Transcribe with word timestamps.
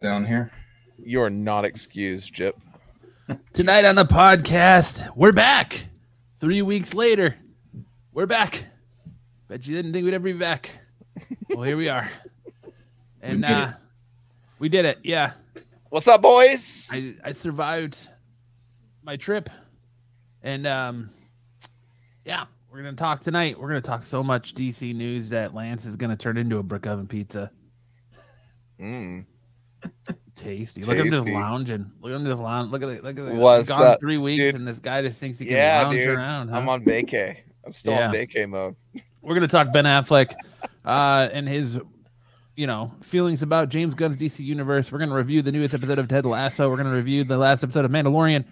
down 0.00 0.24
here. 0.24 0.50
You 0.98 1.20
are 1.22 1.28
not 1.30 1.64
excused, 1.66 2.32
Jip. 2.32 2.58
Tonight 3.52 3.84
on 3.84 3.96
the 3.96 4.04
podcast, 4.04 5.14
we're 5.14 5.32
back. 5.32 5.84
Three 6.38 6.62
weeks 6.62 6.94
later, 6.94 7.36
we're 8.14 8.24
back. 8.26 8.64
Bet 9.48 9.66
you 9.66 9.76
didn't 9.76 9.92
think 9.92 10.06
we'd 10.06 10.14
ever 10.14 10.24
be 10.24 10.32
back. 10.32 10.70
Well, 11.50 11.62
here 11.62 11.76
we 11.76 11.88
are. 11.88 12.10
And 13.22 13.42
We 13.42 13.46
did 13.46 13.50
uh, 13.52 13.66
it. 13.68 13.74
we 14.60 14.68
did 14.70 14.84
it. 14.86 14.98
Yeah. 15.04 15.32
What's 15.90 16.08
up, 16.08 16.22
boys? 16.22 16.88
I, 16.90 17.14
I 17.22 17.32
survived 17.32 18.08
my 19.02 19.16
trip. 19.18 19.50
And 20.42 20.66
um 20.66 21.10
yeah, 22.24 22.46
we're 22.72 22.78
gonna 22.78 22.94
talk 22.94 23.20
tonight. 23.20 23.60
We're 23.60 23.68
gonna 23.68 23.82
talk 23.82 24.04
so 24.04 24.22
much 24.22 24.54
DC 24.54 24.94
news 24.94 25.28
that 25.28 25.52
Lance 25.54 25.84
is 25.84 25.96
gonna 25.96 26.16
turn 26.16 26.38
into 26.38 26.56
a 26.56 26.62
brick 26.62 26.86
oven 26.86 27.06
pizza. 27.08 27.50
Mm. 28.80 29.26
Tasty. 30.34 30.82
Look 30.82 30.98
at 30.98 31.04
him 31.06 31.10
just 31.12 31.24
Tasty. 31.26 31.38
lounging. 31.38 31.92
Look 32.00 32.12
at 32.12 32.16
him 32.20 32.24
just 32.26 32.40
lounge. 32.40 32.70
Look 32.72 32.82
at 32.82 32.88
it. 32.88 33.04
Look 33.04 33.18
at 33.18 33.24
it. 33.26 33.34
What's 33.34 33.68
gone 33.68 33.82
up, 33.82 34.00
three 34.00 34.16
weeks 34.18 34.38
dude? 34.42 34.54
and 34.54 34.66
this 34.66 34.78
guy 34.78 35.02
just 35.02 35.20
thinks 35.20 35.38
he 35.38 35.46
can 35.46 35.56
Yeah, 35.56 35.82
lounge 35.82 35.96
dude. 35.98 36.08
around. 36.16 36.54
I'm 36.54 36.68
on 36.68 36.82
vacay. 36.84 37.36
I'm 37.64 37.72
still 37.74 37.92
on 37.92 38.12
Yeah. 38.14 38.20
vacay 38.26 38.48
mode. 38.48 38.74
we're 39.22 39.34
gonna 39.34 39.46
talk 39.48 39.70
Ben 39.72 39.84
Affleck 39.84 40.32
uh, 40.84 41.28
and 41.32 41.46
his, 41.46 41.78
you 42.56 42.66
know, 42.66 42.94
feelings 43.02 43.42
about 43.42 43.68
James 43.68 43.94
Gunn's 43.94 44.16
DC 44.18 44.40
universe. 44.44 44.90
We're 44.90 44.98
gonna 44.98 45.14
review 45.14 45.42
the 45.42 45.52
newest 45.52 45.74
episode 45.74 45.98
of 45.98 46.08
Ted 46.08 46.24
Lasso. 46.24 46.70
We're 46.70 46.78
gonna 46.78 46.94
review 46.94 47.24
the 47.24 47.36
last 47.36 47.62
episode 47.62 47.84
of 47.84 47.90
Mandalorian, 47.90 48.44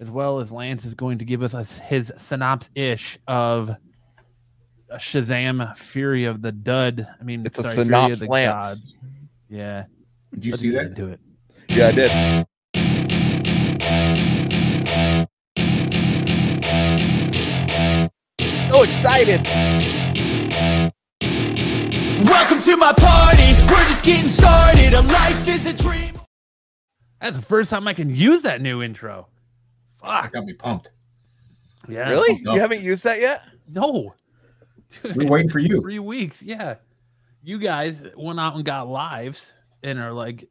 as 0.00 0.10
well 0.10 0.38
as 0.38 0.50
Lance 0.50 0.86
is 0.86 0.94
going 0.94 1.18
to 1.18 1.26
give 1.26 1.42
us 1.42 1.78
his 1.80 2.12
synopsis 2.16 2.70
ish 2.74 3.18
of 3.28 3.76
Shazam: 4.94 5.76
Fury 5.76 6.24
of 6.24 6.40
the 6.42 6.52
Dud. 6.52 7.06
I 7.20 7.24
mean, 7.24 7.44
It's 7.44 7.58
a 7.58 7.62
sorry, 7.62 7.74
Fury 7.74 7.82
of 7.82 7.86
synopsis, 7.88 8.20
the 8.20 8.26
Lance. 8.28 8.54
Gods. 8.66 8.98
Yeah, 9.48 9.84
Did 10.36 10.44
you 10.44 10.50
let's 10.52 10.60
see 10.62 10.70
that? 10.70 10.84
into 10.84 11.08
it. 11.08 11.20
Yeah, 11.70 11.88
I 11.88 11.92
did. 11.92 12.46
So 18.70 18.82
excited. 18.82 19.42
Welcome 22.22 22.60
to 22.60 22.76
my 22.76 22.92
party. 22.92 23.54
We're 23.62 23.88
just 23.88 24.04
getting 24.04 24.28
started. 24.28 24.92
A 24.92 25.00
life 25.00 25.48
is 25.48 25.64
a 25.64 25.72
dream. 25.72 26.20
That's 27.22 27.38
the 27.38 27.42
first 27.42 27.70
time 27.70 27.88
I 27.88 27.94
can 27.94 28.14
use 28.14 28.42
that 28.42 28.60
new 28.60 28.82
intro. 28.82 29.28
That 30.02 30.24
Fuck. 30.24 30.32
got 30.34 30.44
me 30.44 30.52
pumped. 30.52 30.90
Yeah. 31.88 32.10
Really? 32.10 32.42
No. 32.42 32.52
You 32.52 32.60
haven't 32.60 32.82
used 32.82 33.04
that 33.04 33.20
yet? 33.20 33.42
No. 33.66 34.14
Dude, 35.02 35.16
We're 35.16 35.30
waiting 35.30 35.50
for 35.50 35.60
you. 35.60 35.80
three 35.82 35.98
weeks. 35.98 36.42
Yeah. 36.42 36.74
You 37.42 37.58
guys 37.58 38.04
went 38.14 38.38
out 38.38 38.56
and 38.56 38.66
got 38.66 38.86
lives 38.86 39.54
and 39.86 40.00
are 40.00 40.12
like, 40.12 40.48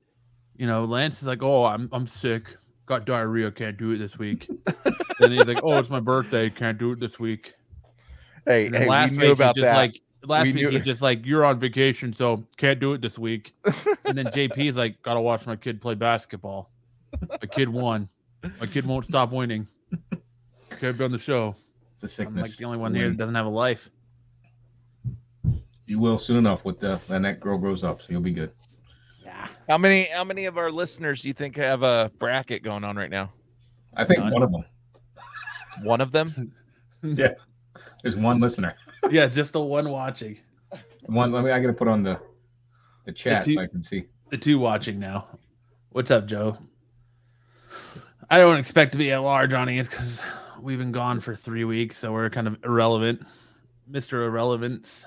you 0.56 0.66
know, 0.66 0.86
Lance 0.86 1.22
is 1.22 1.28
like, 1.28 1.44
oh, 1.44 1.66
I'm 1.66 1.90
I'm 1.92 2.08
sick. 2.08 2.56
Got 2.86 3.06
diarrhea. 3.06 3.52
Can't 3.52 3.78
do 3.78 3.92
it 3.92 3.98
this 3.98 4.18
week. 4.18 4.48
and 5.20 5.34
he's 5.34 5.48
like, 5.48 5.60
oh, 5.64 5.78
it's 5.78 5.90
my 5.90 6.00
birthday. 6.00 6.50
Can't 6.50 6.78
do 6.78 6.92
it 6.94 7.00
this 7.00 7.20
week. 7.20 7.54
Hey, 8.46 8.68
And 8.68 8.76
hey 8.76 8.88
last 8.88 9.12
we 9.12 9.18
week 9.18 9.32
about 9.32 9.56
he's 9.56 9.64
just 9.64 9.74
that. 9.74 9.78
like, 9.78 10.02
last 10.24 10.46
We 10.46 10.54
week 10.54 10.64
knew- 10.64 10.70
he's 10.70 10.86
just 10.86 11.02
like, 11.02 11.26
you're 11.26 11.44
on 11.44 11.60
vacation, 11.60 12.14
so 12.14 12.46
can't 12.58 12.80
do 12.80 12.94
it 12.94 13.02
this 13.02 13.18
week. 13.20 13.54
and 14.06 14.18
then 14.18 14.28
JP's 14.28 14.78
like, 14.78 15.02
gotta 15.02 15.20
watch 15.20 15.46
my 15.46 15.56
kid 15.56 15.82
play 15.82 15.96
basketball. 15.96 16.70
My 17.30 17.48
kid 17.48 17.70
won. 17.70 18.08
My 18.60 18.68
kid 18.68 18.86
won't 18.86 19.06
stop 19.06 19.32
winning. 19.32 19.68
Can't 20.80 20.98
be 20.98 21.04
on 21.04 21.12
the 21.12 21.18
show. 21.18 21.56
It's 22.02 22.20
a 22.20 22.24
I'm 22.24 22.36
like 22.36 22.56
the 22.56 22.66
only 22.66 22.78
one 22.78 22.94
here 22.94 23.10
that 23.10 23.18
doesn't 23.18 23.36
have 23.36 23.46
a 23.48 23.50
life. 23.50 23.90
You 25.88 26.00
will 26.00 26.18
soon 26.20 26.38
enough 26.38 26.66
with 26.66 26.84
uh, 26.84 26.98
the 27.08 27.16
and 27.16 27.26
that 27.26 27.40
girl 27.40 27.58
grows 27.58 27.84
up, 27.84 28.02
so 28.02 28.08
you'll 28.10 28.22
be 28.22 28.32
good. 28.34 28.52
Yeah. 29.36 29.48
how 29.70 29.78
many 29.78 30.04
how 30.06 30.24
many 30.24 30.46
of 30.46 30.58
our 30.58 30.72
listeners 30.72 31.22
do 31.22 31.28
you 31.28 31.34
think 31.34 31.56
have 31.58 31.84
a 31.84 32.12
bracket 32.20 32.64
going 32.64 32.84
on 32.84 32.96
right 32.96 33.10
now? 33.10 33.32
I 33.96 34.06
think 34.06 34.20
None. 34.20 34.34
one 34.34 34.44
of 34.44 34.52
them. 34.52 34.66
One 35.84 36.02
of 36.02 36.12
them? 36.12 36.52
Yeah. 37.04 37.34
There's 38.02 38.16
one 38.16 38.40
listener. 38.40 38.74
Yeah, 39.12 39.28
just 39.28 39.54
the 39.54 39.62
one 39.62 39.90
watching. 39.92 40.40
One. 41.06 41.32
Let 41.32 41.44
me. 41.44 41.52
I 41.52 41.60
gotta 41.60 41.74
put 41.74 41.88
on 41.88 42.02
the 42.02 42.20
the 43.06 43.12
chat 43.12 43.44
two- 43.44 43.54
so 43.54 43.62
I 43.62 43.68
can 43.68 43.84
see. 43.84 44.06
the 44.32 44.38
two 44.40 44.58
watching 44.58 44.98
now. 44.98 45.28
What's 45.90 46.10
up, 46.10 46.26
Joe? 46.26 46.58
I 48.30 48.40
don't 48.40 48.58
expect 48.58 48.94
to 48.94 48.98
be 48.98 49.12
a 49.12 49.22
large 49.22 49.54
audience 49.54 49.88
because 49.88 50.24
we've 50.60 50.80
been 50.80 50.92
gone 50.92 51.20
for 51.20 51.36
three 51.36 51.64
weeks, 51.64 51.98
so 52.00 52.12
we're 52.12 52.30
kind 52.32 52.48
of 52.48 52.58
irrelevant. 52.64 53.22
Mr. 53.92 54.26
Irrelevance. 54.26 55.06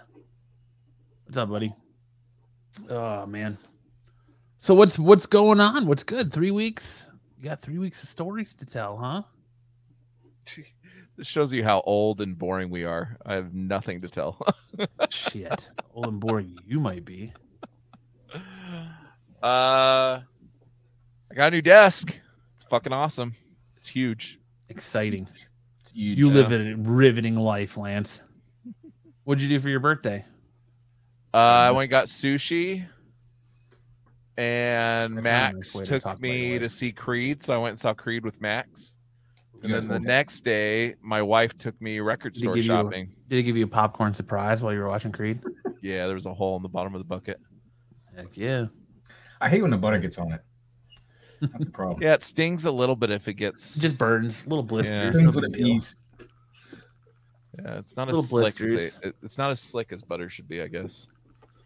What's 1.24 1.36
up, 1.36 1.48
buddy? 1.50 1.74
Oh 2.88 3.26
man. 3.26 3.58
So 4.58 4.74
what's 4.74 4.98
what's 4.98 5.26
going 5.26 5.60
on? 5.60 5.86
What's 5.86 6.02
good? 6.04 6.32
Three 6.32 6.50
weeks? 6.50 7.10
You 7.38 7.44
got 7.48 7.60
three 7.60 7.78
weeks 7.78 8.02
of 8.02 8.08
stories 8.08 8.54
to 8.54 8.66
tell, 8.66 8.96
huh? 8.96 9.22
This 11.16 11.26
shows 11.26 11.52
you 11.52 11.64
how 11.64 11.80
old 11.80 12.20
and 12.20 12.38
boring 12.38 12.70
we 12.70 12.84
are. 12.84 13.16
I 13.26 13.34
have 13.34 13.52
nothing 13.52 14.02
to 14.02 14.08
tell. 14.08 14.40
Shit. 15.10 15.68
Old 15.92 16.06
and 16.06 16.20
boring 16.20 16.56
you 16.64 16.78
might 16.80 17.04
be. 17.04 17.32
Uh, 19.40 20.18
I 21.30 21.34
got 21.36 21.48
a 21.48 21.50
new 21.52 21.62
desk. 21.62 22.12
It's 22.56 22.64
fucking 22.64 22.92
awesome. 22.92 23.34
It's 23.76 23.86
huge. 23.86 24.40
Exciting. 24.68 25.28
It's 25.30 25.92
huge. 25.92 26.18
You 26.18 26.28
Uh, 26.30 26.32
live 26.32 26.50
a 26.52 26.74
riveting 26.76 27.36
life, 27.36 27.76
Lance. 27.76 28.24
What'd 29.24 29.40
you 29.40 29.48
do 29.48 29.60
for 29.60 29.68
your 29.68 29.78
birthday? 29.78 30.24
Uh, 31.32 31.36
I 31.36 31.70
went 31.70 31.84
and 31.84 31.90
got 31.90 32.06
sushi, 32.06 32.84
and 34.38 35.18
That's 35.18 35.24
not 35.24 35.50
a 35.50 35.52
nice 35.52 35.54
Max 35.54 35.72
to 35.72 35.84
took 35.84 36.02
talk 36.04 36.20
me 36.20 36.58
to 36.58 36.68
see 36.68 36.92
Creed. 36.92 37.42
So 37.42 37.52
I 37.54 37.58
went 37.58 37.70
and 37.72 37.78
saw 37.80 37.92
Creed 37.92 38.24
with 38.24 38.40
Max. 38.40 38.96
And 39.62 39.74
then 39.74 39.88
the 39.88 39.98
next 39.98 40.42
day, 40.42 40.94
my 41.02 41.20
wife 41.20 41.58
took 41.58 41.80
me 41.82 41.98
record 41.98 42.32
Did 42.34 42.38
he 42.40 42.44
store 42.44 42.54
give 42.54 42.64
you 42.66 42.72
a- 42.72 42.76
shopping. 42.76 43.12
Did 43.28 43.36
he 43.36 43.42
give 43.42 43.56
you 43.56 43.64
a 43.64 43.68
popcorn 43.68 44.14
surprise 44.14 44.62
while 44.62 44.72
you 44.72 44.78
were 44.78 44.88
watching 44.88 45.12
Creed? 45.12 45.40
Yeah, 45.80 46.06
there 46.06 46.16
was 46.16 46.26
a 46.26 46.34
hole 46.34 46.56
in 46.56 46.62
the 46.64 46.68
bottom 46.68 46.92
of 46.96 46.98
the 47.00 47.04
bucket. 47.04 47.38
Heck 48.16 48.36
yeah. 48.36 48.66
I 49.40 49.48
hate 49.48 49.62
when 49.62 49.70
the 49.70 49.76
butter 49.76 49.98
gets 49.98 50.18
on 50.18 50.32
it. 50.32 50.40
That's 51.40 51.66
the 51.66 51.70
problem. 51.70 52.00
Yeah, 52.02 52.14
it 52.14 52.24
stings 52.24 52.64
a 52.64 52.70
little 52.72 52.96
bit 52.96 53.10
if 53.12 53.28
it 53.28 53.34
gets. 53.34 53.76
It 53.76 53.80
just 53.80 53.96
burns, 53.96 54.44
little 54.48 54.64
blisters. 54.64 55.16
Things 55.16 55.36
no 55.36 55.40
with 55.40 55.50
a 55.50 55.56
piece. 55.56 55.94
Yeah, 57.62 57.78
it's 57.78 57.96
not 57.96 58.08
Little 58.08 58.22
as 58.22 58.28
slick 58.28 58.60
as 58.60 58.98
it- 59.02 59.14
it's 59.22 59.38
not 59.38 59.50
as 59.52 59.60
slick 59.60 59.92
as 59.92 60.02
butter 60.02 60.28
should 60.28 60.48
be, 60.48 60.62
I 60.62 60.66
guess. 60.66 61.06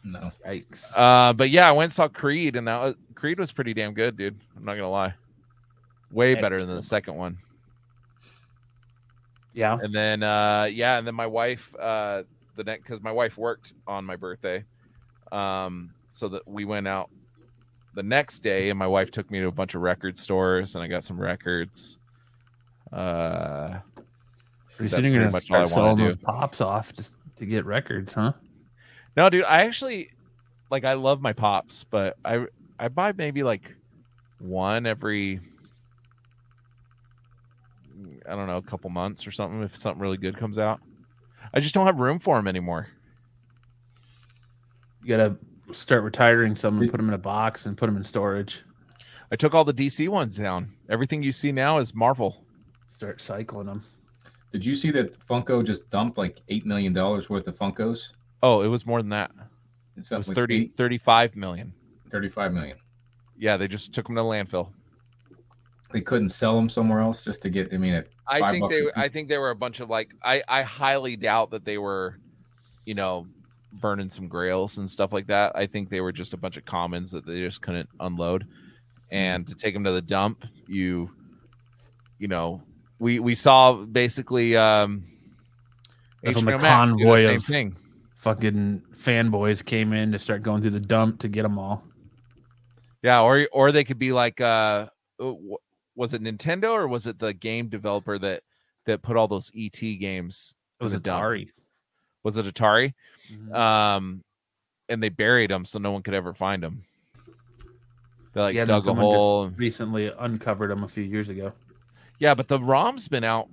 No. 0.04 0.30
Yikes. 0.46 0.92
Uh, 0.96 1.32
but 1.32 1.50
yeah, 1.50 1.68
I 1.68 1.72
went 1.72 1.86
and 1.86 1.92
saw 1.92 2.08
Creed, 2.08 2.56
and 2.56 2.66
that 2.66 2.80
was, 2.80 2.94
Creed 3.14 3.38
was 3.38 3.52
pretty 3.52 3.74
damn 3.74 3.94
good, 3.94 4.16
dude. 4.16 4.38
I'm 4.56 4.64
not 4.64 4.74
gonna 4.74 4.90
lie, 4.90 5.14
way 6.10 6.34
better 6.34 6.58
than 6.58 6.74
the 6.74 6.82
second 6.82 7.14
one. 7.14 7.38
Yeah. 9.54 9.78
And 9.80 9.94
then 9.94 10.22
uh, 10.22 10.64
yeah, 10.64 10.98
and 10.98 11.06
then 11.06 11.14
my 11.14 11.26
wife, 11.26 11.74
uh, 11.78 12.24
the 12.56 12.64
next 12.64 12.82
because 12.82 13.02
my 13.02 13.12
wife 13.12 13.36
worked 13.36 13.74
on 13.86 14.04
my 14.04 14.16
birthday, 14.16 14.64
um, 15.30 15.92
so 16.10 16.28
that 16.28 16.46
we 16.48 16.64
went 16.64 16.88
out 16.88 17.10
the 17.94 18.02
next 18.02 18.40
day, 18.40 18.70
and 18.70 18.78
my 18.78 18.86
wife 18.86 19.10
took 19.10 19.30
me 19.30 19.40
to 19.40 19.46
a 19.46 19.52
bunch 19.52 19.74
of 19.74 19.82
record 19.82 20.18
stores, 20.18 20.74
and 20.74 20.82
I 20.82 20.88
got 20.88 21.04
some 21.04 21.20
records. 21.20 21.98
Uh, 22.92 23.78
Pretty 24.76 24.88
soon 24.88 25.04
you're 25.04 25.12
pretty 25.12 25.18
gonna 25.18 25.32
much 25.32 25.44
start 25.44 25.68
selling 25.68 25.98
those 25.98 26.16
pops 26.16 26.60
off 26.60 26.92
just 26.92 27.16
to 27.36 27.46
get 27.46 27.64
records, 27.66 28.14
huh? 28.14 28.32
No, 29.16 29.28
dude, 29.28 29.44
I 29.44 29.62
actually 29.62 30.10
like 30.70 30.84
I 30.84 30.94
love 30.94 31.20
my 31.20 31.32
pops, 31.32 31.84
but 31.84 32.16
I 32.24 32.46
I 32.78 32.88
buy 32.88 33.12
maybe 33.12 33.42
like 33.42 33.76
one 34.38 34.86
every 34.86 35.40
I 38.28 38.34
don't 38.34 38.46
know, 38.46 38.56
a 38.56 38.62
couple 38.62 38.90
months 38.90 39.26
or 39.26 39.30
something 39.30 39.62
if 39.62 39.76
something 39.76 40.00
really 40.00 40.16
good 40.16 40.36
comes 40.36 40.58
out. 40.58 40.80
I 41.52 41.60
just 41.60 41.74
don't 41.74 41.86
have 41.86 42.00
room 42.00 42.18
for 42.18 42.36
them 42.36 42.48
anymore. 42.48 42.88
You 45.02 45.08
gotta 45.08 45.36
start 45.72 46.04
retiring 46.04 46.56
some 46.56 46.80
and 46.80 46.90
put 46.90 46.96
them 46.96 47.08
in 47.08 47.14
a 47.14 47.18
box 47.18 47.66
and 47.66 47.76
put 47.76 47.86
them 47.86 47.96
in 47.96 48.04
storage. 48.04 48.64
I 49.30 49.36
took 49.36 49.54
all 49.54 49.64
the 49.64 49.74
DC 49.74 50.08
ones 50.08 50.36
down. 50.36 50.72
Everything 50.88 51.22
you 51.22 51.32
see 51.32 51.52
now 51.52 51.78
is 51.78 51.94
Marvel. 51.94 52.44
Start 52.86 53.20
cycling 53.20 53.66
them. 53.66 53.82
Did 54.52 54.64
you 54.64 54.74
see 54.74 54.90
that 54.90 55.18
Funko 55.26 55.64
just 55.64 55.88
dumped 55.90 56.18
like 56.18 56.40
eight 56.48 56.66
million 56.66 56.92
dollars 56.92 57.30
worth 57.30 57.46
of 57.46 57.58
Funkos? 57.58 58.10
Oh, 58.42 58.62
it 58.62 58.68
was 58.68 58.86
more 58.86 59.00
than 59.00 59.10
that. 59.10 59.30
It 59.96 60.10
was 60.10 60.28
like 60.28 60.34
30 60.34 60.54
eight- 60.64 60.76
35 60.76 61.36
million. 61.36 61.72
35 62.10 62.52
million. 62.52 62.76
Yeah, 63.38 63.56
they 63.56 63.68
just 63.68 63.92
took 63.92 64.06
them 64.06 64.16
to 64.16 64.22
the 64.22 64.26
landfill. 64.26 64.70
They 65.92 66.00
couldn't 66.00 66.30
sell 66.30 66.56
them 66.56 66.68
somewhere 66.68 67.00
else 67.00 67.20
just 67.22 67.42
to 67.42 67.50
get. 67.50 67.72
I 67.72 67.76
mean, 67.76 67.92
at 67.94 68.06
I 68.26 68.50
think 68.50 68.70
they 68.70 68.82
were- 68.82 68.92
I 68.96 69.08
think 69.08 69.28
they 69.28 69.36
were 69.38 69.50
a 69.50 69.54
bunch 69.56 69.80
of 69.80 69.90
like 69.90 70.10
I 70.22 70.42
I 70.48 70.62
highly 70.62 71.16
doubt 71.16 71.50
that 71.50 71.64
they 71.64 71.76
were 71.78 72.18
you 72.86 72.94
know 72.94 73.26
burning 73.74 74.08
some 74.10 74.26
grails 74.28 74.78
and 74.78 74.88
stuff 74.88 75.12
like 75.12 75.26
that. 75.26 75.52
I 75.54 75.66
think 75.66 75.90
they 75.90 76.00
were 76.00 76.12
just 76.12 76.32
a 76.32 76.36
bunch 76.36 76.56
of 76.56 76.64
commons 76.64 77.10
that 77.10 77.26
they 77.26 77.40
just 77.40 77.60
couldn't 77.62 77.88
unload. 78.00 78.46
And 79.10 79.46
to 79.46 79.54
take 79.54 79.74
them 79.74 79.84
to 79.84 79.92
the 79.92 80.00
dump, 80.02 80.46
you 80.66 81.10
you 82.18 82.28
know, 82.28 82.62
we 82.98 83.18
we 83.18 83.34
saw 83.34 83.74
basically 83.74 84.56
um 84.56 85.04
That's 86.22 86.36
when 86.36 86.46
the 86.46 86.52
HBO 86.52 86.62
Max 86.62 86.90
do 86.90 86.96
convoy 86.96 87.24
same 87.24 87.36
of- 87.36 87.44
thing. 87.44 87.76
Fucking 88.22 88.82
fanboys 88.96 89.64
came 89.64 89.92
in 89.92 90.12
to 90.12 90.18
start 90.18 90.44
going 90.44 90.60
through 90.62 90.70
the 90.70 90.78
dump 90.80 91.18
to 91.20 91.28
get 91.28 91.42
them 91.42 91.58
all. 91.58 91.84
Yeah, 93.02 93.20
or 93.20 93.48
or 93.52 93.72
they 93.72 93.82
could 93.82 93.98
be 93.98 94.12
like 94.12 94.40
uh 94.40 94.86
uh, 95.20 95.32
was 95.96 96.14
it 96.14 96.22
Nintendo 96.22 96.70
or 96.70 96.86
was 96.86 97.08
it 97.08 97.18
the 97.18 97.34
game 97.34 97.66
developer 97.68 98.16
that 98.20 98.44
that 98.86 99.02
put 99.02 99.16
all 99.16 99.26
those 99.26 99.50
ET 99.56 99.72
games? 99.80 100.54
It 100.80 100.84
was 100.84 100.92
the 100.92 101.00
dump? 101.00 101.20
Atari. 101.20 101.48
Was 102.22 102.36
it 102.36 102.46
Atari? 102.46 102.94
Mhm. 103.32 103.52
Um 103.56 104.22
and 104.88 105.02
they 105.02 105.08
buried 105.08 105.50
them 105.50 105.64
so 105.64 105.80
no 105.80 105.90
one 105.90 106.02
could 106.04 106.14
ever 106.14 106.32
find 106.32 106.62
them. 106.62 106.84
They 108.34 108.40
like 108.40 108.54
Yeah, 108.54 108.66
dug 108.66 108.86
a 108.86 108.94
hole. 108.94 109.48
recently 109.48 110.12
uncovered 110.16 110.70
them 110.70 110.84
a 110.84 110.88
few 110.88 111.02
years 111.02 111.28
ago. 111.28 111.52
Yeah, 112.20 112.34
but 112.34 112.46
the 112.46 112.60
ROM's 112.60 113.08
been 113.08 113.24
out 113.24 113.48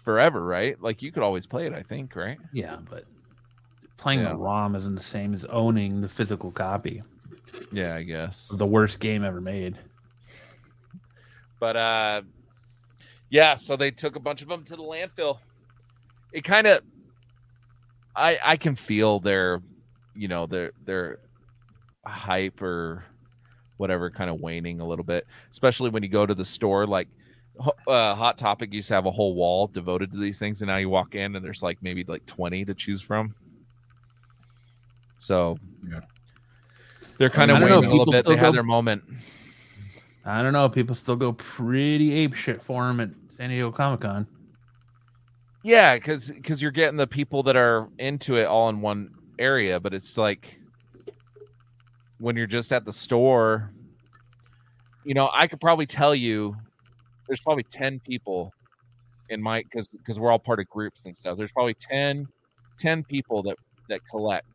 forever, 0.00 0.44
right? 0.44 0.80
Like 0.82 1.00
you 1.00 1.12
could 1.12 1.22
always 1.22 1.46
play 1.46 1.66
it, 1.66 1.72
I 1.72 1.82
think, 1.82 2.16
right? 2.16 2.38
Yeah, 2.52 2.78
but 2.90 3.04
playing 3.96 4.20
Yeah. 4.20 4.30
the 4.30 4.36
ROM 4.36 4.74
isn't 4.76 4.94
the 4.94 5.02
same 5.02 5.32
as 5.34 5.44
owning 5.46 6.00
the 6.00 6.08
physical 6.08 6.50
copy 6.50 7.02
Yeah, 7.72 7.94
I 7.94 8.02
guess. 8.02 8.48
the 8.48 8.66
worst 8.66 9.00
game 9.00 9.24
ever 9.24 9.40
made. 9.40 9.76
But 11.60 11.76
uh 11.76 12.22
yeah, 13.30 13.56
so 13.56 13.76
they 13.76 13.90
took 13.90 14.16
a 14.16 14.20
bunch 14.20 14.42
of 14.42 14.48
them 14.48 14.62
to 14.64 14.76
the 14.76 14.82
landfill. 14.82 15.38
It 16.32 16.44
kind 16.44 16.66
of 16.66 16.80
I 18.14 18.38
I 18.42 18.56
can 18.56 18.74
feel 18.74 19.20
their 19.20 19.62
you 20.14 20.28
know, 20.28 20.46
their 20.46 20.72
their 20.84 21.18
hype 22.06 22.62
or 22.62 23.04
whatever 23.78 24.10
kind 24.10 24.30
of 24.30 24.40
waning 24.40 24.80
a 24.80 24.86
little 24.86 25.04
bit, 25.04 25.26
especially 25.50 25.90
when 25.90 26.02
you 26.02 26.08
go 26.08 26.24
to 26.24 26.34
the 26.34 26.44
store 26.44 26.86
like 26.86 27.08
uh, 27.88 28.14
Hot 28.14 28.38
Topic 28.38 28.72
used 28.72 28.88
to 28.88 28.94
have 28.94 29.06
a 29.06 29.10
whole 29.10 29.34
wall 29.34 29.66
devoted 29.66 30.12
to 30.12 30.18
these 30.18 30.38
things, 30.38 30.60
and 30.62 30.68
now 30.68 30.76
you 30.76 30.88
walk 30.90 31.14
in 31.14 31.36
and 31.36 31.44
there's 31.44 31.62
like 31.62 31.78
maybe 31.82 32.04
like 32.04 32.24
20 32.26 32.64
to 32.66 32.74
choose 32.74 33.00
from. 33.02 33.34
So, 35.16 35.56
Yeah. 35.88 36.00
they're 37.18 37.30
kind 37.30 37.50
I 37.50 37.54
of 37.54 37.60
don't 37.60 37.68
know, 37.70 37.78
a 37.78 37.80
little 37.80 37.98
people 37.98 38.12
bit. 38.12 38.24
still 38.24 38.36
They 38.36 38.40
had 38.40 38.54
their 38.54 38.62
moment. 38.62 39.02
I 40.24 40.42
don't 40.42 40.52
know. 40.52 40.68
People 40.68 40.94
still 40.94 41.16
go 41.16 41.32
pretty 41.34 42.12
ape 42.12 42.34
shit 42.34 42.60
for 42.62 42.84
them 42.84 43.00
at 43.00 43.10
San 43.30 43.50
Diego 43.50 43.70
Comic 43.70 44.00
Con. 44.00 44.26
Yeah, 45.62 45.94
because 45.94 46.30
because 46.30 46.60
you're 46.62 46.70
getting 46.70 46.96
the 46.96 47.06
people 47.06 47.42
that 47.44 47.56
are 47.56 47.88
into 47.98 48.36
it 48.36 48.44
all 48.46 48.68
in 48.68 48.80
one 48.80 49.10
area, 49.38 49.80
but 49.80 49.94
it's 49.94 50.16
like 50.18 50.60
when 52.18 52.36
you're 52.36 52.46
just 52.46 52.72
at 52.72 52.84
the 52.84 52.92
store, 52.92 53.72
you 55.04 55.14
know, 55.14 55.30
I 55.32 55.46
could 55.46 55.60
probably 55.60 55.86
tell 55.86 56.14
you 56.14 56.56
there's 57.28 57.40
probably 57.40 57.64
10 57.64 58.00
people 58.00 58.52
in 59.28 59.42
my 59.42 59.62
because 59.62 59.88
because 59.88 60.20
we're 60.20 60.30
all 60.30 60.38
part 60.38 60.60
of 60.60 60.68
groups 60.68 61.04
and 61.06 61.16
stuff. 61.16 61.36
There's 61.36 61.52
probably 61.52 61.74
10, 61.74 62.26
10 62.78 63.04
people 63.04 63.42
that 63.44 63.56
that 63.88 64.00
collect. 64.08 64.46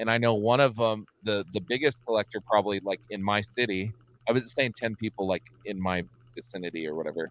And 0.00 0.10
I 0.10 0.18
know 0.18 0.34
one 0.34 0.60
of 0.60 0.74
them, 0.76 1.06
the 1.22 1.44
the 1.54 1.60
biggest 1.60 1.98
collector 2.04 2.40
probably 2.40 2.80
like 2.80 3.00
in 3.10 3.22
my 3.22 3.40
city. 3.40 3.92
I 4.28 4.32
was 4.32 4.52
saying 4.52 4.74
10 4.76 4.96
people 4.96 5.26
like 5.26 5.42
in 5.64 5.80
my 5.80 6.04
vicinity 6.34 6.86
or 6.86 6.94
whatever 6.94 7.30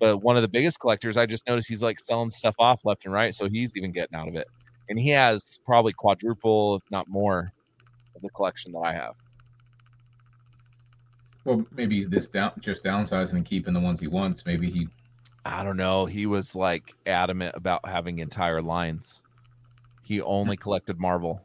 but 0.00 0.18
one 0.18 0.36
of 0.36 0.42
the 0.42 0.48
biggest 0.48 0.80
collectors 0.80 1.16
i 1.16 1.26
just 1.26 1.46
noticed 1.46 1.68
he's 1.68 1.82
like 1.82 1.98
selling 2.00 2.30
stuff 2.30 2.54
off 2.58 2.84
left 2.84 3.04
and 3.04 3.14
right 3.14 3.34
so 3.34 3.48
he's 3.48 3.72
even 3.76 3.92
getting 3.92 4.16
out 4.16 4.28
of 4.28 4.34
it 4.34 4.48
and 4.88 4.98
he 4.98 5.10
has 5.10 5.58
probably 5.64 5.92
quadruple 5.92 6.76
if 6.76 6.82
not 6.90 7.08
more 7.08 7.52
of 8.14 8.22
the 8.22 8.30
collection 8.30 8.72
that 8.72 8.80
i 8.80 8.92
have 8.92 9.14
Well, 11.44 11.64
maybe 11.72 12.04
this 12.04 12.26
down 12.28 12.52
just 12.60 12.84
downsizing 12.84 13.34
and 13.34 13.44
keeping 13.44 13.72
the 13.72 13.80
ones 13.80 14.00
he 14.00 14.06
wants. 14.06 14.44
Maybe 14.44 14.70
he 14.70 14.88
i 15.44 15.62
don't 15.62 15.76
know 15.76 16.06
he 16.06 16.26
was 16.26 16.54
like 16.54 16.94
adamant 17.06 17.54
about 17.54 17.86
having 17.88 18.18
entire 18.18 18.60
lines 18.60 19.22
he 20.02 20.20
only 20.20 20.56
hmm. 20.56 20.62
collected 20.62 20.98
marvel 20.98 21.40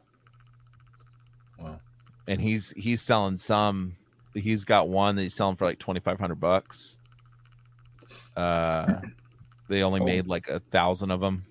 and 2.26 2.40
he's 2.40 2.72
he's 2.76 3.02
selling 3.02 3.36
some 3.38 3.96
he's 4.34 4.64
got 4.64 4.88
one 4.88 5.16
that 5.16 5.22
he's 5.22 5.34
selling 5.34 5.56
for 5.56 5.64
like 5.66 5.78
2500 5.78 6.34
bucks 6.40 6.98
uh 8.36 9.00
they 9.68 9.82
only 9.82 10.00
Oh. 10.00 10.04
made 10.04 10.26
like 10.26 10.48
a 10.48 10.60
thousand 10.60 11.10
of 11.10 11.20
them 11.20 11.44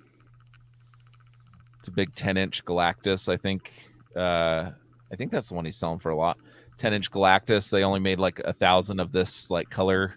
it's 1.79 1.87
a 1.87 1.91
big 1.91 2.13
10 2.15 2.37
inch 2.37 2.63
galactus 2.65 3.27
i 3.31 3.37
think 3.37 3.71
uh 4.15 4.69
i 5.11 5.15
think 5.15 5.31
that's 5.31 5.49
the 5.49 5.55
one 5.55 5.65
he's 5.65 5.77
selling 5.77 5.99
for 5.99 6.09
a 6.11 6.15
lot 6.15 6.37
10 6.77 6.93
inch 6.93 7.11
galactus 7.11 7.69
they 7.69 7.83
only 7.83 7.99
made 7.99 8.19
like 8.19 8.39
a 8.39 8.53
thousand 8.53 8.99
of 8.99 9.11
this 9.11 9.49
like 9.51 9.69
color 9.69 10.15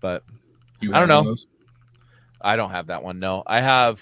but 0.00 0.22
I 0.82 0.98
don't 0.98 1.08
know. 1.08 1.24
those? 1.24 1.46
i 2.40 2.56
don't 2.56 2.70
have 2.70 2.86
that 2.86 3.02
one 3.02 3.18
no 3.18 3.42
i 3.46 3.60
have 3.60 4.00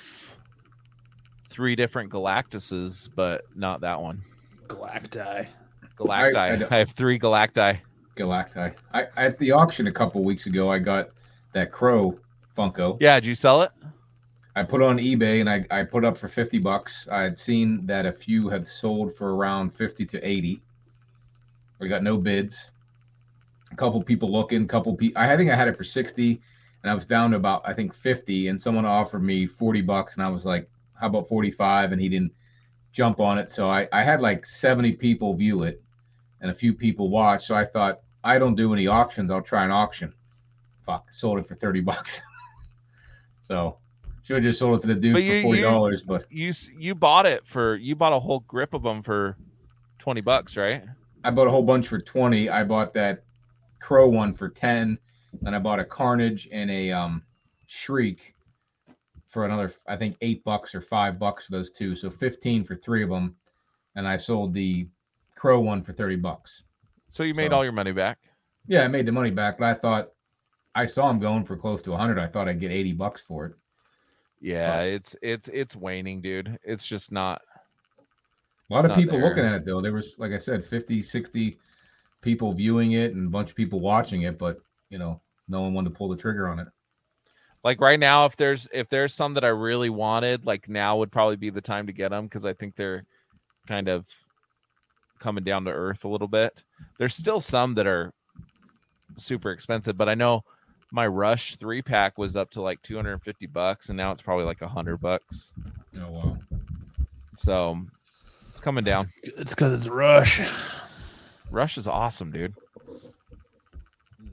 three 1.49 1.75
different 1.77 2.11
galactuses 2.11 3.09
but 3.15 3.45
not 3.55 3.81
that 3.81 4.01
one 4.01 4.23
Galacti. 4.69 5.47
galacti 5.99 6.35
I 6.37 6.53
i, 6.53 6.57
don't- 6.57 6.71
have 6.71 6.91
three 6.91 7.19
galacti 7.19 7.79
Galacti. 8.17 8.75
I 8.93 9.07
at 9.17 9.39
the 9.39 9.53
auction 9.53 9.87
a 9.87 9.93
couple 9.93 10.25
weeks 10.25 10.47
ago, 10.47 10.69
I 10.73 10.81
got 10.81 11.11
that 11.53 11.71
Crow 11.71 12.19
Funko. 12.57 12.97
yeah 13.01 13.19
did 13.21 13.27
you 13.27 13.35
sell 13.35 13.63
it 13.63 13.71
I 14.57 14.65
put 14.65 14.81
it 14.81 14.85
on 14.87 14.99
eBay 14.99 15.41
and 15.41 15.49
I, 15.49 15.65
I 15.71 15.85
put 15.85 16.05
up 16.05 16.19
for 16.19 16.27
50 16.27 16.59
bucks. 16.59 17.07
I 17.13 17.23
had 17.23 17.39
seen 17.39 17.87
that 17.87 18.07
a 18.07 18.11
few 18.13 18.49
have 18.49 18.67
sold 18.67 19.15
for 19.17 19.37
around 19.37 19.71
50 19.73 20.05
to 20.07 20.21
80. 20.29 20.61
We 21.79 21.89
got 21.89 22.03
no 22.03 22.17
bids. 22.17 22.67
A 23.71 23.77
couple 23.77 24.03
people 24.03 24.33
looking, 24.33 24.67
couple 24.67 24.97
people. 24.97 25.23
I 25.23 25.37
think 25.37 25.49
I 25.49 25.55
had 25.55 25.69
it 25.69 25.77
for 25.77 25.85
60 25.85 26.41
and 26.83 26.91
I 26.91 26.95
was 26.95 27.07
down 27.07 27.31
to 27.31 27.37
about, 27.37 27.63
I 27.65 27.73
think 27.73 27.95
50 27.95 28.49
and 28.49 28.61
someone 28.61 28.85
offered 28.85 29.23
me 29.23 29.47
40 29.47 29.81
bucks 29.83 30.15
and 30.17 30.25
I 30.25 30.29
was 30.29 30.45
like, 30.45 30.69
how 31.01 31.07
about 31.09 31.29
45? 31.29 31.93
And 31.93 32.01
he 32.01 32.09
didn't 32.09 32.33
jump 32.93 33.21
on 33.21 33.39
it. 33.39 33.51
So 33.51 33.71
I, 33.71 33.89
I 33.93 34.03
had 34.03 34.21
like 34.21 34.45
70 34.47 34.93
people 34.93 35.35
view 35.35 35.63
it 35.63 35.83
and 36.41 36.51
a 36.51 36.55
few 36.55 36.73
people 36.75 37.09
watch. 37.11 37.47
So 37.47 37.55
I 37.55 37.65
thought, 37.65 38.01
I 38.25 38.39
don't 38.39 38.55
do 38.55 38.73
any 38.73 38.87
auctions. 38.87 39.31
I'll 39.31 39.43
try 39.43 39.65
an 39.65 39.71
auction. 39.71 40.13
Fuck, 40.85 41.13
sold 41.13 41.39
it 41.39 41.47
for 41.49 41.55
30 41.55 41.81
bucks. 41.83 42.21
so 43.41 43.79
should 44.23 44.37
have 44.37 44.43
just 44.45 44.59
sold 44.59 44.79
it 44.79 44.83
to 44.83 44.95
the 44.95 45.01
dude 45.01 45.15
But 45.15 45.21
for 45.23 45.25
you- 45.25 45.43
forty 45.43 45.61
dollars. 45.63 46.03
but 46.03 46.25
you 46.31 46.53
you 46.79 46.95
bought 46.95 47.25
it 47.27 47.47
for 47.47 47.77
you 47.77 47.95
bought 47.97 48.13
a 48.13 48.19
whole 48.19 48.41
grip 48.41 48.75
of 48.75 48.83
them 48.83 49.03
for 49.03 49.37
20 50.01 50.21
bucks 50.21 50.57
right 50.57 50.85
I 51.25 51.31
bought 51.31 51.47
a 51.47 51.51
whole 51.51 51.63
bunch 51.65 51.89
for 51.89 51.99
twenty. 51.99 52.49
I 52.49 52.63
bought 52.63 52.95
that 52.95 53.25
crow 53.81 54.09
one 54.09 54.35
for 54.35 54.49
ten, 54.49 54.97
and 55.45 55.55
I 55.55 55.59
bought 55.59 55.81
a 55.81 55.85
carnage 55.85 56.49
and 56.53 56.71
a 56.71 56.93
um 56.93 57.23
shriek 57.67 58.35
for 59.29 59.45
another 59.45 59.73
I 59.87 59.97
think 59.97 60.17
eight 60.21 60.43
bucks 60.45 60.75
or 60.75 60.81
five 60.81 61.19
bucks 61.19 61.47
for 61.47 61.53
those 61.53 61.71
two. 61.71 61.95
So 61.95 62.11
fifteen 62.11 62.65
for 62.65 62.77
three 62.77 63.03
of 63.03 63.11
them. 63.11 63.37
And 63.97 64.07
I 64.07 64.17
sold 64.17 64.55
the 64.55 64.89
crow 65.37 65.61
one 65.61 65.83
for 65.83 65.93
thirty 65.93 66.17
bucks. 66.17 66.63
so 67.09 67.23
you 67.23 67.35
made 67.35 67.51
So- 67.51 67.57
all 67.57 67.65
your 67.65 67.73
money 67.73 67.93
back 67.93 68.19
Yeah, 68.67 68.83
I 68.85 68.89
made 68.89 69.07
the 69.07 69.13
money 69.13 69.31
back, 69.31 69.59
but 69.59 69.67
I 69.67 69.75
thought 69.75 70.09
I 70.75 70.87
saw 70.87 71.11
him 71.11 71.19
going 71.19 71.45
for 71.45 71.57
close 71.57 71.83
to 71.83 71.97
hundred. 71.97 72.19
I 72.19 72.27
thought 72.27 72.49
I'd 72.49 72.61
get 72.61 72.71
eighty 72.71 72.93
bucks 72.93 73.21
for 73.23 73.47
it. 73.47 73.53
yeah 74.41 74.81
it's 74.83 75.17
it's 75.23 75.49
it's 75.53 75.75
waning 75.75 76.21
dude 76.23 76.59
it's 76.63 76.87
just 76.87 77.11
not 77.11 77.43
A 78.71 78.75
lot 78.75 78.85
of 78.85 78.97
people 78.97 79.19
there. 79.19 79.29
looking 79.29 79.45
at 79.45 79.55
it 79.55 79.65
though. 79.65 79.81
There 79.81 79.93
was, 79.93 80.15
like 80.19 80.33
I 80.33 80.39
said, 80.39 80.65
50, 80.65 81.03
60 81.03 81.59
people 82.21 82.53
viewing 82.53 82.93
it 82.93 83.15
and 83.15 83.27
a 83.27 83.31
bunch 83.31 83.51
of 83.51 83.57
people 83.57 83.81
watching 83.81 84.23
it, 84.23 84.39
but 84.39 84.59
you 84.91 84.99
know, 84.99 85.21
no 85.49 85.63
one 85.63 85.73
wanted 85.75 85.91
to 85.91 85.97
pull 85.97 86.09
the 86.09 86.17
trigger 86.17 86.49
on 86.49 86.59
it. 86.61 86.69
Like 87.65 87.81
right 87.81 87.99
now 87.99 88.25
if 88.27 88.37
there's 88.37 88.69
if 88.73 88.89
there's 88.89 89.15
some 89.15 89.35
that 89.35 89.45
i 89.45 89.49
really 89.49 89.91
wanted 89.91 90.47
like 90.47 90.69
now 90.69 90.97
would 90.97 91.11
probably 91.13 91.37
be 91.37 91.51
the 91.51 91.61
time 91.61 91.87
to 91.87 91.93
get 91.93 92.11
them 92.11 92.25
because 92.25 92.45
i 92.45 92.53
think 92.53 92.77
they're 92.77 93.05
kind 93.67 93.89
of 93.89 94.07
coming 95.19 95.45
down 95.45 95.65
to 95.65 95.71
earth 95.71 96.05
a 96.05 96.09
little 96.09 96.29
bit 96.29 96.63
there's 96.99 97.15
still 97.15 97.41
some 97.41 97.75
that 97.75 97.87
are 97.87 98.13
super 99.17 99.51
expensive 99.51 99.97
but 99.97 100.09
i 100.09 100.15
know 100.15 100.43
my 100.93 101.07
rush 101.07 101.57
three 101.57 101.83
pack 101.83 102.17
was 102.17 102.37
up 102.37 102.49
to 102.51 102.63
like 102.63 102.81
250 102.83 103.47
bucks 103.47 103.89
and 103.89 103.97
now 103.97 104.13
it's 104.13 104.23
probably 104.23 104.45
like 104.45 104.61
100 104.61 104.97
bucks 104.99 105.53
Oh 106.01 106.11
wow. 106.13 106.39
so 107.37 107.79
it's 108.51 108.61
coming 108.61 108.85
down 108.85 109.07
It's 109.25 109.55
because 109.55 109.73
it's 109.73 109.89
Rush. 109.89 110.41
rush 111.51 111.77
is 111.77 111.89
awesome 111.89 112.31
dude 112.31 112.55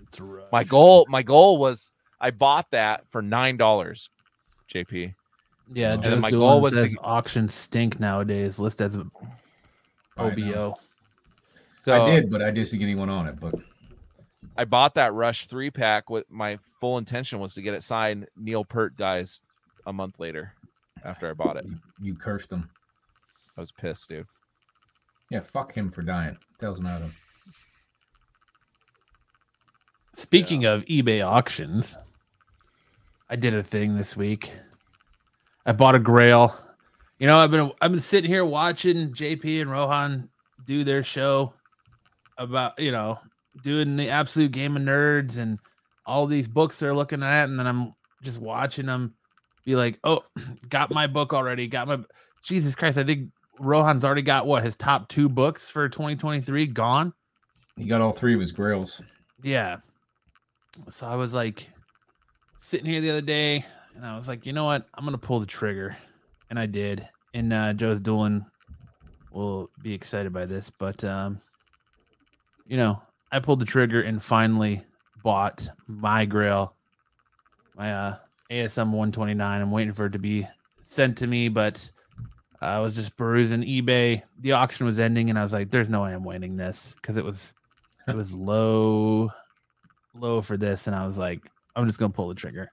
It's 0.07 0.19
Rush. 0.21 0.51
my 0.51 0.63
goal 0.63 1.05
my 1.09 1.23
goal 1.23 1.57
was 1.57 1.91
i 2.21 2.31
bought 2.31 2.69
that 2.71 3.03
for 3.09 3.21
nine 3.21 3.57
dollars 3.57 4.09
jp 4.73 5.13
Yeah, 5.73 5.93
And 5.93 6.03
Joe's 6.03 6.11
then 6.11 6.21
my 6.21 6.29
doing 6.29 6.39
goal 6.41 6.61
was 6.61 6.73
to 6.73 6.81
says 6.83 6.93
get- 6.93 7.03
auctions 7.03 7.53
stink 7.53 7.99
nowadays. 7.99 8.59
List 8.59 8.81
as 8.81 8.95
I. 8.97 9.01
OBO. 10.17 10.75
so 11.77 12.03
I 12.05 12.09
did, 12.11 12.29
but 12.31 12.41
I 12.41 12.51
didn't 12.51 12.69
see 12.69 12.81
anyone 12.81 13.09
on 13.09 13.27
it. 13.27 13.39
But 13.39 13.55
I 14.57 14.63
bought 14.65 14.93
that 14.95 15.13
Rush 15.13 15.47
three 15.47 15.69
pack. 15.71 16.09
With 16.09 16.25
my 16.29 16.57
full 16.79 16.97
intention 16.97 17.39
was 17.39 17.53
to 17.55 17.61
get 17.61 17.73
it 17.73 17.83
signed. 17.83 18.27
Neil 18.37 18.63
Peart 18.63 18.95
dies 18.95 19.41
a 19.87 19.91
month 19.93 20.19
later 20.19 20.53
after 21.03 21.29
I 21.29 21.33
bought 21.33 21.57
it. 21.57 21.65
you, 21.65 21.77
you 22.01 22.15
cursed 22.15 22.51
him. 22.51 22.69
I 23.57 23.61
was 23.61 23.71
pissed, 23.71 24.07
dude. 24.09 24.25
Yeah, 25.31 25.41
fuck 25.41 25.73
him 25.73 25.91
for 25.91 26.01
dying. 26.03 26.37
Tells 26.59 26.77
him 26.79 26.85
Speaking 30.15 30.63
of 30.63 30.85
eBay 30.85 31.25
auctions, 31.25 31.97
I 33.29 33.35
did 33.35 33.53
a 33.53 33.61
thing 33.61 33.97
this 33.97 34.15
week. 34.15 34.49
I 35.65 35.73
bought 35.73 35.93
a 35.93 35.99
Grail. 35.99 36.55
You 37.19 37.27
know, 37.27 37.37
I've 37.37 37.51
been 37.51 37.69
I've 37.81 37.91
been 37.91 37.99
sitting 37.99 38.31
here 38.31 38.45
watching 38.45 39.11
JP 39.11 39.61
and 39.61 39.69
Rohan 39.69 40.29
do 40.65 40.85
their 40.85 41.03
show 41.03 41.53
about 42.37 42.79
you 42.79 42.93
know 42.93 43.19
doing 43.61 43.97
the 43.97 44.09
absolute 44.09 44.53
game 44.53 44.77
of 44.77 44.83
nerds 44.83 45.37
and 45.37 45.59
all 46.05 46.27
these 46.27 46.47
books 46.47 46.79
they're 46.79 46.95
looking 46.95 47.21
at, 47.21 47.49
and 47.49 47.59
then 47.59 47.67
I'm 47.67 47.93
just 48.23 48.39
watching 48.39 48.85
them 48.85 49.15
be 49.65 49.75
like, 49.75 49.99
"Oh, 50.05 50.23
got 50.69 50.91
my 50.91 51.07
book 51.07 51.33
already. 51.33 51.67
Got 51.67 51.89
my 51.89 51.99
Jesus 52.41 52.73
Christ." 52.73 52.97
I 52.97 53.03
think 53.03 53.31
Rohan's 53.59 54.05
already 54.05 54.21
got 54.21 54.47
what 54.47 54.63
his 54.63 54.77
top 54.77 55.09
two 55.09 55.27
books 55.27 55.69
for 55.69 55.89
2023 55.89 56.67
gone. 56.67 57.13
He 57.75 57.85
got 57.85 57.99
all 57.99 58.13
three 58.13 58.33
of 58.33 58.39
his 58.39 58.53
grails. 58.53 59.01
Yeah. 59.43 59.77
So 60.89 61.07
I 61.07 61.15
was 61.15 61.33
like 61.33 61.67
sitting 62.57 62.85
here 62.85 63.01
the 63.01 63.09
other 63.09 63.21
day, 63.21 63.63
and 63.95 64.05
I 64.05 64.15
was 64.15 64.27
like, 64.27 64.45
you 64.45 64.53
know 64.53 64.65
what? 64.65 64.85
I'm 64.93 65.05
gonna 65.05 65.17
pull 65.17 65.39
the 65.39 65.45
trigger, 65.45 65.95
and 66.49 66.59
I 66.59 66.65
did. 66.65 67.07
And 67.33 67.51
uh, 67.51 67.73
Joe's 67.73 67.99
Doolin 67.99 68.45
will 69.31 69.69
be 69.81 69.93
excited 69.93 70.31
by 70.31 70.45
this, 70.45 70.69
but 70.69 71.03
um, 71.03 71.41
you 72.65 72.77
know, 72.77 73.01
I 73.31 73.39
pulled 73.39 73.59
the 73.59 73.65
trigger 73.65 74.01
and 74.01 74.21
finally 74.21 74.81
bought 75.23 75.67
my 75.87 76.25
grail, 76.25 76.75
my 77.75 77.93
uh, 77.93 78.17
ASM 78.51 78.91
129. 78.91 79.61
I'm 79.61 79.71
waiting 79.71 79.93
for 79.93 80.05
it 80.05 80.13
to 80.13 80.19
be 80.19 80.47
sent 80.83 81.17
to 81.17 81.27
me, 81.27 81.49
but 81.49 81.89
I 82.61 82.79
was 82.79 82.95
just 82.95 83.17
perusing 83.17 83.61
eBay. 83.63 84.23
The 84.39 84.53
auction 84.53 84.85
was 84.85 84.99
ending, 84.99 85.29
and 85.29 85.37
I 85.37 85.43
was 85.43 85.53
like, 85.53 85.71
"There's 85.71 85.89
no 85.89 86.03
way 86.03 86.13
I'm 86.13 86.23
winning 86.23 86.55
this," 86.55 86.95
because 86.95 87.17
it 87.17 87.25
was 87.25 87.53
it 88.07 88.15
was 88.15 88.33
low, 88.33 89.31
low 90.15 90.41
for 90.41 90.57
this, 90.57 90.87
and 90.87 90.95
I 90.95 91.05
was 91.05 91.17
like, 91.17 91.41
"I'm 91.75 91.85
just 91.87 91.99
gonna 91.99 92.13
pull 92.13 92.29
the 92.29 92.35
trigger," 92.35 92.71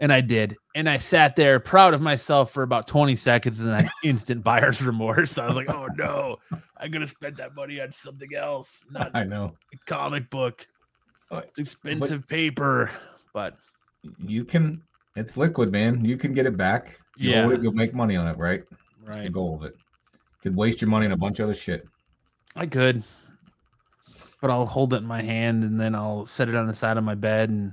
and 0.00 0.12
I 0.12 0.20
did, 0.20 0.56
and 0.74 0.88
I 0.88 0.96
sat 0.96 1.36
there 1.36 1.60
proud 1.60 1.94
of 1.94 2.00
myself 2.00 2.50
for 2.52 2.62
about 2.62 2.86
20 2.88 3.14
seconds, 3.16 3.60
and 3.60 3.68
then 3.68 3.90
instant 4.04 4.42
buyer's 4.42 4.82
remorse. 4.82 5.38
I 5.38 5.46
was 5.46 5.56
like, 5.56 5.68
"Oh 5.70 5.86
no, 5.96 6.36
I'm 6.78 6.90
gonna 6.90 7.06
spend 7.06 7.36
that 7.38 7.54
money 7.54 7.80
on 7.80 7.92
something 7.92 8.34
else, 8.34 8.84
not 8.90 9.10
I 9.14 9.24
know. 9.24 9.54
a 9.72 9.76
comic 9.86 10.30
book. 10.30 10.66
Uh, 11.30 11.42
It's 11.48 11.58
expensive 11.58 12.26
paper, 12.28 12.90
but 13.34 13.56
You 14.18 14.44
can. 14.44 14.82
It's 15.16 15.36
liquid, 15.36 15.72
man. 15.72 16.04
You 16.04 16.16
can 16.18 16.34
get 16.34 16.46
it 16.46 16.56
back. 16.56 17.00
You 17.16 17.30
Yeah. 17.30 17.50
it, 17.50 17.62
you'll 17.62 17.72
make 17.72 17.94
money 17.94 18.16
on 18.16 18.26
it, 18.28 18.36
right? 18.36 18.62
That's 19.04 19.22
the 19.22 19.30
goal 19.30 19.56
of 19.56 19.62
it. 19.64 19.74
Could 20.42 20.54
waste 20.54 20.80
your 20.82 20.90
money 20.90 21.06
on 21.06 21.12
a 21.12 21.16
bunch 21.16 21.40
of 21.40 21.44
other 21.44 21.54
shit. 21.54 21.84
I 22.54 22.66
could." 22.66 23.02
But 24.40 24.50
I'll 24.50 24.66
hold 24.66 24.92
it 24.92 24.98
in 24.98 25.06
my 25.06 25.22
hand 25.22 25.64
and 25.64 25.80
then 25.80 25.94
I'll 25.94 26.26
set 26.26 26.48
it 26.48 26.54
on 26.54 26.66
the 26.66 26.74
side 26.74 26.96
of 26.98 27.04
my 27.04 27.14
bed 27.14 27.50
and 27.50 27.72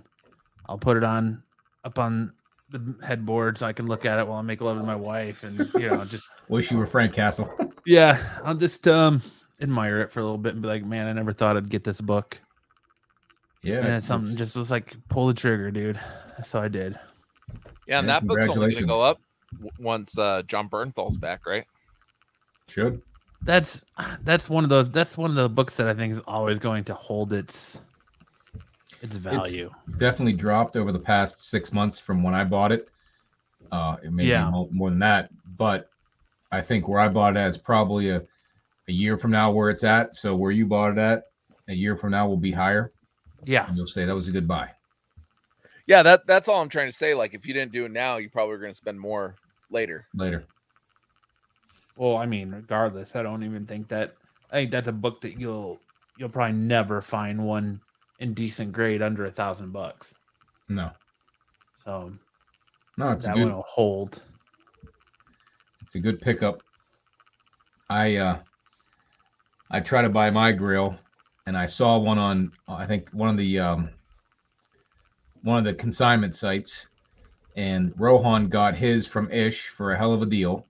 I'll 0.68 0.78
put 0.78 0.98
it 0.98 1.04
on 1.04 1.44
up 1.84 2.00
on 2.00 2.34
the 2.70 2.96
headboard 3.06 3.58
so 3.58 3.68
I 3.68 3.74
can 3.74 3.86
look 3.88 4.06
at 4.06 4.18
it 4.20 4.28
while 4.28 4.40
I 4.40 4.42
make 4.42 4.62
love 4.62 4.78
to 4.78 4.84
my 4.84 4.96
wife 4.96 5.44
and 5.44 5.70
you 5.76 5.88
know 5.88 6.06
just 6.06 6.30
Wish 6.48 6.72
you 6.72 6.78
were 6.78 6.88
Frank 6.88 7.14
Castle. 7.14 7.50
yeah 7.86 8.18
I'll 8.44 8.56
just 8.56 8.88
um 8.88 9.22
admire 9.62 10.02
it 10.02 10.12
for 10.12 10.22
a 10.22 10.24
little 10.24 10.38
bit 10.38 10.54
and 10.54 10.62
be 10.62 10.68
like 10.70 10.86
man 10.86 11.06
I 11.08 11.12
never 11.14 11.34
thought 11.34 11.58
I'd 11.58 11.70
get 11.70 11.84
this 11.84 12.00
book 12.02 12.42
Yeah. 13.62 13.80
and 13.80 13.88
it's 13.88 14.08
something 14.08 14.36
just 14.38 14.56
was 14.56 14.72
like 14.72 14.96
pull 15.10 15.28
the 15.28 15.34
trigger 15.34 15.70
dude 15.70 16.00
so 16.44 16.60
I 16.60 16.70
did 16.70 16.98
Yeah, 17.86 18.00
and 18.00 18.08
Yeah, 18.08 18.20
that 18.20 18.26
book's 18.28 18.48
only 18.50 18.72
going 18.72 18.84
to 18.84 18.86
go 18.86 19.04
up 19.04 19.20
once 19.78 20.18
uh, 20.18 20.42
Jon 20.48 20.70
Bernthal's 20.70 21.18
back, 21.18 21.46
right? 21.46 21.66
should. 22.70 23.02
That's 23.46 23.84
that's 24.24 24.50
one 24.50 24.64
of 24.64 24.70
those 24.70 24.90
that's 24.90 25.18
one 25.18 25.30
of 25.30 25.36
the 25.36 25.50
books 25.50 25.78
that 25.78 25.88
I 25.88 25.94
think 25.94 26.14
is 26.14 26.20
always 26.28 26.60
going 26.60 26.84
to 26.86 26.94
hold 26.94 27.34
its 27.34 27.84
its 29.02 29.18
value 29.18 29.70
Definitely 29.98 30.34
dropped 30.34 30.76
over 30.76 30.92
the 30.92 31.00
past 31.00 31.50
six 31.50 31.74
months 31.74 32.00
from 32.00 32.24
when 32.24 32.34
I 32.34 32.44
bought 32.44 32.72
it. 32.72 32.88
Uh, 33.72 33.98
it 34.04 34.12
may 34.14 34.26
Yeah. 34.26 34.46
be 34.46 34.52
more, 34.52 34.68
more 34.72 34.90
than 34.90 35.00
that, 35.00 35.30
but 35.58 35.90
I 36.52 36.62
think 36.62 36.88
where 36.88 37.00
I 37.00 37.10
bought 37.10 37.36
it 37.36 37.40
at 37.40 37.48
is 37.50 37.58
probably 37.58 38.10
a, 38.10 38.22
a 38.88 38.92
year 38.92 39.18
from 39.18 39.32
now 39.32 39.52
where 39.52 39.70
it's 39.70 39.84
at. 39.84 40.14
So 40.14 40.36
where 40.36 40.52
you 40.52 40.66
bought 40.66 40.92
it 40.94 40.98
at 41.00 41.24
a 41.68 41.74
year 41.74 41.98
from 41.98 42.12
now 42.12 42.28
will 42.28 42.38
be 42.38 42.52
higher, 42.52 42.94
yeah 43.46 43.68
and 43.68 43.76
you'll 43.76 43.88
say 43.88 44.06
that 44.06 44.16
was 44.16 44.28
a 44.28 44.32
good 44.32 44.48
buy. 44.48 44.70
Yeah, 45.86 46.02
that 46.04 46.26
that's 46.28 46.48
all 46.48 46.62
I'm 46.62 46.70
trying 46.70 46.90
to 46.90 46.96
say. 46.96 47.14
Like, 47.14 47.34
if 47.34 47.46
you 47.46 47.54
didn't 47.54 47.74
do 47.74 47.84
it 47.86 47.92
now, 47.92 48.18
you 48.18 48.30
probably 48.30 48.56
are 48.56 48.60
going 48.60 48.72
to 48.72 48.78
spend 48.78 48.98
more 49.00 49.36
later. 49.70 50.06
later. 50.16 50.46
Well, 51.96 52.18
I 52.18 52.26
mean, 52.26 52.52
regardless, 52.52 53.16
I 53.16 53.24
don't 53.24 53.44
even 53.44 53.66
think 53.66 53.88
that. 53.90 54.18
I 54.52 54.56
think 54.58 54.72
that's 54.72 54.88
a 54.88 54.94
book 54.94 55.22
that 55.22 55.40
you'll 55.40 55.82
you'll 56.18 56.30
probably 56.30 56.58
never 56.58 57.02
find 57.02 57.46
one 57.46 57.82
in 58.20 58.34
decent 58.34 58.72
grade 58.72 59.02
under 59.02 59.26
a 59.26 59.32
thousand 59.32 59.72
bucks. 59.72 60.16
No, 60.70 60.92
So 61.76 62.14
no, 62.98 63.12
it's 63.12 63.26
a 63.26 63.30
that 63.30 63.36
good. 63.36 63.44
one 63.46 63.56
will 63.56 63.64
hold. 63.64 64.22
It's 65.82 65.96
a 65.96 66.00
good 66.00 66.22
pickup. 66.22 66.62
I 67.90 68.16
uh 68.18 68.40
I 69.70 69.80
try 69.80 70.02
to 70.02 70.10
buy 70.10 70.30
my 70.30 70.52
grill 70.52 70.98
and 71.46 71.58
I 71.58 71.66
saw 71.66 71.98
one 71.98 72.18
on 72.18 72.52
I 72.68 72.86
think 72.86 73.10
one 73.12 73.30
of 73.30 73.38
the 73.38 73.60
um 73.60 73.90
one 75.42 75.60
of 75.60 75.66
the 75.66 75.74
consignment 75.74 76.36
sites 76.36 76.88
and 77.56 77.94
Rohan 77.98 78.48
got 78.50 78.76
his 78.76 79.06
from 79.06 79.32
Ish 79.32 79.68
for 79.68 79.92
a 79.92 79.98
hell 79.98 80.14
of 80.14 80.22
a 80.22 80.26
deal. 80.26 80.66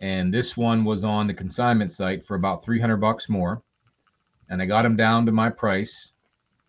And 0.00 0.32
this 0.32 0.56
one 0.56 0.84
was 0.84 1.04
on 1.04 1.26
the 1.26 1.34
consignment 1.34 1.92
site 1.92 2.26
for 2.26 2.34
about 2.34 2.64
300 2.64 2.96
bucks 2.96 3.28
more. 3.28 3.62
And 4.48 4.60
I 4.62 4.66
got 4.66 4.86
him 4.86 4.96
down 4.96 5.26
to 5.26 5.32
my 5.32 5.50
price 5.50 6.12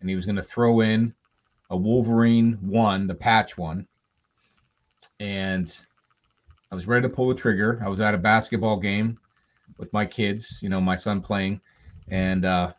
and 0.00 0.10
he 0.10 0.16
was 0.16 0.26
going 0.26 0.36
to 0.36 0.42
throw 0.42 0.80
in 0.80 1.14
a 1.70 1.76
Wolverine 1.76 2.58
1, 2.60 3.06
the 3.06 3.14
patch 3.14 3.56
one. 3.56 3.86
And 5.20 5.74
I 6.70 6.74
was 6.74 6.86
ready 6.86 7.02
to 7.02 7.14
pull 7.14 7.28
the 7.28 7.34
trigger. 7.34 7.80
I 7.84 7.88
was 7.88 8.00
at 8.00 8.14
a 8.14 8.18
basketball 8.18 8.78
game 8.78 9.18
with 9.78 9.92
my 9.92 10.04
kids, 10.04 10.58
you 10.60 10.68
know, 10.68 10.80
my 10.80 10.96
son 10.96 11.20
playing, 11.20 11.60
and 12.08 12.44
uh, 12.44 12.72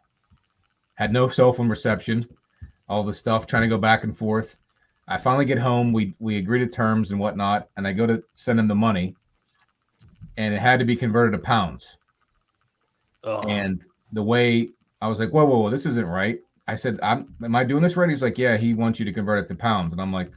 had 0.96 1.14
no 1.14 1.28
cell 1.28 1.54
phone 1.54 1.70
reception. 1.70 2.28
All 2.90 3.04
the 3.04 3.14
stuff 3.14 3.48
trying 3.48 3.64
to 3.64 3.70
go 3.70 3.78
back 3.78 4.04
and 4.04 4.16
forth. 4.16 4.58
I 5.08 5.18
finally 5.18 5.46
get 5.46 5.58
home. 5.58 5.94
We 5.94 6.14
we 6.20 6.38
agree 6.38 6.60
to 6.60 6.68
terms 6.68 7.12
and 7.12 7.20
whatnot, 7.20 7.70
and 7.78 7.88
I 7.88 7.94
go 7.94 8.06
to 8.06 8.24
send 8.36 8.60
him 8.60 8.68
the 8.68 8.76
money, 8.76 9.16
and 10.38 10.54
it 10.54 10.60
had 10.60 10.80
to 10.80 10.86
be 10.86 10.96
converted 10.96 11.34
to 11.34 11.46
pounds. 11.46 11.98
Ugh. 13.24 13.46
And 13.48 13.82
the 14.12 14.24
way 14.24 14.70
I 15.02 15.08
was 15.08 15.20
like, 15.20 15.32
whoa, 15.32 15.46
whoa, 15.46 15.60
whoa, 15.60 15.70
this 15.70 15.86
isn't 15.86 16.08
right. 16.08 16.40
I 16.68 16.76
said, 16.76 17.00
I'm, 17.04 17.36
am 17.44 17.56
I 17.56 17.64
doing 17.64 17.84
this 17.84 17.98
right? 17.98 18.10
He's 18.10 18.24
like, 18.24 18.38
yeah, 18.38 18.58
he 18.58 18.74
wants 18.74 19.00
you 19.00 19.06
to 19.06 19.14
convert 19.14 19.44
it 19.44 19.48
to 19.50 19.56
pounds. 19.56 19.92
And 19.92 20.02
I'm 20.02 20.14
like, 20.14 20.32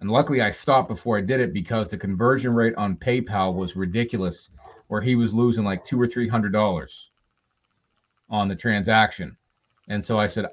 and 0.00 0.10
luckily 0.10 0.40
I 0.40 0.50
stopped 0.50 0.88
before 0.88 1.18
I 1.18 1.20
did 1.20 1.40
it 1.40 1.52
because 1.52 1.88
the 1.88 1.96
conversion 1.96 2.54
rate 2.54 2.74
on 2.76 2.96
PayPal 2.96 3.54
was 3.54 3.76
ridiculous, 3.76 4.50
where 4.88 5.00
he 5.00 5.14
was 5.14 5.32
losing 5.32 5.64
like 5.64 5.84
two 5.84 6.00
or 6.00 6.06
three 6.06 6.28
hundred 6.28 6.52
dollars 6.52 7.10
on 8.30 8.48
the 8.48 8.56
transaction. 8.56 9.36
And 9.88 10.04
so 10.04 10.18
I 10.18 10.26
said, 10.26 10.46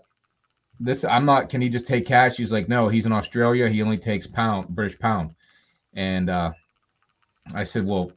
this, 0.80 1.04
I'm 1.04 1.26
not, 1.26 1.50
can 1.50 1.62
he 1.62 1.70
just 1.70 1.88
take 1.88 2.06
cash? 2.06 2.38
He's 2.38 2.52
like, 2.52 2.70
no, 2.70 2.88
he's 2.88 3.06
in 3.06 3.12
Australia. 3.12 3.68
He 3.70 3.82
only 3.82 3.98
takes 3.98 4.28
pound, 4.28 4.70
British 4.70 4.98
pound. 4.98 5.36
And 5.94 6.30
uh, 6.30 6.52
I 7.54 7.64
said, 7.64 7.86
well, 7.86 8.12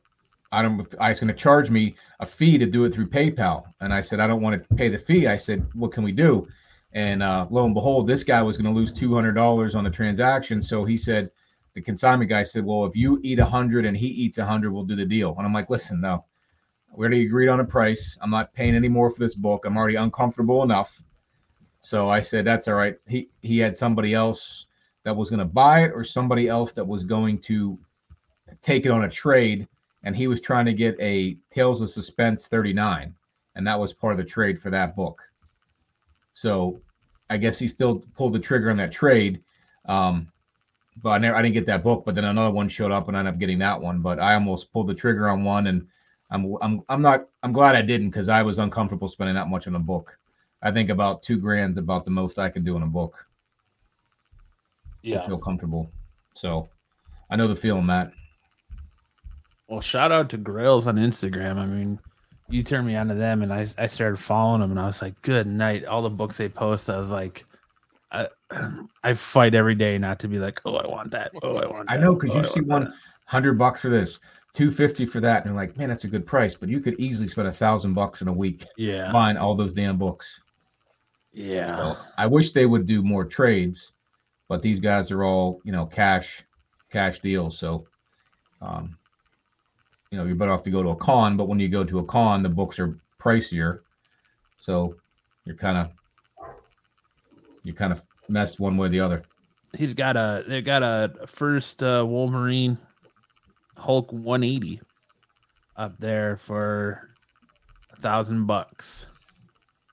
I 0.53 0.63
don't. 0.63 0.95
I 1.01 1.09
was 1.09 1.19
going 1.19 1.29
to 1.29 1.35
charge 1.35 1.71
me 1.71 1.97
a 2.21 2.27
fee 2.27 2.59
to 2.59 2.67
do 2.67 2.85
it 2.85 2.93
through 2.93 3.09
PayPal, 3.09 3.65
and 3.81 3.93
I 3.93 4.03
said 4.03 4.21
I 4.21 4.27
don't 4.27 4.43
want 4.43 4.63
to 4.63 4.75
pay 4.75 4.89
the 4.91 4.99
fee. 4.99 5.27
I 5.27 5.37
said, 5.37 5.67
what 5.75 5.93
can 5.93 6.05
we 6.05 6.13
do? 6.13 6.47
And 6.93 7.23
uh, 7.23 7.47
lo 7.51 7.65
and 7.65 7.75
behold, 7.75 8.07
this 8.07 8.23
guy 8.23 8.43
was 8.43 8.59
going 8.59 8.73
to 8.73 8.79
lose 8.79 8.93
two 8.93 9.15
hundred 9.15 9.33
dollars 9.33 9.75
on 9.75 9.83
the 9.83 9.91
transaction. 9.91 10.61
So 10.61 10.85
he 10.85 10.99
said, 10.99 11.31
the 11.73 11.81
consignment 11.81 12.29
guy 12.29 12.43
said, 12.43 12.67
well, 12.67 12.85
if 12.85 12.95
you 12.95 13.19
eat 13.23 13.39
a 13.39 13.47
hundred 13.47 13.87
and 13.87 13.97
he 13.97 14.09
eats 14.09 14.37
a 14.37 14.45
hundred, 14.45 14.73
we'll 14.73 14.85
do 14.85 14.95
the 14.95 15.07
deal. 15.07 15.35
And 15.39 15.47
I'm 15.47 15.55
like, 15.55 15.71
listen, 15.71 16.03
no, 16.03 16.27
we 16.95 17.01
already 17.01 17.25
agreed 17.25 17.49
on 17.49 17.61
a 17.61 17.65
price. 17.65 18.19
I'm 18.21 18.31
not 18.31 18.53
paying 18.53 18.75
any 18.75 18.89
more 18.89 19.11
for 19.11 19.21
this 19.21 19.35
book. 19.35 19.65
I'm 19.65 19.79
already 19.79 19.97
uncomfortable 19.97 20.63
enough. 20.63 21.03
So 21.81 22.11
I 22.11 22.21
said, 22.21 22.45
that's 22.45 22.69
all 22.69 22.75
right. 22.75 22.97
He 23.09 23.31
he 23.41 23.59
had 23.59 23.75
somebody 23.75 24.13
else 24.13 24.67
that 25.05 25.17
was 25.17 25.31
going 25.31 25.41
to 25.41 25.47
buy 25.47 25.85
it, 25.85 25.93
or 25.95 26.05
somebody 26.05 26.47
else 26.49 26.73
that 26.73 26.87
was 26.87 27.05
going 27.05 27.39
to 27.41 27.79
take 28.61 28.85
it 28.85 28.91
on 28.91 29.05
a 29.05 29.09
trade 29.09 29.67
and 30.05 30.17
he 30.17 30.27
was 30.27 30.41
trying 30.41 30.67
to 30.67 30.73
get 30.73 30.97
a 31.01 31.37
Tales 31.51 31.81
of 31.81 31.91
Suspense 31.91 32.47
39, 32.47 33.15
and 33.55 33.67
that 33.67 33.79
was 33.79 33.93
part 33.93 34.13
of 34.13 34.19
the 34.19 34.25
trade 34.25 34.61
for 34.61 34.71
that 34.71 34.97
book. 34.97 35.23
So 36.33 36.81
I 37.31 37.37
guess 37.37 37.59
he 37.59 37.69
still 37.69 38.05
pulled 38.17 38.33
the 38.33 38.39
trigger 38.39 38.71
on 38.71 38.77
that 38.79 38.93
trade. 38.93 39.43
Um, 39.87 40.33
but 41.03 41.11
I 41.11 41.19
never 41.19 41.37
I 41.37 41.43
didn't 41.43 41.55
get 41.55 41.67
that 41.67 41.83
book, 41.83 42.05
but 42.05 42.15
then 42.15 42.25
another 42.25 42.51
one 42.51 42.69
showed 42.69 42.93
up 42.93 43.09
and 43.09 43.17
I 43.17 43.21
ended 43.21 43.35
up 43.35 43.41
getting 43.41 43.59
that 43.61 43.81
one. 43.81 44.01
But 44.01 44.19
I 44.19 44.35
almost 44.35 44.73
pulled 44.73 44.89
the 44.89 44.95
trigger 44.95 45.29
on 45.29 45.45
one 45.45 45.67
and 45.69 45.87
I'm 46.31 46.57
I'm 46.61 46.83
I'm 46.89 47.03
not 47.03 47.29
I'm 47.43 47.53
glad 47.53 47.75
I 47.75 47.83
didn't 47.83 48.11
because 48.11 48.29
I 48.29 48.43
was 48.43 48.59
uncomfortable 48.59 49.09
spending 49.09 49.35
that 49.37 49.49
much 49.49 49.67
on 49.67 49.75
a 49.75 49.81
book. 49.81 50.19
I 50.63 50.71
think 50.71 50.91
about 50.91 51.23
two 51.23 51.39
grand's 51.39 51.79
about 51.79 52.05
the 52.05 52.11
most 52.11 52.39
I 52.39 52.51
can 52.51 52.65
do 52.65 52.77
in 52.77 52.83
a 52.83 52.87
book. 52.87 53.27
to 55.03 55.09
yeah. 55.09 55.27
feel 55.27 55.39
comfortable. 55.39 55.91
So 56.35 56.69
I 57.31 57.37
know 57.37 57.49
the 57.49 57.57
feeling, 57.57 57.87
Matt. 57.87 58.13
Well, 59.73 59.81
shout 59.81 60.13
out 60.13 60.29
to 60.29 60.37
Grails 60.37 60.87
on 60.87 60.97
Instagram. 60.97 61.57
I 61.57 61.65
mean, 61.65 61.99
you 62.51 62.63
turned 62.63 62.87
me 62.87 62.95
onto 62.95 63.15
them, 63.15 63.41
and 63.41 63.51
I 63.51 63.67
I 63.79 63.87
started 63.87 64.19
following 64.19 64.61
them, 64.61 64.71
and 64.71 64.79
I 64.79 64.85
was 64.87 65.01
like, 65.01 65.21
good 65.23 65.47
night. 65.47 65.87
All 65.87 66.03
the 66.03 66.11
books 66.11 66.37
they 66.37 66.51
post, 66.51 66.91
I 66.91 66.99
was 66.99 67.11
like, 67.11 67.47
I 68.13 68.29
I 69.03 69.15
fight 69.15 69.55
every 69.55 69.75
day 69.75 69.97
not 69.97 70.19
to 70.19 70.29
be 70.29 70.39
like, 70.39 70.61
oh, 70.67 70.75
I 70.77 70.87
want 70.87 71.11
that. 71.13 71.33
Oh, 71.43 71.57
I 71.57 71.65
want. 71.67 71.91
I 71.91 71.97
know 71.97 72.15
because 72.15 72.33
Oh, 72.33 72.41
you 72.41 72.45
I 72.45 72.49
see 72.49 72.61
one 72.61 72.85
that." 72.85 72.93
hundred 73.25 73.55
bucks 73.55 73.81
for 73.81 73.89
this, 73.89 74.21
two 74.53 74.71
fifty 74.71 75.07
for 75.07 75.21
that, 75.21 75.47
and 75.47 75.55
they're 75.55 75.63
like, 75.67 75.75
man, 75.79 75.89
that's 75.89 76.05
a 76.05 76.09
good 76.09 76.27
price. 76.27 76.55
But 76.55 76.69
you 76.69 76.81
could 76.81 77.01
easily 77.01 77.29
spend 77.29 77.49
a 77.49 77.53
thousand 77.55 77.95
bucks 77.95 78.21
in 78.21 78.29
a 78.29 78.33
week 78.33 78.67
Yeah. 78.77 79.11
buying 79.11 79.39
all 79.39 79.55
those 79.55 79.73
damn 79.73 79.97
books. 79.97 80.39
Yeah. 81.33 81.95
So 81.95 81.97
I 82.19 82.27
wish 82.27 82.53
they 82.53 82.67
would 82.67 82.85
do 82.85 83.01
more 83.03 83.25
trades, 83.25 83.95
but 84.51 84.61
these 84.61 84.81
guys 84.81 85.11
are 85.11 85.25
all 85.25 85.63
you 85.65 85.73
know 85.73 85.87
cash 85.87 86.43
cash 86.91 87.21
deals. 87.21 87.57
So, 87.57 87.87
um, 88.61 88.99
you 90.13 90.19
know, 90.19 90.25
you're 90.25 90.37
better 90.37 90.53
off 90.53 90.63
to 90.63 90.71
go 90.71 90.83
to 90.83 90.91
a 90.91 90.97
con. 90.97 91.37
But 91.37 91.49
when 91.49 91.59
you 91.59 91.69
go 91.69 91.83
to 91.83 91.99
a 91.99 92.05
con, 92.05 92.43
the 92.43 92.49
books 92.49 92.79
are 92.79 92.99
pricier, 93.19 93.81
so 94.61 94.95
you're 95.47 95.57
kind 95.57 95.79
of 95.79 95.91
you're 97.65 97.75
kind 97.75 97.93
of 97.93 98.05
messed 98.29 98.61
one 98.61 98.77
way 98.77 98.87
or 98.87 98.91
the 98.91 99.01
other. 99.01 99.23
He's 99.77 99.95
got 99.95 100.17
a 100.17 100.45
they 100.47 100.61
got 100.61 100.83
a 100.83 101.27
first 101.27 101.83
uh, 101.83 102.05
Wolverine 102.07 102.77
Hulk 103.79 104.13
180 104.13 104.83
up 105.77 105.99
there 105.99 106.37
for 106.37 107.09
a 107.91 107.97
thousand 107.97 108.45
bucks 108.47 109.07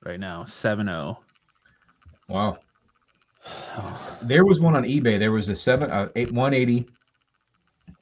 right 0.04 0.20
now. 0.20 0.44
Seven 0.44 0.90
oh. 0.90 1.20
Wow. 2.28 2.60
There 4.24 4.46
was 4.46 4.60
one 4.60 4.76
on 4.76 4.84
eBay. 4.84 5.18
There 5.18 5.32
was 5.32 5.48
a 5.48 5.56
seven, 5.56 5.90
uh, 5.90 6.10
eight, 6.18 6.30
180, 6.30 6.86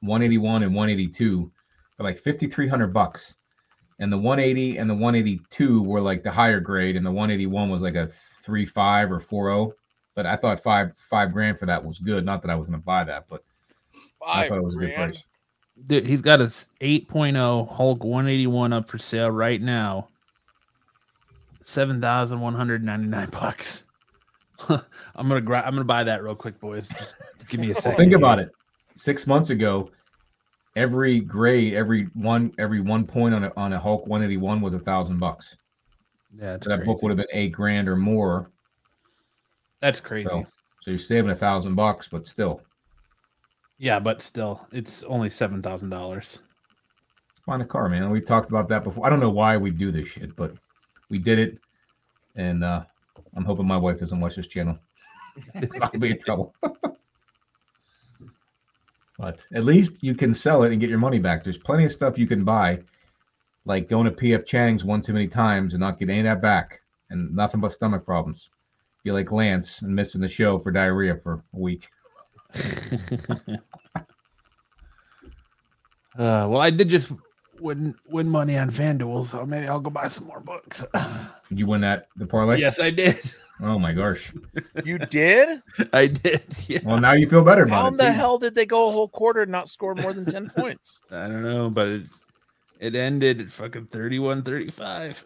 181, 0.01 0.63
and 0.63 0.74
182 0.74 1.51
for 1.98 2.04
like 2.04 2.20
5,300 2.20 2.94
bucks. 2.94 3.36
And 4.00 4.13
the 4.13 4.18
180 4.18 4.77
and 4.77 4.89
the 4.89 4.94
182 4.94 5.82
were 5.82 6.00
like 6.00 6.24
the 6.24 6.32
higher 6.32 6.60
grade, 6.60 6.96
and 6.96 7.06
the 7.06 7.12
181 7.12 7.70
was 7.70 7.82
like 7.82 7.96
a 7.96 8.10
three 8.44 8.66
five 8.66 9.12
or 9.12 9.20
four 9.20 9.50
zero. 9.50 9.74
But 10.16 10.27
I 10.27 10.36
thought 10.36 10.62
five 10.62 10.92
five 10.96 11.34
grand 11.34 11.58
for 11.60 11.66
that 11.66 11.84
was 11.84 11.98
good. 11.98 12.24
Not 12.24 12.44
that 12.44 12.51
I 12.51 12.56
was 12.56 12.68
going 12.68 12.80
to 12.80 12.86
buy 12.86 13.04
that, 13.04 13.25
but 13.27 13.44
I 14.25 14.48
thought 14.48 14.60
it 14.60 14.63
was 14.63 14.75
a 14.75 14.77
good 14.77 14.94
price. 14.94 15.24
Dude, 15.86 16.08
he's 16.08 16.22
got 16.22 16.39
his 16.39 16.70
8.0 16.82 17.70
Hulk 17.70 18.04
181 18.04 18.74
up 18.74 18.89
for 18.89 18.98
sale 18.98 19.30
right 19.30 19.62
now. 19.62 20.10
7,199 21.62 23.30
bucks. 23.30 23.86
I'm 24.70 25.27
gonna 25.27 25.42
gra- 25.42 25.63
I'm 25.66 25.74
gonna 25.74 25.86
buy 25.86 26.04
that 26.04 26.24
real 26.24 26.34
quick, 26.34 26.60
boys. 26.60 26.89
Just 26.89 27.18
give 27.48 27.60
me 27.60 27.72
a 27.72 27.75
second. 27.75 27.98
Think 27.98 28.13
about 28.13 28.39
it. 28.39 28.50
Six 28.96 29.27
months 29.27 29.51
ago, 29.51 29.92
every 30.77 31.19
grade, 31.19 31.74
every 31.74 32.03
one, 32.13 32.53
every 32.60 32.79
one 32.79 33.05
point 33.05 33.34
on 33.34 33.43
a 33.43 33.51
on 33.57 33.74
a 33.74 33.79
Hulk 33.79 34.05
181 34.07 34.62
was 34.62 34.74
a 34.74 34.79
thousand 34.79 35.19
bucks. 35.19 35.57
Yeah, 36.38 36.57
So 36.62 36.69
that 36.69 36.77
crazy. 36.77 36.86
book 36.86 37.01
would 37.01 37.10
have 37.10 37.17
been 37.17 37.25
eight 37.34 37.50
grand 37.51 37.89
or 37.89 37.96
more. 37.98 38.51
That's 39.81 40.00
crazy. 40.00 40.29
So, 40.29 40.46
so 40.81 40.91
you're 40.91 41.00
saving 41.00 41.31
a 41.31 41.36
thousand 41.36 41.75
bucks, 41.75 42.07
but 42.07 42.27
still, 42.27 42.62
Yeah, 43.77 44.00
but 44.00 44.22
still, 44.22 44.67
it's 44.72 45.03
only 45.03 45.29
seven 45.29 45.62
thousand 45.62 45.89
dollars. 45.89 46.39
it's 47.31 47.39
buying 47.41 47.62
a 47.62 47.65
car, 47.65 47.89
man. 47.89 48.10
We 48.12 48.22
talked 48.22 48.50
about 48.50 48.69
that 48.69 48.84
before. 48.84 49.05
I 49.05 49.10
don't 49.10 49.19
know 49.19 49.29
why 49.31 49.57
we 49.57 49.72
do 49.72 49.91
this 49.91 50.07
shit, 50.07 50.36
but 50.36 50.53
we 51.10 51.17
did 51.17 51.39
it, 51.39 51.57
and 52.36 52.63
uh 52.63 52.84
I'm 53.36 53.46
hoping 53.46 53.67
my 53.67 53.77
wife 53.77 54.00
doesn't 54.00 54.19
watch 54.19 54.36
this 54.36 54.48
channel. 54.48 54.77
I'll 55.81 56.00
be 56.00 56.12
in 56.12 56.19
trouble. 56.22 56.53
but 59.17 59.39
at 59.53 59.63
least 59.63 60.03
you 60.03 60.15
can 60.15 60.33
sell 60.33 60.63
it 60.63 60.71
and 60.71 60.79
get 60.79 60.89
your 60.89 61.00
money 61.00 61.19
back. 61.19 61.43
There's 61.43 61.57
plenty 61.57 61.86
of 61.86 61.91
stuff 61.91 62.17
you 62.17 62.27
can 62.27 62.43
buy, 62.43 62.79
like 63.65 63.89
going 63.89 64.05
to 64.05 64.12
PF 64.12 64.45
Chang's 64.45 64.83
one 64.86 65.01
too 65.01 65.13
many 65.13 65.27
times 65.27 65.74
and 65.74 65.81
not 65.81 66.00
getting 66.00 66.17
any 66.19 66.27
of 66.27 66.36
that 66.36 66.41
back, 66.41 66.81
and 67.09 67.36
nothing 67.36 67.62
but 67.62 67.71
stomach 67.71 68.05
problems. 68.05 68.50
Be 69.03 69.12
like 69.12 69.31
Lance 69.31 69.81
and 69.81 69.95
missing 69.95 70.21
the 70.21 70.29
show 70.29 70.59
for 70.59 70.71
diarrhea 70.71 71.15
for 71.15 71.43
a 71.53 71.57
week. 71.57 71.88
Uh, 76.17 76.50
well, 76.50 76.57
I 76.57 76.71
did 76.71 76.89
just 76.89 77.12
win 77.59 77.93
win 78.07 78.27
money 78.27 78.57
on 78.57 78.71
FanDuel, 78.71 79.25
so 79.25 79.45
maybe 79.45 79.67
I'll 79.67 79.79
go 79.79 79.91
buy 79.91 80.07
some 80.07 80.25
more 80.25 80.39
books. 80.39 80.83
Did 81.50 81.59
you 81.59 81.67
win 81.67 81.81
that 81.81 82.07
the 82.15 82.25
parlay? 82.25 82.59
yes, 82.59 82.79
I 82.79 82.89
did. 82.89 83.19
Oh 83.61 83.79
my 83.79 83.91
gosh. 83.91 84.31
You 84.85 84.99
did? 84.99 85.61
I 85.93 86.07
did. 86.07 86.43
Yeah. 86.67 86.79
Well, 86.83 87.00
now 87.00 87.13
you 87.13 87.27
feel 87.27 87.43
better 87.43 87.63
about 87.63 87.75
How 87.75 87.85
it. 87.87 87.91
in 87.91 87.98
the 87.98 88.11
hell 88.11 88.37
did 88.37 88.53
they 88.53 88.65
go 88.65 88.87
a 88.87 88.91
whole 88.91 89.07
quarter 89.07 89.41
and 89.41 89.51
not 89.51 89.67
score 89.70 89.96
more 89.96 90.13
than 90.13 90.25
10 90.25 90.50
points? 90.55 91.01
I 91.11 91.27
don't 91.27 91.41
know, 91.43 91.70
but 91.70 91.87
it, 91.87 92.03
it 92.79 92.96
ended 92.96 93.41
at 93.41 93.50
fucking 93.50 93.87
31 93.87 94.43
35. 94.43 95.25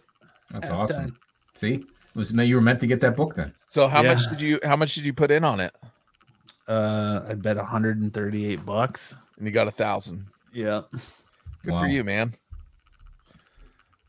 That's 0.52 0.70
halftime. 0.70 0.78
awesome. 0.80 1.18
See, 1.56 1.74
it 1.74 1.84
was 2.16 2.32
you 2.32 2.56
were 2.56 2.62
meant 2.62 2.80
to 2.80 2.88
get 2.88 3.02
that 3.02 3.16
book 3.18 3.36
then. 3.36 3.54
So 3.68 3.88
how 3.88 4.02
Yeah. 4.02 4.14
much 4.14 4.30
did 4.30 4.40
you 4.42 4.60
how 4.64 4.76
much 4.78 4.96
did 4.96 5.04
you 5.06 5.14
put 5.14 5.32
in 5.32 5.44
on 5.44 5.60
it? 5.60 5.74
Uh, 6.68 7.24
I 7.28 7.34
bet 7.34 7.58
138 7.58 8.66
bucks. 8.66 9.16
And 9.38 9.46
you 9.46 9.52
got 9.52 9.68
a 9.68 9.72
thousand. 9.72 10.26
Yeah. 10.54 10.82
Good 11.64 11.74
Wow. 11.74 11.80
for 11.82 11.88
you, 11.88 12.04
man. 12.04 12.34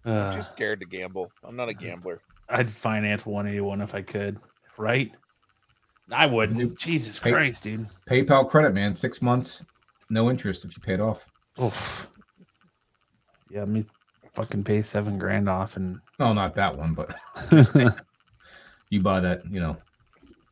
I'm 0.04 0.12
Uh, 0.12 0.34
just 0.34 0.50
scared 0.50 0.80
to 0.80 0.86
gamble. 0.86 1.30
I'm 1.44 1.56
not 1.56 1.68
a 1.68 1.74
gambler. 1.74 2.20
I'd 2.52 2.70
finance 2.70 3.24
181 3.26 3.80
if 3.80 3.94
I 3.94 4.02
could, 4.02 4.38
right? 4.78 5.10
I 6.10 6.26
wouldn't. 6.26 6.78
Jesus 6.78 7.18
Hey. 7.18 7.30
Christ, 7.32 7.62
dude. 7.62 7.86
PayPal 8.08 8.48
credit, 8.48 8.74
man, 8.74 8.92
six 8.94 9.22
months, 9.22 9.64
no 10.10 10.30
interest 10.30 10.64
if 10.64 10.76
you 10.76 10.82
paid 10.82 11.00
off. 11.00 11.24
Oof. 11.60 12.08
Yeah, 13.50 13.64
me 13.64 13.84
fucking 14.32 14.64
pay 14.64 14.80
seven 14.82 15.18
grand 15.18 15.48
off 15.48 15.76
and 15.76 15.98
No, 16.18 16.32
not 16.32 16.54
that 16.56 16.76
one, 16.76 16.94
but 16.94 17.14
you 18.90 19.00
buy 19.00 19.20
that, 19.20 19.42
you 19.50 19.60
know. 19.60 19.76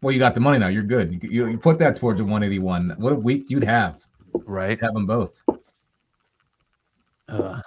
Well, 0.02 0.12
you 0.12 0.18
got 0.18 0.34
the 0.34 0.40
money 0.40 0.58
now. 0.58 0.68
You're 0.68 0.82
good. 0.82 1.12
You, 1.12 1.20
you, 1.30 1.46
you 1.48 1.58
put 1.58 1.78
that 1.80 1.96
towards 1.96 2.20
a 2.20 2.24
181. 2.24 2.94
What 2.98 3.12
a 3.12 3.16
week 3.16 3.44
you'd 3.50 3.64
have. 3.64 3.96
right. 4.46 4.80
Have 4.80 4.94
them 4.94 5.04
both. 5.06 5.32
Uh, 7.28 7.60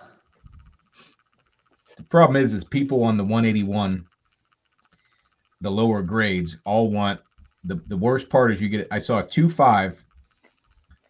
The 1.97 2.03
problem 2.09 2.41
is, 2.41 2.53
is 2.53 2.63
people 2.63 3.03
on 3.03 3.17
the 3.17 3.23
181, 3.23 4.03
the 5.63 5.71
lower 5.71 6.03
grades, 6.03 6.57
all 6.65 6.91
want 6.91 7.19
the 7.63 7.81
the 7.87 7.97
worst 7.97 8.29
part 8.29 8.51
is 8.51 8.61
you 8.61 8.69
get. 8.69 8.87
I 8.91 8.99
saw 8.99 9.19
a 9.19 9.27
two 9.27 9.49
five 9.49 10.03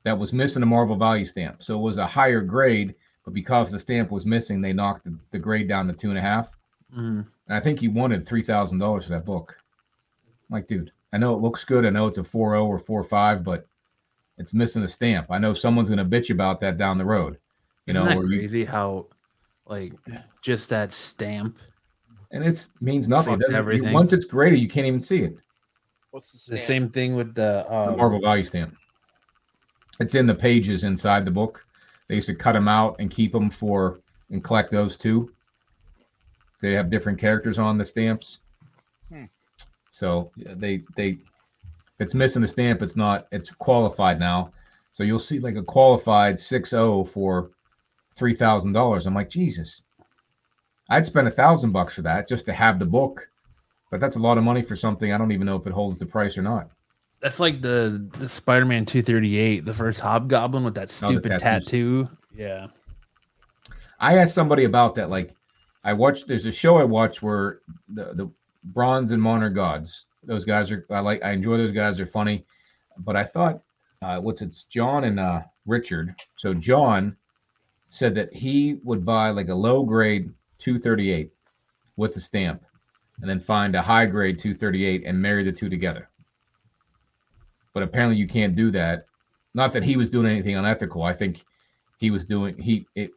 that 0.04 0.18
was 0.18 0.32
missing 0.32 0.64
a 0.64 0.66
Marvel 0.66 0.96
value 0.96 1.26
stamp, 1.26 1.64
so 1.64 1.78
it 1.78 1.82
was 1.82 1.98
a 1.98 2.08
higher 2.08 2.42
grade, 2.42 2.96
but 3.26 3.34
because 3.34 3.72
the 3.72 3.80
stamp 3.80 4.12
was 4.12 4.26
missing, 4.26 4.62
they 4.62 4.74
knocked 4.74 5.06
the, 5.06 5.18
the 5.32 5.40
grade 5.40 5.68
down 5.68 5.88
to 5.88 5.94
two 5.94 6.10
and 6.10 6.18
a 6.18 6.22
half. 6.22 6.50
mhm. 6.96 7.26
And 7.48 7.58
I 7.58 7.60
think 7.60 7.80
he 7.80 7.88
wanted 7.90 8.26
three 8.26 8.44
thousand 8.44 8.78
dollars 8.78 9.06
for 9.06 9.12
that 9.12 9.26
book. 9.26 9.56
I'm 10.50 10.56
like, 10.56 10.68
dude, 10.68 10.92
I 11.12 11.18
know 11.18 11.34
it 11.34 11.42
looks 11.42 11.64
good. 11.64 11.86
I 11.86 11.90
know 11.90 12.08
it's 12.08 12.18
a 12.18 12.24
4.0 12.24 12.66
or 12.66 12.80
4.5, 13.04 13.44
but 13.44 13.68
it's 14.38 14.54
missing 14.54 14.84
a 14.84 14.88
stamp. 14.88 15.28
I 15.30 15.38
know 15.40 15.54
someone's 15.54 15.90
gonna 15.90 16.06
bitch 16.06 16.30
about 16.30 16.62
that 16.62 16.78
down 16.78 16.98
the 16.98 17.06
road. 17.06 17.38
You 17.86 17.92
Isn't 17.92 18.04
know, 18.04 18.10
that 18.10 18.18
or 18.18 18.26
you, 18.30 18.40
crazy 18.40 18.66
how, 18.66 19.08
like, 19.66 19.94
just 20.42 20.70
that 20.70 20.92
stamp, 20.94 21.58
and 22.34 22.44
it 22.44 22.68
means 22.82 23.08
nothing. 23.08 23.36
It 23.36 23.38
Fucks 23.38 23.52
doesn't- 23.52 23.86
you- 23.86 23.94
once 23.94 24.12
it's 24.12 24.26
graded, 24.26 24.60
you 24.60 24.68
can't 24.68 24.88
even 24.88 25.00
see 25.00 25.22
it. 25.22 25.38
What's 26.12 26.46
the, 26.46 26.56
the 26.56 26.60
same 26.60 26.90
thing 26.90 27.16
with 27.16 27.34
the, 27.34 27.66
the 27.70 27.74
um, 27.74 27.98
Marvel 27.98 28.20
value 28.20 28.44
stamp. 28.44 28.76
It's 30.00 30.16
in 30.16 30.28
the 30.28 30.36
pages 30.36 30.84
inside 30.84 31.26
the 31.26 31.32
book. 31.32 31.66
They 32.08 32.16
used 32.16 32.28
to 32.28 32.36
cut 32.36 32.54
them 32.54 32.68
out 32.68 32.98
and 33.00 33.10
keep 33.10 33.32
them 33.32 33.50
for 33.50 34.02
and 34.30 34.44
collect 34.44 34.72
those 34.72 34.98
too. 34.98 35.32
They 36.62 36.74
have 36.74 36.90
different 36.90 37.20
characters 37.20 37.60
on 37.60 37.78
the 37.78 37.86
stamps. 37.86 38.40
Hmm. 39.10 39.26
So 39.92 40.32
they 40.36 40.84
they 40.96 41.10
if 41.10 42.00
it's 42.00 42.14
missing 42.16 42.44
a 42.44 42.48
stamp, 42.48 42.82
it's 42.82 42.96
not 42.96 43.28
it's 43.32 43.52
qualified 43.52 44.20
now. 44.20 44.52
So 44.92 45.04
you'll 45.04 45.20
see 45.20 45.40
like 45.40 45.56
a 45.56 45.64
qualified 45.64 46.36
6-0 46.36 47.08
for 47.10 47.52
three 48.16 48.36
thousand 48.36 48.74
dollars. 48.74 49.06
I'm 49.06 49.14
like, 49.16 49.30
Jesus. 49.30 49.83
I'd 50.90 51.06
spend 51.06 51.28
a 51.28 51.32
thousand 51.32 51.72
bucks 51.72 51.96
for 51.96 52.02
that 52.04 52.28
just 52.28 52.46
to 52.48 52.54
have 52.54 52.80
the 52.80 52.86
book. 52.86 53.28
But 53.92 54.00
that's 54.00 54.16
a 54.16 54.20
lot 54.20 54.38
of 54.38 54.44
money 54.44 54.62
for 54.64 54.76
something 54.76 55.14
I 55.14 55.18
don't 55.18 55.32
even 55.32 55.46
know 55.46 55.56
if 55.56 55.68
it 55.68 55.74
holds 55.74 55.98
the 55.98 56.06
price 56.06 56.38
or 56.38 56.42
not. 56.42 56.70
that's 57.22 57.40
like 57.40 57.62
the, 57.62 58.10
the 58.18 58.28
Spider 58.28 58.66
Man 58.66 58.86
238, 58.86 59.66
the 59.66 59.74
first 59.74 60.00
Hobgoblin 60.00 60.64
with 60.64 60.76
that 60.76 60.90
stupid 60.92 61.30
tattoos. 61.38 61.42
tattoo. 61.42 62.10
Yeah. 62.36 62.68
I 64.00 64.18
asked 64.18 64.34
somebody 64.36 64.66
about 64.66 64.96
that. 64.96 65.10
Like, 65.10 65.34
I 65.84 65.94
watched. 65.94 66.28
There's 66.28 66.46
a 66.46 66.52
show 66.52 66.78
I 66.78 66.84
watch 66.84 67.22
where 67.22 67.60
the 67.90 68.14
the 68.14 68.32
Bronze 68.66 69.12
and 69.12 69.22
Modern 69.22 69.54
Gods. 69.54 70.08
Those 70.24 70.44
guys 70.46 70.72
are. 70.72 70.86
I 70.90 71.00
like. 71.00 71.24
I 71.24 71.32
enjoy 71.32 71.58
those 71.58 71.72
guys. 71.72 71.98
They're 71.98 72.06
funny. 72.06 72.46
But 72.98 73.16
I 73.16 73.24
thought, 73.24 73.62
uh, 74.02 74.20
what's 74.20 74.42
it's 74.42 74.64
John 74.64 75.04
and 75.04 75.20
uh, 75.20 75.42
Richard. 75.66 76.16
So 76.38 76.54
John 76.54 77.16
said 77.90 78.16
that 78.16 78.34
he 78.34 78.80
would 78.84 79.06
buy 79.06 79.30
like 79.30 79.50
a 79.50 79.56
low 79.56 79.84
grade 79.84 80.32
238 80.64 81.30
with 81.98 82.14
the 82.14 82.22
stamp, 82.22 82.64
and 83.22 83.30
then 83.30 83.40
find 83.40 83.76
a 83.76 83.82
high 83.82 84.06
grade 84.06 84.40
238 84.40 85.04
and 85.06 85.22
marry 85.22 85.44
the 85.44 85.52
two 85.52 85.70
together. 85.70 86.10
But 87.74 87.84
apparently, 87.84 88.18
you 88.18 88.28
can't 88.28 88.56
do 88.56 88.72
that. 88.72 89.06
Not 89.54 89.74
that 89.74 89.84
he 89.84 89.98
was 89.98 90.10
doing 90.10 90.26
anything 90.28 90.56
unethical. 90.56 91.04
I 91.04 91.14
think 91.14 91.44
he 91.98 92.12
was 92.12 92.26
doing 92.26 92.58
he 92.58 92.88
it 92.96 93.12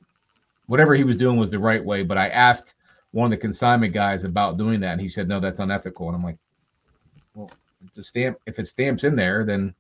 whatever 0.67 0.95
he 0.95 1.05
was 1.05 1.17
doing 1.17 1.37
was 1.37 1.51
the 1.51 1.59
right 1.59 1.83
way. 1.85 2.03
But 2.03 2.19
I 2.19 2.29
asked 2.29 2.75
one 3.13 3.27
of 3.27 3.31
the 3.31 3.41
consignment 3.41 3.95
guys 3.95 4.25
about 4.25 4.59
doing 4.59 4.81
that, 4.81 4.93
and 4.93 5.01
he 5.01 5.09
said, 5.09 5.29
"No, 5.29 5.41
that's 5.41 5.61
unethical." 5.61 6.09
And 6.09 6.17
I'm 6.17 6.23
like, 6.25 6.39
"Well, 7.35 7.51
if 7.85 7.93
the 7.95 8.03
stamp 8.03 8.39
if 8.47 8.59
it 8.59 8.67
stamps 8.67 9.05
in 9.05 9.15
there, 9.17 9.45
then 9.45 9.75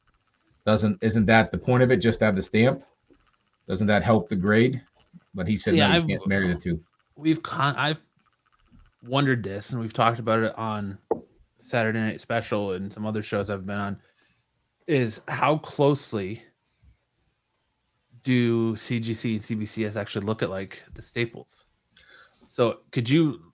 doesn't 0.64 0.98
isn't 1.02 1.26
that 1.26 1.50
the 1.50 1.58
point 1.58 1.82
of 1.82 1.90
it? 1.90 1.96
Just 1.96 2.20
to 2.20 2.26
have 2.26 2.36
the 2.36 2.42
stamp?" 2.42 2.82
Doesn't 3.68 3.88
that 3.88 4.04
help 4.04 4.28
the 4.28 4.36
grade? 4.36 4.80
But 5.34 5.48
he 5.48 5.56
said 5.56 5.72
See, 5.72 5.80
no, 5.80 5.88
you 5.88 5.92
I've- 5.94 6.06
can't 6.06 6.26
marry 6.28 6.48
the 6.48 6.54
two. 6.58 6.80
We've 7.16 7.42
con 7.42 7.74
I've 7.76 8.00
wondered 9.02 9.42
this, 9.42 9.70
and 9.70 9.80
we've 9.80 9.92
talked 9.92 10.18
about 10.18 10.42
it 10.42 10.56
on 10.56 10.98
Saturday 11.58 12.00
Night 12.00 12.20
Special 12.20 12.72
and 12.72 12.92
some 12.92 13.06
other 13.06 13.22
shows 13.22 13.50
I've 13.50 13.66
been 13.66 13.78
on. 13.78 13.98
Is 14.86 15.20
how 15.26 15.58
closely 15.58 16.42
do 18.22 18.74
CGC 18.74 19.34
and 19.34 19.60
CBCS 19.60 19.96
actually 19.96 20.26
look 20.26 20.42
at 20.42 20.50
like 20.50 20.82
the 20.94 21.02
staples? 21.02 21.66
So 22.48 22.80
could 22.92 23.08
you 23.08 23.52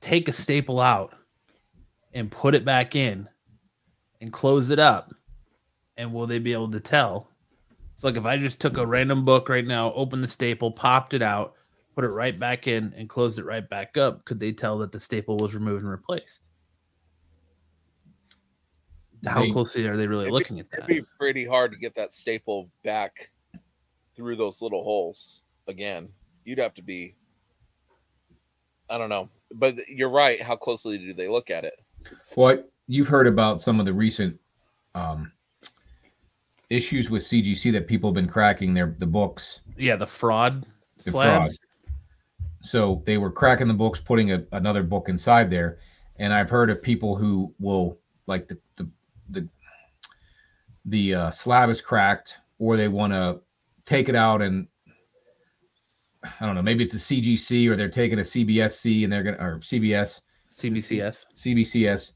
take 0.00 0.28
a 0.28 0.32
staple 0.32 0.80
out 0.80 1.14
and 2.12 2.30
put 2.30 2.54
it 2.54 2.64
back 2.64 2.94
in 2.96 3.28
and 4.20 4.32
close 4.32 4.70
it 4.70 4.78
up? 4.78 5.14
And 5.96 6.12
will 6.12 6.26
they 6.26 6.38
be 6.38 6.52
able 6.52 6.70
to 6.70 6.80
tell? 6.80 7.28
So 7.96 8.08
like 8.08 8.16
if 8.16 8.26
I 8.26 8.36
just 8.36 8.60
took 8.60 8.76
a 8.76 8.86
random 8.86 9.24
book 9.24 9.48
right 9.48 9.66
now, 9.66 9.92
opened 9.92 10.22
the 10.22 10.28
staple, 10.28 10.70
popped 10.70 11.14
it 11.14 11.22
out, 11.22 11.54
put 11.94 12.04
it 12.04 12.08
right 12.08 12.38
back 12.38 12.66
in 12.66 12.92
and 12.96 13.08
closed 13.08 13.38
it 13.38 13.44
right 13.44 13.68
back 13.68 13.96
up, 13.96 14.24
could 14.24 14.40
they 14.40 14.52
tell 14.52 14.78
that 14.78 14.92
the 14.92 15.00
staple 15.00 15.36
was 15.36 15.54
removed 15.54 15.82
and 15.82 15.90
replaced? 15.90 16.48
How 19.26 19.40
They- 19.42 19.50
closely 19.52 19.86
are 19.86 19.96
they 19.96 20.06
really 20.06 20.24
It'd 20.24 20.30
be- 20.30 20.34
looking 20.34 20.60
at 20.60 20.70
that? 20.70 20.78
It'd 20.84 20.88
be 20.88 21.04
pretty 21.18 21.44
hard 21.46 21.72
to 21.72 21.78
get 21.78 21.94
that 21.94 22.12
staple 22.12 22.70
back 22.82 23.30
through 24.16 24.36
those 24.36 24.60
little 24.60 24.82
holes 24.82 25.42
again. 25.66 26.08
You'd 26.44 26.58
have 26.58 26.74
to 26.74 26.82
be, 26.82 27.16
I 28.90 28.98
don't 28.98 29.08
know, 29.08 29.30
but 29.54 29.88
you're 29.88 30.10
right. 30.10 30.40
How 30.42 30.56
closely 30.56 30.98
do 30.98 31.14
they 31.14 31.28
look 31.28 31.50
at 31.50 31.64
it? 31.64 31.80
What 32.34 32.70
you've 32.86 33.08
heard 33.08 33.26
about 33.26 33.60
some 33.62 33.80
of 33.80 33.86
the 33.86 33.92
recent 33.94 34.38
um, 34.94 35.32
issues 36.68 37.08
with 37.08 37.22
CGC 37.22 37.72
that 37.72 37.86
people 37.88 38.10
have 38.10 38.14
been 38.14 38.28
cracking 38.28 38.74
their 38.74 38.94
the 38.98 39.06
books. 39.06 39.60
Yeah, 39.78 39.96
the 39.96 40.06
fraud 40.06 40.66
The 41.02 41.10
slabs. 41.10 41.58
So 42.64 43.02
they 43.04 43.18
were 43.18 43.30
cracking 43.30 43.68
the 43.68 43.74
books, 43.74 44.00
putting 44.00 44.32
a, 44.32 44.42
another 44.52 44.82
book 44.82 45.08
inside 45.08 45.50
there, 45.50 45.78
and 46.16 46.32
I've 46.32 46.48
heard 46.48 46.70
of 46.70 46.82
people 46.82 47.14
who 47.14 47.54
will 47.60 47.98
like 48.26 48.48
the 48.48 48.58
the 48.76 48.88
the, 49.30 49.48
the 50.86 51.14
uh, 51.14 51.30
slab 51.30 51.68
is 51.68 51.80
cracked, 51.80 52.36
or 52.58 52.76
they 52.76 52.88
want 52.88 53.12
to 53.12 53.40
take 53.84 54.08
it 54.08 54.14
out 54.14 54.40
and 54.40 54.66
I 56.40 56.46
don't 56.46 56.54
know, 56.54 56.62
maybe 56.62 56.82
it's 56.82 56.94
a 56.94 56.98
CGC 56.98 57.68
or 57.68 57.76
they're 57.76 57.90
taking 57.90 58.18
a 58.18 58.22
CBSC 58.22 59.04
and 59.04 59.12
they're 59.12 59.22
gonna 59.22 59.36
or 59.36 59.58
CBS 59.58 60.22
CBCS. 60.50 61.26
CBCS 61.36 62.12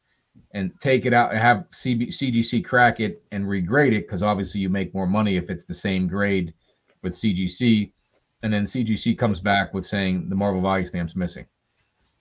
and 0.52 0.72
take 0.80 1.04
it 1.04 1.12
out 1.12 1.32
and 1.32 1.40
have 1.40 1.66
CB, 1.72 2.08
CGC 2.08 2.64
crack 2.64 3.00
it 3.00 3.22
and 3.32 3.44
regrade 3.44 3.92
it 3.92 4.06
because 4.06 4.22
obviously 4.22 4.60
you 4.60 4.70
make 4.70 4.94
more 4.94 5.06
money 5.06 5.36
if 5.36 5.50
it's 5.50 5.64
the 5.64 5.74
same 5.74 6.06
grade 6.06 6.54
with 7.02 7.12
CGC. 7.12 7.92
And 8.42 8.52
then 8.52 8.64
CGC 8.64 9.18
comes 9.18 9.40
back 9.40 9.74
with 9.74 9.84
saying 9.84 10.28
the 10.28 10.36
Marvel 10.36 10.62
value 10.62 10.86
stamp's 10.86 11.16
missing, 11.16 11.46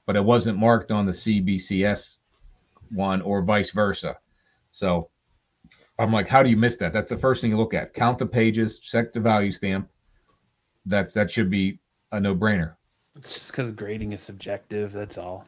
but 0.05 0.15
it 0.15 0.23
wasn't 0.23 0.57
marked 0.57 0.91
on 0.91 1.05
the 1.05 1.11
CBCS 1.11 2.17
one 2.91 3.21
or 3.21 3.41
vice 3.41 3.71
versa. 3.71 4.17
So 4.71 5.09
I'm 5.99 6.11
like, 6.11 6.27
how 6.27 6.41
do 6.43 6.49
you 6.49 6.57
miss 6.57 6.77
that? 6.77 6.93
That's 6.93 7.09
the 7.09 7.17
first 7.17 7.41
thing 7.41 7.51
you 7.51 7.57
look 7.57 7.73
at. 7.73 7.93
Count 7.93 8.17
the 8.17 8.25
pages, 8.25 8.79
check 8.79 9.13
the 9.13 9.19
value 9.19 9.51
stamp. 9.51 9.89
That's 10.85 11.13
that 11.13 11.29
should 11.29 11.49
be 11.49 11.79
a 12.11 12.19
no 12.19 12.35
brainer. 12.35 12.75
It's 13.15 13.33
just 13.33 13.51
because 13.51 13.71
grading 13.71 14.13
is 14.13 14.21
subjective. 14.21 14.93
That's 14.93 15.17
all. 15.17 15.45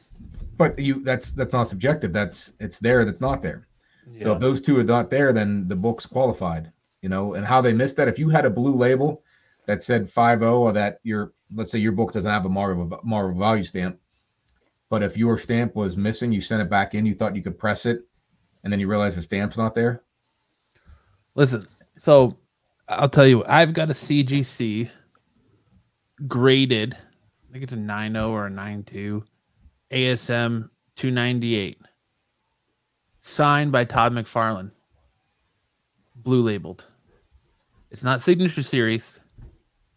But 0.58 0.78
you 0.78 1.04
that's 1.04 1.32
that's 1.32 1.54
not 1.54 1.70
subjective. 1.70 2.12
That's 2.12 2.54
it's 2.60 2.80
there. 2.80 3.06
That's 3.06 3.22
not 3.22 3.42
there. 3.42 3.68
So 4.20 4.34
if 4.34 4.40
those 4.40 4.60
two 4.60 4.80
are 4.80 4.84
not 4.84 5.12
there, 5.12 5.32
then 5.32 5.68
the 5.68 5.76
book's 5.76 6.06
qualified. 6.06 6.72
You 7.02 7.10
know, 7.10 7.36
and 7.36 7.46
how 7.46 7.62
they 7.62 7.72
missed 7.72 7.96
that. 7.98 8.08
If 8.08 8.20
you 8.20 8.28
had 8.28 8.46
a 8.46 8.50
blue 8.50 8.76
label 8.76 9.24
that 9.66 9.84
said 9.84 10.10
5 10.10 10.42
or 10.44 10.74
that 10.74 11.00
your 11.04 11.34
let's 11.56 11.72
say 11.72 11.80
your 11.80 11.92
book 11.92 12.12
doesn't 12.12 12.30
have 12.30 12.46
a 12.46 12.50
Marvel 12.50 13.00
Marvel 13.04 13.38
value 13.38 13.64
stamp, 13.64 14.00
but 14.90 15.04
if 15.04 15.18
your 15.18 15.38
stamp 15.38 15.76
was 15.76 15.98
missing, 15.98 16.32
you 16.32 16.42
sent 16.42 16.62
it 16.62 16.70
back 16.70 16.96
in, 16.96 17.06
you 17.06 17.16
thought 17.16 17.36
you 17.36 17.44
could 17.44 17.58
press 17.58 17.86
it, 17.86 18.02
and 18.64 18.72
then 18.72 18.80
you 18.80 18.88
realize 18.88 19.16
the 19.16 19.22
stamp's 19.22 19.58
not 19.58 19.76
there. 19.76 20.04
Listen, 21.36 21.68
so 21.98 22.38
I'll 22.88 23.10
tell 23.10 23.28
you, 23.28 23.44
I've 23.46 23.74
got 23.74 23.90
a 23.90 23.94
CGC 23.94 24.90
graded. 26.28 26.96
I 26.96 27.52
think 27.52 27.64
it's 27.64 27.74
a 27.74 27.78
9.0 27.78 28.30
or 28.30 28.48
a 28.48 28.50
9.2 28.50 29.24
ASM 29.92 30.70
298, 30.96 31.78
signed 33.20 33.72
by 33.72 33.86
Todd 33.86 34.14
McFarlane, 34.14 34.72
blue 36.16 36.42
labeled. 36.42 36.86
It's 37.90 38.04
not 38.04 38.22
signature 38.22 38.62
series. 38.62 39.20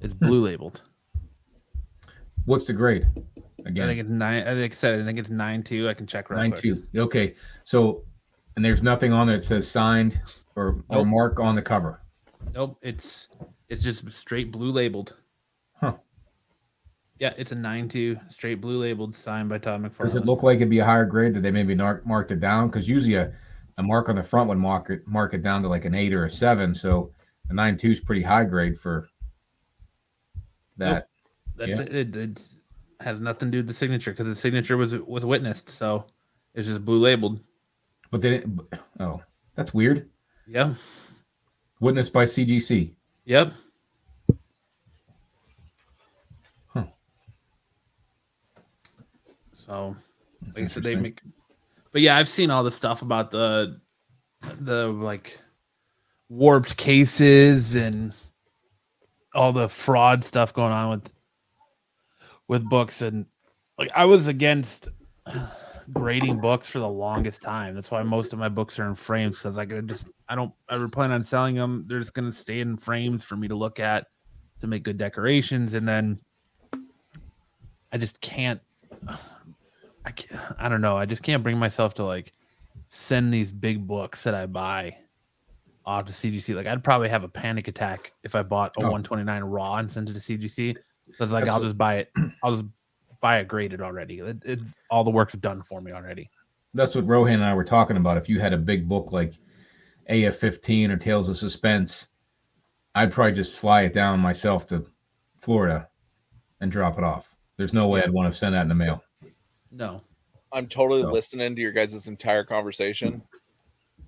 It's 0.03 0.15
blue 0.15 0.45
labeled. 0.45 0.83
What's 2.45 2.67
the 2.67 2.73
grade? 2.73 3.07
Again, 3.65 3.85
I 3.85 3.87
think 3.87 4.01
it's 4.01 4.11
nine. 4.11 4.43
I 4.43 4.55
think 4.55 4.73
I 4.73 4.75
said 4.75 5.01
I 5.01 5.05
think 5.05 5.19
it's 5.19 5.31
nine 5.31 5.63
two. 5.63 5.89
I 5.89 5.95
can 5.95 6.07
check 6.07 6.31
right. 6.31 6.39
nine 6.39 6.51
quick. 6.51 6.63
two. 6.63 6.83
Okay, 6.97 7.35
so 7.65 8.05
and 8.57 8.65
there's 8.65 8.83
nothing 8.83 9.13
on 9.13 9.27
there 9.27 9.39
that 9.39 9.45
says 9.45 9.69
signed 9.69 10.21
or, 10.57 10.83
or 10.89 11.05
mark 11.05 11.41
on 11.41 11.55
the 11.55 11.63
cover. 11.63 12.03
Nope, 12.55 12.79
it's 12.83 13.29
it's 13.69 13.83
just 13.83 14.11
straight 14.13 14.51
blue 14.51 14.71
labeled. 14.71 15.19
Huh. 15.81 15.95
Yeah, 17.19 17.33
it's 17.37 17.53
a 17.53 17.55
nine 17.55 17.89
two 17.89 18.19
straight 18.29 18.61
blue 18.61 18.79
labeled, 18.79 19.15
signed 19.15 19.49
by 19.49 19.59
Todd 19.59 19.83
McFarlane. 19.83 20.05
Does 20.05 20.17
it 20.17 20.27
look 20.27 20.43
like 20.43 20.57
it'd 20.57 20.71
be 20.71 20.81
a 20.81 20.85
higher 20.85 21.07
grade? 21.07 21.35
Did 21.35 21.43
they 21.43 21.51
maybe 21.51 21.75
mark, 21.75 22.05
marked 22.05 22.33
it 22.33 22.41
down? 22.41 22.67
Because 22.67 22.89
usually 22.89 23.15
a, 23.15 23.33
a 23.79 23.83
mark 23.83 24.09
on 24.09 24.17
the 24.17 24.23
front 24.23 24.49
would 24.49 24.59
mark 24.59 24.91
it 24.91 25.07
mark 25.07 25.35
it 25.35 25.43
down 25.43 25.63
to 25.63 25.69
like 25.69 25.85
an 25.85 25.95
eight 25.95 26.13
or 26.13 26.27
a 26.27 26.31
seven. 26.31 26.75
So 26.75 27.13
a 27.49 27.55
nine 27.55 27.77
two 27.79 27.93
is 27.93 28.01
pretty 28.01 28.23
high 28.23 28.45
grade 28.45 28.79
for 28.79 29.09
that. 30.77 31.09
That's 31.57 31.79
yeah. 31.79 31.87
it. 31.91 32.17
It 32.17 32.49
has 33.01 33.21
nothing 33.21 33.49
to 33.49 33.53
do 33.53 33.59
with 33.59 33.69
the 33.69 33.75
signature 33.75 34.13
because 34.13 34.27
the 34.27 34.35
signature 34.35 34.77
was 34.77 34.95
was 34.95 35.25
witnessed, 35.25 35.69
so 35.69 36.07
it's 36.55 36.69
just 36.69 36.85
blue 36.85 36.99
labeled. 36.99 37.41
But 38.11 38.23
they 38.23 38.31
didn't. 38.31 38.61
Oh, 39.01 39.23
that's 39.55 39.73
weird. 39.75 40.09
Yeah. 40.47 40.75
Witnessed 41.81 42.13
by 42.13 42.25
CGC. 42.25 42.93
Yep. 43.25 43.53
Huh. 46.69 46.85
So 49.53 49.97
That's 50.43 50.57
like 50.57 50.65
I 50.65 50.69
said, 50.69 50.83
they 50.83 50.95
make. 50.95 51.21
But 51.93 52.03
yeah, 52.03 52.17
I've 52.17 52.29
seen 52.29 52.51
all 52.51 52.63
the 52.63 52.71
stuff 52.71 53.03
about 53.03 53.31
the 53.31 53.81
the 54.61 54.89
like 54.89 55.39
warped 56.29 56.77
cases 56.77 57.77
and 57.77 58.15
all 59.35 59.53
the 59.53 59.69
fraud 59.69 60.25
stuff 60.25 60.53
going 60.53 60.73
on 60.73 60.91
with 60.91 61.13
with 62.49 62.69
books 62.69 63.03
and 63.03 63.27
like 63.79 63.91
I 63.95 64.05
was 64.05 64.29
against 64.29 64.89
grading 65.93 66.41
books 66.41 66.71
for 66.71 66.79
the 66.79 66.89
longest 66.89 67.43
time. 67.43 67.75
That's 67.75 67.91
why 67.91 68.03
most 68.03 68.33
of 68.33 68.39
my 68.39 68.49
books 68.49 68.79
are 68.79 68.87
in 68.87 68.95
frames 68.95 69.39
because 69.39 69.59
I 69.59 69.65
just 69.65 70.07
I 70.29 70.35
don't 70.35 70.53
ever 70.71 70.89
plan 70.89 71.11
on 71.11 71.23
selling 71.23 71.55
them. 71.55 71.85
They're 71.89 71.99
just 71.99 72.15
gonna 72.15 72.33
stay 72.33 72.61
in 72.61 72.77
frames 72.77 73.25
for 73.25 73.37
me 73.37 73.49
to 73.49 73.55
look 73.55 73.81
at 73.81 74.07
to 74.61 74.67
make 74.67 74.83
good 74.83 74.99
decorations, 74.99 75.75
and 75.75 75.87
then 75.87 76.21
I 77.93 77.99
just 77.99 78.21
can't. 78.21 78.61
I 80.05 80.11
can't, 80.11 80.41
I 80.59 80.69
don't 80.69 80.81
know. 80.81 80.97
I 80.97 81.07
just 81.07 81.23
can't 81.23 81.45
bring 81.45 81.59
myself 81.59 81.95
to 81.95 82.05
like 82.05 82.33
send 82.87 83.33
these 83.33 83.53
big 83.53 83.87
books 83.87 84.25
that 84.25 84.35
I 84.35 84.47
buy 84.47 84.97
off 85.85 86.05
to 86.07 86.13
CGC. 86.13 86.55
Like 86.55 86.67
I'd 86.67 86.85
probably 86.85 87.09
have 87.09 87.25
a 87.25 87.29
panic 87.29 87.69
attack 87.69 88.13
if 88.23 88.35
I 88.35 88.43
bought 88.43 88.73
a 88.77 88.81
Oh. 88.81 88.91
129 88.91 89.43
raw 89.45 89.77
and 89.77 89.91
sent 89.91 90.09
it 90.09 90.15
to 90.15 90.21
CGC. 90.21 90.75
So 91.15 91.25
it's 91.25 91.33
like 91.33 91.45
That's 91.45 91.55
I'll 91.57 91.63
just 91.63 91.77
buy 91.79 91.97
it. 91.97 92.13
I'll 92.43 92.53
just 92.53 92.65
buy 93.21 93.39
it 93.39 93.49
graded 93.49 93.81
already. 93.81 94.19
It, 94.21 94.43
it's 94.45 94.75
all 94.91 95.05
the 95.05 95.11
work's 95.11 95.35
done 95.35 95.63
for 95.63 95.81
me 95.81 95.93
already. 95.93 96.31
That's 96.75 96.95
what 96.95 97.07
Rohan 97.07 97.35
and 97.35 97.45
I 97.45 97.55
were 97.55 97.65
talking 97.65 97.97
about. 97.97 98.17
If 98.17 98.29
you 98.29 98.41
had 98.41 98.53
a 98.53 98.59
big 98.59 98.89
book 98.89 99.13
like 99.13 99.35
AF15 100.11 100.91
or 100.91 100.97
Tales 100.97 101.29
of 101.29 101.37
Suspense, 101.37 102.09
I'd 102.95 103.13
probably 103.13 103.33
just 103.35 103.57
fly 103.57 103.83
it 103.83 103.95
down 103.95 104.21
myself 104.21 104.67
to 104.69 104.87
Florida 105.41 105.89
and 106.61 106.71
drop 106.73 106.99
it 106.99 107.05
off. 107.05 107.35
There's 107.57 107.73
no 107.75 107.89
way 107.89 108.01
Yeah. 108.01 108.07
I'd 108.07 108.13
want 108.13 108.33
to 108.33 108.39
send 108.39 108.55
that 108.55 108.63
in 108.63 108.69
the 108.69 108.75
mail. 108.75 109.03
No, 109.71 110.03
I'm 110.53 110.67
totally 110.67 111.03
So- 111.03 111.11
listening 111.13 111.55
to 111.57 111.61
your 111.63 111.73
guys' 111.73 112.07
entire 112.09 112.45
conversation, 112.45 113.23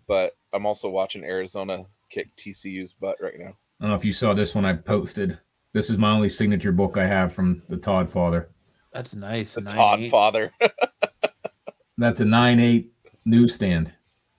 but 0.06 0.36
I'm 0.54 0.66
also 0.66 0.88
watching 0.88 1.24
Arizona 1.24 1.84
kick 2.10 2.34
TCU's 2.36 2.92
butt 2.92 3.16
right 3.20 3.38
now. 3.38 3.56
I 3.80 3.84
don't 3.84 3.90
know 3.90 3.96
if 3.96 4.04
you 4.04 4.12
saw 4.12 4.32
this 4.34 4.54
one 4.54 4.64
I 4.64 4.74
posted. 4.74 5.36
This 5.72 5.90
is 5.90 5.98
my 5.98 6.12
only 6.12 6.28
signature 6.28 6.70
book 6.72 6.96
I 6.96 7.06
have 7.06 7.34
from 7.34 7.62
the 7.68 7.76
Todd 7.76 8.08
father. 8.08 8.48
that's 8.92 9.14
nice. 9.16 9.54
The 9.54 9.62
Nine 9.62 9.74
Todd 9.74 10.00
eight. 10.00 10.10
father. 10.10 10.52
That's 11.96 12.18
a 12.20 12.24
9-8 12.24 12.88
newsstand 13.24 13.92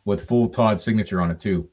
with 0.03 0.27
full 0.27 0.49
Todd 0.49 0.79
signature 0.81 1.21
on 1.21 1.31
it 1.31 1.39
too. 1.39 1.69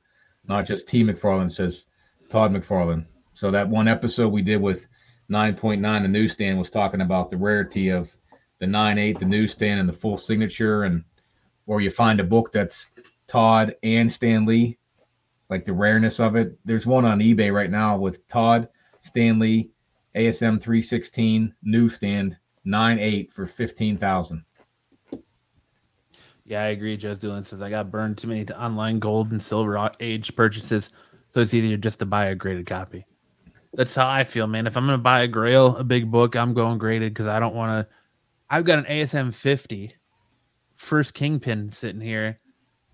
Not 0.47 0.65
just 0.67 0.87
T 0.89 1.03
McFarlane 1.03 1.51
says 1.51 1.87
Todd 2.29 2.53
McFarlane. 2.53 3.07
So 3.35 3.51
that 3.51 3.69
one 3.69 3.89
episode 3.89 4.29
we 4.29 4.43
did 4.43 4.61
with 4.61 4.87
9.9 5.31 6.03
the 6.03 6.09
newsstand 6.09 6.59
was 6.59 6.71
talking 6.71 7.01
about 7.01 7.31
the 7.31 7.37
rarity 7.37 7.89
of 7.89 8.15
the 8.61 8.67
9.8 8.67 9.19
the 9.19 9.25
newsstand 9.25 9.81
and 9.81 9.89
the 9.89 9.93
full 9.93 10.17
signature 10.17 10.85
and 10.85 11.05
or 11.67 11.81
you 11.81 11.91
find 11.91 12.21
a 12.21 12.25
book 12.25 12.53
that's 12.53 12.87
Todd 13.33 13.75
and 13.83 14.13
Stan 14.13 14.45
Lee, 14.45 14.77
like 15.49 15.65
the 15.65 15.73
rareness 15.73 16.21
of 16.21 16.37
it. 16.37 16.59
There's 16.67 16.85
one 16.85 17.07
on 17.07 17.19
eBay 17.19 17.51
right 17.51 17.71
now 17.71 17.97
with 17.97 18.29
Todd, 18.29 18.69
Stan 19.07 19.39
Lee 19.39 19.71
ASM 20.15 20.61
316 20.61 21.55
newsstand 21.63 22.37
9.8 22.67 23.33
for 23.33 23.47
15,000. 23.47 24.45
Yeah, 26.45 26.63
I 26.63 26.67
agree. 26.67 26.99
Joe 26.99 27.15
Doolin 27.15 27.43
says 27.43 27.63
I 27.63 27.71
got 27.71 27.91
burned 27.91 28.19
too 28.19 28.29
many 28.29 28.45
to 28.45 28.63
online 28.63 28.99
gold 28.99 29.33
and 29.33 29.43
silver 29.43 29.91
age 29.99 30.37
purchases, 30.37 30.91
so 31.31 31.41
it's 31.41 31.55
easier 31.55 31.79
just 31.79 32.01
to 32.01 32.07
buy 32.07 32.27
a 32.27 32.35
graded 32.35 32.67
copy. 32.67 33.07
That's 33.73 33.95
how 33.95 34.11
I 34.11 34.25
feel, 34.25 34.47
man. 34.47 34.67
If 34.67 34.77
I'm 34.77 34.85
gonna 34.85 34.99
buy 34.99 35.23
a 35.23 35.29
Grail, 35.29 35.75
a 35.77 35.85
big 35.85 36.11
book, 36.11 36.37
I'm 36.37 36.53
going 36.53 36.77
graded 36.77 37.15
because 37.15 37.29
I 37.29 37.41
don't 37.41 37.55
want 37.55 37.89
to. 37.89 37.95
I've 38.51 38.67
got 38.67 38.81
an 38.81 38.85
ASM 38.85 39.35
50 39.35 39.95
first 40.77 41.15
Kingpin 41.15 41.73
sitting 41.73 42.03
here 42.03 42.42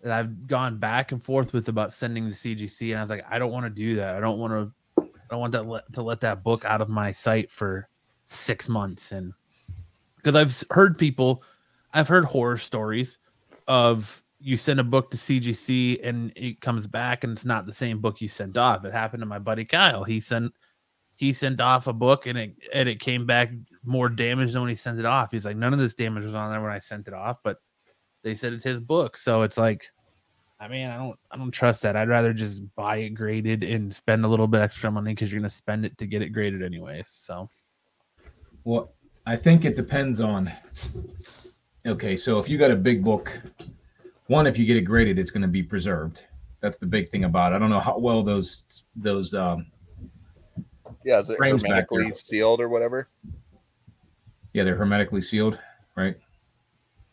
that 0.02 0.12
I've 0.12 0.46
gone 0.46 0.78
back 0.78 1.12
and 1.12 1.22
forth 1.22 1.52
with 1.52 1.68
about 1.68 1.92
sending 1.92 2.26
to 2.26 2.34
CGC, 2.34 2.90
and 2.90 2.98
I 2.98 3.02
was 3.02 3.11
like, 3.11 3.24
I 3.28 3.38
don't 3.38 3.52
want 3.52 3.66
to 3.66 3.70
do 3.70 3.96
that. 3.96 4.16
I 4.16 4.20
don't 4.20 4.38
want 4.38 4.52
to. 4.52 4.72
I 5.02 5.32
don't 5.32 5.40
want 5.40 5.52
that 5.52 5.66
let, 5.66 5.92
to 5.92 6.02
let 6.02 6.20
that 6.20 6.42
book 6.42 6.64
out 6.64 6.80
of 6.80 6.88
my 6.88 7.12
sight 7.12 7.50
for 7.50 7.88
six 8.24 8.68
months, 8.68 9.12
and 9.12 9.32
because 10.16 10.34
I've 10.34 10.64
heard 10.70 10.98
people, 10.98 11.42
I've 11.92 12.08
heard 12.08 12.24
horror 12.24 12.58
stories 12.58 13.18
of 13.66 14.22
you 14.40 14.56
send 14.56 14.80
a 14.80 14.84
book 14.84 15.11
to 15.11 15.16
CGC 15.16 16.04
and 16.06 16.32
it 16.37 16.61
comes 16.61 16.87
back 16.87 17.24
and 17.24 17.32
it's 17.32 17.44
not 17.44 17.66
the 17.66 17.72
same 17.72 18.00
book 18.00 18.20
you 18.20 18.28
sent 18.28 18.56
off. 18.56 18.84
It 18.84 18.92
happened 18.92 19.22
to 19.22 19.26
my 19.26 19.38
buddy 19.38 19.64
Kyle. 19.64 20.04
He 20.04 20.20
sent 20.20 20.52
he 21.16 21.32
sent 21.32 21.61
off 21.61 21.88
a 21.88 21.92
book 21.92 22.26
and 22.26 22.38
it 22.38 22.54
and 22.72 22.88
it 22.88 23.00
came 23.00 23.26
back 23.26 23.50
more 23.84 24.08
damaged 24.08 24.54
than 24.54 24.62
when 24.62 24.68
he 24.68 24.76
sent 24.76 24.98
it 24.98 25.04
off. 25.04 25.32
He's 25.32 25.44
like, 25.44 25.56
none 25.56 25.72
of 25.72 25.78
this 25.78 25.94
damage 25.94 26.24
was 26.24 26.34
on 26.34 26.52
there 26.52 26.62
when 26.62 26.70
I 26.70 26.78
sent 26.78 27.08
it 27.08 27.14
off, 27.14 27.38
but 27.42 27.58
they 28.22 28.35
said 28.35 28.52
it's 28.52 28.64
his 28.64 28.81
book. 28.81 29.16
So 29.16 29.42
it's 29.42 29.59
like, 29.59 29.87
I 30.61 30.68
mean, 30.68 30.88
I 30.88 30.96
don't 30.96 31.18
I 31.31 31.37
don't 31.37 31.50
trust 31.50 31.83
that. 31.83 31.96
I'd 31.96 32.09
rather 32.09 32.33
just 32.33 32.62
buy 32.74 32.96
it 32.98 33.11
graded 33.11 33.62
and 33.62 33.94
spend 33.94 34.24
a 34.24 34.28
little 34.28 34.48
bit 34.48 34.61
extra 34.61 34.90
money 34.90 35.12
because 35.12 35.33
you're 35.33 35.40
gonna 35.40 35.50
spend 35.50 35.85
it 35.85 35.96
to 35.98 36.07
get 36.07 36.22
it 36.22 36.31
graded 36.31 36.62
anyways. 36.62 37.09
So 37.09 37.48
Well, 38.64 38.92
I 39.26 39.37
think 39.37 39.64
it 39.64 39.76
depends 39.76 40.20
on. 40.20 40.50
Okay, 41.87 42.16
so 42.16 42.38
if 42.38 42.48
you 42.48 42.59
got 42.59 42.70
a 42.70 42.76
big 42.76 43.04
book, 43.04 43.31
one, 44.26 44.46
if 44.46 44.59
you 44.59 44.66
get 44.66 44.76
it 44.76 44.83
graded, 44.83 45.18
it's 45.18 45.31
going 45.31 45.42
to 45.42 45.48
be 45.48 45.62
preserved. 45.62 46.22
That's 46.61 46.76
the 46.76 46.87
big 46.87 47.11
thing 47.11 47.24
about 47.24 47.52
it. 47.52 47.57
I 47.57 47.59
don't 47.59 47.70
know 47.70 47.81
how 47.81 47.98
well 47.98 48.22
those 48.22 48.83
those 48.96 49.33
um, 49.33 49.70
Yeah, 51.04 51.20
is 51.20 51.31
it 51.31 51.38
hermetically 51.38 52.11
sealed 52.12 52.61
or 52.61 52.68
whatever? 52.68 53.09
yeah 54.54 54.64
they're 54.64 54.76
hermetically 54.76 55.22
sealed, 55.22 55.59
right? 55.94 56.16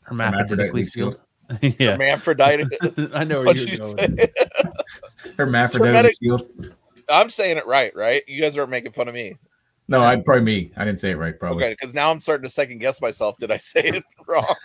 Hermaphroditically 0.06 0.84
sealed. 0.84 1.20
yeah. 1.62 1.92
Hermaphrodite. 1.98 2.66
I 3.14 3.24
know 3.24 3.38
where 3.40 3.48
What'd 3.48 3.62
you're 3.62 3.72
you 3.72 3.78
going. 3.78 4.18
say? 4.18 4.32
Hermaphroditically 5.38 6.14
sealed. 6.14 6.74
I'm 7.10 7.30
saying 7.30 7.58
it 7.58 7.68
right, 7.68 7.96
right? 7.96 8.24
You 8.28 8.42
guys 8.42 8.58
aren't 8.58 8.72
making 8.72 8.94
fun 8.94 9.08
of 9.08 9.14
me. 9.14 9.36
No, 9.88 10.02
I'd 10.02 10.26
probably 10.26 10.44
me. 10.44 10.72
I 10.78 10.84
didn't 10.84 11.00
say 11.00 11.12
it 11.12 11.18
right. 11.18 11.40
Probably 11.40 11.64
Okay, 11.64 11.76
because 11.80 11.94
now 11.94 12.10
I'm 12.10 12.20
starting 12.20 12.48
to 12.48 12.50
second 12.50 12.80
guess 12.80 13.00
myself. 13.02 13.38
Did 13.38 13.52
I 13.52 13.58
say 13.58 13.82
it 13.84 14.04
wrong? 14.28 14.56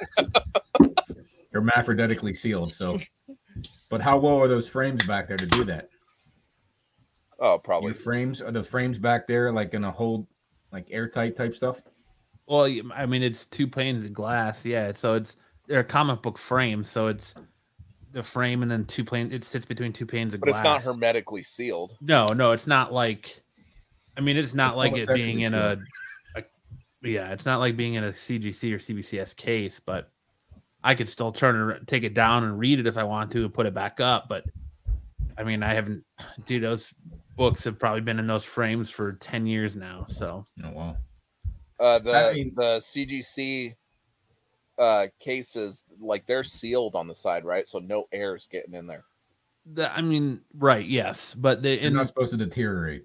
hermaphroditically 1.53 2.33
sealed. 2.33 2.73
So, 2.73 2.99
but 3.91 4.01
how 4.01 4.19
well 4.19 4.37
are 4.37 4.49
those 4.49 4.69
frames 4.69 5.05
back 5.05 5.29
there 5.29 5.37
to 5.37 5.47
do 5.47 5.65
that? 5.65 5.91
Oh, 7.39 7.53
Your 7.53 7.59
probably. 7.59 7.93
frames 7.93 8.41
are 8.41 8.53
the 8.53 8.63
frames 8.63 8.99
back 8.99 9.27
there 9.27 9.53
like 9.53 9.75
in 9.75 9.85
a 9.85 9.91
hold, 9.91 10.27
like 10.73 10.87
airtight 10.91 11.37
type 11.37 11.55
stuff. 11.55 11.81
Well, 12.51 12.69
I 12.97 13.07
mean, 13.07 13.23
it's 13.23 13.47
two 13.47 13.69
panes 13.69 14.05
of 14.07 14.13
glass. 14.13 14.67
Yeah. 14.67 14.93
So 14.93 15.15
it's 15.15 15.37
they're 15.69 15.81
a 15.81 15.85
comic 15.85 16.21
book 16.21 16.37
frames. 16.37 16.91
So 16.91 17.07
it's 17.07 17.33
the 18.11 18.25
frame 18.25 18.63
and 18.63 18.71
then 18.71 18.87
two 18.87 19.05
planes. 19.05 19.33
It 19.33 19.45
sits 19.45 19.65
between 19.65 19.93
two 19.93 20.05
panes 20.05 20.35
of 20.35 20.41
But 20.41 20.49
it's 20.49 20.63
not 20.65 20.83
hermetically 20.83 21.45
sealed. 21.45 21.97
No, 22.01 22.27
no, 22.27 22.51
it's 22.51 22.67
not 22.67 22.93
like. 22.93 23.41
I 24.17 24.21
mean, 24.21 24.37
it's 24.37 24.53
not 24.53 24.71
It's 24.71 24.79
like 24.79 24.97
it 24.97 25.15
being 25.15 25.43
in 25.43 25.55
a, 25.55 25.79
a. 26.35 26.43
Yeah, 27.05 27.31
it's 27.31 27.47
not 27.47 27.61
like 27.61 27.77
being 27.77 27.95
in 27.95 28.03
a 28.03 28.11
CGC 28.11 28.73
or 28.73 28.79
CBCS 28.79 29.37
case, 29.37 29.79
but 29.79 30.11
I 30.83 30.97
could 30.97 31.09
still 31.09 31.31
turn 31.31 31.71
it, 31.71 31.87
take 31.87 32.03
it 32.03 32.15
down 32.15 32.43
and 32.43 32.59
read 32.59 32.81
it 32.81 32.89
if 32.89 32.97
I 32.97 33.05
want 33.05 33.31
to 33.31 33.45
and 33.45 33.55
put 33.55 33.67
it 33.67 33.75
back 33.75 34.01
up. 34.01 34.29
But 34.29 34.45
I 35.39 35.45
mean, 35.45 35.63
I 35.63 35.73
haven't. 35.73 36.03
Dude, 36.47 36.65
those 36.65 36.93
books 37.37 37.63
have 37.63 37.79
probably 37.79 38.01
been 38.01 38.19
in 38.19 38.27
those 38.27 38.45
frames 38.45 38.91
for 38.91 39.13
ten 39.13 39.47
years 39.47 39.77
now. 39.77 40.05
So 40.09 40.45
Oh 40.65 40.71
wow. 40.71 40.97
Uh, 41.81 41.99
the 41.99 42.31
I 42.31 42.35
mean- 42.35 42.53
the 42.55 42.79
CGC 42.79 43.75
uh, 44.79 45.07
cases, 45.19 45.85
like 46.01 46.27
they're 46.27 46.45
sealed 46.45 46.95
on 46.95 47.07
the 47.09 47.15
side, 47.15 47.45
right? 47.45 47.67
So 47.67 47.79
no 47.79 48.07
air 48.13 48.37
is 48.37 48.47
getting 48.47 48.75
in 48.75 48.87
there. 48.87 49.05
the, 49.73 49.95
I 49.95 50.01
mean, 50.01 50.41
right? 50.55 50.87
Yes, 50.87 51.35
but 51.35 51.63
they 51.63 51.79
They're 51.79 51.91
not 51.91 52.07
supposed 52.07 52.33
to 52.33 52.37
deteriorate. 52.37 53.05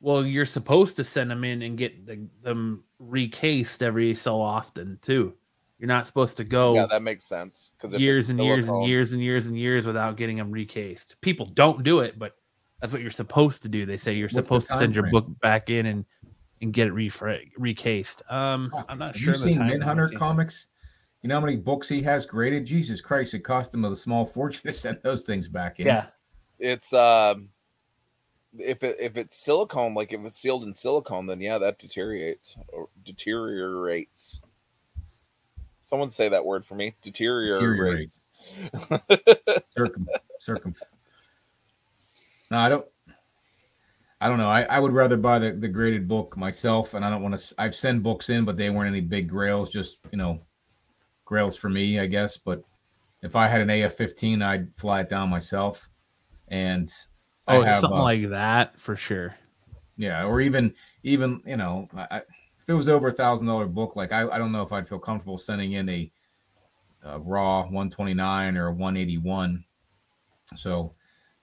Well, 0.00 0.26
you're 0.26 0.46
supposed 0.46 0.96
to 0.96 1.04
send 1.04 1.30
them 1.30 1.44
in 1.44 1.62
and 1.62 1.78
get 1.78 2.06
the, 2.06 2.26
them 2.42 2.84
recased 2.98 3.82
every 3.82 4.14
so 4.14 4.40
often 4.40 4.98
too. 5.00 5.34
You're 5.78 5.88
not 5.88 6.06
supposed 6.06 6.36
to 6.36 6.44
go 6.44 6.74
Yeah, 6.74 6.86
that 6.86 7.02
makes 7.02 7.24
sense. 7.24 7.72
Because 7.76 8.00
years 8.00 8.30
and 8.30 8.38
years 8.38 8.68
and 8.68 8.86
years 8.86 9.12
and 9.12 9.22
years 9.22 9.46
and 9.46 9.58
years 9.58 9.86
without 9.86 10.16
getting 10.16 10.36
them 10.36 10.50
recased. 10.50 11.20
People 11.20 11.46
don't 11.46 11.82
do 11.82 12.00
it, 12.00 12.18
but 12.18 12.36
that's 12.80 12.92
what 12.92 13.02
you're 13.02 13.10
supposed 13.10 13.62
to 13.62 13.68
do. 13.68 13.84
They 13.84 13.96
say 13.96 14.14
you're 14.14 14.26
What's 14.26 14.34
the 14.34 14.42
supposed 14.42 14.68
to 14.68 14.76
send 14.76 14.94
your 14.94 15.10
book 15.10 15.26
back 15.40 15.70
in 15.70 15.86
and 15.86 16.04
and 16.62 16.72
get 16.72 16.86
it 16.86 16.94
refra- 16.94 17.50
recased. 17.58 18.22
Um, 18.30 18.72
I'm 18.88 18.98
not 18.98 19.14
Have 19.14 19.16
sure. 19.16 19.34
you 19.34 19.40
of 19.40 19.40
the 19.44 19.52
seen 19.52 19.58
time 19.58 19.68
Manhunter 19.68 20.08
frame. 20.08 20.18
comics? 20.18 20.66
You 21.20 21.28
know 21.28 21.34
how 21.38 21.44
many 21.44 21.56
books 21.56 21.88
he 21.88 22.02
has 22.02 22.24
graded? 22.24 22.64
Jesus 22.64 23.00
Christ! 23.00 23.34
It 23.34 23.40
cost 23.40 23.74
him 23.74 23.84
a 23.84 23.94
small 23.94 24.24
fortune 24.34 24.62
to 24.70 24.72
send 24.72 24.98
those 25.02 25.22
things 25.22 25.48
back 25.48 25.78
in. 25.80 25.86
Yeah, 25.86 26.06
It's 26.58 26.92
um, 26.92 27.48
if 28.58 28.82
it 28.82 28.96
if 28.98 29.16
it's 29.16 29.44
silicone, 29.44 29.94
like 29.94 30.12
if 30.12 30.20
it's 30.24 30.36
sealed 30.36 30.64
in 30.64 30.72
silicone, 30.72 31.26
then 31.26 31.40
yeah, 31.40 31.58
that 31.58 31.78
deteriorates 31.78 32.56
or 32.68 32.88
deteriorates. 33.04 34.40
Someone 35.84 36.08
say 36.10 36.28
that 36.30 36.44
word 36.44 36.64
for 36.64 36.74
me. 36.74 36.94
Deteriorates. 37.02 38.22
circum 39.76 40.06
circum. 40.40 40.74
No, 42.50 42.58
I 42.58 42.68
don't. 42.68 42.86
I 44.22 44.28
don't 44.28 44.38
know. 44.38 44.48
I, 44.48 44.62
I 44.62 44.78
would 44.78 44.92
rather 44.92 45.16
buy 45.16 45.40
the, 45.40 45.50
the 45.50 45.66
graded 45.66 46.06
book 46.06 46.36
myself, 46.36 46.94
and 46.94 47.04
I 47.04 47.10
don't 47.10 47.22
want 47.22 47.36
to. 47.36 47.54
I've 47.58 47.74
sent 47.74 48.04
books 48.04 48.30
in, 48.30 48.44
but 48.44 48.56
they 48.56 48.70
weren't 48.70 48.88
any 48.88 49.00
big 49.00 49.28
grails. 49.28 49.68
Just 49.68 49.96
you 50.12 50.16
know, 50.16 50.38
grails 51.24 51.56
for 51.56 51.68
me, 51.68 51.98
I 51.98 52.06
guess. 52.06 52.36
But 52.36 52.62
if 53.22 53.34
I 53.34 53.48
had 53.48 53.60
an 53.60 53.70
AF-15, 53.70 54.40
I'd 54.40 54.68
fly 54.76 55.00
it 55.00 55.10
down 55.10 55.28
myself. 55.28 55.88
And 56.46 56.88
oh, 57.48 57.62
have, 57.62 57.78
something 57.78 57.98
uh, 57.98 58.02
like 58.02 58.28
that 58.30 58.78
for 58.78 58.94
sure. 58.94 59.34
Yeah, 59.96 60.24
or 60.24 60.40
even 60.40 60.72
even 61.02 61.42
you 61.44 61.56
know, 61.56 61.88
I, 61.92 62.18
if 62.18 62.68
it 62.68 62.74
was 62.74 62.88
over 62.88 63.08
a 63.08 63.12
thousand 63.12 63.48
dollar 63.48 63.66
book, 63.66 63.96
like 63.96 64.12
I, 64.12 64.28
I 64.28 64.38
don't 64.38 64.52
know 64.52 64.62
if 64.62 64.70
I'd 64.70 64.88
feel 64.88 65.00
comfortable 65.00 65.36
sending 65.36 65.72
in 65.72 65.88
a, 65.88 66.12
uh 67.04 67.18
raw 67.18 67.62
129 67.62 68.56
or 68.56 68.68
a 68.68 68.72
181. 68.72 69.64
So, 70.54 70.94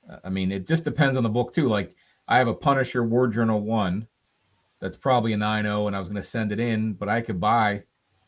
uh, 0.10 0.20
I 0.24 0.30
mean, 0.30 0.54
it 0.54 0.66
just 0.66 0.86
depends 0.86 1.18
on 1.18 1.24
the 1.24 1.30
book 1.30 1.52
too. 1.52 1.68
Like 1.68 1.94
I 2.30 2.38
have 2.38 2.48
a 2.48 2.54
Punisher 2.54 3.04
War 3.04 3.28
Journal 3.28 3.60
one, 3.60 4.08
that's 4.80 4.96
probably 4.96 5.34
a 5.34 5.38
9.0, 5.38 5.88
and 5.88 5.96
I 5.96 6.00
was 6.00 6.08
going 6.08 6.22
to 6.22 6.28
send 6.28 6.54
it 6.54 6.60
in, 6.60 6.94
but 6.94 7.10
I 7.10 7.20
could 7.20 7.42
buy 7.42 7.84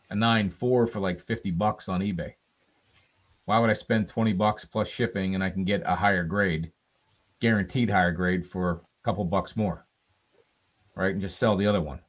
a 0.10 0.16
9.4 0.16 0.54
for 0.90 1.00
like 1.00 1.22
50 1.22 1.52
bucks 1.52 1.88
on 1.88 2.02
eBay. 2.02 2.34
Why 3.46 3.60
would 3.60 3.70
I 3.70 3.74
spend 3.74 4.10
20 4.10 4.34
bucks 4.34 4.66
plus 4.66 4.90
shipping 4.90 5.36
and 5.36 5.44
I 5.44 5.50
can 5.50 5.64
get 5.64 5.84
a 5.86 5.96
higher 5.96 6.26
grade, 6.26 6.74
guaranteed 7.40 7.90
higher 7.90 8.12
grade 8.12 8.46
for 8.46 8.72
a 8.72 8.80
couple 9.04 9.24
bucks 9.24 9.56
more? 9.56 9.86
right? 10.96 11.14
And 11.14 11.22
just 11.22 11.38
sell 11.38 11.56
the 11.56 11.68
other 11.68 11.82
one, 11.82 12.00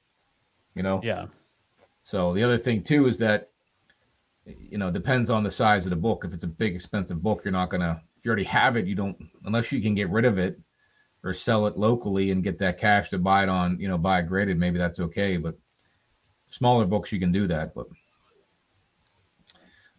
you 0.74 0.82
know? 0.82 1.00
Yeah, 1.02 1.26
So 2.04 2.34
the 2.34 2.42
other 2.42 2.58
thing 2.58 2.82
too 2.82 3.06
is 3.06 3.18
that, 3.18 3.50
you 4.44 4.78
know, 4.78 4.90
depends 4.90 5.30
on 5.30 5.44
the 5.44 5.50
size 5.50 5.86
of 5.86 5.90
the 5.90 5.96
book. 5.96 6.24
If 6.24 6.32
it's 6.32 6.42
a 6.42 6.48
big, 6.48 6.74
expensive 6.74 7.22
book, 7.22 7.44
you're 7.44 7.52
not 7.52 7.70
gonna. 7.70 8.02
If 8.18 8.24
you 8.24 8.30
already 8.30 8.44
have 8.44 8.76
it, 8.76 8.86
you 8.86 8.94
don't 8.94 9.16
unless 9.44 9.70
you 9.70 9.80
can 9.80 9.94
get 9.94 10.10
rid 10.10 10.24
of 10.24 10.38
it 10.38 10.58
or 11.24 11.32
sell 11.32 11.66
it 11.66 11.78
locally 11.78 12.30
and 12.30 12.42
get 12.42 12.58
that 12.58 12.78
cash 12.78 13.10
to 13.10 13.18
buy 13.18 13.42
it 13.44 13.48
on, 13.48 13.78
you 13.78 13.88
know, 13.88 13.98
buy 13.98 14.20
it 14.20 14.28
graded. 14.28 14.58
Maybe 14.58 14.78
that's 14.78 15.00
okay, 15.00 15.36
but 15.36 15.56
smaller 16.48 16.84
books 16.84 17.12
you 17.12 17.20
can 17.20 17.32
do 17.32 17.46
that. 17.48 17.74
But 17.74 17.86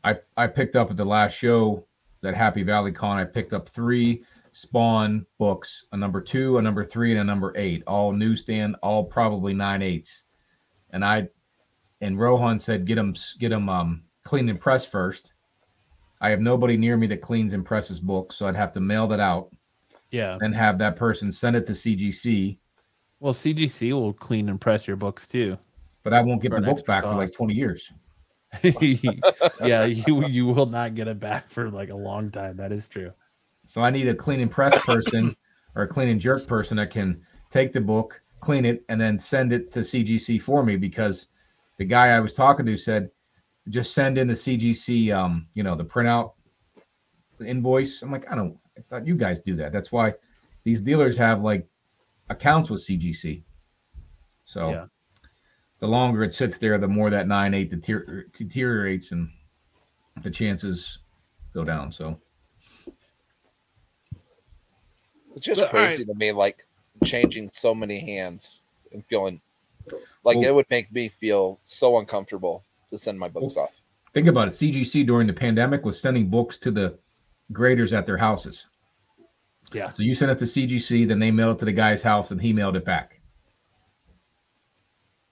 I 0.03 0.17
I 0.35 0.47
picked 0.47 0.75
up 0.75 0.91
at 0.91 0.97
the 0.97 1.05
last 1.05 1.33
show 1.33 1.85
that 2.21 2.35
Happy 2.35 2.63
Valley 2.63 2.91
Con. 2.91 3.17
I 3.17 3.25
picked 3.25 3.53
up 3.53 3.69
three 3.69 4.23
Spawn 4.51 5.25
books, 5.39 5.85
a 5.93 5.97
number 5.97 6.21
two, 6.21 6.59
a 6.59 6.61
number 6.61 6.85
three, 6.85 7.11
and 7.11 7.21
a 7.21 7.23
number 7.23 7.53
eight, 7.57 7.83
all 7.87 8.11
newsstand, 8.11 8.75
all 8.83 9.03
probably 9.03 9.53
nine 9.53 9.81
eighths. 9.81 10.25
And 10.91 11.03
I 11.03 11.29
and 12.01 12.19
Rohan 12.19 12.59
said, 12.59 12.85
get 12.85 12.95
them, 12.95 13.15
get 13.39 13.49
them 13.49 13.69
um, 13.69 14.03
cleaned 14.23 14.49
and 14.49 14.59
pressed 14.59 14.91
first. 14.91 15.33
I 16.19 16.29
have 16.29 16.41
nobody 16.41 16.75
near 16.77 16.97
me 16.97 17.07
that 17.07 17.21
cleans 17.21 17.53
and 17.53 17.65
presses 17.65 17.99
books, 17.99 18.35
so 18.35 18.45
I'd 18.45 18.55
have 18.55 18.73
to 18.73 18.81
mail 18.81 19.07
that 19.07 19.21
out, 19.21 19.49
yeah. 20.13 20.37
And 20.41 20.55
have 20.55 20.77
that 20.77 20.95
person 20.95 21.31
send 21.31 21.55
it 21.55 21.65
to 21.65 21.73
CGC. 21.73 22.57
Well, 23.19 23.33
CGC 23.33 23.91
will 23.93 24.13
clean 24.13 24.47
and 24.47 24.61
press 24.61 24.85
your 24.85 24.95
books 24.95 25.27
too. 25.27 25.57
But 26.03 26.13
I 26.13 26.21
won't 26.21 26.41
get 26.41 26.51
the 26.51 26.61
books 26.61 26.83
back 26.83 27.03
for 27.03 27.15
like 27.15 27.33
20 27.33 27.53
years. 27.53 27.91
yeah, 29.61 29.85
you 29.85 30.27
you 30.27 30.45
will 30.45 30.67
not 30.67 30.93
get 30.93 31.07
it 31.07 31.19
back 31.19 31.49
for 31.49 31.71
like 31.71 31.89
a 31.89 31.95
long 31.95 32.29
time. 32.29 32.57
That 32.57 32.71
is 32.71 32.87
true. 32.87 33.11
So 33.67 33.81
I 33.81 33.89
need 33.89 34.07
a 34.07 34.13
clean 34.13 34.39
and 34.39 34.51
press 34.51 34.85
person 34.85 35.35
or 35.75 35.83
a 35.83 35.87
clean 35.87 36.09
and 36.09 36.21
jerk 36.21 36.45
person 36.45 36.77
that 36.77 36.91
can 36.91 37.25
take 37.49 37.73
the 37.73 37.81
book, 37.81 38.21
clean 38.39 38.65
it, 38.65 38.83
and 38.89 39.01
then 39.01 39.17
send 39.17 39.51
it 39.51 39.71
to 39.71 39.79
CGC 39.79 40.39
for 40.39 40.63
me 40.63 40.77
because 40.77 41.27
the 41.79 41.85
guy 41.85 42.09
I 42.09 42.19
was 42.19 42.35
talking 42.35 42.67
to 42.67 42.77
said, 42.77 43.09
just 43.69 43.95
send 43.95 44.19
in 44.19 44.27
the 44.27 44.33
CGC, 44.33 45.11
um, 45.15 45.47
you 45.55 45.63
know, 45.63 45.75
the 45.75 45.85
printout, 45.85 46.33
the 47.39 47.47
invoice. 47.47 48.03
I'm 48.03 48.11
like, 48.11 48.31
I 48.31 48.35
don't, 48.35 48.55
I 48.77 48.81
thought 48.89 49.05
you 49.07 49.15
guys 49.15 49.41
do 49.41 49.55
that. 49.57 49.71
That's 49.71 49.91
why 49.91 50.13
these 50.63 50.81
dealers 50.81 51.17
have 51.17 51.41
like 51.41 51.67
accounts 52.29 52.69
with 52.69 52.81
CGC. 52.81 53.43
So 54.45 54.69
Yeah. 54.71 54.85
the 55.79 55.87
longer 55.87 56.23
it 56.23 56.33
sits 56.33 56.57
there, 56.57 56.77
the 56.77 56.87
more 56.87 57.09
that 57.09 57.27
nine 57.27 57.53
eight 57.53 57.69
deter- 57.69 58.25
deteriorates 58.33 59.11
and 59.11 59.29
the 60.21 60.31
chances 60.31 60.99
go 61.53 61.63
down. 61.63 61.91
So 61.91 62.19
It's 65.35 65.45
just 65.45 65.61
But, 65.61 65.65
all 65.65 65.71
crazy 65.71 66.05
to 66.05 66.13
me, 66.13 66.31
like 66.31 66.65
changing 67.05 67.49
so 67.53 67.73
many 67.73 67.99
hands 67.99 68.61
and 68.91 69.03
feeling 69.05 69.41
like 70.23 70.37
Well- 70.37 70.43
it 70.45 70.53
would 70.55 70.69
make 70.69 70.91
me 70.91 71.09
feel 71.09 71.59
so 71.63 71.97
uncomfortable 71.97 72.63
to 72.89 72.97
send 72.99 73.19
my 73.19 73.27
books 73.29 73.57
off. 73.57 73.71
think 74.13 74.27
about 74.27 74.47
it. 74.47 74.51
CGC 74.53 75.03
during 75.03 75.25
the 75.25 75.33
pandemic 75.33 75.83
was 75.83 75.99
sending 75.99 76.29
books 76.29 76.57
to 76.57 76.69
the 76.69 76.99
graders 77.53 77.93
at 77.93 78.05
their 78.05 78.17
houses. 78.17 78.67
Yeah. 79.71 79.91
So 79.91 80.03
you 80.03 80.15
sent 80.15 80.31
it 80.31 80.37
to 80.39 80.45
CGC, 80.45 81.07
then 81.07 81.19
they 81.19 81.31
mailed 81.31 81.57
it 81.57 81.59
to 81.59 81.65
the 81.65 81.71
guy's 81.71 82.01
house, 82.01 82.31
and 82.31 82.41
he 82.41 82.53
mailed 82.53 82.75
it 82.75 82.85
back. 82.85 83.21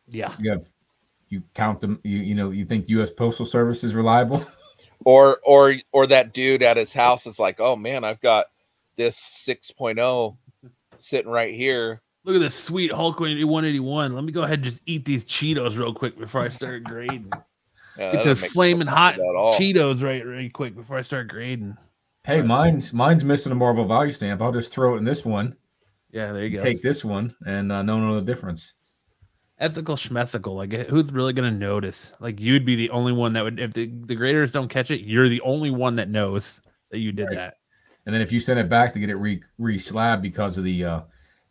Yeah. 0.08 0.34
You 0.40 0.52
have 0.52 0.66
you 1.30 1.42
count 1.54 1.82
them. 1.82 2.00
You 2.04 2.18
you 2.18 2.36
know 2.36 2.52
you 2.52 2.66
think 2.66 2.90
U.S. 2.90 3.10
Postal 3.12 3.46
Service 3.46 3.84
is 3.84 3.94
reliable? 3.94 4.46
Or 5.04 5.40
or 5.44 5.78
or 5.92 6.06
that 6.06 6.32
dude 6.32 6.62
at 6.62 6.78
his 6.78 6.94
house 6.94 7.26
is 7.26 7.40
like, 7.40 7.60
oh 7.60 7.76
man, 7.76 8.04
I've 8.04 8.22
got 8.22 8.46
this 8.98 9.18
6.0 9.48 10.38
sitting 10.98 11.32
right 11.32 11.54
here. 11.54 12.04
Look 12.24 12.36
at 12.36 12.40
this 12.40 12.54
sweet 12.54 12.92
Hulk 12.92 13.20
181. 13.20 14.14
Let 14.14 14.24
me 14.24 14.32
go 14.32 14.44
ahead 14.44 14.60
and 14.60 14.64
just 14.64 14.84
eat 14.86 15.06
these 15.06 15.26
Cheetos 15.26 15.76
real 15.76 15.94
quick 15.94 16.20
before 16.20 16.42
I 16.42 16.50
start 16.50 16.84
grading. 16.84 17.32
Yeah, 17.98 18.14
Get 18.14 18.24
those 18.24 18.46
flaming 18.46 18.88
hot 18.88 19.16
sense 19.16 19.28
at 19.30 19.36
all. 19.36 19.54
Cheetos 19.54 20.02
right, 20.02 20.26
right 20.26 20.52
quick 20.52 20.76
before 20.76 20.98
I 20.98 21.02
start 21.02 21.28
grading. 21.28 21.76
Hey, 22.24 22.42
mine's 22.42 22.94
mine's 22.94 23.24
missing 23.24 23.52
a 23.52 23.56
Marvel 23.56 23.86
value 23.88 24.12
stamp. 24.14 24.42
I'll 24.42 24.52
just 24.52 24.72
throw 24.72 24.94
it 24.96 25.00
in 25.00 25.04
this 25.04 25.26
one, 25.26 25.56
Yeah, 26.12 26.32
there 26.32 26.46
you 26.46 26.56
go. 26.58 26.64
take 26.64 26.82
this 26.84 27.04
one, 27.04 27.36
and 27.48 27.72
uh, 27.72 27.82
no 27.82 28.00
know 28.00 28.16
the 28.16 28.22
difference. 28.22 28.74
Ethical 29.58 29.96
schmethical. 29.96 30.56
Like, 30.56 30.72
who's 30.88 31.12
really 31.12 31.34
gonna 31.34 31.52
notice? 31.52 32.14
Like, 32.20 32.40
you'd 32.40 32.66
be 32.66 32.76
the 32.76 32.92
only 32.92 33.12
one 33.12 33.34
that 33.34 33.44
would. 33.44 33.60
If 33.60 33.74
the, 33.74 33.88
the 33.88 34.16
graders 34.16 34.52
don't 34.52 34.68
catch 34.68 34.92
it, 34.92 35.02
you're 35.02 35.30
the 35.30 35.42
only 35.42 35.72
one 35.72 35.96
that 35.96 36.10
knows 36.10 36.62
that 36.92 37.00
you 37.00 37.12
did 37.12 37.28
Right. 37.28 37.36
that. 37.36 37.58
And 38.06 38.14
then 38.14 38.22
if 38.22 38.32
you 38.32 38.40
send 38.40 38.60
it 38.60 38.70
back 38.70 38.94
to 38.94 39.00
get 39.00 39.10
it 39.10 39.16
re 39.16 39.42
re 39.58 39.78
slabbed 39.80 40.22
because 40.22 40.58
of 40.58 40.64
the 40.64 40.84
uh, 40.86 41.02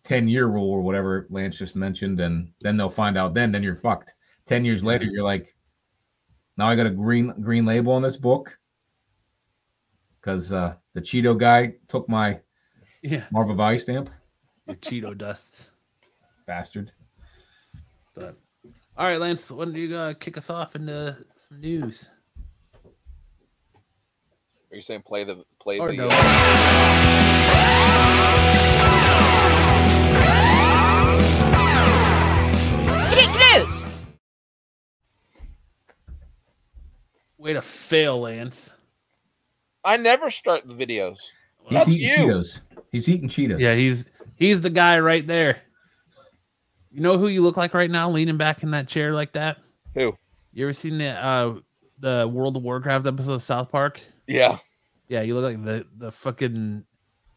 ten 0.04 0.28
year 0.28 0.46
rule 0.46 0.70
or 0.70 0.82
whatever 0.82 1.26
Lance 1.30 1.56
just 1.58 1.74
mentioned, 1.74 2.20
and 2.20 2.52
then 2.60 2.76
they'll 2.76 2.90
find 2.90 3.18
out. 3.18 3.34
Then 3.34 3.50
then 3.52 3.62
you're 3.62 3.76
fucked. 3.76 4.12
Ten 4.46 4.64
years 4.64 4.82
later, 4.84 5.04
you're 5.04 5.24
like, 5.24 5.54
now 6.56 6.68
I 6.68 6.74
got 6.76 6.86
a 6.86 6.90
green 6.90 7.32
green 7.42 7.64
label 7.64 7.92
on 7.92 8.02
this 8.02 8.16
book 8.16 8.56
because 10.20 10.52
uh, 10.52 10.74
the 10.94 11.00
Cheeto 11.00 11.38
guy 11.38 11.74
took 11.88 12.08
my 12.08 12.40
Yeah, 13.02 13.24
Marvel 13.30 13.54
value 13.54 13.78
stamp. 13.78 14.10
your 14.66 14.76
Cheeto 14.76 15.16
dusts. 15.16 15.72
Bastard. 16.46 16.92
But 18.14 18.36
all 18.96 19.06
right, 19.06 19.18
Lance, 19.20 19.50
when 19.50 19.72
do 19.72 19.80
you 19.80 19.96
uh, 19.96 20.14
kick 20.14 20.36
us 20.36 20.50
off 20.50 20.76
into 20.76 21.16
some 21.36 21.60
news? 21.60 22.10
Are 24.72 24.76
you 24.76 24.82
saying 24.82 25.02
play 25.02 25.24
the 25.24 25.42
play 25.60 25.78
Or 25.78 25.88
the 25.88 25.94
no? 25.96 26.08
uh, 26.10 27.30
News! 33.56 33.88
Way 37.38 37.52
to 37.54 37.62
fail, 37.62 38.20
Lance. 38.20 38.74
I 39.84 39.96
never 39.96 40.30
start 40.30 40.66
the 40.66 40.74
videos. 40.74 41.18
He's 41.64 41.78
That's 41.78 41.88
eating 41.88 42.08
you. 42.08 42.26
Cheetos. 42.26 42.60
He's 42.92 43.08
eating 43.08 43.28
Cheetos. 43.28 43.60
Yeah, 43.60 43.74
he's 43.74 44.08
he's 44.36 44.60
the 44.60 44.70
guy 44.70 44.98
right 45.00 45.26
there. 45.26 45.60
You 46.90 47.00
know 47.00 47.18
who 47.18 47.28
you 47.28 47.42
look 47.42 47.56
like 47.56 47.72
right 47.74 47.90
now, 47.90 48.10
leaning 48.10 48.36
back 48.36 48.62
in 48.62 48.72
that 48.72 48.88
chair 48.88 49.12
like 49.14 49.32
that? 49.32 49.58
Who? 49.94 50.16
You 50.52 50.66
ever 50.66 50.72
seen 50.72 50.98
the 50.98 51.10
uh 51.10 51.54
the 51.98 52.28
World 52.32 52.56
of 52.56 52.62
Warcraft 52.62 53.06
episode 53.06 53.34
of 53.34 53.42
South 53.42 53.70
Park? 53.70 54.00
Yeah. 54.26 54.58
Yeah, 55.08 55.22
you 55.22 55.34
look 55.34 55.44
like 55.44 55.64
the 55.64 55.86
the 55.96 56.10
fucking 56.12 56.84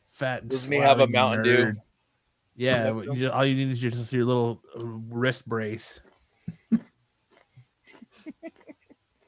fat. 0.09 0.47
Doesn't 0.47 0.71
he 0.71 0.79
have 0.79 0.99
a 0.99 1.07
slobby 1.07 1.13
Mountain 1.13 1.43
Dew? 1.43 1.57
nerd. 1.57 1.75
Yeah, 2.55 2.85
Something 2.87 3.09
like 3.09 3.17
you- 3.17 3.31
all 3.31 3.45
you 3.45 3.55
need 3.55 3.71
is 3.71 3.79
just 3.79 4.13
your 4.13 4.25
little 4.25 4.61
uh, 4.77 4.83
wrist 4.83 5.47
brace. 5.47 5.99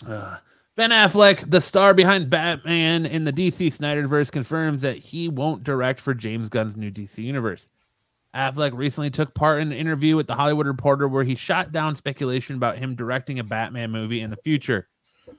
Uh, 0.08 0.38
ben 0.75 0.91
Affleck, 0.91 1.49
the 1.49 1.61
star 1.61 1.93
behind 1.93 2.29
Batman 2.29 3.05
in 3.05 3.23
the 3.23 3.33
DC 3.33 3.67
Snyderverse, 3.67 4.31
confirms 4.31 4.81
that 4.81 4.97
he 4.97 5.29
won't 5.29 5.63
direct 5.63 5.99
for 5.99 6.13
James 6.13 6.49
Gunn's 6.49 6.75
new 6.75 6.91
DC 6.91 7.17
universe. 7.19 7.69
Affleck 8.35 8.71
recently 8.73 9.09
took 9.09 9.33
part 9.33 9.61
in 9.61 9.71
an 9.71 9.77
interview 9.77 10.17
with 10.17 10.27
the 10.27 10.35
Hollywood 10.35 10.67
Reporter 10.67 11.07
where 11.07 11.23
he 11.23 11.35
shot 11.35 11.71
down 11.71 11.95
speculation 11.95 12.57
about 12.57 12.77
him 12.77 12.95
directing 12.95 13.39
a 13.39 13.43
Batman 13.43 13.91
movie 13.91 14.19
in 14.19 14.29
the 14.29 14.38
future. 14.38 14.89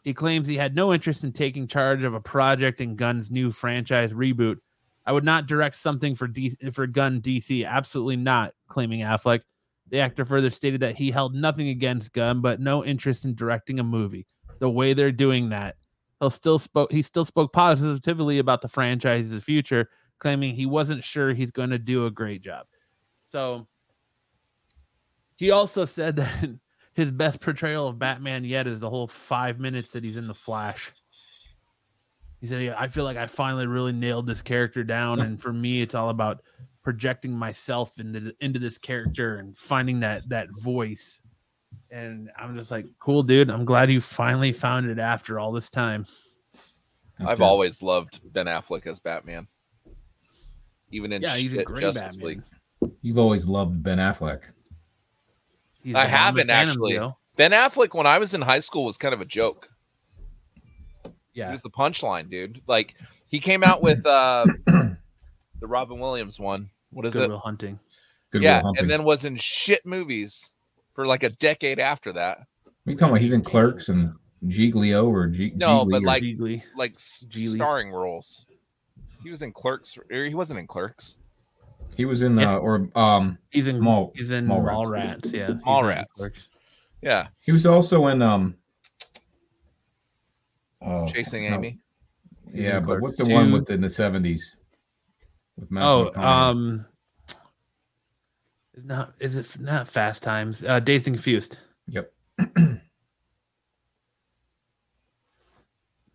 He 0.02 0.14
claims 0.14 0.48
he 0.48 0.56
had 0.56 0.74
no 0.74 0.92
interest 0.92 1.22
in 1.22 1.32
taking 1.32 1.68
charge 1.68 2.04
of 2.04 2.14
a 2.14 2.20
project 2.20 2.80
in 2.80 2.96
Gunn's 2.96 3.30
new 3.30 3.50
franchise 3.50 4.12
reboot. 4.12 4.56
I 5.04 5.12
would 5.12 5.24
not 5.24 5.46
direct 5.46 5.76
something 5.76 6.14
for 6.14 6.26
D- 6.26 6.56
for 6.72 6.86
Gunn 6.86 7.20
DC. 7.20 7.66
Absolutely 7.66 8.16
not, 8.16 8.54
claiming 8.68 9.00
Affleck. 9.00 9.40
The 9.88 10.00
actor 10.00 10.24
further 10.24 10.50
stated 10.50 10.80
that 10.80 10.96
he 10.96 11.12
held 11.12 11.34
nothing 11.34 11.68
against 11.68 12.12
Gunn, 12.12 12.40
but 12.40 12.60
no 12.60 12.84
interest 12.84 13.24
in 13.24 13.34
directing 13.36 13.78
a 13.78 13.84
movie. 13.84 14.26
The 14.58 14.70
way 14.70 14.92
they're 14.94 15.12
doing 15.12 15.50
that, 15.50 15.76
he'll 16.20 16.30
still 16.30 16.58
spoke. 16.58 16.92
He 16.92 17.02
still 17.02 17.24
spoke 17.24 17.52
positively 17.52 18.38
about 18.38 18.62
the 18.62 18.68
franchise's 18.68 19.42
future, 19.44 19.90
claiming 20.18 20.54
he 20.54 20.66
wasn't 20.66 21.04
sure 21.04 21.32
he's 21.32 21.50
going 21.50 21.70
to 21.70 21.78
do 21.78 22.06
a 22.06 22.10
great 22.10 22.42
job. 22.42 22.66
So 23.26 23.66
he 25.36 25.50
also 25.50 25.84
said 25.84 26.16
that 26.16 26.58
his 26.94 27.12
best 27.12 27.40
portrayal 27.40 27.88
of 27.88 27.98
Batman 27.98 28.44
yet 28.44 28.66
is 28.66 28.80
the 28.80 28.90
whole 28.90 29.06
five 29.06 29.60
minutes 29.60 29.92
that 29.92 30.04
he's 30.04 30.16
in 30.16 30.26
the 30.26 30.34
Flash. 30.34 30.92
He 32.40 32.46
said, 32.46 32.74
I 32.78 32.88
feel 32.88 33.04
like 33.04 33.16
I 33.16 33.26
finally 33.26 33.66
really 33.66 33.92
nailed 33.92 34.26
this 34.26 34.42
character 34.42 34.84
down, 34.84 35.20
and 35.20 35.40
for 35.40 35.52
me, 35.52 35.80
it's 35.82 35.94
all 35.94 36.10
about 36.10 36.42
projecting 36.82 37.32
myself 37.32 37.98
into 37.98 38.34
into 38.40 38.58
this 38.58 38.78
character 38.78 39.36
and 39.36 39.56
finding 39.56 40.00
that 40.00 40.28
that 40.28 40.48
voice." 40.60 41.20
And 41.90 42.30
I'm 42.38 42.56
just 42.56 42.70
like, 42.70 42.86
"Cool, 42.98 43.22
dude. 43.22 43.50
I'm 43.50 43.64
glad 43.64 43.90
you 43.90 44.00
finally 44.00 44.52
found 44.52 44.90
it 44.90 44.98
after 44.98 45.38
all 45.38 45.52
this 45.52 45.70
time." 45.70 46.04
I've 47.24 47.40
always 47.40 47.82
loved 47.82 48.20
Ben 48.32 48.46
Affleck 48.46 48.86
as 48.86 48.98
Batman. 48.98 49.46
Even 50.90 51.12
in 51.12 51.22
Yeah, 51.22 51.36
he's 51.36 51.54
a 51.54 51.58
shit 51.58 51.66
great 51.66 51.80
Justice 51.82 52.16
Batman. 52.18 52.42
League. 52.80 52.92
You've 53.02 53.18
always 53.18 53.46
loved 53.46 53.82
Ben 53.82 53.98
Affleck. 53.98 54.40
He's 55.82 55.94
I 55.94 56.04
the 56.04 56.10
Hound 56.10 56.38
of 56.38 56.48
haven't, 56.48 56.50
actually. 56.50 56.94
yo. 56.94 57.14
Ben 57.36 57.52
Affleck 57.52 57.94
when 57.94 58.06
I 58.06 58.18
was 58.18 58.34
in 58.34 58.42
high 58.42 58.60
school 58.60 58.84
was 58.84 58.98
kind 58.98 59.14
of 59.14 59.20
a 59.20 59.24
joke. 59.24 59.68
Yeah, 61.32 61.46
he 61.46 61.52
was 61.52 61.62
the 61.62 61.70
punchline, 61.70 62.30
dude. 62.30 62.62
Like 62.66 62.94
he 63.28 63.40
came 63.40 63.62
out 63.62 63.82
with 63.82 64.04
uh 64.06 64.46
the 64.66 64.96
Robin 65.66 65.98
Williams 65.98 66.38
one. 66.38 66.70
What 66.90 67.06
is 67.06 67.12
Good 67.14 67.24
it? 67.24 67.28
Will 67.30 67.38
Hunting. 67.38 67.78
Good 68.30 68.42
yeah, 68.42 68.58
Will 68.58 68.66
Hunting. 68.66 68.82
and 68.82 68.90
then 68.90 69.04
was 69.04 69.24
in 69.24 69.36
shit 69.36 69.84
movies 69.84 70.52
for 70.96 71.06
like 71.06 71.22
a 71.22 71.28
decade 71.28 71.78
after 71.78 72.12
that. 72.14 72.38
Are 72.38 72.90
you 72.90 72.96
talking 72.96 73.10
about? 73.12 73.20
He's 73.20 73.32
in 73.32 73.42
Clerks 73.44 73.88
and 73.90 74.12
Giglio 74.48 75.06
or 75.08 75.28
G- 75.28 75.52
No, 75.54 75.84
Gigli 75.84 75.90
but 75.92 76.02
or- 76.02 76.06
like- 76.06 76.22
Jiggly. 76.24 76.62
Like 76.74 76.94
s- 76.96 77.24
Geely. 77.28 77.54
starring 77.54 77.92
roles. 77.92 78.46
He 79.22 79.30
was 79.30 79.42
in 79.42 79.52
Clerks. 79.52 79.96
Or 80.10 80.24
he 80.24 80.34
wasn't 80.34 80.58
in 80.58 80.66
Clerks. 80.66 81.16
he 81.96 82.04
was 82.06 82.22
in 82.22 82.36
Yes. 82.38 82.48
uh, 82.50 82.58
or 82.58 82.88
um 82.96 83.38
He's 83.50 83.68
in 83.68 83.78
Mall- 83.80 84.12
he's 84.16 84.30
in 84.32 84.46
Mallrats. 84.46 84.72
Mall 84.72 84.86
Rats. 84.90 85.32
Yeah, 85.32 85.46
he's 85.52 85.64
Mall 85.64 85.84
Rats. 85.84 86.48
Yeah, 87.02 87.28
he 87.40 87.52
was 87.52 87.66
also 87.66 88.06
in 88.08 88.22
um 88.22 88.56
oh, 90.82 91.06
chasing 91.08 91.48
no. 91.50 91.56
Amy. 91.56 91.78
He's 92.52 92.64
Yeah, 92.64 92.78
in 92.78 92.86
but 92.86 93.00
what's 93.00 93.16
the 93.16 93.24
Clerks 93.24 93.34
one 93.34 93.46
2. 93.48 93.52
with 93.52 93.70
in 93.70 93.80
the 93.82 93.90
seventies? 93.90 94.56
With 95.56 95.70
Matthew 95.70 95.88
Oh, 95.88 96.10
McConaughey? 96.14 96.24
um, 96.50 96.86
is 98.76 98.84
not 98.84 99.14
is 99.20 99.36
it 99.36 99.58
not 99.60 99.88
Fast 99.88 100.22
Times? 100.22 100.62
Uh, 100.64 100.78
Dazed 100.80 101.06
and 101.08 101.16
Confused. 101.16 101.58
yep. 101.88 102.12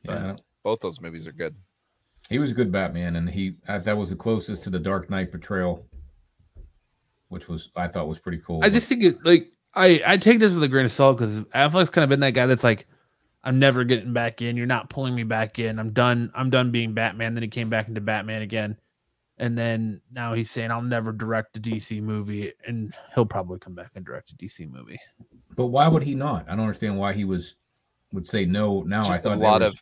yeah, 0.04 0.36
Both 0.64 0.80
those 0.82 1.00
movies 1.02 1.28
are 1.28 1.32
good. 1.32 1.56
he 2.30 2.40
was 2.40 2.52
a 2.52 2.54
good 2.54 2.72
Batman, 2.72 3.16
and 3.18 3.30
he 3.30 3.56
uh, 3.68 3.80
that 3.80 3.98
was 3.98 4.10
the 4.10 4.16
closest 4.16 4.64
to 4.64 4.70
the 4.70 4.80
Dark 4.80 5.10
Knight 5.10 5.32
portrayal, 5.32 5.86
which 7.30 7.48
was 7.48 7.70
I 7.76 7.88
thought 7.88 8.08
was 8.08 8.20
pretty 8.20 8.42
cool. 8.46 8.62
I 8.64 8.70
just 8.70 8.88
think 8.90 9.04
it 9.04 9.24
like 9.26 9.52
I 9.76 10.02
I 10.06 10.18
take 10.18 10.40
this 10.40 10.54
with 10.54 10.64
a 10.64 10.68
grain 10.68 10.86
of 10.86 10.92
salt 10.92 11.18
because 11.18 11.42
Affleck's 11.42 11.90
kind 11.90 12.04
of 12.04 12.10
been 12.10 12.20
that 12.22 12.32
guy 12.34 12.46
that's 12.46 12.64
like, 12.64 12.88
I'm 13.44 13.60
never 13.60 13.84
getting 13.84 14.14
back 14.14 14.42
in. 14.42 14.58
You're 14.58 14.66
not 14.66 14.90
pulling 14.90 15.16
me 15.16 15.24
back 15.24 15.60
in. 15.60 15.80
I'm 15.80 15.92
done. 15.92 16.32
I'm 16.36 16.50
done 16.50 16.72
being 16.72 16.94
Batman. 16.94 17.34
Then 17.34 17.44
he 17.44 17.50
came 17.50 17.70
back 17.70 17.88
into 17.88 18.02
Batman 18.02 18.42
again, 18.42 18.78
And 19.42 19.58
then 19.58 20.02
now 20.12 20.34
he's 20.34 20.50
saying 20.52 20.72
I'll 20.72 20.82
never 20.84 21.12
direct 21.12 21.58
a 21.58 21.60
DC 21.60 22.02
movie, 22.02 22.54
and 22.68 22.94
he'll 23.16 23.26
probably 23.26 23.60
come 23.60 23.74
back 23.76 23.92
and 23.96 24.06
direct 24.06 24.32
a 24.32 24.36
DC 24.36 24.70
movie. 24.72 25.00
But 25.58 25.66
why 25.68 25.88
would 25.90 26.04
he 26.04 26.16
not? 26.16 26.46
I 26.48 26.52
don't 26.52 26.62
understand 26.62 26.98
why 26.98 27.12
he 27.14 27.26
was 27.26 27.56
would 28.14 28.26
say 28.26 28.46
no 28.46 28.84
now. 28.84 29.10
I 29.10 29.18
thought 29.18 29.38
a 29.38 29.42
lot 29.42 29.60
there 29.60 29.70
of. 29.70 29.82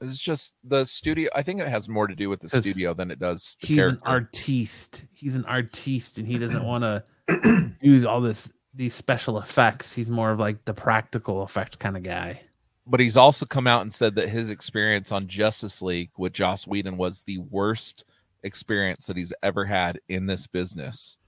It's 0.00 0.18
just 0.18 0.54
the 0.64 0.84
studio. 0.84 1.28
I 1.34 1.42
think 1.42 1.60
it 1.60 1.68
has 1.68 1.88
more 1.88 2.06
to 2.06 2.14
do 2.14 2.28
with 2.28 2.40
the 2.40 2.48
studio 2.48 2.94
than 2.94 3.10
it 3.10 3.18
does. 3.18 3.56
The 3.62 3.68
He's 3.68 3.88
an 3.88 4.00
character. 4.04 4.06
artiste. 4.06 5.06
He's 5.12 5.34
an 5.36 5.44
artiste, 5.46 6.18
and 6.18 6.26
he 6.26 6.38
doesn't 6.38 6.64
want 6.64 6.84
to 7.28 7.72
use 7.80 8.04
all 8.04 8.20
this 8.20 8.52
these 8.74 8.94
special 8.94 9.38
effects. 9.38 9.92
He's 9.94 10.10
more 10.10 10.30
of 10.32 10.40
like 10.40 10.64
the 10.64 10.74
practical 10.74 11.42
effect 11.42 11.78
kind 11.78 11.96
of 11.96 12.02
guy. 12.02 12.40
but 12.86 13.00
he's 13.00 13.16
also 13.16 13.46
come 13.46 13.66
out 13.66 13.82
and 13.82 13.92
said 13.92 14.14
that 14.16 14.28
his 14.28 14.50
experience 14.50 15.12
on 15.12 15.28
Justice 15.28 15.82
League 15.82 16.10
with 16.16 16.32
Joss 16.32 16.66
Whedon 16.66 16.96
was 16.96 17.22
the 17.24 17.38
worst 17.38 18.04
experience 18.42 19.06
that 19.06 19.16
he's 19.16 19.32
ever 19.42 19.64
had 19.64 20.00
in 20.08 20.26
this 20.26 20.46
business. 20.46 21.18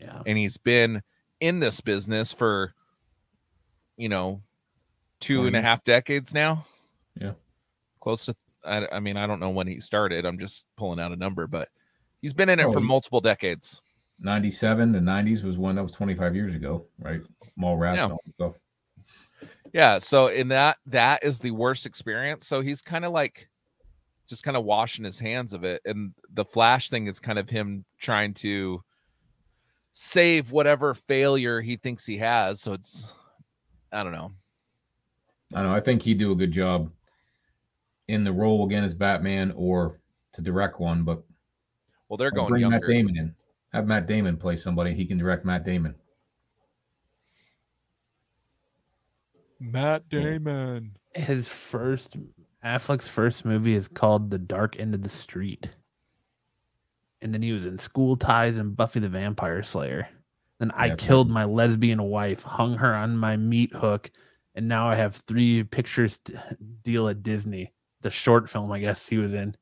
Yeah. 0.00 0.22
And 0.26 0.38
he's 0.38 0.56
been 0.56 1.02
in 1.40 1.60
this 1.60 1.80
business 1.80 2.32
for, 2.32 2.72
you 3.96 4.08
know, 4.08 4.42
two 5.20 5.46
and 5.46 5.56
a 5.56 5.60
half 5.60 5.84
decades 5.84 6.32
now. 6.34 6.64
Yeah. 7.20 7.32
Close 8.00 8.24
to, 8.26 8.36
I, 8.64 8.86
I 8.92 9.00
mean, 9.00 9.16
I 9.16 9.26
don't 9.26 9.40
know 9.40 9.50
when 9.50 9.66
he 9.66 9.80
started. 9.80 10.24
I'm 10.24 10.38
just 10.38 10.64
pulling 10.76 11.00
out 11.00 11.12
a 11.12 11.16
number, 11.16 11.46
but 11.46 11.68
he's 12.22 12.32
been 12.32 12.48
in 12.48 12.60
it 12.60 12.66
Oh, 12.66 12.72
for 12.72 12.80
multiple 12.80 13.20
decades. 13.20 13.80
97 14.20 14.90
the 14.90 14.98
90s 14.98 15.44
was 15.44 15.56
when 15.58 15.76
that 15.76 15.82
was 15.84 15.92
25 15.92 16.34
years 16.34 16.52
ago 16.52 16.84
right 16.98 17.20
mall 17.56 17.76
rats 17.76 17.98
Yeah. 17.98 18.04
and 18.06 18.12
all 18.14 18.20
that 18.26 18.32
stuff 18.32 18.54
Yeah. 19.72 19.98
So 19.98 20.26
in 20.26 20.48
that, 20.48 20.78
that 20.86 21.22
is 21.22 21.38
the 21.38 21.52
worst 21.52 21.86
experience. 21.86 22.44
So 22.46 22.60
he's 22.60 22.82
kind 22.82 23.04
of 23.04 23.12
like 23.12 23.48
just 24.28 24.42
kind 24.44 24.56
of 24.56 24.64
washing 24.64 25.04
his 25.04 25.18
hands 25.18 25.52
of 25.54 25.64
it. 25.64 25.80
And 25.84 26.12
the 26.34 26.44
Flash 26.44 26.90
thing 26.90 27.06
is 27.06 27.18
kind 27.18 27.38
of 27.38 27.48
him 27.50 27.84
trying 27.98 28.34
to 28.34 28.82
save 29.94 30.52
whatever 30.52 30.94
failure 30.94 31.60
he 31.60 31.76
thinks 31.76 32.06
he 32.06 32.18
has. 32.18 32.60
So 32.60 32.72
it's, 32.74 33.12
I 33.90 34.02
don't 34.04 34.12
know. 34.12 34.30
i 35.54 35.62
don't 35.62 35.70
know 35.70 35.74
i 35.74 35.80
think 35.80 36.02
he'd 36.02 36.18
do 36.18 36.30
a 36.32 36.36
good 36.36 36.52
job 36.52 36.90
in 38.08 38.22
the 38.22 38.30
role 38.32 38.66
again 38.66 38.84
as 38.84 38.92
batman 38.94 39.50
or 39.56 39.98
to 40.34 40.42
direct 40.42 40.78
one 40.78 41.04
but 41.04 41.22
Well, 42.08 42.18
they're 42.18 42.28
I'll 42.34 42.34
going 42.34 42.48
bring 42.50 42.60
younger. 42.60 42.78
matt 42.80 42.86
damon 42.86 43.16
in 43.16 43.34
have 43.72 43.86
matt 43.86 44.06
damon 44.06 44.36
play 44.36 44.58
somebody 44.58 44.92
he 44.92 45.06
can 45.06 45.16
direct 45.16 45.46
matt 45.46 45.64
damon 45.64 45.94
Matt 49.60 50.08
Damon. 50.08 50.96
His 51.14 51.48
first 51.48 52.16
Affleck's 52.64 53.08
first 53.08 53.44
movie 53.44 53.74
is 53.74 53.88
called 53.88 54.30
The 54.30 54.38
Dark 54.38 54.78
End 54.78 54.94
of 54.94 55.02
the 55.02 55.08
Street. 55.08 55.70
And 57.22 57.32
then 57.34 57.42
he 57.42 57.52
was 57.52 57.66
in 57.66 57.78
School 57.78 58.16
Ties 58.16 58.58
and 58.58 58.76
Buffy 58.76 59.00
the 59.00 59.08
Vampire 59.08 59.62
Slayer. 59.62 60.08
Then 60.58 60.70
I 60.72 60.88
That's 60.88 61.02
right. 61.02 61.08
killed 61.08 61.30
my 61.30 61.44
lesbian 61.44 62.02
wife, 62.02 62.42
hung 62.42 62.74
her 62.78 62.94
on 62.94 63.16
my 63.16 63.36
meat 63.36 63.72
hook, 63.72 64.10
and 64.54 64.66
now 64.68 64.88
I 64.88 64.96
have 64.96 65.16
three 65.16 65.62
pictures 65.62 66.18
d- 66.18 66.34
deal 66.82 67.08
at 67.08 67.22
Disney. 67.22 67.72
The 68.02 68.10
short 68.10 68.50
film, 68.50 68.70
I 68.72 68.80
guess 68.80 69.08
he 69.08 69.18
was 69.18 69.32
in. 69.34 69.56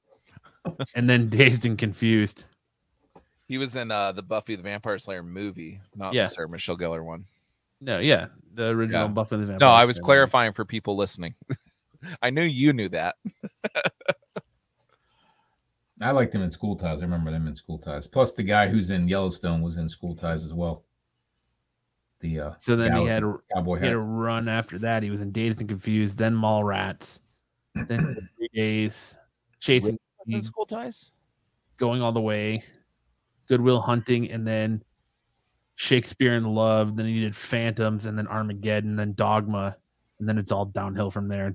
and 0.95 1.09
then 1.09 1.29
Dazed 1.29 1.67
and 1.67 1.77
Confused. 1.79 2.45
He 3.47 3.59
was 3.59 3.77
in 3.77 3.91
uh, 3.91 4.13
the 4.13 4.23
Buffy 4.23 4.57
the 4.57 4.63
Vampire 4.63 4.99
Slayer 4.99 5.23
movie, 5.23 5.81
not 5.95 6.15
Yeah. 6.15 6.25
the 6.25 6.31
Sarah 6.31 6.49
Michelle 6.49 6.77
Gellar 6.79 7.05
one. 7.05 7.27
No, 7.81 7.99
yeah, 7.99 8.29
the 8.55 8.69
original 8.71 9.03
Yeah. 9.03 9.09
Buffy 9.09 9.37
the 9.37 9.43
Vampire. 9.47 9.59
No, 9.69 9.71
I 9.71 9.85
was 9.85 9.97
Slayer 9.97 10.03
movie. 10.03 10.07
clarifying 10.07 10.53
for 10.55 10.65
people 10.65 10.97
listening. 10.97 11.35
I 12.23 12.31
knew 12.31 12.43
you 12.43 12.73
knew 12.73 12.89
that. 12.91 13.17
i 16.03 16.11
liked 16.11 16.35
him 16.35 16.43
in 16.43 16.51
school 16.51 16.77
ties 16.77 16.99
i 16.99 17.03
remember 17.03 17.31
them 17.31 17.47
in 17.47 17.57
school 17.57 17.79
ties 17.79 18.07
plus 18.07 18.33
the 18.33 18.43
guy 18.43 18.69
who's 18.69 18.91
in 18.91 19.09
yellowstone 19.09 19.63
was 19.63 19.79
in 19.79 19.89
school 19.89 20.15
ties 20.15 20.45
as 20.45 20.53
well 20.53 20.85
the 22.21 22.41
uh 22.41 22.51
So 22.59 22.77
then 22.77 22.97
he 22.97 23.07
had 23.07 23.23
the 23.23 23.29
a, 23.29 23.39
cowboy 23.55 23.77
he 23.77 23.85
had 23.85 23.89
hat 23.91 23.97
a 23.97 23.99
run 23.99 24.49
after 24.49 24.79
that. 24.81 25.03
He 25.03 25.11
was 25.11 25.21
in 25.21 25.33
Dazed 25.33 25.61
and 25.61 25.69
Confused, 25.69 26.19
then 26.19 26.35
Mallrats, 26.35 27.21
then 27.75 28.29
Three 28.37 28.49
Days, 28.55 29.17
Chasing, 29.61 29.99
In 30.27 30.43
school 30.43 30.67
ties. 30.67 31.13
Going 31.77 32.03
All 32.03 32.13
the 32.13 32.21
Way, 32.21 32.63
Good 33.49 33.61
Will 33.61 33.81
Hunting, 33.81 34.31
and 34.31 34.47
then 34.47 34.83
Shakespeare 35.75 36.33
in 36.33 36.45
Love. 36.45 36.97
Then 36.97 37.07
he 37.07 37.21
did 37.21 37.37
Phantoms, 37.37 38.07
and 38.07 38.17
then 38.17 38.27
Armageddon, 38.29 38.97
then 38.97 39.13
Dogma, 39.13 39.77
and 40.19 40.29
then 40.29 40.39
it's 40.39 40.53
all 40.53 40.65
downhill 40.65 41.11
from 41.11 41.29
there 41.29 41.55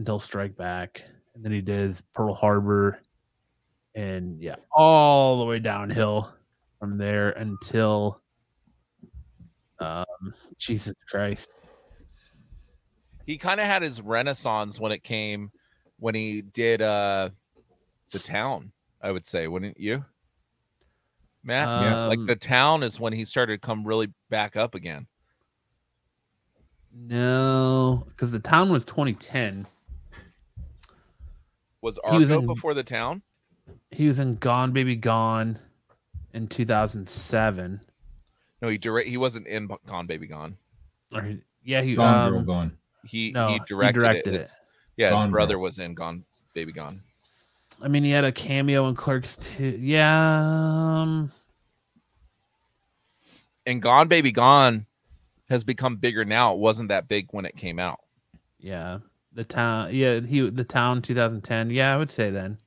until 0.00 0.18
Strike 0.18 0.56
Back, 0.56 1.04
and 1.34 1.44
then 1.44 1.52
he 1.52 1.60
did 1.60 2.00
Pearl 2.14 2.32
Harbor, 2.32 2.98
and 3.94 4.40
yeah, 4.42 4.56
all 4.72 5.38
the 5.38 5.44
way 5.44 5.58
downhill 5.58 6.34
from 6.78 6.96
there 6.96 7.30
until 7.32 8.22
um, 9.78 10.06
Jesus 10.56 10.96
Christ. 11.08 11.54
He 13.26 13.36
kind 13.36 13.60
of 13.60 13.66
had 13.66 13.82
his 13.82 14.00
renaissance 14.00 14.80
when 14.80 14.90
it 14.90 15.04
came 15.04 15.52
when 15.98 16.14
he 16.14 16.40
did 16.40 16.80
uh 16.80 17.28
the 18.10 18.18
town. 18.18 18.72
I 19.02 19.12
would 19.12 19.26
say, 19.26 19.48
wouldn't 19.48 19.78
you, 19.78 20.02
Matt? 21.44 21.68
Yeah. 21.68 22.06
like 22.06 22.18
Um, 22.18 22.26
the 22.26 22.36
town 22.36 22.82
is 22.82 22.98
when 22.98 23.12
he 23.12 23.26
started 23.26 23.60
to 23.60 23.66
come 23.66 23.86
really 23.86 24.08
back 24.30 24.56
up 24.56 24.74
again. 24.74 25.06
No, 26.90 28.06
because 28.08 28.32
the 28.32 28.40
town 28.40 28.72
was 28.72 28.86
2010. 28.86 29.66
Was 31.82 31.98
He 32.10 32.18
was 32.18 32.30
Argo 32.30 32.40
in- 32.42 32.46
before 32.46 32.74
the 32.74 32.82
town? 32.84 33.22
He 33.90 34.06
was 34.06 34.18
in 34.18 34.36
Gone 34.36 34.72
Baby 34.72 34.96
Gone 34.96 35.58
in 36.32 36.46
2007. 36.48 37.80
No, 38.62 38.68
he 38.68 38.78
direct. 38.78 39.08
He 39.08 39.16
wasn't 39.16 39.46
in 39.46 39.68
Gone 39.86 40.06
Baby 40.06 40.26
Gone. 40.26 40.56
Or 41.12 41.22
he- 41.22 41.40
yeah, 41.62 41.82
he 41.82 41.94
gone 41.94 42.30
girl 42.30 42.38
um, 42.40 42.46
gone 42.46 42.78
He 43.04 43.32
no, 43.32 43.48
he 43.48 43.60
directed, 43.66 44.34
it. 44.34 44.40
it. 44.42 44.50
Yeah, 44.96 45.20
his 45.22 45.30
brother 45.30 45.54
Girl. 45.54 45.62
was 45.62 45.78
in 45.78 45.94
Gone 45.94 46.24
Baby 46.54 46.72
Gone. 46.72 47.00
I 47.82 47.88
mean, 47.88 48.04
he 48.04 48.10
had 48.10 48.24
a 48.24 48.32
cameo 48.32 48.86
in 48.88 48.94
Clerks 48.94 49.36
too. 49.36 49.78
Yeah, 49.80 51.00
um, 51.00 51.30
And 53.66 53.80
Gone 53.80 54.08
Baby 54.08 54.32
Gone 54.32 54.86
has 55.48 55.64
become 55.64 55.96
bigger 55.96 56.24
now. 56.24 56.52
It 56.54 56.58
wasn't 56.58 56.88
that 56.90 57.08
big 57.08 57.28
when 57.30 57.44
it 57.44 57.56
came 57.56 57.78
out. 57.78 58.00
yeah. 58.58 58.98
The 59.32 59.44
town, 59.44 59.94
yeah, 59.94 60.20
he 60.20 60.48
the 60.50 60.64
town 60.64 61.02
2010. 61.02 61.70
Yeah, 61.70 61.94
I 61.94 61.98
would 61.98 62.10
say 62.10 62.30
then. 62.30 62.58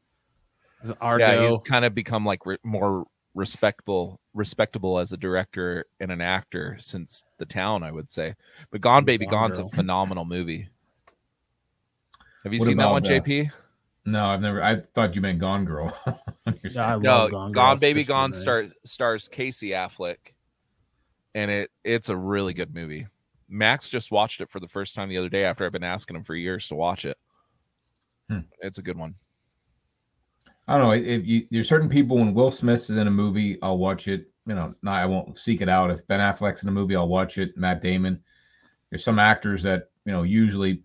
Argo. 1.01 1.25
Yeah, 1.25 1.47
he's 1.49 1.57
kind 1.65 1.85
of 1.85 1.93
become 1.95 2.25
like 2.25 2.45
re- 2.45 2.57
more 2.63 3.05
respectable, 3.35 4.19
respectable 4.33 4.99
as 4.99 5.11
a 5.13 5.17
director 5.17 5.85
and 5.99 6.11
an 6.11 6.21
actor 6.21 6.75
since 6.79 7.23
the 7.37 7.45
town. 7.45 7.83
I 7.83 7.91
would 7.91 8.09
say, 8.11 8.35
but 8.71 8.81
Gone 8.81 8.99
And 8.99 9.05
Baby 9.05 9.25
Gone 9.25 9.51
Gone's 9.51 9.57
a 9.59 9.75
phenomenal 9.75 10.25
movie. 10.25 10.67
Have 12.43 12.53
you 12.53 12.59
What 12.59 12.67
seen 12.67 12.77
that 12.77 12.91
one, 12.91 13.03
JP? 13.03 13.51
no 14.05 14.25
i've 14.25 14.41
never 14.41 14.61
i 14.61 14.81
thought 14.93 15.15
you 15.15 15.21
meant 15.21 15.39
gone 15.39 15.63
girl 15.63 15.97
Yeah, 16.63 16.95
I 16.95 16.97
No, 16.97 17.19
love 17.19 17.31
Gone, 17.31 17.51
Gone, 17.53 17.75
Girl, 17.75 17.79
Baby 17.79 18.03
Gone 18.03 18.31
the- 18.31 18.37
star, 18.41 18.65
stars 18.83 19.29
Casey 19.29 19.69
Affleck, 19.69 20.17
and 21.33 21.49
it 21.49 21.71
it's 21.85 22.09
a 22.09 22.17
really 22.17 22.53
good 22.53 22.75
movie. 22.75 23.07
Max 23.53 23.87
just 23.87 24.11
watched 24.11 24.41
it 24.41 24.49
for 24.49 24.59
the 24.59 24.67
first 24.67 24.95
time 24.95 25.09
the 25.09 25.17
other 25.17 25.29
day 25.29 25.43
after 25.45 25.63
I've 25.63 25.71
been 25.71 25.83
asking 25.83 26.15
him 26.15 26.23
for 26.23 26.35
years 26.35 26.67
to 26.69 26.75
watch 26.75 27.05
it. 27.05 27.17
Hmm. 28.29 28.39
It's 28.59 28.79
a 28.79 28.81
good 28.81 28.97
one. 28.97 29.13
I 30.67 30.77
don't 30.77 30.87
know. 30.87 30.91
If 30.91 31.25
you 31.25 31.45
there's 31.51 31.69
certain 31.69 31.89
people 31.89 32.17
when 32.17 32.33
Will 32.33 32.49
Smith 32.49 32.81
is 32.81 32.89
in 32.91 33.07
a 33.07 33.11
movie, 33.11 33.59
I'll 33.61 33.77
watch 33.77 34.07
it. 34.07 34.31
You 34.47 34.55
know, 34.55 34.73
not 34.81 35.01
I 35.01 35.05
won't 35.05 35.37
seek 35.37 35.61
it 35.61 35.69
out. 35.69 35.91
If 35.91 36.05
Ben 36.07 36.19
Affleck's 36.19 36.63
in 36.63 36.69
a 36.69 36.71
movie, 36.71 36.95
I'll 36.95 37.07
watch 37.07 37.37
it. 37.37 37.55
Matt 37.55 37.81
Damon. 37.81 38.21
There's 38.89 39.03
some 39.03 39.19
actors 39.19 39.61
that 39.63 39.89
you 40.05 40.11
know 40.11 40.23
usually, 40.23 40.81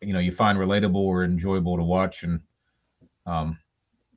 you 0.00 0.12
know, 0.12 0.18
you 0.18 0.32
find 0.32 0.58
relatable 0.58 0.94
or 0.96 1.24
enjoyable 1.24 1.76
to 1.76 1.82
watch, 1.82 2.24
and 2.24 2.40
um, 3.26 3.58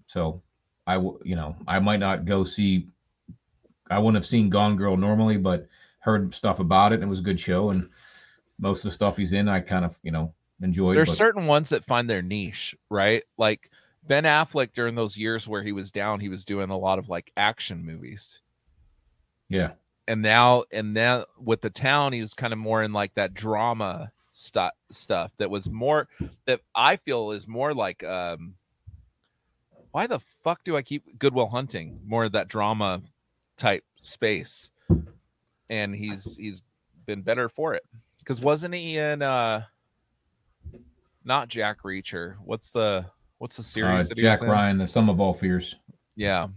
so 0.07 0.41
I 0.87 0.97
will. 0.97 1.19
You 1.23 1.35
know, 1.35 1.55
I 1.67 1.79
might 1.79 1.99
not 1.99 2.25
go 2.25 2.43
see. 2.43 2.87
I 3.91 3.99
wouldn't 3.99 4.15
have 4.15 4.29
seen 4.29 4.49
Gone 4.49 4.77
Girl 4.77 4.97
normally, 4.97 5.37
but 5.37 5.67
heard 6.03 6.33
stuff 6.35 6.59
about 6.59 6.91
it. 6.91 6.95
and 6.95 7.03
It 7.03 7.07
was 7.07 7.19
a 7.19 7.23
good 7.23 7.39
show, 7.39 7.69
and 7.71 7.89
most 8.59 8.79
of 8.79 8.83
the 8.83 8.91
stuff 8.91 9.17
he's 9.17 9.33
in, 9.33 9.47
I 9.49 9.59
kind 9.61 9.85
of 9.85 9.95
you 10.03 10.11
know 10.11 10.33
enjoyed. 10.61 10.95
There's 10.97 11.09
but- 11.09 11.17
certain 11.17 11.45
ones 11.47 11.69
that 11.69 11.85
find 11.85 12.09
their 12.09 12.21
niche, 12.21 12.75
right? 12.89 13.23
Like 13.37 13.69
Ben 14.05 14.23
Affleck 14.25 14.73
during 14.73 14.95
those 14.95 15.17
years 15.17 15.47
where 15.47 15.63
he 15.63 15.71
was 15.71 15.91
down, 15.91 16.19
he 16.19 16.29
was 16.29 16.45
doing 16.45 16.69
a 16.69 16.77
lot 16.77 16.99
of 16.99 17.09
like 17.09 17.31
action 17.37 17.85
movies. 17.85 18.41
yeah. 19.49 19.71
And 20.05 20.21
now 20.21 20.65
and 20.73 20.93
now 20.93 21.25
with 21.39 21.61
the 21.61 21.69
town, 21.69 22.11
he 22.11 22.19
was 22.19 22.33
kind 22.33 22.51
of 22.51 22.59
more 22.59 22.83
in 22.83 22.91
like 22.91 23.13
that 23.13 23.33
drama 23.33 24.11
stu- 24.31 24.67
stuff 24.91 25.31
that 25.37 25.49
was 25.49 25.69
more 25.69 26.09
that 26.45 26.59
I 26.75 26.97
feel 26.97 27.31
is 27.31 27.47
more 27.47 27.73
like 27.73 28.03
um 28.03 28.55
why 29.91 30.07
the 30.07 30.19
fuck 30.43 30.65
do 30.65 30.75
I 30.75 30.81
keep 30.81 31.17
Good 31.17 31.33
Will 31.33 31.47
Hunting? 31.47 32.01
More 32.05 32.25
of 32.25 32.33
that 32.33 32.49
drama 32.49 33.01
type 33.55 33.85
space. 34.01 34.72
And 35.69 35.95
he's 35.95 36.35
he's 36.35 36.61
been 37.05 37.21
better 37.21 37.49
for 37.49 37.73
it. 37.73 37.83
Because 38.19 38.41
wasn't 38.41 38.73
he 38.75 38.97
in 38.97 39.21
uh 39.21 39.63
not 41.23 41.47
Jack 41.47 41.81
Reacher? 41.83 42.35
What's 42.43 42.71
the 42.71 43.05
What's 43.37 43.55
the 43.57 43.61
Uh, 43.61 43.63
series 43.63 44.09
that 44.09 44.17
he 44.17 44.25
was 44.25 44.39
Jack 44.39 44.43
in? 44.45 44.51
Ryan, 44.51 44.77
the 44.77 44.87
sum 44.87 45.09
of 45.09 45.19
all 45.19 45.33
fears. 45.33 45.75
Yeah, 46.15 46.47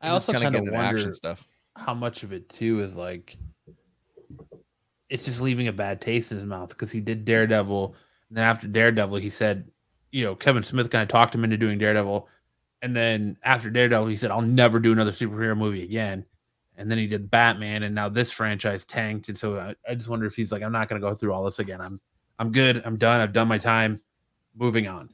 I 0.00 0.06
He 0.08 0.12
was 0.12 0.28
also 0.28 0.32
kinda 0.32 0.46
kind 0.46 0.56
of 0.56 0.64
getting 0.64 0.66
into 0.74 0.76
wonder 0.84 0.96
action 0.98 1.12
stuff. 1.12 1.46
how 1.76 1.94
much 1.94 2.22
of 2.22 2.32
it 2.32 2.48
too 2.48 2.80
is 2.80 2.96
like 2.96 3.36
it's 5.08 5.24
just 5.24 5.40
leaving 5.42 5.68
a 5.68 5.72
bad 5.72 6.00
taste 6.00 6.32
in 6.32 6.38
his 6.38 6.46
mouth 6.46 6.70
because 6.70 6.90
he 6.90 7.00
did 7.00 7.24
Daredevil, 7.24 7.94
and 8.30 8.36
then 8.38 8.44
after 8.44 8.66
Daredevil, 8.66 9.18
he 9.18 9.28
said, 9.28 9.70
you 10.10 10.24
know, 10.24 10.34
Kevin 10.34 10.62
Smith 10.62 10.88
kind 10.90 11.02
of 11.02 11.08
talked 11.08 11.34
him 11.34 11.44
into 11.44 11.58
doing 11.58 11.78
Daredevil, 11.78 12.26
and 12.80 12.96
then 12.96 13.36
after 13.42 13.68
Daredevil, 13.70 14.06
he 14.08 14.16
said, 14.16 14.30
"I'll 14.30 14.40
never 14.40 14.80
do 14.80 14.92
another 14.92 15.12
superhero 15.12 15.56
movie 15.56 15.82
again." 15.84 16.24
And 16.76 16.90
then 16.90 16.98
he 16.98 17.06
did 17.06 17.30
Batman, 17.30 17.82
and 17.82 17.94
now 17.94 18.08
this 18.08 18.32
franchise 18.32 18.84
tanked, 18.84 19.28
and 19.28 19.36
so 19.36 19.58
I, 19.58 19.74
I 19.88 19.94
just 19.94 20.08
wonder 20.08 20.24
if 20.24 20.34
he's 20.34 20.50
like, 20.50 20.62
"I'm 20.62 20.72
not 20.72 20.88
going 20.88 21.00
to 21.00 21.06
go 21.06 21.14
through 21.14 21.32
all 21.32 21.44
this 21.44 21.58
again. 21.58 21.80
I'm, 21.80 22.00
I'm 22.38 22.50
good. 22.50 22.82
I'm 22.84 22.96
done. 22.96 23.20
I've 23.20 23.34
done 23.34 23.46
my 23.46 23.58
time. 23.58 24.00
Moving 24.56 24.88
on." 24.88 25.10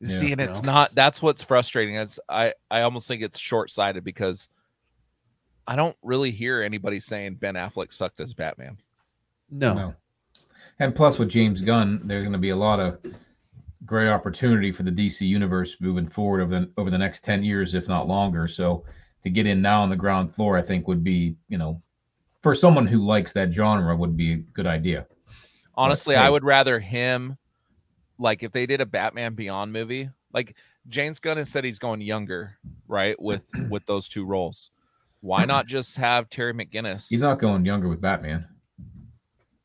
Yeah. 0.00 0.18
See, 0.18 0.32
and 0.32 0.40
it's 0.40 0.62
know? 0.62 0.72
not. 0.72 0.94
That's 0.94 1.22
what's 1.22 1.42
frustrating. 1.42 1.94
Is 1.94 2.20
I 2.28 2.52
I 2.70 2.82
almost 2.82 3.08
think 3.08 3.22
it's 3.22 3.38
short 3.38 3.70
sighted 3.70 4.04
because 4.04 4.48
I 5.66 5.76
don't 5.76 5.96
really 6.02 6.30
hear 6.30 6.60
anybody 6.60 7.00
saying 7.00 7.36
Ben 7.36 7.54
Affleck 7.54 7.92
sucked 7.92 8.20
as 8.20 8.34
Batman. 8.34 8.78
No, 9.50 9.74
No. 9.74 9.94
And 10.78 10.94
plus, 10.94 11.18
with 11.18 11.28
James 11.28 11.60
Gunn, 11.60 12.00
there's 12.04 12.22
going 12.22 12.32
to 12.32 12.38
be 12.38 12.50
a 12.50 12.56
lot 12.56 12.80
of 12.80 12.98
great 13.84 14.08
opportunity 14.08 14.72
for 14.72 14.82
the 14.82 14.90
DC 14.90 15.20
universe 15.20 15.76
moving 15.80 16.08
forward 16.08 16.40
over 16.40 16.60
the 16.60 16.70
over 16.76 16.90
the 16.90 16.98
next 16.98 17.22
ten 17.22 17.44
years, 17.44 17.74
if 17.74 17.88
not 17.88 18.08
longer. 18.08 18.48
So 18.48 18.84
to 19.24 19.30
get 19.30 19.46
in 19.46 19.62
now 19.62 19.82
on 19.82 19.90
the 19.90 19.96
ground 19.96 20.34
floor, 20.34 20.56
I 20.56 20.62
think 20.62 20.88
would 20.88 21.04
be, 21.04 21.36
you 21.48 21.58
know, 21.58 21.82
for 22.42 22.54
someone 22.54 22.86
who 22.86 23.04
likes 23.04 23.32
that 23.32 23.52
genre, 23.52 23.96
would 23.96 24.16
be 24.16 24.32
a 24.32 24.36
good 24.36 24.66
idea. 24.66 25.06
Honestly, 25.74 26.14
hey. 26.14 26.20
I 26.20 26.30
would 26.30 26.44
rather 26.44 26.80
him 26.80 27.38
like 28.18 28.42
if 28.42 28.52
they 28.52 28.66
did 28.66 28.80
a 28.80 28.86
Batman 28.86 29.34
Beyond 29.34 29.72
movie, 29.72 30.10
like 30.32 30.56
James 30.88 31.18
Gunn 31.18 31.36
has 31.36 31.48
said 31.48 31.64
he's 31.64 31.78
going 31.78 32.00
younger, 32.00 32.58
right? 32.88 33.20
With 33.20 33.42
with 33.70 33.86
those 33.86 34.08
two 34.08 34.24
roles. 34.24 34.70
Why 35.20 35.44
not 35.44 35.66
just 35.66 35.96
have 35.98 36.28
Terry 36.28 36.52
McGinnis? 36.52 37.06
He's 37.08 37.20
not 37.20 37.38
going 37.38 37.64
younger 37.64 37.88
with 37.88 38.00
Batman. 38.00 38.44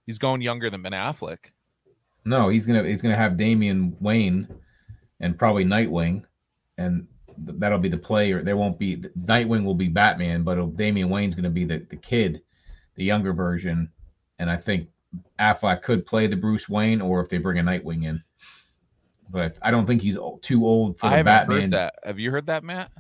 he's 0.05 0.19
going 0.19 0.41
younger 0.41 0.69
than 0.69 0.83
Ben 0.83 0.91
Affleck. 0.91 1.37
No, 2.25 2.49
he's 2.49 2.67
gonna 2.67 2.83
he's 2.83 3.01
gonna 3.01 3.15
have 3.15 3.37
Damian 3.37 3.95
Wayne 3.99 4.47
and 5.19 5.37
probably 5.37 5.65
Nightwing, 5.65 6.23
and 6.77 7.07
that'll 7.37 7.79
be 7.79 7.89
the 7.89 7.97
player. 7.97 8.43
There 8.43 8.57
won't 8.57 8.79
be 8.79 8.97
Nightwing 8.97 9.63
will 9.63 9.75
be 9.75 9.87
Batman, 9.87 10.43
but 10.43 10.53
it'll, 10.53 10.67
Damian 10.67 11.09
Wayne's 11.09 11.35
gonna 11.35 11.49
be 11.49 11.65
the 11.65 11.85
the 11.89 11.95
kid, 11.95 12.41
the 12.95 13.03
younger 13.03 13.33
version, 13.33 13.89
and 14.39 14.49
I 14.49 14.57
think 14.57 14.89
Affleck 15.39 15.81
could 15.81 16.05
play 16.05 16.27
the 16.27 16.35
Bruce 16.35 16.67
Wayne, 16.67 17.01
or 17.01 17.21
if 17.21 17.29
they 17.29 17.37
bring 17.37 17.59
a 17.59 17.63
Nightwing 17.63 18.05
in, 18.05 18.23
but 19.29 19.57
I 19.61 19.71
don't 19.71 19.85
think 19.85 20.01
he's 20.01 20.17
too 20.41 20.65
old 20.65 20.97
for 20.97 21.09
the 21.09 21.15
haven't 21.15 21.25
Batman. 21.25 21.61
heard 21.61 21.71
that. 21.71 21.95
Have 22.03 22.19
you 22.19 22.31
heard 22.31 22.47
that, 22.47 22.63
Matt? 22.63 22.91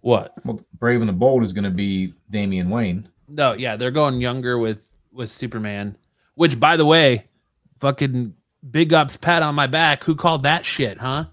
what? 0.00 0.34
Well, 0.44 0.60
Brave 0.78 1.00
and 1.00 1.08
the 1.08 1.12
Bold 1.12 1.42
is 1.42 1.52
gonna 1.52 1.70
be 1.70 2.14
Damian 2.30 2.70
Wayne. 2.70 3.08
No, 3.28 3.54
yeah, 3.54 3.76
they're 3.76 3.90
going 3.90 4.20
younger 4.20 4.58
with 4.58 4.86
with 5.12 5.30
Superman. 5.30 5.96
Which, 6.36 6.60
by 6.60 6.76
the 6.76 6.84
way, 6.84 7.24
fucking 7.80 8.34
big 8.70 8.92
ups, 8.92 9.16
pat 9.16 9.42
on 9.42 9.54
my 9.54 9.66
back. 9.66 10.04
Who 10.04 10.14
called 10.14 10.42
that 10.44 10.64
shit, 10.64 10.98
huh? 10.98 11.26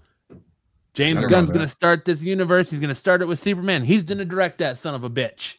James 0.94 1.24
I 1.24 1.26
Gunn's 1.26 1.50
gonna 1.50 1.66
start 1.68 2.04
this 2.04 2.22
universe. 2.22 2.70
He's 2.70 2.80
gonna 2.80 2.94
start 2.94 3.20
it 3.20 3.26
with 3.26 3.38
Superman. 3.38 3.84
He's 3.84 4.02
gonna 4.04 4.24
direct 4.24 4.58
that 4.58 4.78
son 4.78 4.94
of 4.94 5.04
a 5.04 5.10
bitch. 5.10 5.56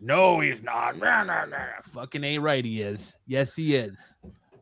No, 0.00 0.40
he's 0.40 0.62
not. 0.62 0.98
Nah, 0.98 1.22
nah, 1.24 1.44
nah. 1.44 1.58
Fucking 1.92 2.24
a 2.24 2.38
right, 2.38 2.64
he 2.64 2.80
is. 2.80 3.16
Yes, 3.26 3.54
he 3.54 3.76
is. 3.76 4.16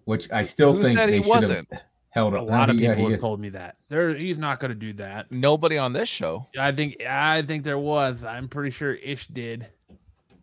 Which 0.04 0.30
I 0.30 0.42
still 0.44 0.74
Who 0.74 0.82
think 0.82 0.98
said 0.98 1.08
they 1.08 1.20
he 1.20 1.28
wasn't? 1.28 1.68
held 2.11 2.34
A 2.34 2.42
lot 2.42 2.68
of 2.68 2.76
people 2.76 2.94
he 2.96 3.02
have 3.04 3.12
is. 3.14 3.20
told 3.20 3.40
me 3.40 3.48
that. 3.50 3.76
There, 3.88 4.14
he's 4.14 4.36
not 4.36 4.58
gonna 4.61 4.74
do 4.74 4.92
that. 4.94 5.30
Nobody 5.30 5.78
on 5.78 5.92
this 5.92 6.08
show. 6.08 6.46
I 6.58 6.72
think. 6.72 7.02
I 7.08 7.42
think 7.42 7.62
there 7.64 7.78
was. 7.78 8.24
I'm 8.24 8.48
pretty 8.48 8.70
sure 8.70 8.94
Ish 8.94 9.28
did. 9.28 9.66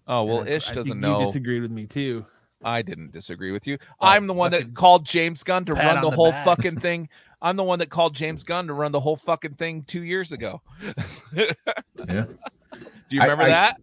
Oh 0.07 0.23
well, 0.23 0.39
And 0.39 0.49
Ish 0.49 0.69
I 0.69 0.73
doesn't 0.73 0.91
think 0.93 1.01
know. 1.01 1.19
You 1.19 1.25
disagreed 1.27 1.61
with 1.61 1.71
me 1.71 1.85
too. 1.85 2.25
I 2.63 2.81
didn't 2.81 3.11
disagree 3.11 3.51
with 3.51 3.67
you. 3.67 3.77
Well, 4.01 4.09
I'm 4.11 4.25
the 4.25 4.33
one 4.33 4.51
that 4.51 4.73
called 4.73 5.05
James 5.05 5.43
Gunn 5.43 5.65
to 5.65 5.75
pat 5.75 5.95
run 5.95 6.03
the 6.03 6.09
the 6.09 6.15
whole 6.15 6.31
back. 6.31 6.45
fucking 6.45 6.79
thing. 6.79 7.09
I'm 7.41 7.55
the 7.55 7.63
one 7.63 7.79
that 7.79 7.89
called 7.89 8.15
James 8.15 8.43
Gunn 8.43 8.67
to 8.67 8.73
run 8.73 8.91
the 8.91 8.99
whole 8.99 9.15
fucking 9.15 9.55
thing 9.55 9.83
two 9.83 10.03
years 10.03 10.31
ago. 10.31 10.61
Yeah. 12.07 12.25
Do 13.09 13.15
you 13.15 13.21
remember 13.21 13.43
I- 13.43 13.49
that? 13.49 13.77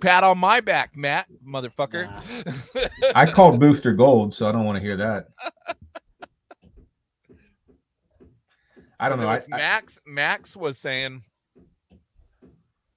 Pat 0.00 0.24
on 0.24 0.38
my 0.38 0.60
back, 0.60 0.96
Matt, 0.96 1.26
motherfucker. 1.46 2.08
Nah. 2.74 2.82
I 3.14 3.30
called 3.30 3.60
Booster 3.60 3.92
Gold, 3.92 4.34
so 4.34 4.48
I 4.48 4.52
don't 4.52 4.64
want 4.64 4.76
to 4.76 4.82
hear 4.82 4.96
that. 4.96 5.28
I 8.98 9.08
don't 9.08 9.20
know. 9.20 9.28
I, 9.28 9.36
I- 9.36 9.46
Max 9.48 10.00
Max 10.06 10.56
was 10.56 10.78
saying 10.78 11.22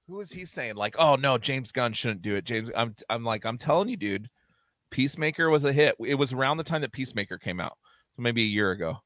who 0.08 0.16
was 0.16 0.30
he 0.32 0.44
saying? 0.44 0.76
Like, 0.76 0.96
oh 0.98 1.16
no, 1.16 1.38
James 1.38 1.72
Gunn 1.72 1.92
shouldn't 1.92 2.22
do 2.22 2.36
it. 2.36 2.44
James, 2.44 2.70
I'm 2.76 2.94
I'm 3.10 3.24
like, 3.24 3.44
I'm 3.44 3.58
telling 3.58 3.88
you, 3.88 3.96
dude, 3.96 4.28
Peacemaker 4.90 5.50
was 5.50 5.64
a 5.64 5.72
hit. 5.72 5.96
It 6.04 6.14
was 6.14 6.32
around 6.32 6.56
the 6.56 6.64
time 6.64 6.80
that 6.82 6.92
Peacemaker 6.92 7.38
came 7.38 7.60
out. 7.60 7.76
So 8.12 8.22
maybe 8.22 8.42
a 8.42 8.46
year 8.46 8.70
ago. 8.70 8.98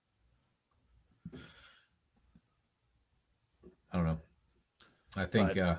I 3.93 3.97
don't 3.97 4.07
know. 4.07 4.19
I 5.17 5.25
think 5.27 5.49
But- 5.55 5.59
uh, 5.59 5.77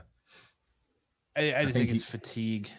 I, 1.38 1.42
I 1.42 1.52
just 1.52 1.64
think 1.64 1.74
think, 1.74 1.90
he- 1.92 1.96
it's 1.96 2.06
fatigue. 2.06 2.70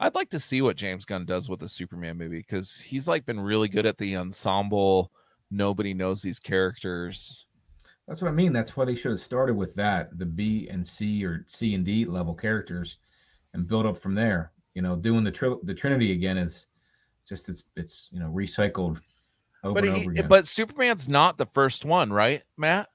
I'd 0.00 0.16
like 0.16 0.30
to 0.30 0.40
see 0.40 0.62
what 0.62 0.76
James 0.76 1.04
Gunn 1.04 1.24
does 1.24 1.48
with 1.48 1.60
the 1.60 1.68
Superman 1.68 2.18
movie 2.18 2.38
because 2.40 2.80
he's 2.80 3.06
like 3.06 3.24
been 3.24 3.38
really 3.38 3.68
good 3.68 3.86
at 3.86 3.98
the 3.98 4.16
ensemble. 4.16 5.12
Nobody 5.52 5.94
knows 5.94 6.22
these 6.22 6.40
characters. 6.40 7.46
that's 8.08 8.20
what 8.20 8.28
I 8.28 8.32
mean. 8.32 8.52
That's 8.52 8.76
why 8.76 8.84
they 8.84 8.96
should 8.96 9.12
have 9.12 9.20
started 9.20 9.54
with 9.54 9.74
that, 9.76 10.18
the 10.18 10.26
B 10.26 10.66
and 10.68 10.84
C 10.84 11.24
or 11.24 11.44
C 11.46 11.74
and 11.76 11.84
D 11.84 12.04
level 12.04 12.34
characters, 12.34 12.96
and 13.54 13.68
build 13.68 13.86
up 13.86 13.96
from 13.96 14.16
there. 14.16 14.50
You 14.74 14.82
know, 14.82 14.96
doing 14.96 15.22
the 15.22 15.30
tri- 15.30 15.54
the 15.62 15.74
Trinity 15.74 16.10
again 16.12 16.36
is 16.36 16.66
just 17.28 17.48
it's 17.48 17.62
it's 17.76 18.08
you 18.10 18.18
know 18.18 18.26
recycled 18.30 18.98
over 19.62 19.74
But 19.74 19.84
and 19.84 19.94
he, 19.94 20.02
over 20.02 20.10
again. 20.10 20.28
but 20.28 20.48
Superman's 20.48 21.08
not 21.08 21.38
the 21.38 21.46
first 21.46 21.84
one, 21.84 22.12
right, 22.12 22.42
Matt? 22.56 22.88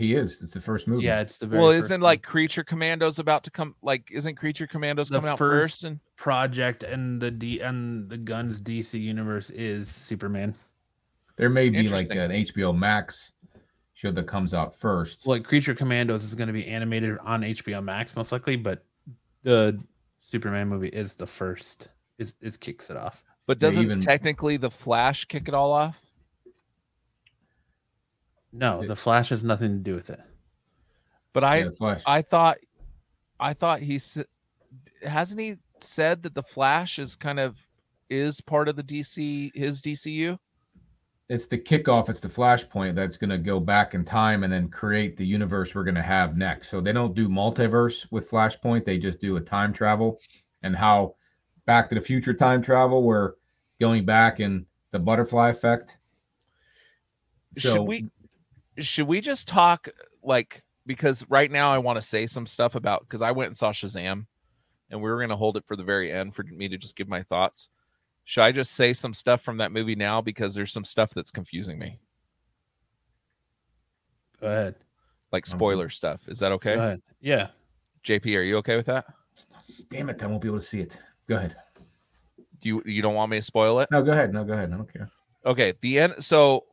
He 0.00 0.14
is. 0.14 0.40
It's 0.40 0.54
the 0.54 0.60
first 0.62 0.88
movie. 0.88 1.04
Yeah, 1.04 1.20
it's 1.20 1.36
the 1.36 1.46
very 1.46 1.60
Well, 1.60 1.72
first 1.72 1.84
isn't 1.84 2.00
like 2.00 2.22
Creature 2.22 2.64
Commandos 2.64 3.18
about 3.18 3.44
to 3.44 3.50
come? 3.50 3.74
Like, 3.82 4.10
isn't 4.10 4.34
Creature 4.36 4.66
Commandos 4.68 5.10
The 5.10 5.16
coming 5.16 5.30
out 5.30 5.36
first- 5.38 5.82
first? 5.82 5.84
And 5.84 6.00
project 6.16 6.82
and 6.82 7.20
the 7.20 7.30
D 7.30 7.60
and 7.60 8.08
the 8.08 8.16
Gunn's 8.16 8.62
DC 8.62 8.98
universe 8.98 9.50
is 9.50 9.88
Superman. 9.88 10.54
there 11.36 11.50
may 11.50 11.68
be 11.70 11.86
like 11.88 12.08
an 12.10 12.30
HBO 12.30 12.76
Max 12.76 13.32
show 13.94 14.10
that 14.10 14.26
comes 14.26 14.54
out 14.54 14.74
first. 14.74 15.26
Like 15.26 15.44
Creature 15.44 15.74
Commandos 15.74 16.24
is 16.24 16.34
going 16.34 16.46
to 16.48 16.52
be 16.54 16.66
animated 16.66 17.18
on 17.18 17.42
HBO 17.42 17.82
Max 17.84 18.16
most 18.16 18.32
likely, 18.32 18.56
but 18.56 18.84
the 19.42 19.78
Superman 20.20 20.68
movie 20.68 20.88
is 20.88 21.12
the 21.14 21.26
first. 21.26 21.88
Is 22.16 22.34
is 22.40 22.56
kicks 22.56 22.88
it 22.88 22.96
off. 22.96 23.22
but 23.46 23.58
doesn't 23.58 23.82
even- 23.82 24.00
technically 24.00 24.56
the 24.56 24.70
Flash 24.70 25.24
kick 25.26 25.46
it 25.48 25.52
all 25.54 25.72
off? 25.72 26.00
No, 28.52 28.82
It- 28.82 28.88
the 28.88 28.96
Flash 28.96 29.28
has 29.30 29.44
nothing 29.44 29.72
to 29.72 29.78
do 29.78 29.94
with 29.94 30.10
it. 30.10 30.20
But 31.32 31.44
I, 31.44 31.64
Yeah. 31.64 31.98
I 32.06 32.22
thought, 32.22 32.58
I 33.38 33.52
thought 33.52 33.80
he 33.80 34.00
hasn't 35.02 35.40
he 35.40 35.56
said 35.78 36.22
that 36.24 36.34
the 36.34 36.42
Flash 36.42 36.98
is 36.98 37.16
kind 37.16 37.38
of 37.40 37.56
is 38.10 38.40
part 38.40 38.68
of 38.68 38.74
the 38.76 38.82
DC 38.82 39.52
his 39.54 39.80
DCU. 39.80 40.38
it's 41.28 41.46
the 41.46 41.56
kickoff. 41.56 42.08
It's 42.08 42.18
the 42.18 42.28
flashpoint 42.28 42.96
that's 42.96 43.16
going 43.16 43.30
to 43.30 43.38
go 43.38 43.60
back 43.60 43.94
in 43.94 44.04
time 44.04 44.42
and 44.42 44.52
then 44.52 44.68
create 44.68 45.16
the 45.16 45.24
universe 45.24 45.76
we're 45.76 45.84
going 45.84 45.94
to 45.94 46.02
have 46.02 46.36
next. 46.36 46.70
So 46.70 46.80
they 46.80 46.92
don't 46.92 47.14
do 47.14 47.28
multiverse 47.28 48.10
with 48.10 48.28
Flashpoint. 48.28 48.84
They 48.84 48.98
just 48.98 49.20
do 49.20 49.36
a 49.36 49.40
time 49.40 49.72
travel 49.72 50.18
and 50.64 50.74
how 50.74 51.14
Back 51.66 51.88
to 51.90 51.94
the 51.94 52.00
Future 52.00 52.34
time 52.34 52.62
travel, 52.62 53.04
where 53.04 53.34
going 53.80 54.04
back 54.04 54.40
and 54.40 54.66
the 54.90 54.98
butterfly 54.98 55.50
effect. 55.50 55.98
So 57.58 57.74
should 57.74 57.82
we 57.82 58.10
should 58.84 59.06
we 59.06 59.20
just 59.20 59.48
talk 59.48 59.88
like 60.22 60.62
because 60.86 61.24
right 61.28 61.50
now 61.50 61.72
I 61.72 61.78
want 61.78 61.96
to 61.96 62.02
say 62.02 62.26
some 62.26 62.46
stuff 62.46 62.74
about 62.74 63.00
because 63.00 63.22
I 63.22 63.30
went 63.30 63.48
and 63.48 63.56
saw 63.56 63.72
Shazam 63.72 64.26
and 64.90 65.02
we 65.02 65.08
were 65.10 65.18
going 65.18 65.30
to 65.30 65.36
hold 65.36 65.56
it 65.56 65.64
for 65.66 65.76
the 65.76 65.84
very 65.84 66.12
end 66.12 66.34
for 66.34 66.42
me 66.44 66.68
to 66.68 66.76
just 66.78 66.96
give 66.96 67.08
my 67.08 67.22
thoughts. 67.22 67.68
Should 68.24 68.42
I 68.42 68.52
just 68.52 68.72
say 68.72 68.92
some 68.92 69.14
stuff 69.14 69.42
from 69.42 69.56
that 69.58 69.72
movie 69.72 69.94
now 69.94 70.20
because 70.20 70.54
there's 70.54 70.72
some 70.72 70.84
stuff 70.84 71.10
that's 71.10 71.30
confusing 71.30 71.78
me, 71.78 71.98
Go 74.40 74.46
ahead. 74.46 74.74
like 75.32 75.46
spoiler 75.46 75.88
stuff. 75.88 76.20
Is 76.28 76.38
that 76.40 76.52
okay? 76.52 76.74
Go 76.74 76.80
ahead. 76.80 77.02
Yeah. 77.20 77.48
JP, 78.04 78.36
are 78.36 78.42
you 78.42 78.56
okay 78.58 78.76
with 78.76 78.86
that? 78.86 79.06
Damn 79.90 80.10
it, 80.10 80.22
I 80.22 80.26
won't 80.26 80.42
be 80.42 80.48
able 80.48 80.58
to 80.58 80.64
see 80.64 80.80
it. 80.80 80.96
Go 81.28 81.36
ahead. 81.36 81.56
Do 82.60 82.68
you 82.68 82.82
you 82.84 83.02
don't 83.02 83.14
want 83.14 83.30
me 83.30 83.38
to 83.38 83.42
spoil 83.42 83.80
it? 83.80 83.88
No, 83.90 84.02
go 84.02 84.12
ahead. 84.12 84.32
No, 84.32 84.44
go 84.44 84.52
ahead. 84.52 84.72
I 84.72 84.76
don't 84.76 84.92
care. 84.92 85.10
Okay, 85.46 85.72
the 85.80 85.98
end. 85.98 86.14
So 86.20 86.64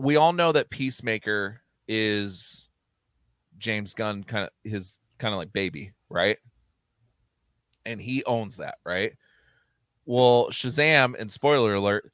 we 0.00 0.16
all 0.16 0.32
know 0.32 0.52
that 0.52 0.70
Peacemaker 0.70 1.60
is 1.86 2.68
James 3.58 3.92
Gunn, 3.94 4.24
kind 4.24 4.44
of 4.44 4.50
his 4.70 4.98
kind 5.18 5.34
of 5.34 5.38
like 5.38 5.52
baby, 5.52 5.92
right? 6.08 6.38
And 7.84 8.00
he 8.00 8.24
owns 8.24 8.56
that, 8.56 8.76
right? 8.84 9.12
Well, 10.06 10.48
Shazam, 10.50 11.14
and 11.18 11.30
spoiler 11.30 11.74
alert, 11.74 12.10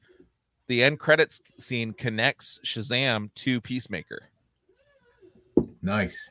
the 0.67 0.83
end 0.83 0.99
credits 0.99 1.39
scene 1.57 1.93
connects 1.93 2.59
Shazam 2.65 3.33
to 3.35 3.61
Peacemaker, 3.61 4.29
Nice. 5.81 6.29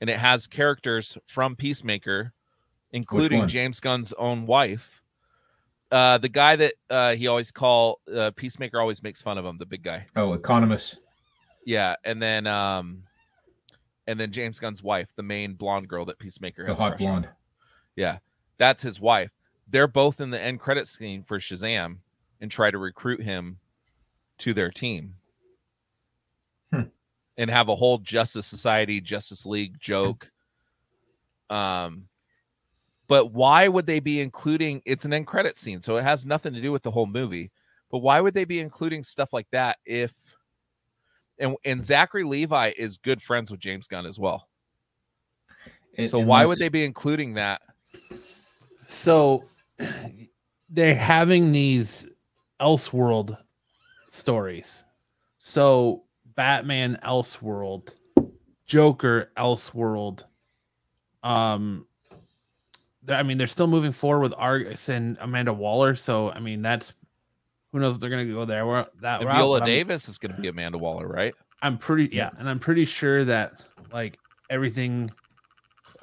and 0.00 0.10
it 0.10 0.18
has 0.18 0.46
characters 0.46 1.16
from 1.26 1.56
Peacemaker, 1.56 2.32
including? 2.92 3.48
James 3.48 3.80
Gunn's 3.80 4.12
own 4.14 4.46
wife. 4.46 5.00
Uh, 5.94 6.18
the 6.18 6.28
guy 6.28 6.56
that 6.56 6.74
uh, 6.90 7.14
he 7.14 7.28
always 7.28 7.52
call 7.52 8.00
uh, 8.12 8.32
Peacemaker 8.34 8.80
always 8.80 9.00
makes 9.00 9.22
fun 9.22 9.38
of 9.38 9.44
him, 9.44 9.58
the 9.58 9.66
big 9.66 9.84
guy. 9.84 10.04
Oh, 10.16 10.36
Economos. 10.36 10.96
Yeah, 11.64 11.94
and 12.04 12.20
then 12.20 12.48
um, 12.48 13.04
and 14.08 14.18
then 14.18 14.32
James 14.32 14.58
Gunn's 14.58 14.82
wife, 14.82 15.06
the 15.14 15.22
main 15.22 15.54
blonde 15.54 15.86
girl 15.88 16.04
that 16.06 16.18
Peacemaker 16.18 16.64
The 16.64 16.70
has. 16.70 16.78
a 16.80 16.82
hot 16.82 16.96
crush 16.96 17.02
on. 17.02 17.06
blonde. 17.22 17.28
Yeah, 17.94 18.18
that's 18.58 18.82
his 18.82 19.00
wife. 19.00 19.30
They're 19.70 19.86
both 19.86 20.20
in 20.20 20.30
the 20.30 20.42
end 20.42 20.58
credit 20.58 20.88
scene 20.88 21.22
for 21.22 21.38
Shazam 21.38 21.98
and 22.40 22.50
try 22.50 22.72
to 22.72 22.78
recruit 22.78 23.22
him 23.22 23.58
to 24.38 24.52
their 24.52 24.72
team. 24.72 25.14
Hmm. 26.72 26.82
And 27.38 27.48
have 27.50 27.68
a 27.68 27.76
whole 27.76 27.98
Justice 27.98 28.46
Society, 28.46 29.00
Justice 29.00 29.46
League 29.46 29.78
joke. 29.78 30.28
Um, 31.50 32.08
but 33.06 33.32
why 33.32 33.68
would 33.68 33.86
they 33.86 34.00
be 34.00 34.20
including 34.20 34.82
it's 34.84 35.04
an 35.04 35.12
end 35.12 35.26
credit 35.26 35.56
scene, 35.56 35.80
so 35.80 35.96
it 35.96 36.02
has 36.02 36.24
nothing 36.26 36.52
to 36.54 36.60
do 36.60 36.72
with 36.72 36.82
the 36.82 36.90
whole 36.90 37.06
movie. 37.06 37.50
But 37.90 37.98
why 37.98 38.20
would 38.20 38.34
they 38.34 38.44
be 38.44 38.60
including 38.60 39.02
stuff 39.02 39.32
like 39.32 39.46
that 39.52 39.78
if 39.84 40.12
and 41.38 41.56
and 41.64 41.82
Zachary 41.82 42.24
Levi 42.24 42.72
is 42.76 42.96
good 42.96 43.20
friends 43.22 43.50
with 43.50 43.60
James 43.60 43.86
Gunn 43.88 44.06
as 44.06 44.18
well. 44.18 44.48
And- 45.96 46.08
So 46.08 46.18
why 46.18 46.44
would 46.44 46.58
they 46.58 46.68
be 46.68 46.84
including 46.84 47.34
that? 47.34 47.62
So 48.86 49.44
they're 50.70 50.94
having 50.94 51.52
these 51.52 52.08
Elseworld 52.60 53.36
stories. 54.08 54.84
So 55.38 56.04
Batman 56.36 56.98
Elseworld, 57.04 57.96
Joker 58.66 59.30
Elseworld. 59.36 60.24
Um 61.22 61.86
I 63.08 63.22
mean 63.22 63.38
they're 63.38 63.46
still 63.46 63.66
moving 63.66 63.92
forward 63.92 64.22
with 64.22 64.34
Argus 64.36 64.88
and 64.88 65.18
Amanda 65.20 65.52
Waller, 65.52 65.94
so 65.94 66.30
I 66.30 66.40
mean 66.40 66.62
that's 66.62 66.94
who 67.72 67.78
knows 67.80 67.94
if 67.94 68.00
they're 68.00 68.10
gonna 68.10 68.24
go 68.24 68.44
there. 68.44 68.66
We're, 68.66 68.86
that 69.02 69.20
And 69.20 69.28
route, 69.28 69.36
Viola 69.36 69.58
I'm- 69.58 69.66
Davis 69.66 70.08
is 70.08 70.16
going 70.18 70.34
to 70.34 70.40
be 70.40 70.48
Amanda 70.48 70.78
Waller, 70.78 71.08
right? 71.08 71.34
I'm 71.62 71.76
pretty 71.78 72.08
yeah, 72.14 72.30
and 72.38 72.48
I'm 72.48 72.58
pretty 72.58 72.84
sure 72.84 73.24
that 73.24 73.62
like 73.92 74.18
everything 74.50 75.10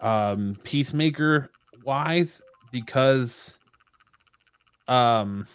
um 0.02 0.58
peacemaker 0.64 1.50
wise 1.86 2.42
because 2.72 3.58
um 4.88 5.46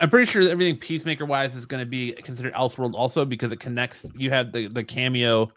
I'm 0.00 0.10
pretty 0.10 0.26
sure 0.30 0.44
that 0.44 0.50
everything 0.50 0.76
peacemaker 0.76 1.26
wise 1.26 1.56
is 1.56 1.66
going 1.66 1.80
to 1.82 1.86
be 1.88 2.12
considered 2.12 2.54
Elseworld 2.54 2.94
also 2.94 3.24
because 3.24 3.50
it 3.50 3.58
connects 3.58 4.06
you 4.14 4.30
had 4.30 4.52
the 4.52 4.68
the 4.68 4.84
cameo 4.84 5.50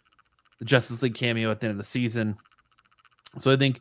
the 0.59 0.65
Justice 0.65 1.01
League 1.03 1.15
cameo 1.15 1.51
at 1.51 1.59
the 1.59 1.67
end 1.67 1.71
of 1.71 1.77
the 1.77 1.83
season. 1.83 2.35
So 3.39 3.51
I 3.51 3.55
think 3.55 3.79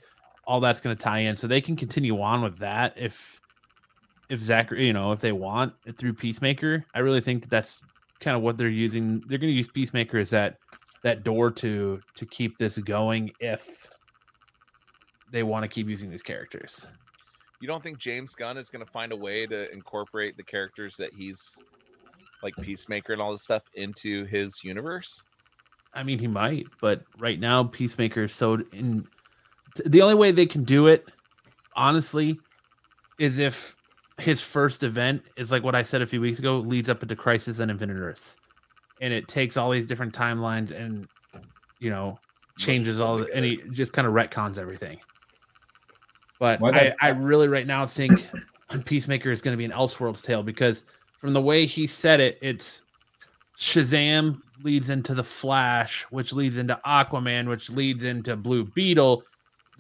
all 0.51 0.59
that's 0.59 0.81
going 0.81 0.97
to 0.97 1.01
tie 1.01 1.21
in 1.21 1.37
so 1.37 1.47
they 1.47 1.61
can 1.61 1.77
continue 1.77 2.21
on 2.21 2.43
with 2.43 2.59
that 2.59 2.93
if 2.97 3.41
if 4.29 4.41
Zachary, 4.41 4.85
you 4.85 4.93
know, 4.93 5.13
if 5.13 5.21
they 5.21 5.31
want 5.31 5.73
it 5.87 5.97
through 5.97 6.13
Peacemaker. 6.13 6.85
I 6.93 6.99
really 6.99 7.21
think 7.21 7.43
that 7.43 7.51
that's 7.51 7.85
kind 8.19 8.37
of 8.37 8.43
what 8.43 8.59
they're 8.59 8.69
using. 8.69 9.23
They're 9.29 9.39
going 9.39 9.53
to 9.53 9.57
use 9.57 9.69
Peacemaker 9.69 10.19
as 10.19 10.31
that 10.31 10.57
that 11.05 11.23
door 11.23 11.53
to 11.53 12.01
to 12.17 12.27
keep 12.27 12.59
this 12.59 12.79
going 12.79 13.31
if 13.39 13.89
they 15.31 15.45
want 15.45 15.63
to 15.63 15.69
keep 15.69 15.89
using 15.89 16.11
these 16.11 16.23
characters. 16.23 16.85
You 17.61 17.69
don't 17.69 17.83
think 17.83 17.99
James 17.99 18.35
Gunn 18.35 18.59
is 18.59 18.71
going 18.71 18.85
to 18.85 18.91
find 18.91 19.13
a 19.13 19.17
way 19.17 19.47
to 19.47 19.73
incorporate 19.73 20.37
the 20.37 20.43
characters 20.43 20.97
that 20.97 21.11
he's 21.17 21.63
like 22.43 22.57
Peacemaker 22.57 23.13
and 23.13 23.23
all 23.23 23.31
this 23.31 23.43
stuff 23.43 23.63
into 23.75 24.25
his 24.25 24.65
universe? 24.65 25.23
I 25.95 26.03
mean, 26.03 26.19
he 26.19 26.27
might, 26.27 26.67
but 26.81 27.05
right 27.21 27.39
now 27.39 27.63
Peacemaker 27.63 28.25
is 28.25 28.35
so 28.35 28.59
in. 28.73 29.07
The 29.87 30.03
only 30.03 30.15
way 30.15 30.33
they 30.33 30.47
can 30.47 30.65
do 30.65 30.87
it, 30.87 31.09
honestly, 31.75 32.39
is 33.19 33.39
if 33.39 33.77
his 34.19 34.41
first 34.41 34.83
event 34.83 35.25
is 35.37 35.51
like 35.51 35.63
what 35.63 35.75
I 35.75 35.83
said 35.83 36.03
a 36.03 36.07
few 36.07 36.21
weeks 36.21 36.39
ago, 36.39 36.59
leads 36.59 36.89
up 36.89 37.03
into 37.03 37.17
Crisis 37.17 37.61
on 37.61 37.71
Infinite 37.71 37.95
Earths, 37.95 38.37
and 39.01 39.13
it 39.13 39.29
takes 39.29 39.57
all 39.57 39.71
these 39.71 39.87
different 39.87 40.15
timelines 40.15 40.71
and 40.71 41.09
you 41.79 41.91
know 41.91 42.19
changes 42.59 43.01
all, 43.01 43.19
the, 43.19 43.29
and 43.35 43.45
he 43.45 43.61
just 43.73 43.93
kind 43.93 44.07
of 44.07 44.15
retcons 44.15 44.59
everything. 44.59 44.99
But 46.39 46.63
I, 46.63 46.95
I 47.01 47.09
really 47.11 47.49
right 47.49 47.67
now 47.67 47.87
think 47.87 48.29
Peacemaker 48.85 49.31
is 49.31 49.43
going 49.43 49.53
to 49.53 49.59
be 49.59 49.65
an 49.65 49.73
Elseworlds 49.73 50.23
tale 50.23 50.43
because 50.43 50.85
from 51.19 51.33
the 51.33 51.41
way 51.41 51.67
he 51.67 51.87
said 51.87 52.21
it, 52.21 52.39
it's 52.41 52.83
Shazam 53.57 54.41
leads 54.63 54.89
into 54.89 55.15
the 55.15 55.25
Flash, 55.25 56.05
which 56.11 56.33
leads 56.33 56.57
into 56.57 56.81
Aquaman, 56.87 57.49
which 57.49 57.69
leads 57.71 58.05
into 58.05 58.37
Blue 58.37 58.65
Beetle, 58.65 59.23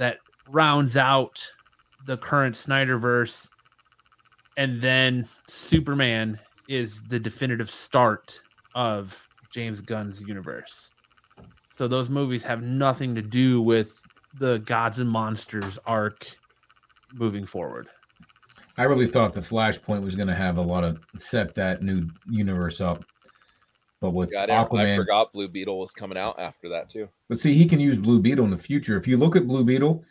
that 0.00 0.16
rounds 0.48 0.96
out 0.96 1.46
the 2.06 2.16
current 2.16 2.54
Snyderverse, 2.54 3.50
and 4.56 4.80
then 4.80 5.26
Superman 5.46 6.38
is 6.68 7.02
the 7.02 7.20
definitive 7.20 7.70
start 7.70 8.40
of 8.74 9.28
James 9.52 9.82
Gunn's 9.82 10.22
universe. 10.22 10.90
So 11.70 11.86
those 11.86 12.08
movies 12.08 12.42
have 12.44 12.62
nothing 12.62 13.14
to 13.14 13.20
do 13.20 13.60
with 13.60 14.00
the 14.38 14.60
Gods 14.60 15.00
and 15.00 15.10
Monsters 15.10 15.78
arc 15.84 16.26
moving 17.12 17.44
forward. 17.44 17.88
I 18.78 18.84
really 18.84 19.06
thought 19.06 19.34
the 19.34 19.42
Flashpoint 19.42 20.02
was 20.02 20.14
going 20.14 20.28
to 20.28 20.34
have 20.34 20.56
a 20.56 20.62
lot 20.62 20.82
of 20.82 20.98
set 21.18 21.54
that 21.56 21.82
new 21.82 22.08
universe 22.26 22.80
up, 22.80 23.04
but 24.00 24.10
with 24.10 24.30
Yeah, 24.32 24.42
I, 24.42 24.46
didn't- 24.46 24.72
I 24.76 24.96
forgot 24.96 25.32
Blue 25.32 25.48
Beetle 25.48 25.78
was 25.78 25.92
coming 25.92 26.18
out 26.18 26.38
after 26.40 26.68
that 26.70 26.90
too. 26.90 27.08
but 27.28 27.38
see, 27.38 27.54
he 27.54 27.66
can 27.66 27.80
use 27.80 27.96
Blue 27.96 28.20
Beetle 28.20 28.44
in 28.44 28.50
the 28.50 28.56
future. 28.58 28.96
If 28.96 29.06
you 29.06 29.16
look 29.16 29.36
at 29.36 29.46
Blue 29.46 29.64
Beetle, 29.64 30.04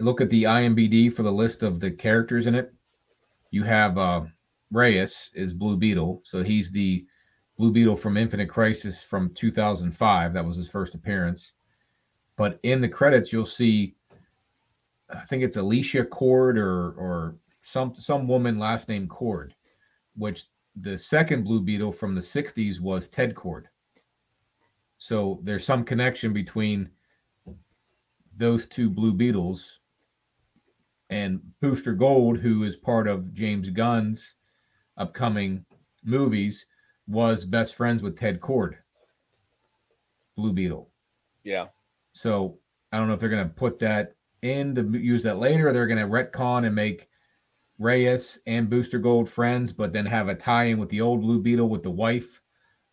look 0.00 0.20
at 0.20 0.30
the 0.30 0.44
IMBD 0.44 1.12
for 1.12 1.22
the 1.22 1.32
list 1.32 1.62
of 1.62 1.80
the 1.80 1.90
characters 1.90 2.46
in 2.46 2.54
it. 2.54 2.72
You 3.50 3.62
have 3.62 3.96
uh, 3.98 4.22
Reyes 4.72 5.30
is 5.34 5.52
Blue 5.52 5.76
Beetle, 5.76 6.20
so 6.24 6.42
he's 6.42 6.70
the 6.72 7.06
Blue 7.56 7.70
Beetle 7.70 7.96
from 7.96 8.16
Infinite 8.16 8.48
Crisis 8.48 9.04
from 9.04 9.32
2005. 9.34 10.32
That 10.32 10.44
was 10.44 10.56
his 10.56 10.68
first 10.68 10.94
appearance. 10.96 11.52
But 12.36 12.58
in 12.64 12.80
the 12.80 12.88
credits, 12.88 13.32
you'll 13.32 13.46
see, 13.46 13.94
I 15.08 15.24
think 15.26 15.44
it's 15.44 15.56
Alicia 15.56 16.04
Kord 16.06 16.56
or 16.56 16.94
or 16.98 17.36
some 17.62 17.94
some 17.94 18.26
woman 18.26 18.58
last 18.58 18.88
name 18.88 19.06
Kord, 19.06 19.52
which 20.16 20.46
the 20.76 20.98
second 20.98 21.44
Blue 21.44 21.60
Beetle 21.60 21.92
from 21.92 22.14
the 22.14 22.20
60s 22.20 22.80
was 22.80 23.08
Ted 23.08 23.34
Kord. 23.34 23.64
So 24.98 25.40
there's 25.42 25.64
some 25.64 25.84
connection 25.84 26.32
between 26.32 26.90
those 28.36 28.66
two 28.66 28.90
Blue 28.90 29.12
Beetles 29.12 29.80
and 31.10 31.40
Booster 31.60 31.92
Gold, 31.92 32.38
who 32.38 32.64
is 32.64 32.76
part 32.76 33.06
of 33.06 33.32
James 33.34 33.70
Gunn's 33.70 34.34
upcoming 34.96 35.64
movies, 36.02 36.66
was 37.06 37.44
best 37.44 37.74
friends 37.74 38.02
with 38.02 38.18
Ted 38.18 38.40
Kord, 38.40 38.76
Blue 40.36 40.52
Beetle. 40.52 40.90
Yeah, 41.44 41.66
So 42.14 42.58
I 42.90 42.98
don't 42.98 43.08
know 43.08 43.14
if 43.14 43.20
they're 43.20 43.28
going 43.28 43.46
to 43.46 43.54
put 43.54 43.78
that 43.80 44.14
in 44.42 44.74
to 44.74 44.82
use 44.98 45.22
that 45.24 45.38
later, 45.38 45.68
or 45.68 45.72
they're 45.72 45.86
going 45.86 45.98
to 45.98 46.06
retcon 46.06 46.64
and 46.66 46.74
make 46.74 47.08
Reyes 47.78 48.38
and 48.46 48.70
Booster 48.70 48.98
Gold 48.98 49.28
friends, 49.28 49.72
but 49.72 49.92
then 49.92 50.06
have 50.06 50.28
a 50.28 50.34
tie-in 50.34 50.78
with 50.78 50.88
the 50.90 51.00
old 51.00 51.22
Blue 51.22 51.40
Beetle 51.40 51.68
with 51.68 51.82
the 51.82 51.90
wife, 51.90 52.40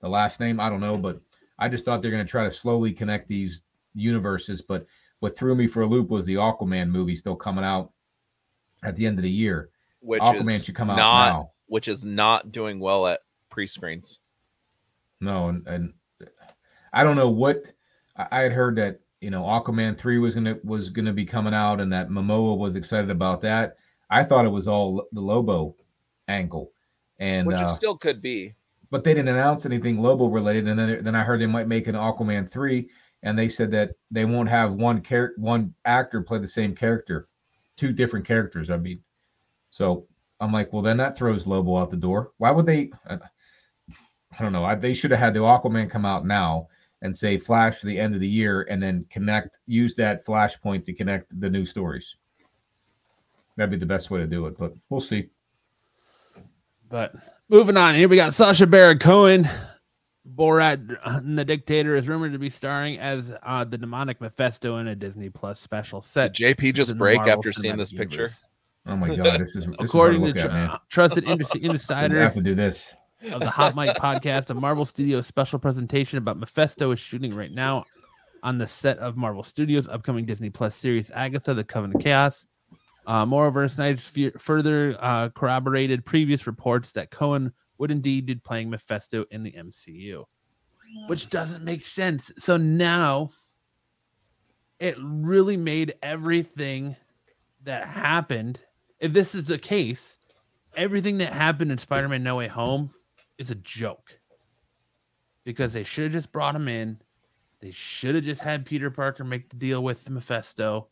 the 0.02 0.10
last 0.10 0.40
name. 0.40 0.60
I 0.60 0.70
don't 0.70 0.82
know, 0.82 0.98
but 0.98 1.22
I 1.60 1.70
just 1.70 1.86
thought 1.86 2.02
they're 2.02 2.12
going 2.12 2.26
to 2.26 2.30
try 2.30 2.44
to 2.44 2.52
slowly 2.52 2.92
connect 2.92 3.28
these 3.28 3.64
universes. 3.94 4.62
But 4.62 4.88
what 5.20 5.38
threw 5.38 5.54
me 5.56 5.68
for 5.68 5.82
a 5.84 5.88
loop 5.88 6.10
was 6.10 6.26
the 6.26 6.36
Aquaman 6.36 6.90
movie 6.90 7.16
still 7.16 7.36
coming 7.36 7.64
out 7.64 7.92
at 8.84 8.96
the 8.96 9.06
end 9.06 9.20
of 9.20 9.24
the 9.24 9.30
year. 9.30 9.70
which 10.00 10.22
Aquaman 10.22 10.54
is 10.54 10.64
should 10.66 10.76
come 10.76 10.90
out 10.90 10.98
not 10.98 11.30
now. 11.34 11.52
which 11.68 11.88
is 11.88 12.04
not 12.04 12.52
doing 12.52 12.80
well 12.80 13.06
at 13.06 13.22
pre-screens. 13.50 14.18
No, 15.20 15.50
and, 15.50 15.68
and 15.68 15.94
I 16.92 17.04
don't 17.04 17.16
know 17.16 17.30
what 17.30 17.64
I, 18.18 18.28
I 18.32 18.40
had 18.40 18.52
heard 18.52 18.78
that 18.78 19.02
you 19.20 19.30
know 19.30 19.44
Aquaman 19.44 19.98
three 20.00 20.18
was 20.18 20.34
gonna 20.34 20.58
was 20.64 20.90
gonna 20.90 21.14
be 21.14 21.26
coming 21.26 21.54
out, 21.54 21.80
and 21.80 21.94
that 21.94 22.10
Momoa 22.10 22.58
was 22.58 22.76
excited 22.76 23.12
about 23.12 23.42
that. 23.42 23.78
I 24.12 24.24
thought 24.24 24.46
it 24.46 24.50
was 24.50 24.68
all 24.68 25.08
the 25.14 25.22
Lobo 25.22 25.76
angle, 26.28 26.72
and 27.18 27.48
Which 27.48 27.58
uh, 27.58 27.68
it 27.70 27.76
still 27.76 27.98
could 27.98 28.22
be. 28.22 28.54
but 28.92 29.04
they 29.04 29.14
didn't 29.14 29.30
announce 29.34 29.66
anything 29.66 30.02
Lobo 30.02 30.28
related. 30.28 30.68
And 30.68 30.78
then 30.78 31.04
then 31.04 31.16
I 31.16 31.24
heard 31.24 31.40
they 31.40 31.48
might 31.48 31.68
make 31.68 31.88
an 31.88 31.96
Aquaman 31.96 32.52
three, 32.52 32.90
and 33.24 33.40
they 33.40 33.50
said 33.50 33.72
that 33.72 33.92
they 34.12 34.26
won't 34.26 34.50
have 34.50 34.74
one 34.74 35.02
char- 35.02 35.34
one 35.38 35.74
actor 35.86 36.22
play 36.22 36.40
the 36.40 36.48
same 36.48 36.76
character, 36.76 37.28
two 37.78 37.94
different 37.94 38.28
characters. 38.28 38.70
I 38.70 38.78
mean, 38.78 39.02
so 39.70 40.08
I'm 40.42 40.52
like, 40.52 40.74
well, 40.74 40.82
then 40.82 40.98
that 40.98 41.18
throws 41.18 41.48
Lobo 41.48 41.78
out 41.78 41.90
the 41.90 41.98
door. 41.98 42.32
Why 42.38 42.52
would 42.52 42.66
they? 42.66 42.92
I, 43.08 43.18
I 44.38 44.44
don't 44.44 44.54
know. 44.54 44.66
I, 44.66 44.76
they 44.76 44.94
should 44.94 45.12
have 45.12 45.20
had 45.20 45.34
the 45.34 45.40
Aquaman 45.40 45.90
come 45.90 46.06
out 46.06 46.26
now 46.26 46.68
and 47.02 47.16
say 47.18 47.38
Flash 47.38 47.80
for 47.80 47.88
the 47.88 48.00
end 48.00 48.14
of 48.14 48.22
the 48.22 48.28
year, 48.28 48.64
and 48.70 48.82
then 48.82 49.06
connect 49.10 49.58
use 49.68 49.96
that 49.96 50.26
Flashpoint 50.26 50.86
to 50.86 50.94
connect 50.94 51.40
the 51.40 51.50
new 51.50 51.66
stories. 51.66 52.16
That'd 53.58 53.72
be 53.72 53.78
the 53.78 53.86
best 53.86 54.10
way 54.12 54.20
to 54.20 54.28
do 54.28 54.46
it, 54.48 54.58
but 54.58 54.74
we'll 54.90 55.02
see. 55.02 55.30
But 56.90 57.14
moving 57.50 57.78
on, 57.78 57.96
here 57.96 58.10
we 58.10 58.16
got 58.16 58.34
Sacha 58.34 58.68
Baron 58.68 59.00
Cohen. 59.00 59.48
Borat 60.36 61.34
the 61.36 61.46
Dictator 61.46 61.96
is 61.96 62.08
rumored 62.08 62.34
to 62.34 62.40
be 62.40 62.50
starring 62.50 63.00
as 63.00 63.34
uh, 63.44 63.64
the 63.64 63.78
demonic 63.78 64.22
Mephisto 64.22 64.78
in 64.78 64.88
a 64.88 64.96
Disney 64.96 65.30
Plus 65.30 65.60
special 65.60 66.00
set. 66.02 66.36
Did 66.36 66.58
JP 66.58 66.74
just 66.76 66.98
break 66.98 67.18
Marvel 67.18 67.34
after 67.34 67.52
seeing 67.52 67.76
Cinematic 67.76 67.78
this 67.78 67.94
picture? 67.94 68.16
Universe. 68.16 68.48
Oh 68.88 68.96
my 68.96 69.16
god, 69.16 69.40
this 69.40 69.56
is 69.56 69.66
this 69.66 69.76
According 69.80 70.26
is 70.26 70.34
to 70.34 70.50
hard 70.50 70.52
to 70.52 70.58
look 70.58 70.70
tr- 70.70 70.74
at, 70.76 70.82
trusted 70.90 71.24
industry 71.26 71.62
man. 71.62 71.70
I 71.70 71.74
insider 71.74 72.22
have 72.22 72.34
to 72.34 72.42
do 72.42 72.56
this. 72.56 72.94
of 73.32 73.40
the 73.40 73.50
Hot 73.50 73.76
Mic 73.76 73.96
podcast, 73.98 74.50
a 74.50 74.54
Marvel 74.54 74.86
Studios 74.86 75.28
special 75.28 75.60
presentation 75.60 76.18
about 76.18 76.38
Mephisto 76.38 76.92
is 76.92 77.00
shooting 77.00 77.36
right 77.36 77.52
now 77.52 77.86
on 78.44 78.58
the 78.58 78.68
set 78.68 78.98
of 78.98 79.18
Marvel 79.18 79.44
Studios' 79.44 79.88
upcoming 79.88 80.26
Disney 80.26 80.50
Plus 80.50 80.76
series 80.76 81.12
Agatha: 81.12 81.54
The 81.54 81.64
Covenant 81.64 81.98
of 81.98 82.04
Chaos. 82.04 82.48
Uh, 83.06 83.26
moreover, 83.26 83.68
Sneider 83.68 84.00
fe- 84.00 84.32
further 84.38 84.96
uh, 85.00 85.30
corroborated 85.30 86.06
previous 86.06 86.46
reports 86.46 86.92
that 86.94 87.10
Cohen 87.10 87.52
would 87.78 87.92
indeed 87.92 88.26
be 88.28 88.36
playing 88.36 88.70
Mephisto 88.70 89.26
in 89.32 89.42
the 89.42 89.52
MCU, 89.52 90.26
which 91.08 91.30
doesn't 91.30 91.64
make 91.64 91.82
sense. 91.82 92.32
So 92.38 92.58
now 92.58 93.30
it 94.80 94.96
really 95.00 95.58
made 95.58 95.96
everything 96.04 96.96
that 97.64 97.88
happened. 97.88 98.60
If 99.00 99.14
this 99.14 99.34
is 99.34 99.46
the 99.46 99.58
case, 99.58 100.20
everything 100.76 101.18
that 101.20 101.34
happened 101.34 101.72
in 101.72 101.78
Spider-Man 101.80 102.22
No 102.24 102.36
Way 102.36 102.48
Home 102.48 102.92
is 103.40 103.50
a 103.50 103.56
joke. 103.56 104.20
Because 105.44 105.74
they 105.74 105.84
should 105.84 106.04
have 106.06 106.14
just 106.14 106.32
brought 106.32 106.56
him 106.56 106.68
in. 106.68 107.02
They 107.62 107.72
should 107.72 108.14
have 108.14 108.24
just 108.24 108.42
had 108.42 108.66
Peter 108.66 108.92
Parker 108.92 109.24
make 109.24 109.50
the 109.50 109.56
deal 109.56 109.84
with 109.84 110.08
Mephisto. 110.08 110.88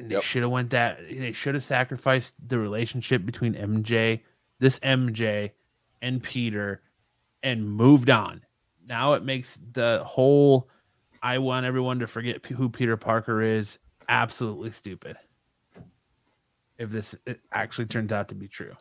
And 0.00 0.10
they 0.10 0.14
Yep. 0.14 0.22
should 0.22 0.42
have 0.42 0.50
went 0.50 0.70
that 0.70 0.98
they 1.08 1.32
should 1.32 1.54
have 1.54 1.62
sacrificed 1.64 2.34
the 2.48 2.58
relationship 2.58 3.24
between 3.26 3.54
MJ, 3.54 4.22
this 4.58 4.78
MJ, 4.80 5.52
and 6.00 6.22
Peter 6.22 6.82
and 7.42 7.70
moved 7.70 8.08
on. 8.10 8.42
Now 8.86 9.12
it 9.12 9.22
makes 9.24 9.58
the 9.72 10.02
whole 10.06 10.68
I 11.22 11.38
want 11.38 11.66
everyone 11.66 11.98
to 11.98 12.06
forget 12.06 12.44
who 12.46 12.70
Peter 12.70 12.96
Parker 12.96 13.42
is 13.42 13.78
absolutely 14.08 14.70
stupid 14.72 15.18
if 16.78 16.90
this 16.90 17.14
it 17.26 17.40
actually 17.52 17.86
turns 17.86 18.10
out 18.10 18.28
to 18.30 18.34
be 18.34 18.48
true. 18.48 18.72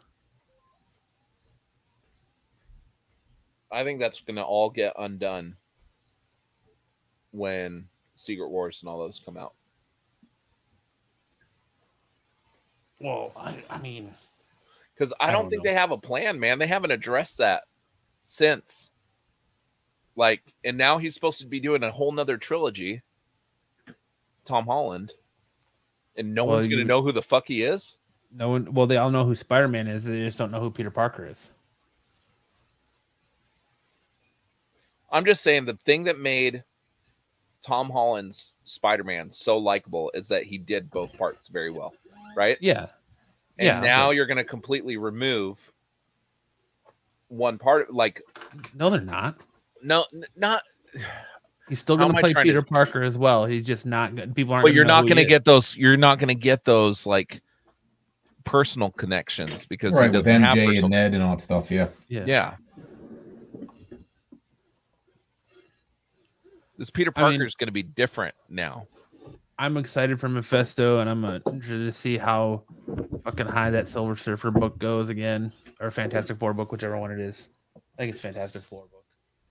I 3.72 3.84
think 3.84 4.00
that's 4.00 4.22
gonna 4.22 4.42
all 4.44 4.70
get 4.70 4.94
undone 4.98 5.58
when 7.32 7.90
Secret 8.16 8.50
Wars 8.50 8.82
and 8.82 8.90
all 8.90 8.98
those 9.00 9.22
come 9.24 9.38
out. 9.38 9.54
Well, 13.00 13.32
I, 13.38 13.64
I 13.70 13.78
mean, 13.80 14.12
Because 14.94 15.14
I, 15.20 15.28
I 15.28 15.32
don't 15.32 15.44
don't 15.44 15.50
think 15.52 15.64
know. 15.64 15.70
they 15.70 15.76
have 15.76 15.92
a 15.92 15.98
plan, 15.98 16.40
man. 16.40 16.60
They 16.60 16.68
haven't 16.68 16.92
addressed 16.92 17.38
that 17.38 17.64
since. 18.24 18.92
Like, 20.16 20.42
and 20.66 20.78
now 20.78 20.98
he's 20.98 21.14
supposed 21.14 21.40
to 21.40 21.46
be 21.48 21.60
doing 21.62 21.84
a 21.84 21.92
whole 21.92 22.12
nother 22.12 22.38
trilogy. 22.38 23.02
Tom 24.46 24.66
Holland. 24.66 25.14
And 26.18 26.34
no 26.36 26.44
Well, 26.46 26.56
one's 26.56 26.68
gonna 26.68 26.84
know 26.84 27.02
who 27.02 27.12
the 27.14 27.22
fuck 27.22 27.48
he 27.48 27.64
is. 27.64 27.98
no 28.32 28.50
one. 28.50 28.74
Well, 28.74 28.88
they 28.88 28.98
all 28.98 29.12
know 29.12 29.24
who 29.24 29.36
Spider 29.36 29.68
Man 29.70 29.88
is. 29.88 30.04
They 30.04 30.20
just 30.20 30.38
don't 30.38 30.52
know 30.52 30.60
who 30.60 30.70
Peter 30.72 30.92
Parker 30.92 31.26
is. 31.26 31.52
I'm 35.12 35.26
just 35.26 35.42
saying 35.42 35.66
the 35.66 35.78
thing 35.86 36.04
that 36.04 36.20
made 36.20 36.64
Tom 37.66 37.90
Holland's 37.90 38.54
Spider-Man 38.64 39.32
so 39.32 39.58
likable 39.58 40.12
is 40.14 40.28
that 40.28 40.44
he 40.44 40.58
did 40.58 40.90
both 40.92 41.12
parts 41.18 41.48
very 41.48 41.72
well, 41.72 41.94
right? 42.36 42.58
Yeah, 42.62 42.88
And 43.58 43.66
Yeah, 43.66 43.80
now 43.82 44.08
okay. 44.10 44.16
you're 44.18 44.26
going 44.26 44.38
to 44.38 44.44
completely 44.44 44.98
remove 44.98 45.58
one 47.28 47.58
part. 47.58 47.94
Like, 47.94 48.22
no, 48.74 48.90
they're 48.90 49.02
not. 49.02 49.36
no, 49.84 50.06
n- 50.14 50.26
not. 50.36 50.64
He's 51.68 51.80
still 51.80 51.98
going 51.98 52.12
to 52.14 52.20
play 52.20 52.32
trying 52.34 52.46
to- 52.46 52.52
Peter 52.52 52.62
Parker 52.64 53.02
as 53.04 53.18
well. 53.18 53.46
He's 53.46 53.66
just 53.66 53.86
not. 53.86 54.16
gonna- 54.16 54.34
People 54.34 54.54
aren't. 54.54 54.66
But 54.66 54.74
you're 54.74 54.86
know 54.86 54.96
not 55.02 55.08
going 55.08 55.18
to 55.18 55.26
get 55.26 55.46
those. 55.46 55.76
You're 55.78 55.98
not 55.98 56.18
going 56.20 56.30
to 56.30 56.36
get 56.36 56.66
those 56.66 57.06
like 57.06 57.42
personal 58.46 58.90
connections 58.92 59.66
because 59.68 59.94
he 59.94 60.00
Right 60.00 60.06
with 60.08 60.14
doesn't 60.26 60.42
have 60.42 60.58
MJ 60.58 60.66
personal. 60.66 60.86
and 60.86 60.92
Ned 60.92 61.14
and 61.14 61.22
all 61.24 61.36
that 61.36 61.44
stuff. 61.44 61.70
Yeah. 61.70 61.90
Yeah. 62.08 62.24
Yeah. 62.26 62.56
This 66.78 66.90
Peter 66.90 67.12
Parker 67.12 67.44
is 67.44 67.56
going 67.56 67.68
to 67.68 67.74
be 67.74 67.84
different 67.84 68.34
now. 68.50 68.88
I'm 69.60 69.76
excited 69.76 70.20
for 70.22 70.30
Mephisto, 70.30 71.00
and 71.00 71.10
I'm 71.10 71.26
uh, 71.26 71.40
interested 71.48 71.86
to 71.86 71.92
see 71.92 72.18
how 72.18 72.64
fucking 73.26 73.46
high 73.48 73.70
that 73.72 73.90
Silver 73.90 74.16
Surfer 74.16 74.52
book 74.52 74.80
goes 74.80 75.10
again, 75.10 75.52
or 75.82 75.92
Fantastic 75.92 76.38
Four 76.38 76.54
book, 76.54 76.72
whichever 76.72 76.98
one 76.98 77.12
it 77.12 77.20
is. 77.20 77.50
I 77.76 77.80
think 77.98 78.12
it's 78.12 78.22
Fantastic 78.22 78.62
Four 78.62 78.86
book. 78.90 79.04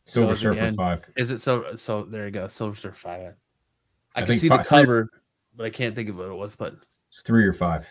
Silver 0.07 0.31
Goes 0.33 0.41
Surfer 0.41 0.53
again. 0.59 0.77
five. 0.77 1.03
Is 1.17 1.31
it 1.31 1.41
so? 1.43 1.77
So 1.77 2.05
there 2.05 2.25
you 2.25 2.31
go, 2.31 2.49
Silver 2.49 2.75
Surfer 2.75 2.97
five. 2.97 3.35
I, 4.15 4.21
I 4.21 4.21
can 4.23 4.29
think 4.29 4.41
see 4.41 4.49
the 4.49 4.57
fi- 4.57 4.63
three- 4.63 4.69
cover, 4.69 5.11
but 5.55 5.67
I 5.67 5.71
can't 5.71 5.95
think 5.95 6.09
of 6.09 6.17
what 6.17 6.29
it 6.29 6.35
was. 6.35 6.57
But 6.57 6.75
It's 7.13 7.21
three 7.23 7.45
or 7.45 7.53
five. 7.53 7.87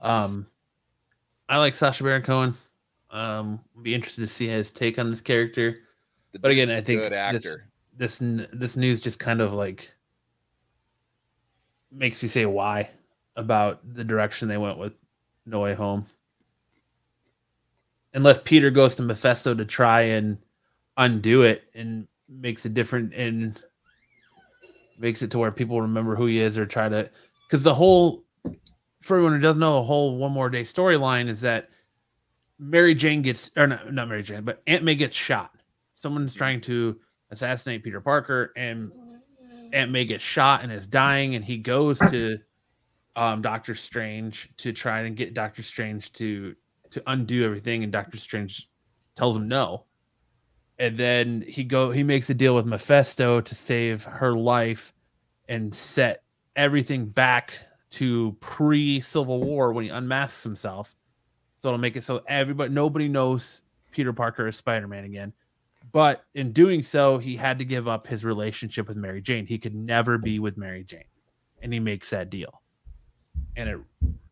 um, 0.00 0.46
I 1.48 1.58
like 1.58 1.74
Sacha 1.74 2.04
Baron 2.04 2.22
Cohen. 2.22 2.54
Um, 3.10 3.60
be 3.82 3.92
interested 3.94 4.20
to 4.22 4.28
see 4.28 4.46
his 4.46 4.70
take 4.70 4.98
on 5.00 5.10
this 5.10 5.20
character. 5.20 5.78
But 6.40 6.50
again, 6.52 6.70
I 6.70 6.80
think 6.80 7.00
good 7.00 7.12
this- 7.12 7.44
actor. 7.46 7.68
this 7.96 8.22
n- 8.22 8.46
this 8.52 8.76
news 8.76 9.00
just 9.00 9.18
kind 9.18 9.40
of 9.40 9.52
like 9.52 9.92
makes 11.92 12.22
you 12.22 12.28
say 12.28 12.46
why 12.46 12.90
about 13.36 13.80
the 13.94 14.04
direction 14.04 14.48
they 14.48 14.58
went 14.58 14.78
with 14.78 14.92
No 15.46 15.60
Way 15.60 15.74
Home. 15.74 16.06
Unless 18.14 18.40
Peter 18.40 18.70
goes 18.70 18.94
to 18.96 19.02
Mephisto 19.02 19.54
to 19.54 19.64
try 19.64 20.02
and 20.02 20.38
undo 20.96 21.42
it 21.42 21.64
and 21.74 22.06
makes 22.28 22.66
it 22.66 22.74
different 22.74 23.14
and 23.14 23.60
makes 24.98 25.22
it 25.22 25.30
to 25.30 25.38
where 25.38 25.50
people 25.50 25.80
remember 25.80 26.14
who 26.14 26.26
he 26.26 26.38
is 26.38 26.58
or 26.58 26.66
try 26.66 26.88
to 26.88 27.10
because 27.46 27.62
the 27.62 27.74
whole 27.74 28.24
for 29.02 29.16
everyone 29.16 29.34
who 29.34 29.40
doesn't 29.40 29.60
know 29.60 29.74
the 29.74 29.82
whole 29.82 30.16
one 30.16 30.32
more 30.32 30.48
day 30.48 30.62
storyline 30.62 31.28
is 31.28 31.40
that 31.40 31.68
Mary 32.58 32.94
Jane 32.94 33.22
gets 33.22 33.50
or 33.56 33.66
not, 33.66 33.92
not 33.92 34.08
Mary 34.08 34.22
Jane, 34.22 34.44
but 34.44 34.62
Aunt 34.66 34.84
May 34.84 34.94
gets 34.94 35.16
shot. 35.16 35.50
Someone's 35.92 36.34
trying 36.34 36.60
to 36.62 36.98
assassinate 37.30 37.82
Peter 37.82 38.00
Parker, 38.00 38.52
and 38.56 38.92
Aunt 39.72 39.90
May 39.90 40.04
gets 40.04 40.24
shot 40.24 40.62
and 40.62 40.72
is 40.72 40.86
dying, 40.86 41.34
and 41.34 41.44
he 41.44 41.58
goes 41.58 41.98
to 41.98 42.38
um, 43.16 43.42
Doctor 43.42 43.74
Strange 43.74 44.50
to 44.58 44.72
try 44.72 45.00
and 45.00 45.16
get 45.16 45.34
Doctor 45.34 45.62
Strange 45.62 46.12
to 46.14 46.54
to 46.90 47.02
undo 47.06 47.44
everything, 47.44 47.82
and 47.82 47.92
Doctor 47.92 48.18
Strange 48.18 48.68
tells 49.16 49.36
him 49.36 49.48
no. 49.48 49.84
And 50.78 50.96
then 50.96 51.44
he 51.46 51.64
go 51.64 51.90
he 51.90 52.02
makes 52.02 52.28
a 52.30 52.34
deal 52.34 52.54
with 52.54 52.66
Mephisto 52.66 53.40
to 53.40 53.54
save 53.54 54.04
her 54.04 54.34
life 54.34 54.92
and 55.48 55.74
set 55.74 56.22
everything 56.56 57.06
back 57.06 57.54
to 57.90 58.36
pre 58.40 59.00
Civil 59.00 59.42
War 59.42 59.72
when 59.72 59.84
he 59.84 59.90
unmasks 59.90 60.42
himself. 60.42 60.94
So 61.56 61.68
it'll 61.68 61.78
make 61.78 61.96
it 61.96 62.02
so 62.02 62.22
everybody 62.26 62.72
nobody 62.72 63.08
knows 63.08 63.62
Peter 63.92 64.12
Parker 64.12 64.48
is 64.48 64.56
Spider-Man 64.56 65.04
again. 65.04 65.32
But 65.92 66.24
in 66.34 66.52
doing 66.52 66.82
so, 66.82 67.18
he 67.18 67.36
had 67.36 67.58
to 67.58 67.64
give 67.64 67.86
up 67.86 68.06
his 68.06 68.24
relationship 68.24 68.88
with 68.88 68.96
Mary 68.96 69.20
Jane. 69.20 69.46
He 69.46 69.58
could 69.58 69.74
never 69.74 70.18
be 70.18 70.38
with 70.38 70.56
Mary 70.56 70.84
Jane. 70.84 71.04
And 71.60 71.72
he 71.72 71.80
makes 71.80 72.10
that 72.10 72.30
deal. 72.30 72.62
And 73.56 73.68
it 73.68 73.78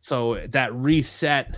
so 0.01 0.37
that 0.49 0.75
reset 0.75 1.55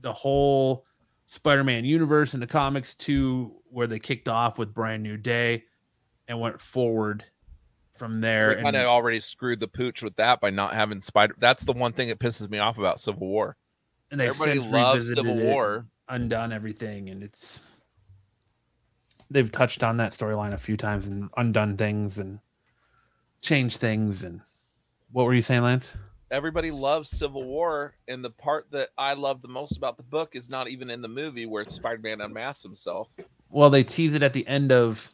the 0.00 0.12
whole 0.12 0.84
Spider-Man 1.26 1.86
universe 1.86 2.34
in 2.34 2.40
the 2.40 2.46
comics 2.46 2.94
to 2.96 3.54
where 3.70 3.86
they 3.86 3.98
kicked 3.98 4.28
off 4.28 4.58
with 4.58 4.74
Brand 4.74 5.02
New 5.02 5.16
Day 5.16 5.64
and 6.28 6.38
went 6.38 6.60
forward 6.60 7.24
from 7.96 8.20
there. 8.20 8.54
They 8.54 8.62
kind 8.62 8.76
of 8.76 8.86
already 8.86 9.20
screwed 9.20 9.60
the 9.60 9.68
pooch 9.68 10.02
with 10.02 10.14
that 10.16 10.40
by 10.42 10.50
not 10.50 10.74
having 10.74 11.00
Spider. 11.00 11.34
That's 11.38 11.64
the 11.64 11.72
one 11.72 11.94
thing 11.94 12.08
that 12.08 12.18
pisses 12.18 12.50
me 12.50 12.58
off 12.58 12.76
about 12.76 13.00
Civil 13.00 13.26
War. 13.26 13.56
and 14.12 14.20
they've 14.20 14.28
Everybody 14.28 14.60
since 14.60 14.72
loves 14.72 14.94
revisited 14.94 15.24
Civil 15.24 15.38
it, 15.40 15.52
War. 15.52 15.86
undone 16.08 16.52
everything, 16.52 17.08
and 17.08 17.22
it's 17.22 17.62
they've 19.32 19.50
touched 19.50 19.82
on 19.82 19.96
that 19.98 20.12
storyline 20.12 20.52
a 20.52 20.58
few 20.58 20.76
times 20.76 21.06
and 21.06 21.30
undone 21.36 21.76
things 21.76 22.18
and 22.18 22.40
changed 23.40 23.78
things. 23.78 24.24
And 24.24 24.40
what 25.10 25.26
were 25.26 25.34
you 25.34 25.42
saying, 25.42 25.62
Lance? 25.62 25.96
Everybody 26.30 26.70
loves 26.70 27.10
Civil 27.10 27.44
War, 27.44 27.94
and 28.08 28.24
the 28.24 28.30
part 28.30 28.66
that 28.70 28.88
I 28.96 29.12
love 29.12 29.42
the 29.42 29.48
most 29.48 29.76
about 29.76 29.98
the 29.98 30.02
book 30.02 30.30
is 30.34 30.48
not 30.48 30.68
even 30.68 30.88
in 30.88 31.02
the 31.02 31.08
movie 31.08 31.44
where 31.44 31.68
Spider-Man 31.68 32.22
unmasks 32.22 32.62
himself. 32.62 33.08
Well, 33.50 33.68
they 33.68 33.84
tease 33.84 34.14
it 34.14 34.22
at 34.22 34.32
the 34.32 34.46
end 34.46 34.72
of 34.72 35.12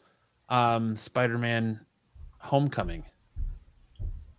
um, 0.49 0.95
Spider-Man: 0.95 1.81
Homecoming 2.39 3.05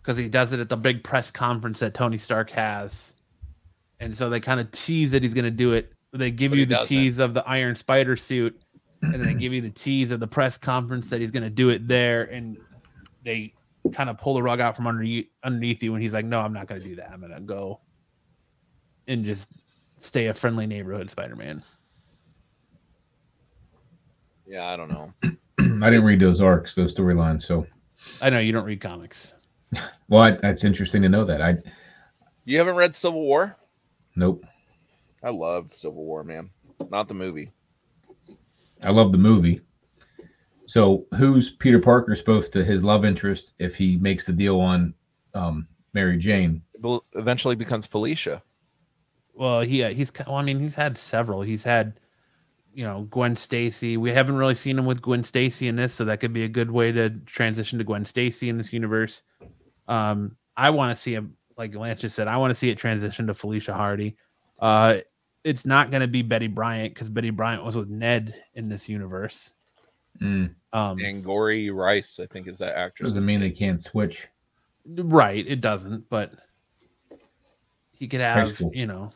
because 0.01 0.15
he 0.15 0.29
does 0.29 0.53
it 0.53 0.61
at 0.61 0.69
the 0.69 0.77
big 0.77 1.03
press 1.03 1.31
conference 1.31 1.79
that 1.79 1.93
Tony 1.93 2.17
Stark 2.17 2.49
has, 2.51 3.13
and 3.99 4.15
so 4.15 4.29
they 4.29 4.39
kind 4.39 4.61
of 4.61 4.71
tease 4.71 5.11
that 5.11 5.21
he's 5.21 5.33
going 5.33 5.43
to 5.43 5.51
do 5.51 5.73
it. 5.73 5.91
They 6.13 6.31
give 6.31 6.51
But 6.51 6.59
you 6.59 6.65
the 6.65 6.75
doesn't. 6.75 6.87
tease 6.87 7.19
of 7.19 7.33
the 7.33 7.45
Iron 7.45 7.75
Spider 7.75 8.15
suit, 8.15 8.57
and 9.01 9.13
then 9.13 9.25
they 9.25 9.33
give 9.33 9.53
you 9.53 9.61
the 9.61 9.69
tease 9.69 10.11
of 10.11 10.19
the 10.19 10.27
press 10.27 10.57
conference 10.57 11.09
that 11.09 11.19
he's 11.21 11.31
going 11.31 11.43
to 11.43 11.49
do 11.49 11.69
it 11.69 11.87
there, 11.87 12.23
and 12.23 12.57
they 13.23 13.53
kind 13.93 14.09
of 14.09 14.17
pull 14.17 14.33
the 14.33 14.43
rug 14.43 14.59
out 14.59 14.75
from 14.75 14.87
underneath 14.87 15.27
underneath 15.43 15.81
you, 15.83 15.93
and 15.93 16.03
he's 16.03 16.13
like, 16.13 16.25
"No, 16.25 16.39
I'm 16.41 16.53
not 16.53 16.67
going 16.67 16.81
to 16.81 16.87
do 16.87 16.95
that. 16.95 17.11
I'm 17.11 17.19
going 17.19 17.33
to 17.33 17.39
go 17.39 17.79
and 19.07 19.25
just 19.25 19.49
stay 19.97 20.27
a 20.27 20.33
friendly 20.33 20.65
neighborhood 20.65 21.09
Spider-Man. 21.09 21.63
Yeah, 24.47 24.67
I 24.67 24.77
don't 24.77 24.89
know. 24.89 25.13
I 25.23 25.89
didn't 25.89 26.05
read 26.05 26.19
those 26.19 26.41
arcs, 26.41 26.75
those 26.75 26.93
storylines. 26.93 27.43
So, 27.43 27.67
I 28.21 28.29
know 28.29 28.39
you 28.39 28.51
don't 28.51 28.65
read 28.65 28.81
comics. 28.81 29.33
well, 30.09 30.21
I, 30.21 30.31
that's 30.31 30.63
interesting 30.63 31.01
to 31.01 31.09
know 31.09 31.25
that. 31.25 31.41
I 31.41 31.57
You 32.45 32.57
haven't 32.57 32.75
read 32.75 32.95
Civil 32.95 33.21
War? 33.21 33.57
nope. 34.15 34.45
I 35.21 35.29
loved 35.29 35.71
Civil 35.71 36.05
War, 36.05 36.23
man. 36.23 36.49
Not 36.89 37.09
the 37.09 37.13
movie. 37.13 37.51
I 38.83 38.91
love 38.91 39.11
the 39.11 39.17
movie. 39.17 39.61
So, 40.65 41.07
who's 41.17 41.49
Peter 41.49 41.79
Parker 41.79 42.15
supposed 42.15 42.53
to 42.53 42.63
his 42.63 42.83
love 42.83 43.03
interest 43.03 43.55
if 43.59 43.75
he 43.75 43.97
makes 43.97 44.25
the 44.25 44.31
deal 44.31 44.59
on 44.59 44.93
um, 45.33 45.67
Mary 45.93 46.17
Jane? 46.17 46.61
It 46.75 46.81
will- 46.81 47.05
eventually 47.13 47.55
becomes 47.55 47.85
Felicia. 47.85 48.43
Well, 49.33 49.61
he 49.61 49.83
uh, 49.83 49.89
he's 49.89 50.11
well, 50.27 50.35
I 50.35 50.43
mean 50.43 50.59
he's 50.59 50.75
had 50.75 50.97
several. 50.97 51.41
He's 51.41 51.63
had 51.63 51.99
you 52.73 52.83
know 52.83 53.07
Gwen 53.09 53.35
Stacy. 53.35 53.97
We 53.97 54.11
haven't 54.11 54.35
really 54.35 54.53
seen 54.53 54.77
him 54.77 54.85
with 54.85 55.01
Gwen 55.01 55.23
Stacy 55.23 55.67
in 55.67 55.75
this, 55.75 55.93
so 55.93 56.05
that 56.05 56.19
could 56.19 56.33
be 56.33 56.43
a 56.43 56.49
good 56.49 56.69
way 56.69 56.91
to 56.91 57.09
transition 57.09 57.79
to 57.79 57.85
Gwen 57.85 58.05
Stacy 58.05 58.49
in 58.49 58.57
this 58.57 58.73
universe. 58.73 59.23
Um, 59.87 60.35
I 60.55 60.69
want 60.71 60.95
to 60.95 61.01
see 61.01 61.13
him, 61.13 61.37
like 61.57 61.73
Lance 61.73 62.01
just 62.01 62.15
said, 62.15 62.27
I 62.27 62.37
want 62.37 62.51
to 62.51 62.55
see 62.55 62.69
it 62.69 62.77
transition 62.77 63.27
to 63.27 63.33
Felicia 63.33 63.73
Hardy. 63.73 64.17
Uh, 64.59 64.97
it's 65.43 65.65
not 65.65 65.91
going 65.91 66.01
to 66.01 66.07
be 66.07 66.21
Betty 66.21 66.47
Brant 66.47 66.93
because 66.93 67.09
Betty 67.09 67.29
Brant 67.29 67.63
was 67.63 67.75
with 67.77 67.89
Ned 67.89 68.35
in 68.55 68.69
this 68.69 68.89
universe. 68.89 69.53
Mm, 70.21 70.53
Um, 70.73 70.99
Angourie 70.99 71.69
Rice, 71.69 72.19
I 72.19 72.25
think, 72.27 72.47
is 72.47 72.57
that 72.59 72.75
actress. 72.77 73.09
doesn't 73.09 73.25
mean 73.25 73.39
they 73.39 73.51
can't 73.51 73.81
switch. 73.81 74.27
Right, 74.85 75.45
it 75.47 75.61
doesn't, 75.61 76.09
but 76.09 76.33
he 77.91 78.07
could 78.07 78.21
have, 78.21 78.59
you 78.73 78.85
know, 78.85 79.11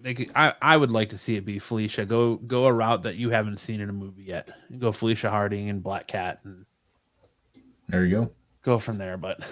they 0.00 0.14
could. 0.14 0.30
I 0.34 0.54
I 0.62 0.76
would 0.76 0.90
like 0.90 1.10
to 1.10 1.18
see 1.18 1.36
it 1.36 1.44
be 1.44 1.58
Felicia. 1.58 2.04
Go 2.06 2.36
go 2.36 2.66
a 2.66 2.72
route 2.72 3.02
that 3.02 3.16
you 3.16 3.30
haven't 3.30 3.58
seen 3.58 3.80
in 3.80 3.88
a 3.88 3.92
movie 3.92 4.24
yet. 4.24 4.48
Go 4.78 4.90
Felicia 4.90 5.30
Harding 5.30 5.68
and 5.70 5.82
Black 5.82 6.06
Cat 6.08 6.40
and 6.44 6.64
There 7.88 8.04
you 8.04 8.16
go. 8.16 8.30
go 8.62 8.78
from 8.78 8.98
there. 8.98 9.16
But 9.16 9.44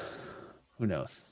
who 0.78 0.86
knows? 0.86 1.24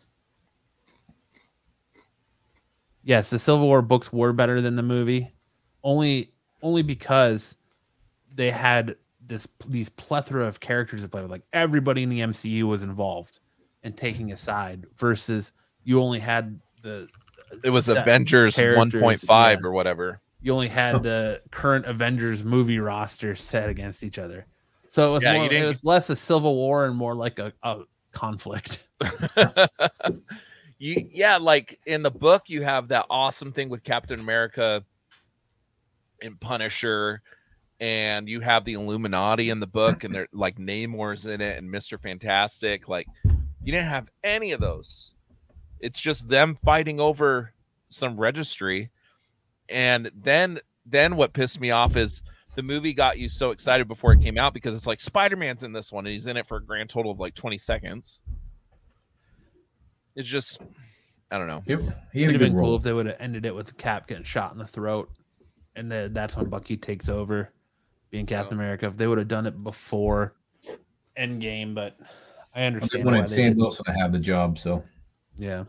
Yes, 3.09 3.31
the 3.31 3.39
Civil 3.39 3.67
War 3.67 3.81
books 3.81 4.13
were 4.13 4.35
better 4.35 4.61
than 4.61 4.77
the 4.77 4.83
movie, 4.83 5.33
only 5.83 6.31
only 6.61 6.83
because 6.83 7.57
they 8.35 8.51
had 8.51 8.97
this 9.27 9.49
these 9.67 9.89
plethora 9.89 10.45
of 10.45 10.61
characters 10.61 11.01
to 11.01 11.09
play 11.09 11.23
with. 11.23 11.31
Like 11.31 11.45
everybody 11.55 12.03
in 12.03 12.11
the 12.11 12.21
MCU 12.21 12.65
was 12.65 12.83
involved 12.83 13.41
and 13.83 13.97
taking 13.97 14.31
a 14.31 14.37
side, 14.37 14.85
versus 14.99 15.55
you 15.85 16.03
only 16.03 16.19
had 16.19 16.61
the 16.83 17.09
It 17.65 17.71
was 17.71 17.89
Avengers 17.89 18.57
1.5 18.57 19.27
yeah. 19.27 19.57
or 19.67 19.73
whatever. 19.73 20.21
You 20.43 20.53
only 20.53 20.69
had 20.69 21.03
the 21.03 21.41
current 21.51 21.87
Avengers 21.87 22.45
movie 22.45 22.79
roster 22.79 23.35
set 23.35 23.71
against 23.71 24.05
each 24.05 24.19
other, 24.19 24.45
so 24.91 25.09
it 25.09 25.13
was 25.15 25.23
Yeah, 25.23 25.33
more, 25.33 25.51
it 25.51 25.65
was 25.65 25.83
less 25.83 26.11
a 26.11 26.17
civil 26.17 26.55
war 26.55 26.85
and 26.85 26.95
more 26.95 27.15
like 27.15 27.39
a, 27.39 27.55
a 27.63 27.85
conflict. 28.13 28.87
you 30.79 30.97
yeah, 31.13 31.37
like 31.37 31.79
in 31.87 32.03
the 32.03 32.11
book, 32.11 32.45
you 32.47 32.63
have 32.63 32.89
that 32.89 33.07
awesome 33.11 33.53
thing 33.53 33.69
with 33.69 33.83
Captain 33.83 34.21
America 34.21 34.85
and 36.23 36.39
Punisher, 36.41 37.23
and 37.81 38.29
you 38.29 38.41
have 38.41 38.65
the 38.65 38.75
Illuminati 38.75 39.51
in 39.51 39.61
the 39.61 39.67
book, 39.67 40.05
and 40.05 40.15
they're 40.15 40.29
like 40.33 40.57
Namor's 40.57 41.27
in 41.27 41.41
it 41.41 41.59
and 41.59 41.71
Mister 41.71 41.99
Fantastic. 41.99 42.89
Like 42.89 43.07
you 43.25 43.73
didn't 43.73 43.89
have 43.89 44.09
any 44.23 44.53
of 44.53 44.61
those. 44.61 45.15
It's 45.81 46.01
just 46.01 46.29
them 46.29 46.57
fighting 46.65 47.01
over 47.01 47.53
some 47.89 48.17
registry, 48.17 48.91
and 49.69 50.11
then 50.15 50.61
then 50.87 51.17
what 51.17 51.33
pissed 51.33 51.61
me 51.61 51.71
off 51.71 51.97
is 51.97 52.23
the 52.55 52.63
movie 52.63 52.93
got 52.93 53.19
you 53.19 53.29
so 53.29 53.51
excited 53.51 53.87
before 53.87 54.13
it 54.13 54.21
came 54.21 54.39
out 54.39 54.55
because 54.55 54.75
it's 54.75 54.87
like 54.87 55.01
Spider-Man's 55.01 55.63
in 55.63 55.73
this 55.73 55.93
one 55.93 56.07
and 56.07 56.13
he's 56.13 56.27
in 56.27 56.37
it 56.37 56.47
for 56.49 56.57
a 56.57 56.65
grand 56.65 56.91
total 56.91 57.13
of 57.13 57.21
like 57.21 57.35
20 57.35 57.57
seconds. 57.59 58.23
It's 60.19 60.29
just 60.29 60.61
I 61.31 61.39
don't 61.39 61.47
know. 61.47 61.63
Yep. 61.67 61.81
He 62.13 62.25
It'd 62.25 62.35
have 62.35 62.41
good 62.41 62.53
been 62.53 62.61
cool 62.61 62.75
if 62.75 62.83
they 62.83 62.93
would 62.93 63.07
have 63.07 63.17
ended 63.21 63.47
it 63.47 63.55
with 63.55 63.77
Cap 63.77 64.09
getting 64.09 64.25
shot 64.25 64.51
in 64.51 64.59
the 64.59 64.67
throat, 64.67 65.09
and 65.77 65.91
then 65.91 66.13
that's 66.13 66.37
when 66.37 66.47
Bucky 66.47 66.77
takes 66.77 67.09
over, 67.09 67.53
being 68.11 68.27
Captain 68.27 68.59
America. 68.59 68.87
If 68.87 68.97
they 68.97 69.07
would 69.07 69.19
have 69.19 69.29
done 69.29 69.47
it 69.47 69.63
before 69.63 70.35
Endgame, 71.17 71.73
but 71.73 71.97
I 72.53 72.63
They 72.63 72.67
understand 72.67 73.05
why 73.05 73.13
wanted 73.13 73.31
they 73.31 73.37
Sam 73.37 73.45
didn't. 73.45 73.59
Wilson 73.59 73.85
to 73.85 73.93
have 73.93 74.11
the 74.11 74.19
job, 74.19 74.59
so 74.59 74.83
Yeah, 75.37 75.65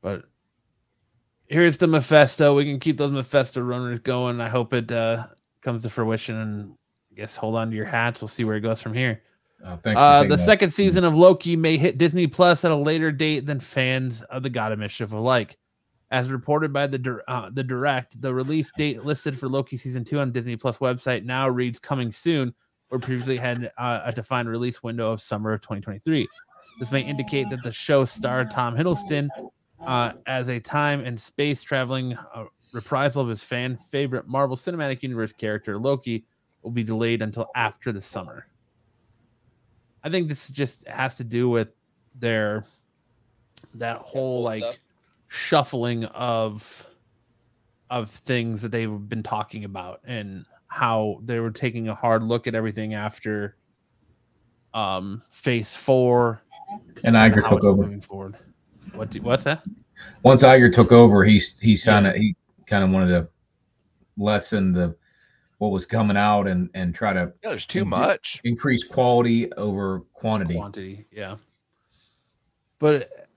but 0.00 0.24
here's 1.46 1.76
the 1.76 1.86
Mephisto. 1.86 2.56
We 2.56 2.64
can 2.64 2.80
keep 2.80 2.96
those 2.96 3.12
Mephisto 3.12 3.60
runners 3.60 4.00
going. 4.00 4.40
I 4.40 4.48
hope 4.48 4.74
it 4.74 4.90
uh, 4.90 5.28
comes 5.60 5.84
to 5.84 5.90
fruition, 5.90 6.34
and 6.34 6.74
I 7.12 7.14
guess 7.14 7.36
hold 7.36 7.54
on 7.54 7.70
to 7.70 7.76
your 7.76 7.86
hats. 7.86 8.20
We'll 8.20 8.26
see 8.26 8.44
where 8.44 8.56
it 8.56 8.62
goes 8.62 8.82
from 8.82 8.94
here. 8.94 9.22
Uh. 9.64 9.76
Uh, 9.86 10.22
the 10.22 10.28
that. 10.30 10.38
second 10.38 10.70
season 10.70 11.04
of 11.04 11.14
Loki 11.14 11.56
may 11.56 11.76
hit 11.76 11.98
Disney 11.98 12.26
Plus 12.26 12.64
at 12.64 12.70
a 12.70 12.76
later 12.76 13.12
date 13.12 13.46
than 13.46 13.60
fans 13.60 14.22
of 14.24 14.42
the 14.42 14.50
God 14.50 14.72
of 14.72 14.78
Mischief 14.78 15.12
alike. 15.12 15.58
As 16.10 16.30
reported 16.30 16.72
by 16.72 16.86
the 16.86 17.22
uh, 17.26 17.50
the 17.52 17.64
direct, 17.64 18.20
the 18.20 18.34
release 18.34 18.70
date 18.76 19.04
listed 19.04 19.38
for 19.38 19.48
Loki 19.48 19.76
season 19.76 20.04
two 20.04 20.20
on 20.20 20.30
Disney 20.30 20.56
Plus 20.56 20.78
website 20.78 21.24
now 21.24 21.48
reads 21.48 21.78
"coming 21.78 22.12
soon," 22.12 22.54
or 22.90 22.98
previously 22.98 23.38
had 23.38 23.70
uh, 23.78 24.02
a 24.04 24.12
defined 24.12 24.48
release 24.48 24.82
window 24.82 25.10
of 25.10 25.22
summer 25.22 25.54
of 25.54 25.62
2023. 25.62 26.28
This 26.78 26.92
may 26.92 27.00
indicate 27.00 27.48
that 27.50 27.62
the 27.62 27.72
show 27.72 28.04
starred 28.04 28.50
Tom 28.50 28.76
Hiddleston 28.76 29.28
uh, 29.86 30.12
as 30.26 30.48
a 30.48 30.60
time 30.60 31.00
and 31.00 31.18
space 31.18 31.62
traveling 31.62 32.14
uh, 32.34 32.44
reprisal 32.72 33.22
of 33.22 33.28
his 33.28 33.42
fan 33.42 33.76
favorite 33.76 34.26
Marvel 34.26 34.56
Cinematic 34.56 35.02
Universe 35.02 35.32
character 35.32 35.78
Loki 35.78 36.26
will 36.62 36.70
be 36.70 36.82
delayed 36.82 37.22
until 37.22 37.48
after 37.54 37.92
the 37.92 38.00
summer. 38.00 38.46
I 40.04 40.10
think 40.10 40.28
this 40.28 40.50
just 40.50 40.86
has 40.88 41.16
to 41.16 41.24
do 41.24 41.48
with 41.48 41.68
their 42.14 42.64
that 43.74 43.98
whole 43.98 44.42
like 44.42 44.62
stuff. 44.62 44.76
shuffling 45.28 46.04
of 46.06 46.86
of 47.90 48.10
things 48.10 48.62
that 48.62 48.72
they've 48.72 49.08
been 49.08 49.22
talking 49.22 49.64
about 49.64 50.00
and 50.04 50.44
how 50.66 51.20
they 51.24 51.38
were 51.40 51.50
taking 51.50 51.88
a 51.88 51.94
hard 51.94 52.22
look 52.22 52.46
at 52.46 52.54
everything 52.54 52.94
after 52.94 53.56
um 54.74 55.22
phase 55.30 55.76
four 55.76 56.42
and 57.04 57.16
and 57.16 57.16
Iger 57.16 57.42
how 57.42 57.50
took 57.50 57.64
over. 57.64 57.82
moving 57.82 58.00
forward. 58.00 58.36
What 58.94 59.10
do, 59.10 59.20
what's 59.22 59.44
that? 59.44 59.62
Once 60.22 60.42
Iger 60.42 60.72
took 60.72 60.92
over, 60.92 61.24
he 61.24 61.40
he 61.60 61.76
kind 61.78 62.06
of 62.06 62.14
he 62.14 62.34
kind 62.66 62.82
of 62.84 62.90
wanted 62.90 63.08
to 63.08 63.28
lessen 64.16 64.72
the 64.72 64.94
what 65.62 65.70
was 65.70 65.86
coming 65.86 66.16
out 66.16 66.48
and 66.48 66.68
and 66.74 66.92
try 66.92 67.12
to 67.12 67.32
Yeah, 67.44 67.50
there's 67.50 67.66
too 67.66 67.84
much. 67.84 68.40
increase 68.42 68.82
quality 68.82 69.52
over 69.52 70.00
quantity. 70.12 70.54
quantity 70.54 71.06
yeah 71.12 71.36
but 72.80 73.28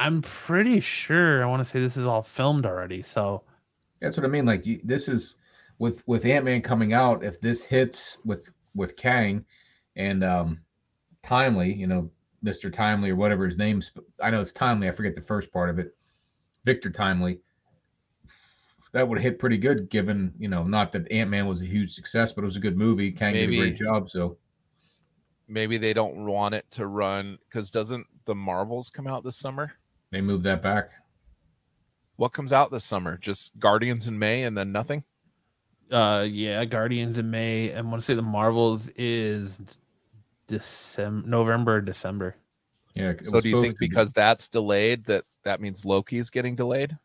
i'm 0.00 0.22
pretty 0.22 0.80
sure 0.80 1.40
i 1.40 1.46
want 1.46 1.60
to 1.60 1.64
say 1.64 1.78
this 1.78 1.96
is 1.96 2.04
all 2.04 2.20
filmed 2.22 2.66
already 2.66 3.00
so 3.00 3.44
That's 4.00 4.16
what 4.16 4.26
I 4.26 4.28
mean. 4.28 4.44
Like 4.44 4.66
you, 4.66 4.80
this 4.82 5.06
is 5.06 5.36
with 5.78 6.02
with 6.08 6.24
Ant 6.26 6.44
Man 6.44 6.60
coming 6.62 6.92
out. 6.92 7.22
If 7.22 7.40
this 7.40 7.62
hits 7.62 8.16
with 8.24 8.50
with 8.74 8.96
Kang 8.96 9.44
and 9.94 10.24
um 10.24 10.58
Timely, 11.22 11.72
you 11.72 11.86
know, 11.86 12.10
Mister 12.42 12.68
Timely 12.68 13.10
or 13.10 13.16
whatever 13.16 13.46
his 13.46 13.56
name's. 13.56 13.92
I 14.20 14.30
know 14.30 14.40
it's 14.40 14.50
Timely. 14.52 14.88
I 14.88 14.90
forget 14.92 15.14
the 15.14 15.20
first 15.32 15.52
part 15.52 15.70
of 15.70 15.78
it. 15.78 15.94
Victor 16.64 16.90
Timely. 16.90 17.38
That 18.92 19.08
would 19.08 19.20
hit 19.20 19.38
pretty 19.38 19.56
good, 19.58 19.88
given 19.88 20.32
you 20.38 20.48
know, 20.48 20.64
not 20.64 20.92
that 20.92 21.10
Ant 21.10 21.30
Man 21.30 21.46
was 21.46 21.62
a 21.62 21.66
huge 21.66 21.94
success, 21.94 22.32
but 22.32 22.42
it 22.42 22.46
was 22.46 22.56
a 22.56 22.60
good 22.60 22.76
movie. 22.76 23.10
Kang 23.10 23.32
did 23.32 23.44
a 23.44 23.46
Maybe- 23.46 23.58
great 23.58 23.76
job. 23.76 24.08
So 24.10 24.36
Maybe 25.48 25.76
they 25.78 25.92
don't 25.92 26.24
want 26.24 26.54
it 26.54 26.70
to 26.72 26.86
run 26.86 27.38
because 27.48 27.70
doesn't 27.70 28.06
the 28.26 28.34
Marvels 28.34 28.90
come 28.90 29.06
out 29.06 29.24
this 29.24 29.36
summer? 29.36 29.72
they 30.10 30.20
moved 30.20 30.44
that 30.44 30.62
back. 30.62 30.90
What 32.16 32.32
comes 32.34 32.52
out 32.52 32.70
this 32.70 32.84
summer? 32.84 33.16
Just 33.16 33.58
Guardians 33.58 34.08
in 34.08 34.18
May 34.18 34.44
and 34.44 34.56
then 34.56 34.72
nothing? 34.72 35.04
uh 35.90 36.26
yeah 36.26 36.64
guardians 36.64 37.18
in 37.18 37.30
may 37.30 37.74
i 37.74 37.80
want 37.82 37.96
to 37.96 38.00
say 38.00 38.14
the 38.14 38.22
marvels 38.22 38.88
is 38.96 39.60
december 40.46 41.28
november 41.28 41.82
december 41.82 42.34
Yeah. 42.94 43.12
So 43.22 43.40
do 43.40 43.48
you 43.50 43.60
think 43.60 43.74
to 43.74 43.78
be. 43.78 43.88
because 43.88 44.10
that's 44.14 44.48
delayed 44.48 45.04
that 45.04 45.24
that 45.44 45.60
means 45.60 45.84
Loki's 45.84 46.30
getting 46.30 46.56
delayed? 46.56 46.96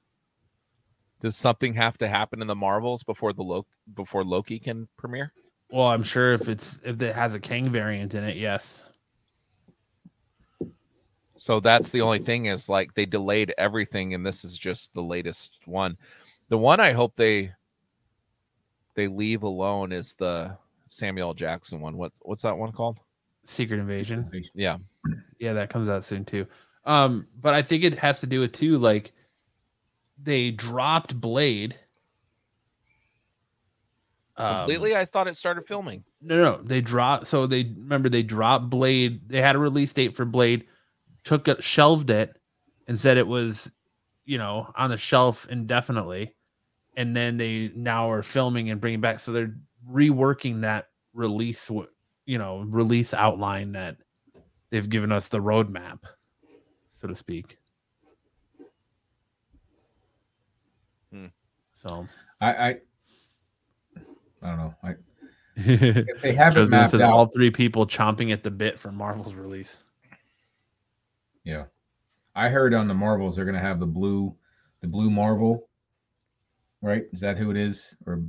Does 1.22 1.36
something 1.36 1.74
have 1.74 1.98
to 2.00 2.08
happen 2.08 2.42
in 2.42 2.48
the 2.48 2.56
Marvels 2.56 3.04
before 3.04 3.34
the 3.34 3.44
Loki 3.44 3.68
before 3.96 4.24
Loki 4.24 4.60
can 4.60 4.88
premiere? 4.98 5.34
well 5.70 5.88
i'm 5.88 6.02
sure 6.04 6.32
if 6.34 6.48
it's 6.48 6.80
if 6.86 7.02
it 7.02 7.14
has 7.14 7.34
a 7.36 7.40
Kang 7.42 7.70
variant 7.70 8.14
in 8.14 8.24
it 8.24 8.38
yes 8.38 8.88
So 11.36 11.60
that's 11.60 11.90
the 11.92 12.02
only 12.02 12.20
thing 12.20 12.46
is 12.46 12.68
like 12.68 12.94
they 12.94 13.06
delayed 13.06 13.54
everything, 13.58 14.14
and 14.16 14.26
this 14.26 14.44
is 14.44 14.58
just 14.58 14.94
the 14.94 15.04
latest 15.04 15.52
one. 15.66 15.96
The 16.50 16.58
one 16.58 16.80
I 16.80 16.94
hope 16.94 17.16
they 17.16 17.52
they 18.96 19.08
leave 19.08 19.44
alone 19.44 19.92
is 19.92 20.16
the 20.16 20.58
Samuel 20.90 21.34
Jackson 21.36 21.80
one. 21.80 21.96
What 21.98 22.12
what's 22.22 22.42
that 22.42 22.58
one 22.58 22.72
called? 22.72 23.00
secret 23.46 23.80
invasion 23.80 24.30
Yeah, 24.54 24.78
yeah 25.40 25.54
that 25.54 25.70
comes 25.70 25.88
out 25.88 26.04
soon 26.04 26.26
too 26.26 26.46
um 26.84 27.28
but 27.40 27.54
i 27.54 27.62
think 27.62 27.86
it 27.86 27.94
has 27.94 28.20
to 28.20 28.28
do 28.28 28.42
with 28.42 28.52
too 28.52 28.78
like 28.78 29.14
they 30.22 30.52
dropped 30.52 31.20
Blade. 31.20 31.76
Um, 34.36 34.58
Completely, 34.58 34.96
I 34.96 35.06
thought 35.06 35.28
it 35.28 35.36
started 35.36 35.66
filming. 35.66 36.04
No, 36.22 36.38
no, 36.38 36.62
they 36.64 36.82
dropped. 36.82 37.28
So 37.28 37.48
they 37.48 37.64
remember 37.64 38.10
they 38.10 38.24
dropped 38.24 38.70
Blade. 38.70 39.28
They 39.28 39.42
had 39.42 39.56
a 39.56 39.60
release 39.60 39.94
date 39.94 40.16
for 40.16 40.26
Blade, 40.26 40.66
took 41.24 41.48
it, 41.48 41.64
shelved 41.64 42.10
it, 42.10 42.40
and 42.88 43.00
said 43.00 43.18
it 43.18 43.28
was, 43.28 43.72
you 44.26 44.38
know, 44.38 44.72
on 44.76 44.90
the 44.90 44.98
shelf 44.98 45.48
indefinitely. 45.50 46.36
And 46.96 47.16
then 47.16 47.38
they 47.38 47.72
now 47.76 48.12
are 48.12 48.24
filming 48.24 48.70
and 48.70 48.82
bringing 48.82 49.02
back. 49.02 49.20
So 49.20 49.32
they're 49.32 49.56
reworking 49.90 50.62
that 50.62 50.90
release, 51.14 51.70
you 52.26 52.38
know, 52.38 52.64
release 52.68 53.14
outline 53.14 53.74
that 53.74 53.98
they've 54.70 54.88
given 54.88 55.12
us 55.12 55.30
the 55.30 55.40
roadmap, 55.40 56.00
so 56.90 57.08
to 57.08 57.16
speak. 57.16 57.58
Hmm. 61.12 61.28
So 61.88 62.08
I, 62.42 62.48
I, 62.54 62.68
I 64.42 64.48
don't 64.50 64.58
know. 64.58 64.76
I, 64.84 64.96
if 65.56 66.22
they 66.22 66.34
have 66.34 66.56
it 66.58 66.70
mapped 66.70 66.94
out, 66.96 67.02
all 67.02 67.26
three 67.28 67.50
people 67.50 67.88
chomping 67.88 68.32
at 68.32 68.44
the 68.44 68.52
bit 68.52 68.80
for 68.80 68.92
Marvel's 68.92 69.36
release. 69.36 69.84
yeah. 71.44 71.66
I 72.36 72.50
heard 72.50 72.74
on 72.76 72.88
the 72.88 72.94
Marvels 72.94 73.36
they're 73.36 73.46
gonna 73.46 73.60
have 73.60 73.80
the 73.80 73.88
blue, 73.88 74.36
the 74.82 74.88
blue 74.88 75.10
Marvel. 75.10 75.70
Right? 76.84 77.06
Is 77.12 77.22
that 77.22 77.38
who 77.38 77.50
it 77.50 77.58
is? 77.58 77.96
Or 78.06 78.22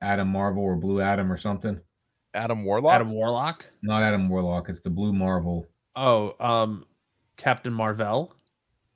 Adam 0.00 0.28
Marvel 0.28 0.62
or 0.62 0.76
Blue 0.76 1.02
Adam 1.02 1.30
or 1.30 1.36
something? 1.36 1.78
Adam 2.32 2.64
Warlock. 2.64 2.94
Adam 2.94 3.10
Warlock. 3.12 3.66
Not 3.82 4.02
Adam 4.02 4.28
Warlock. 4.30 4.70
It's 4.70 4.80
the 4.80 4.88
Blue 4.88 5.12
Marvel. 5.12 5.66
Oh, 5.96 6.34
um, 6.40 6.86
Captain 7.36 7.72
Marvel. 7.72 8.34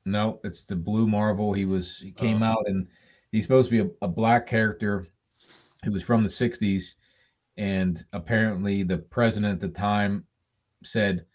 No, 0.07 0.41
it's 0.45 0.65
the 0.65 0.77
Blue 0.77 1.07
Marvel. 1.07 1.53
He 1.53 1.67
was 1.67 1.99
he 1.99 2.12
came 2.12 2.43
Oh. 2.43 2.47
out 2.47 2.65
and 2.67 2.87
he's 3.35 3.45
supposed 3.45 3.68
to 3.68 3.85
be 3.85 3.91
a, 3.91 4.07
a 4.07 4.09
black 4.09 4.47
character 4.47 5.05
who 5.85 5.91
was 5.91 6.05
from 6.05 6.22
the 6.22 6.28
'60s, 6.28 6.95
and 7.57 8.05
apparently 8.12 8.85
the 8.85 8.99
president 8.99 9.55
at 9.55 9.61
the 9.61 9.76
time 9.76 10.24
said, 10.85 11.26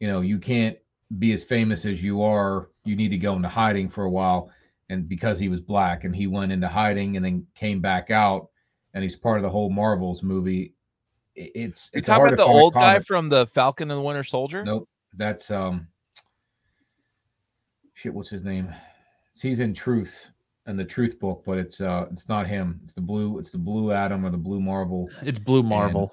you 0.00 0.08
know, 0.08 0.22
you 0.22 0.38
can't 0.38 0.78
be 1.18 1.32
as 1.32 1.44
famous 1.44 1.84
as 1.84 2.02
you 2.02 2.22
are. 2.22 2.70
You 2.84 2.96
need 2.96 3.10
to 3.10 3.18
go 3.18 3.34
into 3.36 3.48
hiding 3.48 3.90
for 3.90 4.04
a 4.04 4.10
while. 4.10 4.50
And 4.88 5.08
because 5.08 5.38
he 5.38 5.48
was 5.48 5.60
black, 5.60 6.04
and 6.04 6.16
he 6.16 6.26
went 6.26 6.52
into 6.52 6.68
hiding 6.68 7.16
and 7.16 7.24
then 7.24 7.46
came 7.54 7.80
back 7.80 8.10
out, 8.10 8.48
and 8.94 9.02
he's 9.04 9.16
part 9.16 9.36
of 9.36 9.42
the 9.42 9.50
whole 9.50 9.70
Marvels 9.70 10.22
movie. 10.22 10.74
It's 11.34 11.90
it's 11.92 12.06
talking 12.06 12.26
about 12.26 12.36
the 12.36 12.44
old 12.44 12.74
guy 12.74 12.98
from 12.98 13.28
the 13.28 13.46
Falcon 13.46 13.90
and 13.90 13.98
the 13.98 14.02
Winter 14.02 14.24
Soldier. 14.24 14.64
Nope, 14.64 14.88
that's 15.14 15.50
um. 15.50 15.86
Shit, 17.94 18.12
what's 18.12 18.30
his 18.30 18.42
name? 18.42 18.74
He's 19.40 19.60
in 19.60 19.72
Truth 19.72 20.30
in 20.66 20.76
the 20.76 20.84
Truth 20.84 21.18
book, 21.18 21.42
but 21.44 21.58
it's 21.58 21.80
uh, 21.80 22.06
it's 22.12 22.28
not 22.28 22.46
him. 22.46 22.80
It's 22.84 22.92
the 22.92 23.00
blue. 23.00 23.38
It's 23.38 23.50
the 23.50 23.58
Blue 23.58 23.92
Adam 23.92 24.24
or 24.24 24.30
the 24.30 24.36
Blue 24.36 24.60
Marvel. 24.60 25.10
It's 25.22 25.38
Blue 25.38 25.62
Marvel. 25.62 26.12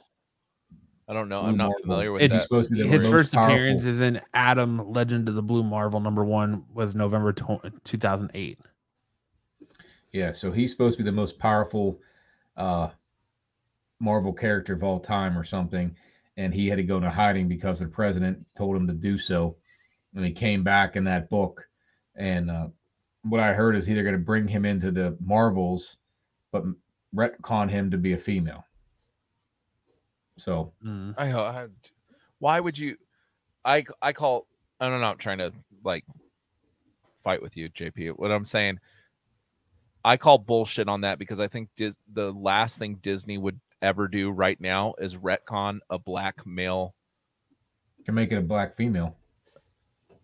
I 1.07 1.13
don't 1.13 1.29
know. 1.29 1.41
Blue 1.41 1.49
I'm 1.49 1.57
not 1.57 1.65
Marvel. 1.69 1.81
familiar 1.83 2.11
with 2.11 2.21
It's 2.21 2.35
that. 2.35 2.43
supposed 2.43 2.69
to 2.69 2.83
be 2.83 2.87
His 2.87 3.07
first 3.07 3.33
powerful- 3.33 3.53
appearance 3.53 3.85
is 3.85 3.99
in 4.01 4.21
Adam 4.33 4.91
Legend 4.91 5.27
of 5.29 5.35
the 5.35 5.41
Blue 5.43 5.63
Marvel 5.63 5.99
number 5.99 6.23
one 6.23 6.65
was 6.73 6.95
November 6.95 7.33
tw- 7.33 7.83
2008. 7.83 8.59
Yeah, 10.11 10.31
so 10.31 10.51
he's 10.51 10.71
supposed 10.71 10.97
to 10.97 11.03
be 11.03 11.09
the 11.09 11.15
most 11.15 11.37
powerful 11.39 11.99
uh 12.57 12.89
Marvel 13.99 14.33
character 14.33 14.73
of 14.73 14.83
all 14.83 14.99
time 14.99 15.37
or 15.37 15.43
something, 15.43 15.93
and 16.37 16.53
he 16.53 16.67
had 16.67 16.77
to 16.77 16.83
go 16.83 16.97
into 16.97 17.09
hiding 17.09 17.47
because 17.49 17.79
the 17.79 17.85
president 17.85 18.45
told 18.57 18.75
him 18.75 18.87
to 18.87 18.93
do 18.93 19.17
so. 19.17 19.55
And 20.15 20.23
he 20.25 20.31
came 20.31 20.63
back 20.63 20.95
in 20.95 21.03
that 21.03 21.29
book, 21.29 21.67
and 22.15 22.49
uh, 22.49 22.67
what 23.23 23.39
I 23.39 23.53
heard 23.53 23.75
is 23.75 23.89
either 23.89 24.03
going 24.03 24.13
to 24.15 24.19
bring 24.19 24.47
him 24.47 24.65
into 24.65 24.91
the 24.91 25.17
Marvels, 25.19 25.97
but 26.51 26.63
retcon 27.15 27.69
him 27.69 27.91
to 27.91 27.97
be 27.97 28.13
a 28.13 28.17
female. 28.17 28.65
So 30.37 30.73
Mm. 30.83 31.15
I, 31.17 31.33
I 31.33 31.67
why 32.39 32.59
would 32.59 32.77
you 32.77 32.95
I 33.65 33.83
I 34.01 34.13
call 34.13 34.47
I'm 34.79 34.91
not 34.91 34.99
know. 35.01 35.07
I'm 35.09 35.17
trying 35.17 35.39
to 35.39 35.51
like 35.83 36.05
fight 37.21 37.41
with 37.41 37.57
you, 37.57 37.69
JP. 37.69 38.11
What 38.17 38.31
I'm 38.31 38.45
saying, 38.45 38.79
I 40.05 40.15
call 40.15 40.37
bullshit 40.37 40.87
on 40.87 41.01
that 41.01 41.19
because 41.19 41.41
I 41.41 41.47
think 41.49 41.69
Dis- 41.75 41.97
the 42.13 42.31
last 42.31 42.77
thing 42.77 42.95
Disney 43.01 43.37
would 43.37 43.59
ever 43.81 44.07
do 44.07 44.29
right 44.31 44.59
now 44.61 44.93
is 44.97 45.17
retcon 45.17 45.79
a 45.89 45.99
black 45.99 46.45
male. 46.45 46.95
can 48.05 48.15
make 48.15 48.31
it 48.31 48.37
a 48.37 48.41
black 48.41 48.77
female. 48.77 49.17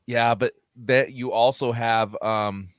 Yeah, 0.06 0.36
but 0.36 0.54
that 0.86 1.12
you 1.12 1.34
also 1.34 1.74
have 1.74 2.16
um 2.22 2.70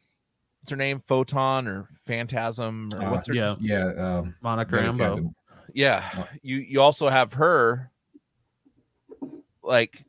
what's 0.67 0.73
her 0.73 0.77
name? 0.77 1.01
Photon 1.07 1.69
or 1.69 1.89
Phantasm 2.09 2.93
or 2.93 3.05
Uh, 3.05 3.11
what's 3.12 3.29
her 3.29 3.35
Yeah, 3.35 3.55
Yeah, 3.61 3.93
um, 4.19 4.35
Monica 4.43 4.75
yeah, 4.77 4.91
Rambeau. 4.91 5.33
yeah 5.73 6.25
you 6.43 6.57
you 6.57 6.81
also 6.81 7.09
have 7.09 7.33
her 7.35 7.93
like 9.62 10.05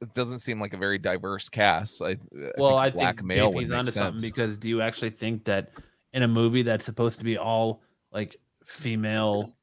it 0.00 0.12
doesn't 0.12 0.40
seem 0.40 0.60
like 0.60 0.72
a 0.74 0.76
very 0.76 0.98
diverse 0.98 1.48
cast 1.48 2.02
I, 2.02 2.16
Well, 2.56 2.76
I 2.76 2.90
black 2.90 3.16
think 3.18 3.26
male 3.28 3.52
would 3.52 3.62
JP's 3.66 3.70
make 3.70 3.78
onto 3.78 3.92
something 3.92 4.16
sense. 4.20 4.26
because 4.26 4.58
do 4.58 4.68
you 4.68 4.80
actually 4.82 5.10
think 5.10 5.44
that 5.44 5.70
in 6.12 6.24
a 6.24 6.28
movie 6.28 6.62
that's 6.62 6.84
supposed 6.84 7.18
to 7.20 7.24
be 7.24 7.38
all 7.38 7.80
like 8.10 8.40
female 8.64 9.54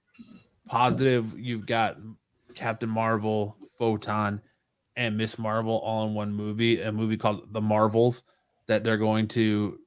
positive, 0.70 1.38
you've 1.38 1.66
got 1.66 1.98
Captain 2.54 2.90
Marvel, 2.90 3.58
Photon, 3.78 4.42
and 4.96 5.18
Miss 5.18 5.38
Marvel 5.38 5.80
all 5.80 6.08
in 6.08 6.14
one 6.14 6.32
movie, 6.34 6.80
a 6.82 6.92
movie 6.94 7.18
called 7.18 7.52
The 7.52 7.60
Marvels, 7.62 8.24
that 8.68 8.84
they're 8.84 8.98
going 8.98 9.28
to 9.30 9.80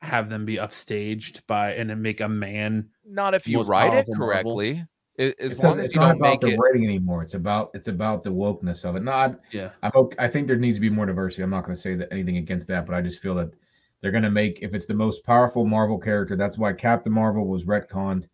have 0.00 0.28
them 0.28 0.44
be 0.44 0.56
upstaged 0.56 1.40
by 1.46 1.72
and 1.72 1.90
then 1.90 2.02
make 2.02 2.20
a 2.20 2.28
man. 2.28 2.88
not 3.04 3.34
if 3.34 3.48
you 3.48 3.62
write 3.62 3.88
it 3.94 4.06
powerful 4.06 4.14
Marvel. 4.16 4.26
correctly 4.56 4.84
A- 5.18 5.42
as 5.42 5.52
It's, 5.52 5.58
long 5.58 5.78
as 5.80 5.86
it's 5.86 5.94
you 5.94 6.00
not 6.00 6.08
don't 6.08 6.16
about 6.18 6.30
make 6.30 6.40
the 6.40 6.48
it 6.48 6.58
writing 6.58 6.84
anymore. 6.84 7.22
It's 7.22 7.34
about 7.34 7.70
it's 7.74 7.88
about 7.88 8.22
the 8.22 8.30
wokeness 8.30 8.84
of 8.84 8.94
it. 8.96 9.02
Not 9.02 9.40
Yeah. 9.52 9.70
I'm 9.82 9.90
okay, 9.94 10.16
I 10.18 10.28
think 10.28 10.46
there 10.46 10.56
needs 10.56 10.76
to 10.76 10.80
be 10.80 10.90
more 10.90 11.06
diversity. 11.06 11.42
I'm 11.42 11.50
not 11.50 11.64
going 11.64 11.74
to 11.74 11.80
say 11.80 11.94
that 11.96 12.08
anything 12.12 12.36
against 12.36 12.68
that, 12.68 12.86
but 12.86 12.94
I 12.94 13.00
just 13.00 13.20
feel 13.22 13.34
that 13.36 13.50
they're 14.00 14.10
going 14.12 14.22
to 14.24 14.30
make 14.30 14.58
if 14.60 14.74
it's 14.74 14.86
the 14.86 14.94
most 14.94 15.24
powerful 15.24 15.64
Marvel 15.64 15.98
character. 15.98 16.36
That's 16.36 16.58
why 16.58 16.72
Captain 16.74 17.12
Marvel 17.12 17.46
was 17.46 17.64
retconned. 17.64 18.28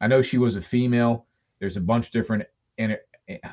I 0.00 0.08
know 0.08 0.20
she 0.20 0.36
was 0.38 0.56
a 0.56 0.62
female. 0.62 1.26
There's 1.60 1.76
a 1.76 1.80
bunch 1.80 2.10
different. 2.10 2.42
And 2.76 2.98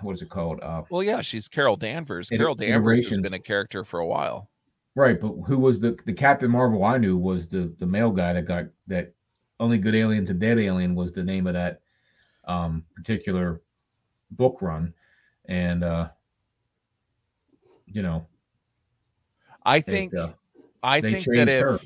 what 0.01 0.13
is 0.15 0.21
it 0.23 0.29
called? 0.29 0.59
Uh, 0.61 0.81
well 0.89 1.01
yeah 1.03 1.21
she's 1.21 1.47
carol 1.47 1.75
danvers 1.75 2.29
carol 2.29 2.53
danvers 2.55 3.07
has 3.07 3.17
been 3.19 3.33
a 3.33 3.39
character 3.39 3.83
for 3.83 3.99
a 4.01 4.05
while 4.05 4.49
right, 4.95 5.19
but 5.19 5.33
who 5.47 5.57
was 5.57 5.79
the 5.79 5.97
the 6.05 6.13
Captain 6.13 6.49
Marvel 6.51 6.83
I 6.83 6.97
knew 6.97 7.17
was 7.17 7.47
the 7.47 7.73
the 7.79 7.85
male 7.85 8.11
guy 8.11 8.33
that 8.33 8.43
got 8.47 8.65
that. 8.87 9.13
Only 9.59 9.77
Good 9.77 9.95
alien 9.95 10.25
to 10.25 10.33
Dead 10.33 10.57
Alien 10.59 10.93
was 10.95 11.13
the 11.13 11.23
name 11.23 11.47
of 11.47 11.53
that 11.53 11.79
um, 12.45 12.83
particular 12.95 13.61
book 14.31 14.61
run, 14.61 14.93
and 15.45 15.83
uh, 15.83 16.09
you 17.93 18.01
know 18.01 18.25
i 19.65 19.77
it, 19.77 19.85
think 19.85 20.15
uh, 20.15 20.29
i 20.81 20.99
they 20.99 21.13
think 21.13 21.25
that 21.25 21.35
changed 21.35 21.51
if 21.51 21.61
her. 21.61 21.79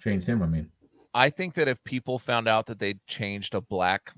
changed 0.00 0.26
him. 0.26 0.42
I 0.42 0.46
mean. 0.46 0.68
i 1.14 1.30
think 1.30 1.54
that 1.54 1.68
if 1.68 1.82
people 1.84 2.18
found 2.18 2.48
out 2.48 2.66
that 2.66 2.78
they 2.78 2.94
changed 3.06 3.54
a 3.54 3.60
black 3.60 4.12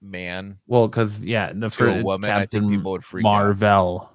man 0.00 0.58
Well, 0.66 0.86
because 0.86 1.24
yeah, 1.24 1.52
the 1.54 1.70
first 1.70 2.04
woman 2.04 2.30
i 2.30 2.40
Captain 2.40 2.62
think 2.62 2.72
people 2.72 2.92
would 2.92 3.04
freak 3.04 3.24
out 3.24 3.30
Marvel 3.30 4.10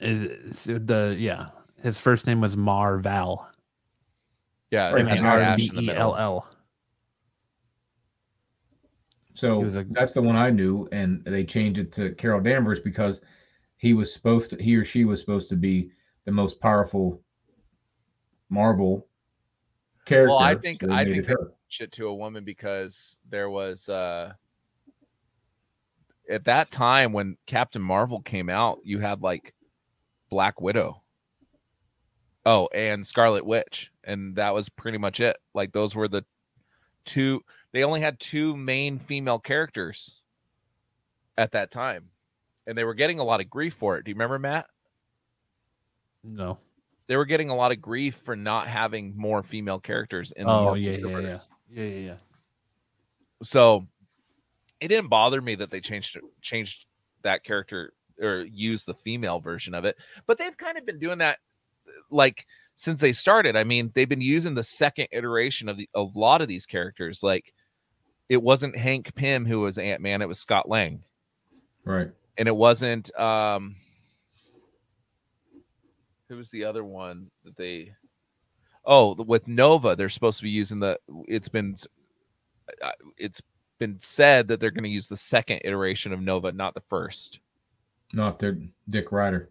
is 0.00 0.64
the 0.64 1.16
yeah. 1.18 1.48
His 1.82 2.00
first 2.00 2.26
name 2.26 2.40
was 2.40 2.56
Marvel. 2.56 3.46
yeah 4.70 4.90
Right, 4.90 5.00
and 5.00 5.10
I 5.10 5.14
mean, 5.14 5.24
R- 5.24 5.38
dash 5.38 5.56
B 5.58 5.66
in 5.68 5.76
the 5.76 5.82
E 5.82 5.86
middle. 5.86 6.16
L 6.16 6.16
L. 6.16 6.48
So 9.34 9.64
a- 9.64 9.84
that's 9.90 10.12
the 10.12 10.22
one 10.22 10.36
I 10.36 10.50
knew, 10.50 10.88
and 10.92 11.22
they 11.24 11.44
changed 11.44 11.78
it 11.80 11.92
to 11.94 12.14
Carol 12.14 12.40
Danvers 12.40 12.80
because 12.80 13.20
he 13.76 13.92
was 13.92 14.12
supposed 14.12 14.50
to, 14.50 14.62
he 14.62 14.76
or 14.76 14.84
she 14.84 15.04
was 15.04 15.20
supposed 15.20 15.48
to 15.50 15.56
be 15.56 15.90
the 16.24 16.32
most 16.32 16.60
powerful 16.60 17.20
Marvel 18.48 19.06
character. 20.06 20.30
Well, 20.30 20.38
I 20.38 20.54
think- 20.54 20.82
so 20.82 20.90
I 20.92 21.04
made 21.04 21.12
think 21.12 21.24
it 21.24 21.26
that- 21.28 21.38
her. 21.80 21.86
to 21.88 22.08
a 22.08 22.14
woman 22.14 22.44
because 22.44 23.18
there 23.28 23.50
was 23.50 23.88
uh 23.88 24.32
at 26.30 26.44
that 26.44 26.70
time 26.70 27.12
when 27.12 27.36
Captain 27.46 27.82
Marvel 27.82 28.20
came 28.20 28.48
out, 28.48 28.78
you 28.84 29.00
had 29.00 29.20
like 29.20 29.53
Black 30.30 30.60
Widow. 30.60 31.02
Oh, 32.46 32.68
and 32.74 33.06
Scarlet 33.06 33.46
Witch, 33.46 33.90
and 34.04 34.36
that 34.36 34.54
was 34.54 34.68
pretty 34.68 34.98
much 34.98 35.20
it. 35.20 35.36
Like 35.54 35.72
those 35.72 35.94
were 35.94 36.08
the 36.08 36.24
two 37.04 37.42
they 37.72 37.84
only 37.84 38.00
had 38.00 38.20
two 38.20 38.56
main 38.56 38.98
female 38.98 39.38
characters 39.38 40.22
at 41.36 41.52
that 41.52 41.70
time. 41.70 42.10
And 42.66 42.78
they 42.78 42.84
were 42.84 42.94
getting 42.94 43.18
a 43.18 43.24
lot 43.24 43.40
of 43.40 43.50
grief 43.50 43.74
for 43.74 43.98
it. 43.98 44.04
Do 44.04 44.10
you 44.10 44.14
remember 44.14 44.38
Matt? 44.38 44.66
No. 46.22 46.58
They 47.06 47.16
were 47.16 47.26
getting 47.26 47.50
a 47.50 47.54
lot 47.54 47.72
of 47.72 47.82
grief 47.82 48.20
for 48.24 48.36
not 48.36 48.66
having 48.66 49.14
more 49.16 49.42
female 49.42 49.78
characters 49.78 50.32
in 50.32 50.46
the 50.46 50.52
Oh 50.52 50.64
Marvel 50.64 50.78
yeah, 50.78 50.92
yeah, 50.92 51.18
yeah, 51.18 51.38
yeah, 51.68 51.84
yeah, 51.84 51.98
yeah. 51.98 52.14
so 53.42 53.86
it 54.80 54.88
didn't 54.88 55.08
bother 55.08 55.42
me 55.42 55.54
that 55.56 55.70
they 55.70 55.80
changed 55.80 56.18
changed 56.40 56.86
that 57.22 57.44
character 57.44 57.92
or 58.20 58.44
use 58.50 58.84
the 58.84 58.94
female 58.94 59.40
version 59.40 59.74
of 59.74 59.84
it 59.84 59.96
but 60.26 60.38
they've 60.38 60.56
kind 60.56 60.78
of 60.78 60.86
been 60.86 60.98
doing 60.98 61.18
that 61.18 61.38
like 62.10 62.46
since 62.76 63.00
they 63.00 63.12
started. 63.12 63.56
I 63.56 63.64
mean, 63.64 63.92
they've 63.94 64.08
been 64.08 64.20
using 64.20 64.54
the 64.54 64.62
second 64.62 65.08
iteration 65.12 65.68
of 65.68 65.76
the 65.76 65.88
a 65.94 66.02
lot 66.02 66.40
of 66.40 66.48
these 66.48 66.66
characters. 66.66 67.20
Like, 67.22 67.54
it 68.28 68.42
wasn't 68.42 68.76
Hank 68.76 69.14
Pym 69.14 69.44
who 69.44 69.60
was 69.60 69.78
Ant 69.78 70.00
Man; 70.00 70.22
it 70.22 70.28
was 70.28 70.40
Scott 70.40 70.68
Lang, 70.68 71.02
Right. 71.84 72.10
and 72.36 72.48
it 72.48 72.56
wasn't 72.56 73.16
um, 73.18 73.76
who 76.28 76.36
was 76.36 76.50
the 76.50 76.64
other 76.64 76.84
one 76.84 77.30
that 77.44 77.56
they? 77.56 77.92
Oh, 78.84 79.14
with 79.14 79.48
Nova, 79.48 79.96
they're 79.96 80.08
supposed 80.08 80.38
to 80.38 80.44
be 80.44 80.50
using 80.50 80.80
the. 80.80 80.98
It's 81.28 81.48
been, 81.48 81.74
uh, 82.82 82.90
it's 83.16 83.40
been 83.78 83.98
said 84.00 84.48
that 84.48 84.60
they're 84.60 84.70
going 84.70 84.84
to 84.84 84.90
use 84.90 85.08
the 85.08 85.16
second 85.16 85.60
iteration 85.64 86.12
of 86.12 86.20
Nova, 86.20 86.52
not 86.52 86.74
the 86.74 86.80
first. 86.80 87.40
Not 88.14 88.38
their 88.38 88.58
Dick 88.88 89.10
Rider. 89.12 89.50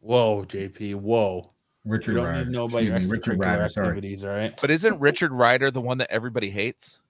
Whoa, 0.00 0.44
JP. 0.44 0.96
Whoa. 0.96 1.50
Richard 1.84 2.12
You 2.12 2.16
don't 2.18 2.26
Rider. 2.26 2.38
need 2.38 2.44
to 2.46 2.50
know 2.50 2.64
about 2.64 2.84
your 2.84 2.98
me, 2.98 3.06
Richard 3.06 3.38
extracurricular 3.38 3.58
Rider. 3.58 3.68
Sorry. 3.68 3.86
activities, 3.88 4.24
all 4.24 4.30
right? 4.30 4.58
But 4.60 4.70
isn't 4.70 5.00
Richard 5.00 5.32
Rider 5.32 5.70
the 5.70 5.80
one 5.80 5.98
that 5.98 6.10
everybody 6.10 6.50
hates? 6.50 7.00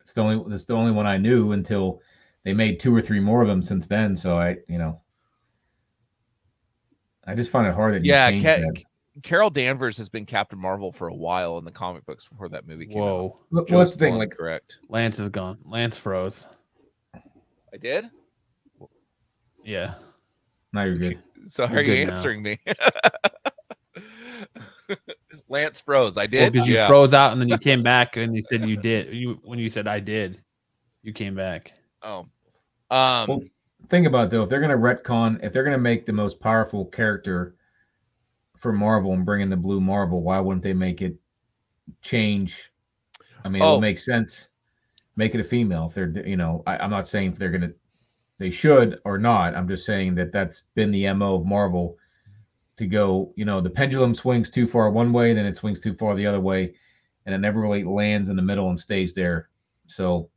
It's 0.00 0.12
the 0.12 0.22
only 0.22 0.50
that's 0.50 0.64
the 0.64 0.74
only 0.74 0.90
one 0.92 1.06
I 1.06 1.18
knew 1.18 1.52
until 1.52 2.00
they 2.44 2.52
made 2.52 2.80
two 2.80 2.94
or 2.94 3.00
three 3.02 3.20
more 3.20 3.42
of 3.42 3.48
them 3.48 3.62
since 3.62 3.86
then. 3.86 4.16
So 4.16 4.38
I, 4.38 4.56
you 4.68 4.78
know, 4.78 5.00
I 7.24 7.34
just 7.34 7.50
find 7.50 7.66
it 7.68 7.74
hard 7.74 7.94
that 7.94 8.04
Yeah, 8.04 8.30
changed 8.30 8.44
Ca- 8.46 8.56
that. 8.56 8.82
Carol 9.22 9.50
Danvers 9.50 9.98
has 9.98 10.08
been 10.08 10.24
Captain 10.26 10.58
Marvel 10.58 10.90
for 10.92 11.08
a 11.08 11.14
while 11.14 11.58
in 11.58 11.64
the 11.64 11.70
comic 11.70 12.06
books 12.06 12.26
before 12.26 12.48
that 12.48 12.66
movie 12.66 12.86
came 12.86 12.98
out. 12.98 13.04
Whoa. 13.04 13.38
What's 13.68 13.92
the 13.92 13.98
thing? 13.98 14.14
Like, 14.14 14.30
correct. 14.36 14.78
Lance 14.88 15.18
is 15.18 15.28
gone. 15.28 15.58
Lance 15.64 15.96
froze. 15.98 16.46
I 17.14 17.76
did. 17.80 18.06
Yeah. 19.70 19.94
now 20.72 20.82
you're 20.84 20.96
good. 20.96 21.18
So 21.46 21.66
how 21.66 21.72
You're 21.72 21.80
are 21.80 21.84
you 21.86 21.94
good 22.04 22.08
now. 22.08 22.14
answering 22.16 22.42
me? 22.42 22.58
Lance 25.48 25.80
froze. 25.80 26.18
I 26.18 26.26
did. 26.26 26.52
Because 26.52 26.68
you 26.68 26.74
yeah. 26.74 26.86
froze 26.86 27.14
out 27.14 27.32
and 27.32 27.40
then 27.40 27.48
you 27.48 27.56
came 27.56 27.82
back 27.82 28.18
and 28.18 28.36
you 28.36 28.42
said 28.42 28.68
you 28.68 28.76
did. 28.76 29.14
You 29.14 29.40
when 29.42 29.58
you 29.58 29.70
said 29.70 29.88
I 29.88 30.00
did, 30.00 30.42
you 31.02 31.14
came 31.14 31.34
back. 31.34 31.72
Oh. 32.02 32.26
Um. 32.90 33.26
Well, 33.26 33.40
think 33.88 34.06
about 34.06 34.26
it, 34.26 34.30
though, 34.32 34.42
if 34.42 34.50
they're 34.50 34.60
gonna 34.60 34.76
retcon, 34.76 35.42
if 35.42 35.50
they're 35.52 35.64
gonna 35.64 35.78
make 35.78 36.04
the 36.04 36.12
most 36.12 36.40
powerful 36.40 36.84
character 36.84 37.54
for 38.58 38.70
Marvel 38.72 39.14
and 39.14 39.24
bring 39.24 39.40
in 39.40 39.48
the 39.48 39.56
blue 39.56 39.80
Marvel, 39.80 40.22
why 40.22 40.38
wouldn't 40.40 40.62
they 40.62 40.74
make 40.74 41.00
it 41.00 41.16
change? 42.02 42.70
I 43.44 43.48
mean, 43.48 43.62
it 43.62 43.64
Oh. 43.64 43.76
would 43.76 43.80
make 43.80 43.98
sense. 43.98 44.48
Make 45.16 45.34
it 45.34 45.40
a 45.40 45.44
female 45.44 45.86
if 45.86 45.94
they're, 45.94 46.26
you 46.28 46.36
know, 46.36 46.62
I, 46.66 46.76
I'm 46.76 46.90
not 46.90 47.08
saying 47.08 47.32
if 47.32 47.38
they're 47.38 47.50
gonna, 47.50 47.72
they 48.40 48.50
should 48.50 48.98
or 49.04 49.18
not. 49.18 49.54
I'm 49.54 49.68
just 49.68 49.84
saying 49.86 50.14
that 50.16 50.32
that's 50.32 50.62
been 50.74 50.90
the 50.90 51.12
mo 51.12 51.36
of 51.36 51.46
Marvel 51.46 51.96
to 52.78 52.86
go. 52.86 53.32
You 53.36 53.44
know, 53.44 53.60
the 53.60 53.68
pendulum 53.70 54.14
swings 54.14 54.48
too 54.48 54.66
far 54.66 54.90
one 54.90 55.12
way, 55.12 55.34
then 55.34 55.44
it 55.44 55.54
swings 55.54 55.78
too 55.78 55.94
far 55.94 56.16
the 56.16 56.26
other 56.26 56.40
way, 56.40 56.74
and 57.26 57.34
it 57.34 57.38
never 57.38 57.60
really 57.60 57.84
lands 57.84 58.30
in 58.30 58.36
the 58.36 58.42
middle 58.42 58.70
and 58.70 58.80
stays 58.80 59.12
there. 59.12 59.50
So 59.86 60.30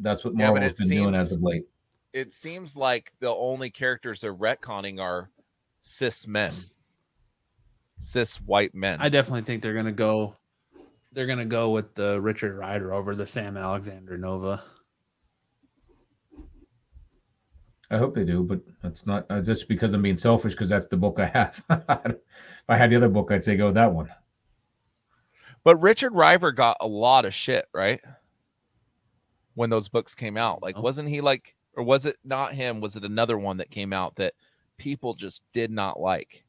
that's 0.00 0.22
what 0.22 0.34
Yeah, 0.36 0.50
but 0.52 0.60
Marvel's 0.60 0.72
it 0.80 0.88
been 0.88 0.98
doing 0.98 1.14
as 1.14 1.32
of 1.32 1.42
late. 1.42 1.64
it 2.12 2.30
seems 2.30 2.76
like 2.76 3.14
the 3.20 3.30
only 3.30 3.70
characters 3.70 4.20
they're 4.20 4.34
retconning 4.34 5.00
are 5.00 5.30
cis 5.80 6.26
men, 6.26 6.52
cis 8.00 8.36
white 8.42 8.74
men. 8.74 9.00
I 9.00 9.08
definitely 9.08 9.42
think 9.42 9.62
they're 9.62 9.72
gonna 9.72 9.92
go. 9.92 10.36
They're 11.12 11.26
gonna 11.26 11.46
go 11.46 11.70
with 11.70 11.94
the 11.94 12.20
Richard 12.20 12.54
Rider 12.54 12.92
over 12.92 13.14
the 13.14 13.26
Sam 13.26 13.56
Alexander 13.56 14.18
Nova. 14.18 14.62
I 17.90 17.98
hope 17.98 18.14
they 18.14 18.24
do, 18.24 18.42
but 18.42 18.60
that's 18.82 19.06
not 19.06 19.26
uh, 19.30 19.40
just 19.40 19.68
because 19.68 19.92
I'm 19.94 20.02
being 20.02 20.16
selfish 20.16 20.52
because 20.54 20.68
that's 20.68 20.86
the 20.88 20.96
book 20.96 21.18
I 21.20 21.26
have. 21.26 21.62
if 21.70 22.16
I 22.68 22.76
had 22.76 22.90
the 22.90 22.96
other 22.96 23.08
book, 23.08 23.30
I'd 23.30 23.44
say 23.44 23.56
go 23.56 23.66
with 23.66 23.74
that 23.76 23.92
one. 23.92 24.08
But 25.62 25.76
Richard 25.76 26.12
Rider 26.14 26.50
got 26.52 26.76
a 26.80 26.86
lot 26.86 27.24
of 27.24 27.32
shit, 27.34 27.66
right? 27.72 28.00
When 29.54 29.70
those 29.70 29.88
books 29.88 30.14
came 30.14 30.36
out. 30.36 30.62
Like, 30.62 30.76
Oh. 30.76 30.80
wasn't 30.82 31.08
he 31.08 31.20
like, 31.20 31.54
or 31.74 31.82
was 31.84 32.06
it 32.06 32.16
not 32.24 32.54
him? 32.54 32.80
Was 32.80 32.96
it 32.96 33.04
another 33.04 33.38
one 33.38 33.56
that 33.58 33.70
came 33.70 33.92
out 33.92 34.16
that 34.16 34.34
people 34.78 35.14
just 35.14 35.42
did 35.52 35.70
not 35.70 35.98
like? 36.00 36.44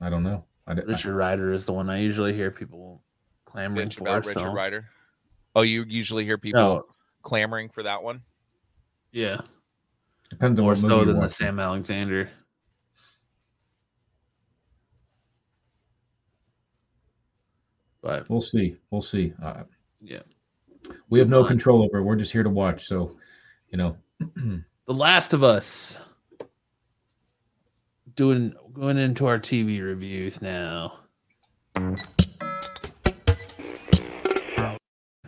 I 0.00 0.10
don't 0.10 0.24
know. 0.24 0.44
I, 0.66 0.74
did- 0.74 0.88
Richard 0.88 1.14
Rider 1.14 1.52
is 1.52 1.64
the 1.64 1.72
one 1.72 1.88
I 1.88 1.98
usually 2.00 2.32
hear 2.34 2.50
people 2.50 3.02
clamoring 3.44 3.88
Bitch 3.88 3.94
for. 3.98 4.08
about 4.08 4.26
Richard 4.26 4.40
so- 4.40 4.52
Rider. 4.52 4.86
Oh, 5.54 5.62
you 5.62 5.84
usually 5.86 6.24
hear 6.24 6.38
people 6.38 6.60
No, 6.60 6.82
clamoring 7.22 7.68
for 7.68 7.82
that 7.84 8.02
one? 8.02 8.22
Yeah, 9.12 9.40
depends 10.30 10.58
on 10.58 10.64
more 10.64 10.72
what 10.72 10.80
so 10.80 10.88
movie 10.88 11.04
than 11.12 11.20
the. 11.20 11.28
Sam 11.28 11.60
Alexander. 11.60 12.28
But 18.00 18.28
We'll 18.28 18.40
see. 18.40 18.76
We'll 18.90 19.00
see. 19.02 19.32
Uh, 19.40 19.62
yeah, 20.00 20.22
we 21.08 21.20
have 21.20 21.28
no 21.28 21.44
control 21.44 21.84
over 21.84 21.98
it. 21.98 22.02
We're 22.02 22.16
just 22.16 22.32
here 22.32 22.42
to 22.42 22.50
watch. 22.50 22.86
So, 22.88 23.16
you 23.70 23.78
know, 23.78 23.96
The 24.86 24.94
Last 24.94 25.32
of 25.32 25.42
Us. 25.42 26.00
Doing 28.14 28.52
going 28.74 28.98
into 28.98 29.26
our 29.26 29.38
TV 29.38 29.82
reviews 29.82 30.42
now. 30.42 30.98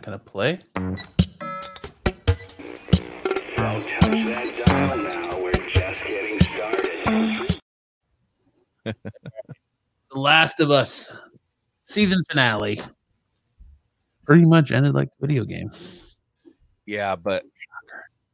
Gonna 0.01 0.19
play? 0.23 0.59
The 8.85 10.19
Last 10.19 10.59
of 10.59 10.71
Us 10.71 11.15
season 11.83 12.23
finale. 12.29 12.79
Pretty 14.25 14.45
much 14.45 14.71
ended 14.71 14.93
like 14.93 15.09
the 15.11 15.27
video 15.27 15.43
game. 15.45 15.69
Yeah, 16.85 17.15
but 17.15 17.43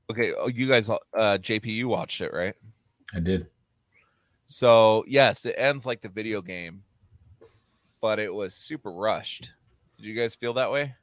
okay. 0.09 0.31
Oh, 0.37 0.47
you 0.47 0.67
guys, 0.67 0.89
uh, 0.89 0.97
JP, 1.13 1.65
you 1.65 1.87
watched 1.87 2.21
it, 2.21 2.33
right? 2.33 2.55
I 3.13 3.19
did. 3.19 3.47
So 4.47 5.03
yes, 5.07 5.45
it 5.45 5.55
ends 5.57 5.85
like 5.85 6.01
the 6.01 6.09
video 6.09 6.41
game, 6.41 6.83
but 8.01 8.19
it 8.19 8.33
was 8.33 8.53
super 8.55 8.91
rushed. 8.91 9.51
Did 9.97 10.05
you 10.05 10.15
guys 10.15 10.35
feel 10.35 10.53
that 10.53 10.71
way? 10.71 10.95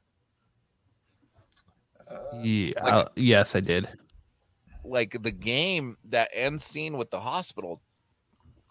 Yeah, 2.41 2.71
Like- 2.83 2.93
uh, 2.93 3.05
yes, 3.15 3.55
I 3.55 3.59
did. 3.59 3.87
Like 4.83 5.21
the 5.21 5.31
game, 5.31 5.97
that 6.09 6.29
end 6.33 6.61
scene 6.61 6.97
with 6.97 7.09
the 7.11 7.19
hospital, 7.19 7.81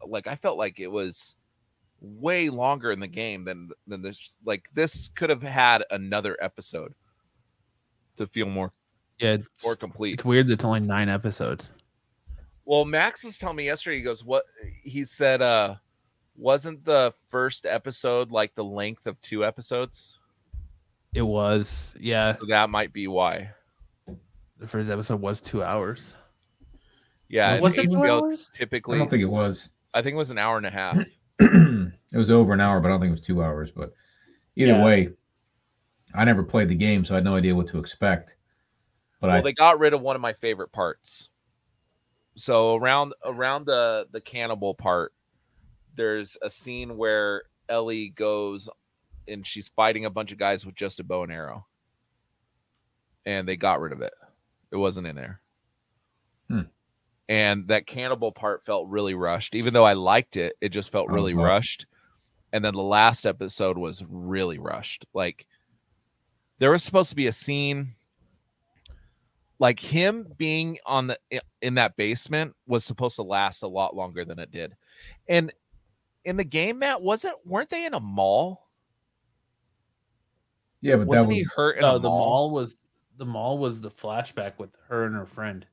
like 0.07 0.27
I 0.27 0.37
felt 0.37 0.57
like 0.59 0.81
it 0.81 0.87
was 0.89 1.37
way 2.01 2.49
longer 2.49 2.93
in 2.93 3.01
the 3.01 3.09
game 3.09 3.45
than 3.45 3.71
than 3.87 4.03
this. 4.03 4.37
Like 4.45 4.69
this 4.75 5.09
could 5.15 5.31
have 5.31 5.43
had 5.43 5.85
another 5.91 6.37
episode 6.41 6.95
to 8.17 8.27
feel 8.27 8.47
more 8.47 8.73
Yeah, 9.19 9.37
more 9.63 9.77
complete. 9.77 10.15
it's 10.15 10.25
weird. 10.25 10.47
that 10.49 10.55
It's 10.55 10.65
only 10.65 10.81
nine 10.81 11.09
episodes. 11.09 11.73
Well, 12.65 12.85
Max 12.85 13.25
was 13.25 13.39
telling 13.39 13.57
me 13.57 13.65
yesterday. 13.67 13.97
He 13.97 14.03
goes, 14.03 14.25
"What?" 14.25 14.45
He 14.83 15.05
said, 15.05 15.41
"Uh, 15.43 15.77
wasn't 16.37 16.85
the 16.85 17.13
first 17.31 17.65
episode 17.67 18.31
like 18.31 18.55
the 18.55 18.65
length 18.65 19.07
of 19.07 19.21
two 19.23 19.45
episodes? 19.45 20.19
It 21.15 21.23
was, 21.23 21.95
yeah. 21.99 22.35
So 22.37 22.45
that 22.47 22.71
might 22.71 22.93
be 22.93 23.09
why." 23.09 23.51
The 24.59 24.67
first 24.67 24.91
episode 24.91 25.21
was 25.21 25.41
two 25.41 25.63
hours. 25.63 26.17
Yeah, 27.29 27.53
and 27.55 27.63
was 27.63 27.79
it 27.79 27.91
two 27.91 28.05
hours? 28.05 28.51
Typically, 28.55 28.97
I 28.97 28.99
don't 28.99 29.11
think 29.11 29.23
it 29.23 29.27
was. 29.27 29.69
I 29.95 30.03
think 30.03 30.15
it 30.15 30.19
was 30.19 30.31
an 30.31 30.39
hour 30.39 30.57
and 30.57 30.67
a 30.67 30.71
half. 30.71 30.99
it 31.39 31.93
was 32.13 32.31
over 32.31 32.53
an 32.53 32.61
hour, 32.61 32.81
but 32.81 32.89
I 32.89 32.91
don't 32.91 33.01
think 33.01 33.09
it 33.11 33.19
was 33.19 33.21
two 33.21 33.43
hours. 33.43 33.71
But 33.71 33.95
either 34.57 34.73
Yeah. 34.73 34.85
way, 34.85 35.11
I 36.15 36.25
never 36.25 36.43
played 36.43 36.69
the 36.69 36.75
game, 36.75 37.05
so 37.05 37.15
I 37.15 37.19
had 37.19 37.25
no 37.25 37.37
idea 37.37 37.55
what 37.55 37.69
to 37.69 37.79
expect. 37.79 38.31
But 39.21 39.29
well, 39.29 39.37
I 39.37 39.41
they 39.43 39.53
got 39.53 39.79
rid 39.79 39.95
of 39.95 40.01
one 40.01 40.17
of 40.17 40.23
my 40.23 40.33
favorite 40.35 40.73
parts. 40.73 41.29
So 42.37 42.77
around 42.77 43.15
around 43.25 43.67
the 43.67 44.07
the 44.11 44.21
cannibal 44.21 44.75
part, 44.75 45.13
there's 45.95 46.37
a 46.43 46.51
scene 46.51 46.97
where 46.97 47.43
Ellie 47.69 48.09
goes 48.09 48.69
and 49.27 49.47
she's 49.47 49.69
fighting 49.69 50.05
a 50.07 50.11
bunch 50.11 50.33
of 50.33 50.39
guys 50.39 50.65
with 50.65 50.75
just 50.75 51.01
a 51.01 51.05
bow 51.05 51.23
and 51.25 51.33
arrow, 51.33 51.67
and 53.27 53.47
they 53.47 53.57
got 53.57 53.81
rid 53.81 53.93
of 53.93 54.01
it. 54.01 54.13
It 54.71 54.77
wasn't 54.77 55.07
in 55.07 55.17
there. 55.17 55.41
Hmm. 56.49 56.61
And 57.29 57.69
that 57.69 57.87
cannibal 57.87 58.33
part 58.33 58.65
felt 58.65 58.89
really 58.89 59.15
rushed. 59.15 59.55
Even 59.55 59.73
though 59.73 59.85
I 59.85 59.93
liked 59.93 60.37
it, 60.37 60.55
it 60.61 60.71
just 60.71 60.91
felt 60.91 61.11
really 61.11 61.35
wow. 61.35 61.45
rushed. 61.45 61.87
And 62.53 62.65
then 62.65 62.75
the 62.75 62.83
last 62.83 63.27
episode 63.27 63.77
was 63.77 64.03
really 64.09 64.59
rushed. 64.59 65.05
Like 65.13 65.47
there 66.59 66.71
was 66.71 66.83
supposed 66.83 67.11
to 67.11 67.17
be 67.17 67.27
a 67.27 67.33
scene 67.33 67.95
like 69.59 69.81
him 69.81 70.27
being 70.37 70.79
on 70.87 71.09
the 71.09 71.19
in 71.61 71.75
that 71.75 71.97
basement 71.97 72.55
was 72.67 72.85
supposed 72.85 73.17
to 73.17 73.23
last 73.23 73.63
a 73.63 73.69
lot 73.69 73.95
longer 73.95 74.25
than 74.25 74.39
it 74.39 74.51
did. 74.51 74.75
And 75.29 75.53
in 76.25 76.37
the 76.37 76.45
game, 76.45 76.79
Matt, 76.79 77.03
wasn't 77.03 77.35
weren't 77.45 77.71
they 77.71 77.85
in 77.85 77.95
a 77.95 78.01
mall? 78.01 78.69
yeah, 80.81 80.97
but 80.97 81.07
Wasn't 81.09 81.29
was 81.29 81.37
he 81.37 81.47
hurt 81.55 81.77
in 81.77 81.83
No, 81.83 81.97
a 81.97 81.99
the 81.99 82.09
mall? 82.09 82.19
mall 82.19 82.51
was 82.53 82.77
the 83.19 83.27
mall 83.27 83.59
was 83.59 83.81
the 83.83 83.91
flashback 83.91 84.55
with 84.59 84.71
her 84.89 85.05
and 85.05 85.15
her 85.15 85.27
friend. 85.27 85.67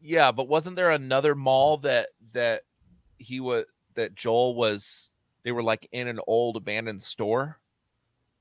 Yeah, 0.00 0.30
but 0.32 0.48
wasn't 0.48 0.76
there 0.76 0.90
another 0.90 1.34
mall 1.34 1.78
that 1.78 2.08
that 2.34 2.62
he 3.18 3.40
was 3.40 3.64
that 3.94 4.14
Joel 4.14 4.54
was 4.54 5.10
they 5.44 5.52
were 5.52 5.62
like 5.62 5.88
in 5.92 6.08
an 6.08 6.20
old 6.26 6.56
abandoned 6.56 7.02
store? 7.02 7.58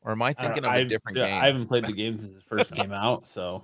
Or 0.02 0.12
am 0.12 0.22
I 0.22 0.28
I 0.28 0.34
don't- 0.34 0.46
thinking 0.48 0.66
of 0.66 0.72
a 0.72 0.76
I- 0.76 0.84
different 0.84 1.18
yeah, 1.18 1.28
game? 1.30 1.42
I 1.42 1.46
haven't 1.48 1.68
played 1.68 1.86
the 1.86 1.94
game 1.94 2.18
since 2.20 2.36
it 2.36 2.44
first 2.44 2.74
came 2.76 2.92
out, 3.06 3.26
so 3.26 3.64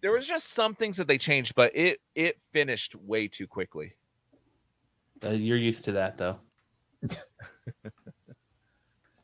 there 0.00 0.12
was 0.12 0.26
just 0.26 0.50
some 0.50 0.74
things 0.74 0.96
that 0.98 1.08
they 1.08 1.18
changed, 1.18 1.54
but 1.56 1.74
it 1.74 2.00
it 2.14 2.40
finished 2.52 2.94
way 2.94 3.26
too 3.26 3.46
quickly. 3.48 3.94
uh, 5.24 5.30
you're 5.30 5.56
used 5.58 5.82
to 5.84 5.92
that 5.92 6.16
though. 6.16 6.38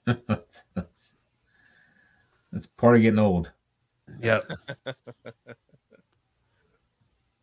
that's, 0.06 0.34
that's 2.52 2.66
part 2.76 2.96
of 2.96 3.02
getting 3.02 3.18
old. 3.20 3.50
Yep. 4.22 4.50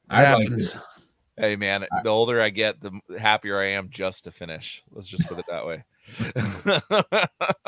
I 0.10 0.34
like 0.34 0.44
happens. 0.44 0.76
it. 0.76 0.82
Hey 1.40 1.56
man, 1.56 1.86
the 2.04 2.10
older 2.10 2.42
I 2.42 2.50
get, 2.50 2.82
the 2.82 2.92
happier 3.20 3.60
I 3.60 3.68
am 3.72 3.90
just 3.92 4.24
to 4.24 4.32
finish. 4.32 4.84
Let's 4.92 5.08
just 5.08 5.28
put 5.28 5.38
it 5.38 5.46
that 5.50 5.66
way. 5.68 5.84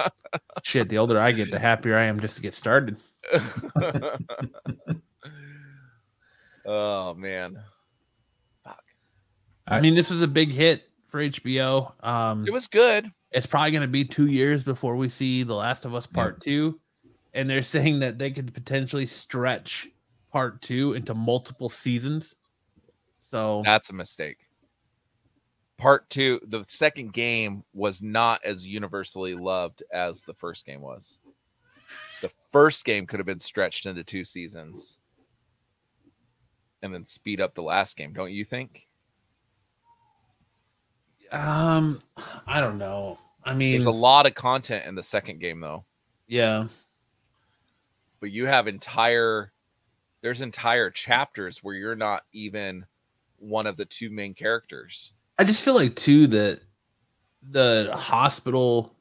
Shit, 0.63 0.89
the 0.89 0.97
older 0.97 1.19
I 1.19 1.31
get, 1.33 1.51
the 1.51 1.59
happier 1.59 1.95
I 1.95 2.05
am 2.05 2.19
just 2.19 2.35
to 2.37 2.41
get 2.41 2.55
started. 2.55 2.97
oh 6.65 7.13
man. 7.13 7.59
Fuck. 8.63 8.81
I 9.67 9.81
mean, 9.81 9.93
this 9.95 10.09
was 10.09 10.21
a 10.21 10.27
big 10.27 10.49
hit 10.51 10.83
for 11.07 11.19
HBO. 11.21 11.93
Um, 12.05 12.45
It 12.47 12.51
was 12.53 12.67
good. 12.67 13.11
it's 13.31 13.45
probably 13.47 13.71
going 13.71 13.81
to 13.83 13.87
be 13.87 14.05
two 14.05 14.27
years 14.27 14.63
before 14.63 14.95
we 14.95 15.09
see 15.09 15.43
The 15.43 15.53
Last 15.55 15.85
of 15.85 15.93
Us 15.93 16.07
Part 16.07 16.41
Two, 16.41 16.79
and 17.33 17.49
they're 17.49 17.61
saying 17.61 17.99
that 17.99 18.19
they 18.19 18.31
could 18.31 18.53
potentially 18.53 19.05
stretch 19.05 19.89
Part 20.31 20.61
Two 20.61 20.93
into 20.93 21.13
multiple 21.13 21.69
seasons. 21.69 22.35
So 23.19 23.61
That's 23.65 23.89
a 23.89 23.93
mistake. 23.93 24.37
Part 25.77 26.09
two, 26.09 26.41
the 26.45 26.63
second 26.63 27.13
game 27.13 27.63
was 27.73 28.01
not 28.01 28.43
as 28.43 28.67
universally 28.67 29.33
loved 29.33 29.81
as 29.93 30.23
the 30.23 30.33
first 30.33 30.65
game 30.65 30.81
was. 30.81 31.19
The 32.21 32.31
first 32.51 32.83
game 32.83 33.07
could 33.07 33.19
have 33.19 33.25
been 33.25 33.39
stretched 33.39 33.85
into 33.85 34.03
two 34.03 34.25
seasons 34.25 34.99
and 36.81 36.93
then 36.93 37.05
speed 37.05 37.39
up 37.39 37.55
the 37.55 37.63
last 37.63 37.95
game, 37.95 38.13
don't 38.13 38.31
you 38.31 38.43
think? 38.43 38.87
um, 41.31 42.01
I 42.47 42.59
don't 42.59 42.77
know. 42.77 43.17
I 43.43 43.53
mean, 43.53 43.71
There's 43.71 43.85
a 43.85 43.91
lot 43.91 44.25
of 44.25 44.35
content 44.35 44.85
in 44.85 44.95
the 44.95 45.03
second 45.03 45.39
game 45.39 45.59
though, 45.59 45.85
yeah, 46.27 46.67
but 48.19 48.31
you 48.31 48.45
have 48.45 48.67
entire 48.67 49.51
there's 50.21 50.41
entire 50.41 50.89
chapters 50.89 51.63
where 51.63 51.75
you're 51.75 51.95
not 51.95 52.23
even 52.33 52.85
one 53.37 53.65
of 53.65 53.77
the 53.77 53.85
two 53.85 54.09
main 54.09 54.33
characters. 54.33 55.13
I 55.37 55.45
just 55.45 55.63
feel 55.63 55.75
like 55.75 55.95
too 55.95 56.27
that 56.27 56.61
the 57.41 57.93
hospital. 57.95 58.95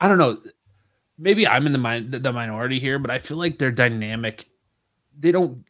I 0.00 0.08
don't 0.08 0.18
know. 0.18 0.38
Maybe 1.18 1.46
I'm 1.46 1.66
in 1.66 1.72
the 1.72 1.78
min- 1.78 2.10
the 2.10 2.32
minority 2.32 2.78
here, 2.78 2.98
but 2.98 3.10
I 3.10 3.18
feel 3.18 3.36
like 3.36 3.58
their 3.58 3.70
dynamic. 3.70 4.48
They 5.18 5.32
don't. 5.32 5.64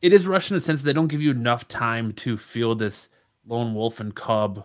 It 0.00 0.12
is 0.12 0.26
rushed 0.26 0.50
in 0.50 0.56
the 0.56 0.60
sense 0.60 0.82
they 0.82 0.92
don't 0.92 1.08
give 1.08 1.22
you 1.22 1.30
enough 1.30 1.66
time 1.66 2.12
to 2.14 2.36
feel 2.36 2.74
this 2.74 3.08
lone 3.46 3.74
wolf 3.74 3.98
and 3.98 4.14
cub 4.14 4.64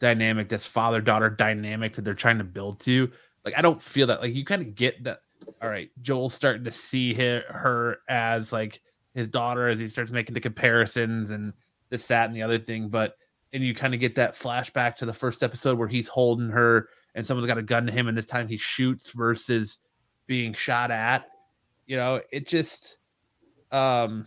dynamic, 0.00 0.48
this 0.48 0.66
father 0.66 1.00
daughter 1.00 1.30
dynamic 1.30 1.92
that 1.94 2.02
they're 2.02 2.14
trying 2.14 2.38
to 2.38 2.44
build 2.44 2.80
to. 2.80 3.10
Like 3.44 3.54
I 3.56 3.62
don't 3.62 3.80
feel 3.80 4.06
that. 4.08 4.20
Like 4.20 4.34
you 4.34 4.44
kind 4.44 4.62
of 4.62 4.74
get 4.74 5.04
that. 5.04 5.20
All 5.62 5.68
right, 5.68 5.90
Joel's 6.02 6.34
starting 6.34 6.64
to 6.64 6.70
see 6.70 7.14
her, 7.14 7.42
her 7.48 7.98
as 8.08 8.52
like 8.52 8.80
his 9.14 9.28
daughter 9.28 9.68
as 9.68 9.78
he 9.80 9.88
starts 9.88 10.10
making 10.10 10.34
the 10.34 10.40
comparisons 10.40 11.30
and 11.30 11.52
this, 11.90 12.06
that, 12.08 12.26
and 12.26 12.34
the 12.36 12.42
other 12.42 12.58
thing. 12.58 12.88
But 12.88 13.14
and 13.52 13.62
you 13.62 13.74
kind 13.74 13.94
of 13.94 14.00
get 14.00 14.16
that 14.16 14.34
flashback 14.34 14.96
to 14.96 15.06
the 15.06 15.12
first 15.12 15.42
episode 15.42 15.78
where 15.78 15.86
he's 15.88 16.08
holding 16.08 16.48
her 16.50 16.88
and 17.14 17.24
someone's 17.24 17.46
got 17.46 17.56
a 17.58 17.62
gun 17.62 17.86
to 17.86 17.92
him 17.92 18.08
and 18.08 18.18
this 18.18 18.26
time 18.26 18.48
he 18.48 18.56
shoots 18.56 19.12
versus 19.12 19.78
being 20.26 20.52
shot 20.52 20.90
at 20.90 21.26
you 21.86 21.96
know 21.96 22.20
it 22.32 22.48
just 22.48 22.98
um 23.70 24.26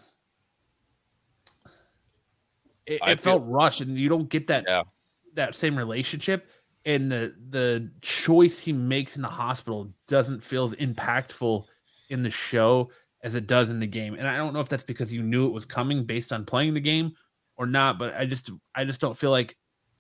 it, 2.85 3.01
it 3.05 3.19
feel- 3.19 3.39
felt 3.39 3.43
rushed 3.47 3.81
and 3.81 3.97
you 3.97 4.07
don't 4.09 4.29
get 4.29 4.47
that 4.47 4.63
Yeah. 4.65 4.83
that 5.33 5.55
same 5.55 5.77
relationship 5.77 6.49
and 6.87 7.11
the 7.11 7.35
the 7.49 7.91
choice 8.01 8.57
he 8.57 8.73
makes 8.73 9.15
in 9.15 9.21
the 9.21 9.27
hospital 9.27 9.93
doesn't 10.07 10.41
feel 10.41 10.63
as 10.63 10.73
impactful 10.73 11.65
in 12.09 12.23
the 12.23 12.31
show 12.31 12.89
as 13.21 13.35
it 13.35 13.45
does 13.45 13.69
in 13.69 13.79
the 13.79 13.87
game. 13.87 14.15
And 14.15 14.27
i 14.27 14.37
don't 14.37 14.53
know 14.53 14.61
if 14.61 14.69
that's 14.69 14.83
because 14.83 15.13
you 15.13 15.21
knew 15.21 15.45
it 15.45 15.53
was 15.53 15.65
coming 15.65 16.03
based 16.03 16.33
on 16.33 16.45
playing 16.45 16.73
the 16.73 16.79
game 16.79 17.13
or 17.57 17.67
not 17.67 17.99
but 17.99 18.15
i 18.15 18.25
just 18.25 18.51
i 18.73 18.83
just 18.83 19.01
don't 19.01 19.17
feel 19.17 19.31
like 19.31 19.55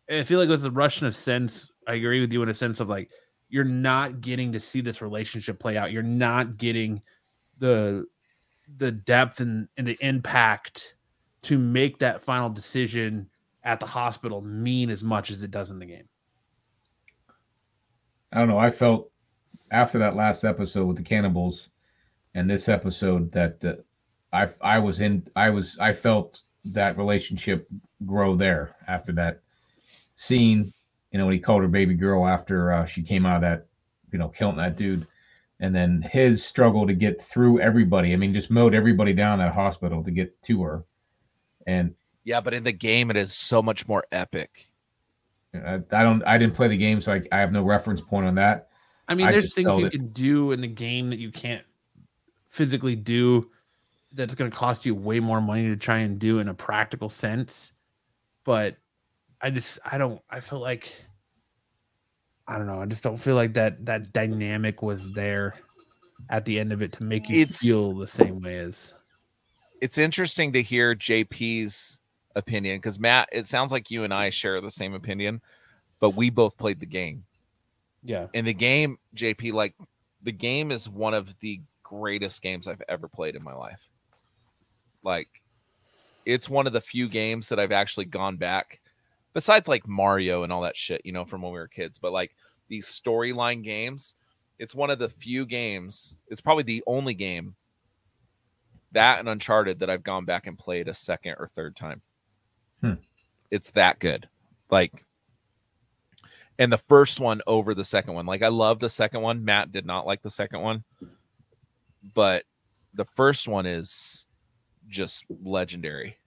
i 0.09 0.23
feel 0.23 0.39
like 0.39 0.47
it 0.47 0.51
was 0.51 0.65
a 0.65 0.71
rush 0.71 1.01
in 1.01 1.07
a 1.07 1.11
sense 1.11 1.69
i 1.87 1.93
agree 1.93 2.19
with 2.19 2.31
you 2.31 2.41
in 2.41 2.49
a 2.49 2.53
sense 2.53 2.79
of 2.79 2.87
like 2.87 3.09
you're 3.49 3.63
not 3.63 4.21
getting 4.21 4.51
to 4.51 4.59
see 4.59 4.81
this 4.81 5.01
relationship 5.01 5.59
play 5.59 5.77
out. 5.77 5.91
You're 5.91 6.03
not 6.03 6.57
getting 6.57 7.01
the 7.59 8.05
the 8.77 8.91
depth 8.91 9.39
and, 9.39 9.69
and 9.77 9.87
the 9.87 9.97
impact 10.01 10.95
to 11.41 11.57
make 11.57 11.99
that 11.99 12.21
final 12.21 12.49
decision 12.49 13.29
at 13.63 13.79
the 13.79 13.85
hospital 13.85 14.41
mean 14.41 14.89
as 14.89 15.03
much 15.03 15.31
as 15.31 15.41
it 15.43 15.51
does 15.51 15.71
in 15.71 15.79
the 15.79 15.85
game 15.85 16.07
I 18.31 18.39
don't 18.39 18.49
know. 18.49 18.57
I 18.57 18.71
felt 18.71 19.09
after 19.71 19.99
that 19.99 20.15
last 20.15 20.43
episode 20.43 20.85
with 20.85 20.97
the 20.97 21.03
cannibals 21.03 21.69
and 22.33 22.49
this 22.49 22.69
episode 22.69 23.31
that 23.31 23.63
uh, 23.63 23.73
I 24.33 24.49
I 24.61 24.79
was 24.79 25.01
in 25.01 25.27
I 25.35 25.49
was 25.49 25.77
I 25.79 25.93
felt 25.93 26.41
that 26.65 26.97
relationship 26.97 27.67
grow 28.05 28.35
there 28.35 28.75
after 28.87 29.11
that 29.13 29.41
scene. 30.15 30.73
You 31.11 31.19
know, 31.19 31.25
when 31.25 31.33
he 31.33 31.39
called 31.39 31.61
her 31.61 31.67
baby 31.67 31.95
girl 31.95 32.27
after 32.27 32.71
uh, 32.71 32.85
she 32.85 33.01
came 33.01 33.25
out 33.25 33.37
of 33.37 33.41
that, 33.43 33.65
you 34.11 34.19
know, 34.19 34.29
killing 34.29 34.57
that 34.57 34.75
dude, 34.75 35.07
and 35.59 35.73
then 35.73 36.01
his 36.01 36.45
struggle 36.45 36.85
to 36.85 36.93
get 36.93 37.23
through 37.23 37.61
everybody. 37.61 38.13
I 38.13 38.17
mean, 38.17 38.33
just 38.33 38.51
mowed 38.51 38.75
everybody 38.75 39.13
down 39.13 39.39
at 39.41 39.53
hospital 39.53 40.03
to 40.03 40.11
get 40.11 40.41
to 40.43 40.63
her, 40.63 40.83
and 41.65 41.95
Yeah, 42.23 42.41
but 42.41 42.53
in 42.53 42.63
the 42.63 42.73
game, 42.73 43.09
it 43.09 43.17
is 43.17 43.33
so 43.33 43.61
much 43.61 43.87
more 43.87 44.05
epic. 44.11 44.67
I, 45.53 45.75
I 45.91 46.03
don't 46.03 46.23
I 46.23 46.37
didn't 46.37 46.55
play 46.55 46.67
the 46.67 46.77
game, 46.77 47.01
so 47.01 47.13
I, 47.13 47.21
I 47.31 47.39
have 47.39 47.51
no 47.51 47.63
reference 47.63 48.01
point 48.01 48.27
on 48.27 48.35
that. 48.35 48.69
I 49.07 49.15
mean, 49.15 49.27
I 49.27 49.31
there's 49.31 49.53
things 49.53 49.79
you 49.79 49.85
it. 49.85 49.91
can 49.91 50.09
do 50.09 50.51
in 50.51 50.61
the 50.61 50.67
game 50.67 51.09
that 51.09 51.19
you 51.19 51.31
can't 51.31 51.63
physically 52.49 52.95
do 52.95 53.49
that's 54.13 54.35
going 54.35 54.49
to 54.49 54.55
cost 54.57 54.85
you 54.85 54.95
way 54.95 55.19
more 55.19 55.41
money 55.41 55.63
to 55.67 55.75
try 55.77 55.99
and 55.99 56.19
do 56.19 56.39
in 56.39 56.47
a 56.47 56.53
practical 56.53 57.09
sense. 57.09 57.71
But 58.43 58.77
I 59.41 59.49
just, 59.49 59.79
I 59.85 59.97
don't, 59.97 60.21
I 60.29 60.39
feel 60.39 60.59
like, 60.59 61.05
I 62.47 62.57
don't 62.57 62.67
know. 62.67 62.81
I 62.81 62.85
just 62.85 63.03
don't 63.03 63.17
feel 63.17 63.35
like 63.35 63.53
that, 63.53 63.85
that 63.85 64.13
dynamic 64.13 64.81
was 64.81 65.11
there 65.13 65.55
at 66.29 66.45
the 66.45 66.59
end 66.59 66.71
of 66.73 66.81
it 66.81 66.93
to 66.93 67.03
make 67.03 67.29
you 67.29 67.41
It's- 67.41 67.59
feel 67.59 67.93
the 67.93 68.07
same 68.07 68.41
way 68.41 68.57
as. 68.59 68.93
It's 69.79 69.99
interesting 69.99 70.53
to 70.53 70.63
hear 70.63 70.95
JP's 70.95 71.99
opinion 72.37 72.77
because 72.77 72.99
Matt, 72.99 73.29
it 73.31 73.45
sounds 73.45 73.71
like 73.71 73.91
you 73.91 74.03
and 74.03 74.13
I 74.13 74.29
share 74.29 74.61
the 74.61 74.71
same 74.71 74.93
opinion, 74.93 75.41
but 75.99 76.11
we 76.11 76.29
both 76.29 76.57
played 76.57 76.79
the 76.79 76.85
game. 76.85 77.25
Yeah. 78.03 78.27
In 78.33 78.45
the 78.45 78.53
game, 78.53 78.97
JP, 79.15 79.53
like 79.53 79.75
the 80.23 80.31
game 80.31 80.71
is 80.71 80.87
one 80.87 81.13
of 81.13 81.33
the 81.41 81.61
greatest 81.83 82.41
games 82.41 82.67
I've 82.67 82.81
ever 82.87 83.07
played 83.07 83.35
in 83.35 83.43
my 83.43 83.53
life. 83.53 83.89
Like, 85.03 85.27
it's 86.25 86.49
one 86.49 86.67
of 86.67 86.73
the 86.73 86.81
few 86.81 87.07
games 87.07 87.49
that 87.49 87.59
I've 87.59 87.71
actually 87.71 88.05
gone 88.05 88.37
back, 88.37 88.79
besides 89.33 89.67
like 89.67 89.87
Mario 89.87 90.43
and 90.43 90.51
all 90.51 90.61
that 90.61 90.77
shit, 90.77 91.01
you 91.05 91.11
know, 91.11 91.25
from 91.25 91.41
when 91.41 91.53
we 91.53 91.59
were 91.59 91.67
kids. 91.67 91.97
But 91.97 92.11
like 92.11 92.31
these 92.67 92.87
storyline 92.87 93.63
games, 93.63 94.15
it's 94.59 94.75
one 94.75 94.89
of 94.89 94.99
the 94.99 95.09
few 95.09 95.45
games. 95.45 96.15
It's 96.27 96.41
probably 96.41 96.63
the 96.63 96.83
only 96.85 97.13
game 97.13 97.55
that 98.91 99.19
and 99.19 99.29
Uncharted 99.29 99.79
that 99.79 99.89
I've 99.89 100.03
gone 100.03 100.25
back 100.25 100.47
and 100.47 100.57
played 100.57 100.87
a 100.87 100.93
second 100.93 101.35
or 101.39 101.47
third 101.47 101.75
time. 101.75 102.01
It's 103.51 103.71
that 103.71 103.99
good. 103.99 104.27
Like, 104.69 105.05
and 106.59 106.71
the 106.71 106.77
first 106.77 107.19
one 107.19 107.41
over 107.47 107.73
the 107.73 107.83
second 107.83 108.13
one. 108.13 108.25
Like, 108.25 108.41
I 108.43 108.47
love 108.49 108.79
the 108.79 108.89
second 108.89 109.21
one. 109.21 109.45
Matt 109.45 109.71
did 109.71 109.85
not 109.85 110.05
like 110.07 110.21
the 110.21 110.29
second 110.29 110.61
one, 110.61 110.83
but 112.13 112.43
the 112.93 113.05
first 113.05 113.47
one 113.47 113.65
is 113.65 114.25
just 114.89 115.25
legendary. 115.43 116.17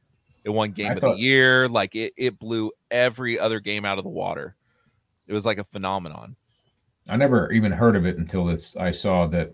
It 0.44 0.50
won 0.50 0.70
game 0.70 0.90
I 0.92 0.94
of 0.94 1.00
thought- 1.00 1.16
the 1.16 1.22
year. 1.22 1.68
Like, 1.68 1.94
it, 1.94 2.12
it 2.16 2.38
blew 2.38 2.70
every 2.90 3.38
other 3.38 3.60
game 3.60 3.84
out 3.84 3.98
of 3.98 4.04
the 4.04 4.10
water. 4.10 4.54
It 5.26 5.32
was 5.34 5.44
like 5.46 5.58
a 5.58 5.64
phenomenon. 5.64 6.36
I 7.08 7.16
never 7.16 7.50
even 7.52 7.72
heard 7.72 7.96
of 7.96 8.06
it 8.06 8.18
until 8.18 8.44
this. 8.44 8.76
I 8.76 8.92
saw 8.92 9.26
that 9.28 9.50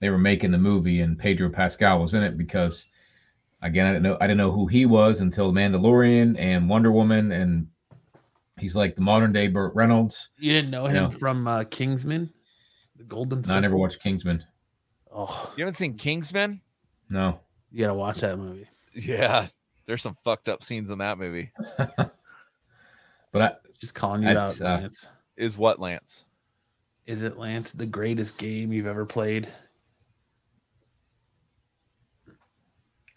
they 0.00 0.08
were 0.08 0.18
making 0.18 0.50
the 0.50 0.58
movie 0.58 1.00
and 1.00 1.18
Pedro 1.18 1.50
Pascal 1.50 2.00
was 2.02 2.14
in 2.14 2.22
it 2.22 2.36
because, 2.38 2.86
again, 3.62 3.86
I 3.86 3.90
didn't 3.92 4.02
know 4.02 4.16
I 4.20 4.26
didn't 4.26 4.38
know 4.38 4.52
who 4.52 4.66
he 4.66 4.86
was 4.86 5.20
until 5.20 5.52
Mandalorian 5.52 6.38
and 6.38 6.68
Wonder 6.68 6.92
Woman, 6.92 7.32
and 7.32 7.66
he's 8.58 8.76
like 8.76 8.94
the 8.96 9.02
modern 9.02 9.32
day 9.32 9.48
Burt 9.48 9.74
Reynolds. 9.74 10.30
You 10.38 10.52
didn't 10.52 10.70
know 10.70 10.86
him 10.86 11.04
No. 11.04 11.10
from 11.10 11.46
uh, 11.48 11.64
Kingsman, 11.64 12.30
the 12.96 13.04
Golden. 13.04 13.42
No, 13.42 13.54
I 13.54 13.60
never 13.60 13.76
watched 13.76 14.00
Kingsman. 14.02 14.44
Oh, 15.12 15.52
You 15.56 15.62
haven't 15.64 15.74
seen 15.74 15.96
Kingsman? 15.96 16.60
No, 17.08 17.40
you 17.70 17.80
gotta 17.80 17.94
watch 17.94 18.20
that 18.20 18.38
movie. 18.38 18.66
Yeah. 18.94 19.46
There's 19.86 20.02
some 20.02 20.16
fucked 20.24 20.48
up 20.48 20.64
scenes 20.64 20.90
in 20.90 20.98
that 20.98 21.16
movie. 21.16 21.52
but 21.78 21.94
But 23.32 23.42
I, 23.42 23.52
Just 23.78 23.94
calling 23.94 24.22
you 24.22 24.30
out, 24.30 24.60
uh, 24.60 24.64
Lance. 24.64 25.06
Is 25.36 25.56
what 25.58 25.78
Lance? 25.78 26.24
Is 27.06 27.22
it 27.22 27.36
Lance 27.38 27.70
the 27.72 27.86
greatest 27.86 28.36
game 28.38 28.72
you've 28.72 28.86
ever 28.88 29.04
played? 29.06 29.46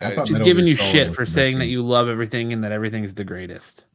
I 0.02 0.14
Uh, 0.14 0.16
thought 0.26 0.44
giving 0.44 0.66
you 0.68 0.76
shit 0.76 1.14
for 1.14 1.26
the 1.26 1.32
saying 1.32 1.60
that 1.60 1.66
you 1.68 1.82
love 1.84 2.08
everything 2.08 2.54
and 2.54 2.64
that 2.64 2.72
everything 2.72 3.04
is 3.04 3.14
the 3.14 3.26
greatest. 3.26 3.86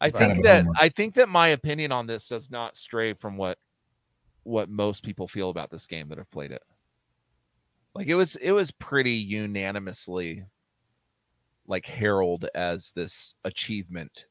I 0.00 0.10
think 0.10 0.38
of 0.38 0.42
that 0.44 0.64
homer. 0.64 0.74
I 0.78 0.88
think 0.88 1.14
that 1.14 1.28
my 1.28 1.48
opinion 1.48 1.90
on 1.92 2.06
this 2.06 2.28
does 2.28 2.50
not 2.50 2.76
stray 2.76 3.14
from 3.14 3.36
what 3.36 3.58
what 4.44 4.70
most 4.70 5.02
people 5.02 5.28
feel 5.28 5.50
about 5.50 5.70
this 5.70 5.86
game 5.86 6.08
that 6.08 6.18
have 6.18 6.30
played 6.30 6.52
it. 6.52 6.62
Like 7.94 8.06
it 8.06 8.14
was 8.14 8.36
it 8.36 8.52
was 8.52 8.70
pretty 8.70 9.14
unanimously 9.14 10.44
like 11.66 11.84
heralded 11.84 12.50
as 12.54 12.92
this 12.92 13.34
achievement. 13.44 14.26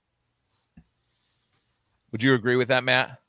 Would 2.11 2.23
you 2.23 2.33
agree 2.33 2.55
with 2.55 2.69
that, 2.69 2.83
Matt? 2.85 3.19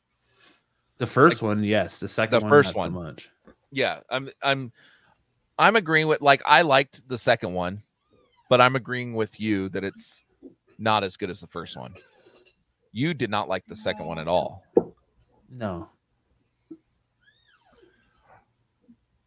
The 0.99 1.07
first 1.07 1.43
one, 1.43 1.63
yes. 1.65 1.99
The 1.99 2.09
second 2.09 2.39
The 2.39 2.45
one, 2.45 2.51
first 2.51 2.69
not 2.69 2.73
so 2.75 2.79
one. 2.79 2.93
much 2.93 3.31
yeah, 3.71 4.01
I'm 4.11 4.31
I'm 4.43 4.73
I'm 5.59 5.77
agreeing 5.77 6.09
with 6.09 6.21
like 6.21 6.43
I 6.47 6.63
liked 6.63 7.09
the 7.09 7.19
second 7.19 7.53
one, 7.53 7.83
but 8.49 8.61
I'm 8.61 8.77
agreeing 8.77 9.15
with 9.15 9.39
you 9.41 9.69
that 9.71 9.85
it's 9.85 10.25
not 10.79 11.05
as 11.05 11.17
good 11.17 11.31
as 11.31 11.41
the 11.41 11.47
first 11.47 11.77
one. 11.77 11.95
You 12.93 13.15
did 13.15 13.31
not 13.31 13.49
like 13.49 13.65
the 13.67 13.77
second 13.77 14.07
one 14.07 14.19
at 14.19 14.29
all. 14.29 14.63
No. 15.51 15.89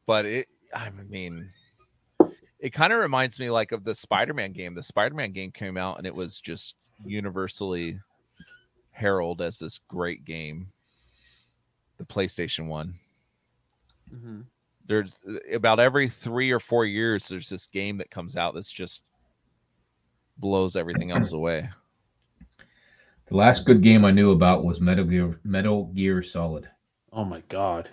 But 0.05 0.25
it 0.25 0.47
I 0.73 0.89
mean 1.09 1.51
it 2.59 2.71
kind 2.71 2.93
of 2.93 2.99
reminds 2.99 3.39
me 3.39 3.49
like 3.49 3.71
of 3.71 3.83
the 3.83 3.95
Spider-Man 3.95 4.53
game. 4.53 4.75
The 4.75 4.83
Spider-Man 4.83 5.31
game 5.31 5.51
came 5.51 5.77
out 5.77 5.97
and 5.97 6.05
it 6.05 6.15
was 6.15 6.39
just 6.39 6.75
universally 7.03 7.99
heralded 8.91 9.47
as 9.47 9.59
this 9.59 9.79
great 9.87 10.25
game. 10.25 10.67
The 11.97 12.05
PlayStation 12.05 12.67
1. 12.67 12.93
Mm-hmm. 14.13 14.41
There's 14.87 15.17
uh, 15.27 15.55
about 15.55 15.79
every 15.79 16.09
three 16.09 16.51
or 16.51 16.59
four 16.59 16.85
years, 16.85 17.27
there's 17.27 17.49
this 17.49 17.67
game 17.67 17.97
that 17.97 18.09
comes 18.09 18.35
out 18.35 18.53
that's 18.53 18.71
just 18.71 19.03
blows 20.37 20.75
everything 20.75 21.11
else 21.11 21.31
away. 21.33 21.69
The 23.27 23.37
last 23.37 23.65
good 23.65 23.81
game 23.81 24.03
I 24.03 24.11
knew 24.11 24.31
about 24.31 24.65
was 24.65 24.81
Metal 24.81 25.05
Gear, 25.05 25.39
Metal 25.43 25.85
Gear 25.85 26.21
Solid. 26.21 26.69
Oh 27.13 27.23
my 27.23 27.41
god! 27.47 27.89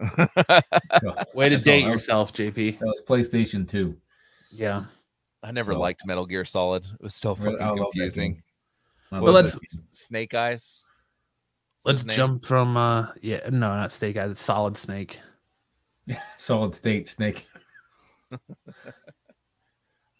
Way 1.34 1.48
to 1.50 1.56
date 1.56 1.84
yourself, 1.84 2.32
JP. 2.32 2.78
That 2.80 2.86
was 2.86 3.02
PlayStation 3.06 3.68
Two. 3.68 3.96
Yeah, 4.50 4.84
I 5.42 5.52
never 5.52 5.72
so, 5.72 5.80
liked 5.80 6.06
Metal 6.06 6.26
Gear 6.26 6.44
Solid. 6.44 6.84
It 6.84 7.02
was 7.02 7.14
so 7.14 7.34
fucking 7.34 7.58
confusing. 7.58 8.42
But 9.10 9.22
let's 9.22 9.56
Snake 9.90 10.34
Eyes. 10.34 10.84
Let's 11.84 12.04
jump 12.04 12.44
from 12.44 12.76
uh 12.76 13.08
yeah 13.20 13.40
no 13.50 13.68
not 13.68 13.92
Snake 13.92 14.16
Eyes 14.16 14.30
it's 14.30 14.42
Solid 14.42 14.76
Snake. 14.76 15.20
Solid 16.36 16.74
State 16.74 17.08
Snake. 17.08 17.46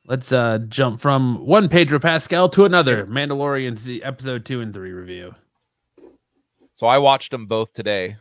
Let's 0.06 0.32
uh 0.32 0.58
jump 0.68 1.00
from 1.00 1.46
one 1.46 1.68
Pedro 1.68 1.98
Pascal 2.00 2.48
to 2.50 2.64
another 2.64 3.06
Mandalorian 3.06 3.76
Z 3.76 4.02
episode 4.02 4.44
two 4.44 4.60
and 4.60 4.74
three 4.74 4.92
review. 4.92 5.34
so 6.74 6.86
i 6.88 6.98
watched 6.98 7.30
them 7.30 7.46
both 7.46 7.72
today 7.72 8.16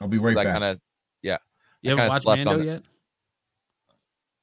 I'll 0.00 0.08
be 0.08 0.18
right 0.18 0.34
back. 0.34 0.46
kind 0.46 0.64
of 0.64 0.80
yeah. 1.22 1.38
You 1.80 1.92
I 1.92 1.94
haven't 1.94 2.08
watched 2.08 2.22
slept 2.24 2.40
on 2.40 2.44
Mando 2.44 2.62
it. 2.62 2.66
yet? 2.66 2.82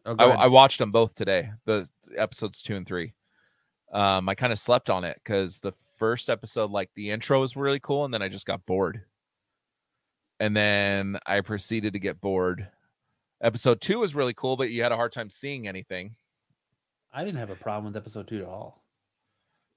Oh, 0.06 0.16
I. 0.18 0.44
I 0.44 0.48
watched 0.48 0.80
them 0.80 0.92
both 0.92 1.14
today, 1.14 1.52
the 1.66 1.88
episodes 2.18 2.62
two 2.62 2.76
and 2.76 2.88
three. 2.88 3.14
Um, 3.92 4.30
I 4.30 4.36
kind 4.36 4.54
of 4.54 4.60
slept 4.60 4.90
on 4.90 5.04
it 5.04 5.20
because 5.24 5.60
the 5.60 5.74
first 5.98 6.30
episode, 6.30 6.72
like 6.72 6.90
the 6.96 7.10
intro 7.10 7.42
was 7.42 7.56
really 7.56 7.80
cool, 7.80 8.06
and 8.06 8.14
then 8.14 8.22
I 8.22 8.30
just 8.30 8.46
got 8.46 8.66
bored. 8.66 9.02
And 10.40 10.56
then 10.56 11.20
I 11.26 11.42
proceeded 11.42 11.94
to 11.94 12.00
get 12.00 12.22
bored. 12.22 12.68
Episode 13.42 13.82
two 13.82 14.00
was 14.00 14.16
really 14.16 14.34
cool, 14.34 14.58
but 14.58 14.72
you 14.72 14.84
had 14.84 14.92
a 14.92 14.96
hard 14.96 15.12
time 15.12 15.30
seeing 15.30 15.68
anything. 15.68 16.16
I 17.12 17.26
didn't 17.26 17.40
have 17.40 17.50
a 17.50 17.56
problem 17.56 17.86
with 17.86 17.98
episode 17.98 18.28
two 18.28 18.40
at 18.40 18.46
all. 18.46 18.84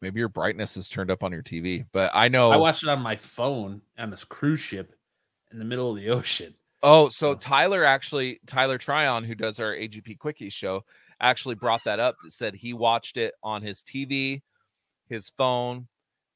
Maybe 0.01 0.19
your 0.19 0.29
brightness 0.29 0.77
is 0.77 0.89
turned 0.89 1.11
up 1.11 1.23
on 1.23 1.33
your 1.33 1.43
TV, 1.43 1.87
but 1.93 2.11
I 2.13 2.29
know. 2.29 2.51
I 2.51 2.57
watched 2.57 2.83
it 2.83 2.89
on 2.89 3.01
my 3.01 3.17
phone 3.17 3.83
on 3.99 4.11
this 4.11 4.25
cruise 4.25 4.61
ship 4.61 4.95
in 5.53 5.59
the 5.59 5.65
middle 5.65 5.91
of 5.91 5.97
the 5.97 6.11
ocean. 6.11 6.55
Oh, 6.83 7.09
so 7.09 7.35
Tyler 7.37 7.85
actually, 7.85 8.41
Tyler 8.47 8.79
Tryon, 8.79 9.23
who 9.23 9.37
does 9.37 9.61
our 9.61 9.73
AGP 9.73 10.19
Quickie 10.19 10.51
show, 10.51 10.85
actually 11.21 11.55
brought 11.55 11.83
that 11.85 12.01
up. 12.01 12.17
That 12.25 12.33
said 12.33 12.55
he 12.57 12.73
watched 12.73 13.17
it 13.17 13.35
on 13.45 13.63
his 13.63 13.83
TV, 13.83 14.43
his 15.09 15.31
phone, 15.39 15.87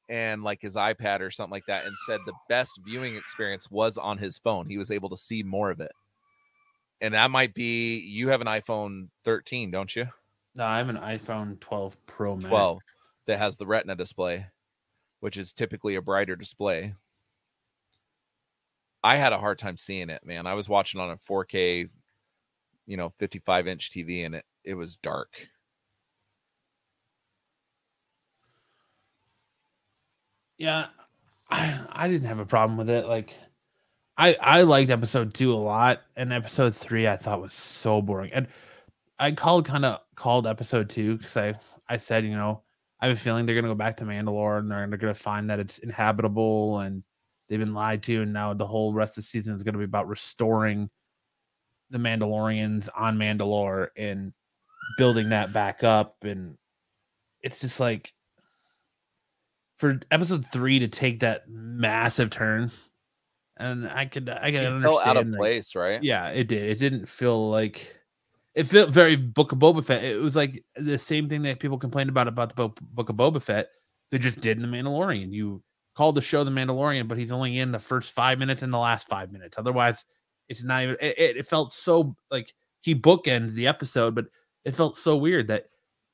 and 0.09 0.43
like 0.43 0.61
his 0.61 0.75
iPad 0.75 1.21
or 1.21 1.31
something 1.31 1.51
like 1.51 1.65
that, 1.67 1.85
and 1.85 1.95
said 2.05 2.19
the 2.25 2.33
best 2.49 2.79
viewing 2.85 3.15
experience 3.15 3.69
was 3.69 3.97
on 3.97 4.17
his 4.17 4.37
phone. 4.37 4.67
He 4.67 4.77
was 4.77 4.91
able 4.91 5.09
to 5.09 5.17
see 5.17 5.43
more 5.43 5.69
of 5.71 5.79
it. 5.79 5.91
And 7.01 7.13
that 7.13 7.31
might 7.31 7.53
be 7.53 7.99
you 7.99 8.29
have 8.29 8.41
an 8.41 8.47
iPhone 8.47 9.09
13, 9.23 9.69
don't 9.69 9.95
you? 9.95 10.07
No, 10.55 10.65
I 10.65 10.79
have 10.79 10.89
an 10.89 10.97
iPhone 10.97 11.59
12 11.59 12.05
Pro 12.07 12.35
Max. 12.35 12.47
12 12.47 12.79
that 13.27 13.37
has 13.37 13.57
the 13.57 13.67
Retina 13.67 13.95
display, 13.95 14.47
which 15.19 15.37
is 15.37 15.53
typically 15.53 15.95
a 15.95 16.01
brighter 16.01 16.35
display. 16.35 16.95
I 19.03 19.17
had 19.17 19.33
a 19.33 19.37
hard 19.37 19.59
time 19.59 19.77
seeing 19.77 20.09
it, 20.09 20.25
man. 20.25 20.47
I 20.47 20.55
was 20.55 20.67
watching 20.67 20.99
on 20.99 21.11
a 21.11 21.17
4K, 21.17 21.89
you 22.87 22.97
know, 22.97 23.09
55 23.09 23.67
inch 23.67 23.91
TV 23.91 24.25
and 24.25 24.35
it, 24.35 24.45
it 24.63 24.73
was 24.73 24.97
dark. 24.97 25.47
Yeah, 30.57 30.87
I, 31.49 31.79
I 31.91 32.07
didn't 32.07 32.27
have 32.27 32.39
a 32.39 32.45
problem 32.45 32.77
with 32.77 32.89
it. 32.89 33.07
Like, 33.07 33.35
I 34.17 34.35
I 34.41 34.61
liked 34.63 34.89
episode 34.91 35.33
two 35.33 35.53
a 35.53 35.55
lot, 35.57 36.01
and 36.15 36.33
episode 36.33 36.75
three 36.75 37.07
I 37.07 37.17
thought 37.17 37.41
was 37.41 37.53
so 37.53 38.01
boring. 38.01 38.31
And 38.33 38.47
I 39.19 39.31
called 39.31 39.65
kind 39.65 39.85
of 39.85 40.01
called 40.15 40.47
episode 40.47 40.89
two 40.89 41.17
because 41.17 41.37
I 41.37 41.55
I 41.89 41.97
said 41.97 42.25
you 42.25 42.31
know 42.35 42.63
I 43.01 43.07
have 43.07 43.17
a 43.17 43.19
feeling 43.19 43.45
they're 43.45 43.55
gonna 43.55 43.67
go 43.67 43.75
back 43.75 43.97
to 43.97 44.05
Mandalore 44.05 44.59
and 44.59 44.71
they're, 44.71 44.87
they're 44.87 44.97
gonna 44.97 45.13
find 45.13 45.49
that 45.49 45.59
it's 45.59 45.79
inhabitable 45.79 46.79
and 46.79 47.03
they've 47.49 47.59
been 47.59 47.73
lied 47.73 48.03
to, 48.03 48.23
and 48.23 48.33
now 48.33 48.53
the 48.53 48.67
whole 48.67 48.93
rest 48.93 49.13
of 49.13 49.17
the 49.17 49.21
season 49.23 49.55
is 49.55 49.63
gonna 49.63 49.77
be 49.77 49.83
about 49.85 50.07
restoring 50.09 50.89
the 51.91 51.99
Mandalorians 51.99 52.89
on 52.95 53.17
Mandalore 53.17 53.89
and 53.97 54.33
building 54.97 55.29
that 55.29 55.53
back 55.53 55.83
up 55.83 56.17
and 56.23 56.57
it's 57.41 57.59
just 57.61 57.79
like 57.79 58.13
for 59.77 59.99
episode 60.11 60.45
three 60.45 60.79
to 60.79 60.87
take 60.87 61.19
that 61.21 61.47
massive 61.47 62.29
turn, 62.29 62.69
and 63.57 63.87
I 63.89 64.05
could 64.05 64.29
I 64.29 64.51
can 64.51 64.61
It 64.63 64.65
understand. 64.67 64.83
felt 64.83 65.07
out 65.07 65.17
of 65.17 65.27
like- 65.27 65.37
place, 65.37 65.75
right? 65.75 66.01
yeah, 66.03 66.29
it 66.29 66.47
did. 66.47 66.63
It 66.63 66.79
didn't 66.79 67.07
feel 67.07 67.49
like 67.49 67.97
it 68.55 68.65
felt 68.65 68.89
very 68.89 69.15
Book 69.15 69.51
of 69.51 69.59
Boba 69.59 69.85
Fett. 69.85 70.03
It 70.03 70.19
was 70.19 70.35
like 70.35 70.63
the 70.75 70.97
same 70.97 71.29
thing 71.29 71.43
that 71.43 71.59
people 71.59 71.77
complained 71.77 72.09
about 72.09 72.27
about 72.27 72.49
the 72.49 72.55
Bo- 72.55 72.75
Book 72.81 73.09
of 73.09 73.15
Boba 73.15 73.41
Fett. 73.41 73.69
They 74.09 74.17
just 74.17 74.39
did 74.41 74.57
in 74.57 74.69
the 74.69 74.77
Mandalorian. 74.77 75.31
You 75.31 75.61
called 75.95 76.15
the 76.15 76.21
show 76.21 76.43
the 76.43 76.51
Mandalorian, 76.51 77.07
but 77.07 77.17
he's 77.17 77.31
only 77.31 77.59
in 77.59 77.71
the 77.71 77.79
first 77.79 78.13
five 78.13 78.39
minutes 78.39 78.61
and 78.63 78.71
the 78.73 78.77
last 78.77 79.07
five 79.07 79.31
minutes. 79.31 79.57
Otherwise, 79.57 80.05
it's 80.49 80.63
not 80.63 80.83
even. 80.83 80.97
It, 81.01 81.37
it 81.37 81.45
felt 81.45 81.71
so 81.73 82.15
like 82.31 82.53
he 82.81 82.95
bookends 82.95 83.53
the 83.53 83.67
episode, 83.67 84.15
but 84.15 84.25
it 84.65 84.75
felt 84.75 84.97
so 84.97 85.17
weird 85.17 85.47
that 85.49 85.65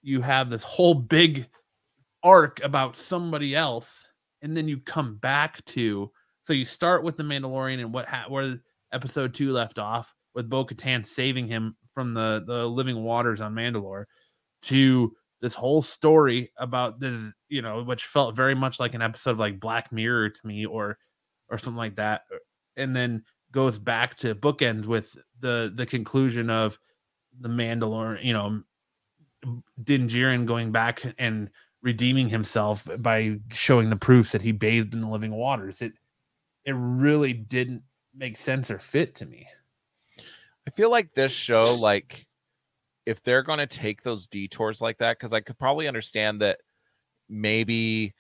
you 0.02 0.20
have 0.22 0.50
this 0.50 0.64
whole 0.64 0.94
big 0.96 1.48
arc 2.24 2.64
about 2.64 2.96
somebody 2.96 3.56
else, 3.56 4.14
and 4.42 4.56
then 4.56 4.68
you 4.68 4.80
come 4.80 5.16
back 5.18 5.64
to. 5.66 6.12
So 6.42 6.54
you 6.54 6.66
start 6.66 7.04
with 7.04 7.16
the 7.16 7.24
Mandalorian 7.24 7.80
and 7.80 7.94
what 7.94 8.06
ha- 8.06 8.26
where 8.28 8.60
episode 8.92 9.34
two 9.34 9.52
left 9.52 9.80
off 9.80 10.14
with 10.36 10.50
Bo 10.50 10.66
Katan 10.66 11.06
saving 11.06 11.48
him 11.48 11.76
from 11.94 12.14
the, 12.14 12.44
the 12.46 12.68
living 12.68 13.04
waters 13.04 13.42
on 13.42 13.54
Mandalore 13.54 14.06
to 14.64 15.16
this 15.42 15.56
whole 15.56 15.82
story 15.82 16.52
about 16.58 17.00
this, 17.00 17.34
you 17.50 17.62
know, 17.62 17.84
which 17.84 18.06
felt 18.06 18.36
very 18.36 18.56
much 18.56 18.80
like 18.80 18.94
an 18.94 19.02
episode 19.02 19.32
of 19.32 19.40
like 19.40 19.60
Black 19.60 19.92
Mirror 19.92 20.30
to 20.30 20.48
me 20.48 20.66
or 20.66 20.98
or 21.50 21.58
something 21.58 21.78
like 21.78 21.96
that. 21.96 22.22
Uh, 22.34 22.38
and 22.78 22.96
then 22.96 23.24
goes 23.52 23.78
back 23.78 24.16
to 24.16 24.36
bookends 24.36 24.86
with 24.86 25.16
the 25.40 25.72
the 25.76 25.86
conclusion 25.86 26.50
of 26.50 26.80
the 27.40 27.50
Mandalorian, 27.50 28.24
you 28.24 28.34
know, 28.34 28.64
Din 29.84 30.08
Djarin 30.08 30.46
going 30.46 30.72
back 30.72 31.04
and 31.18 31.50
redeeming 31.84 32.30
himself 32.30 32.88
by 32.98 33.38
showing 33.52 33.90
the 33.90 33.96
proofs 33.96 34.32
that 34.32 34.42
he 34.42 34.52
bathed 34.52 34.96
in 34.96 35.02
the 35.02 35.08
living 35.08 35.34
waters. 35.34 35.82
It 35.82 35.94
it 36.66 36.74
really 36.76 37.34
didn't 37.34 37.84
make 38.16 38.38
sense 38.38 38.72
or 38.72 38.80
fit 38.80 39.16
to 39.16 39.26
me. 39.26 39.48
I 40.66 40.72
feel 40.72 40.90
like 40.90 41.14
this 41.14 41.34
show, 41.34 41.76
like, 41.76 42.26
if 43.06 43.22
they're 43.22 43.44
going 43.44 43.60
to 43.60 43.68
take 43.68 44.02
those 44.02 44.28
detours 44.28 44.82
like 44.82 44.98
that, 45.00 45.20
because 45.20 45.34
I 45.34 45.42
could 45.42 45.60
probably 45.60 45.90
understand 45.90 46.42
that 46.42 46.60
maybe 47.30 48.14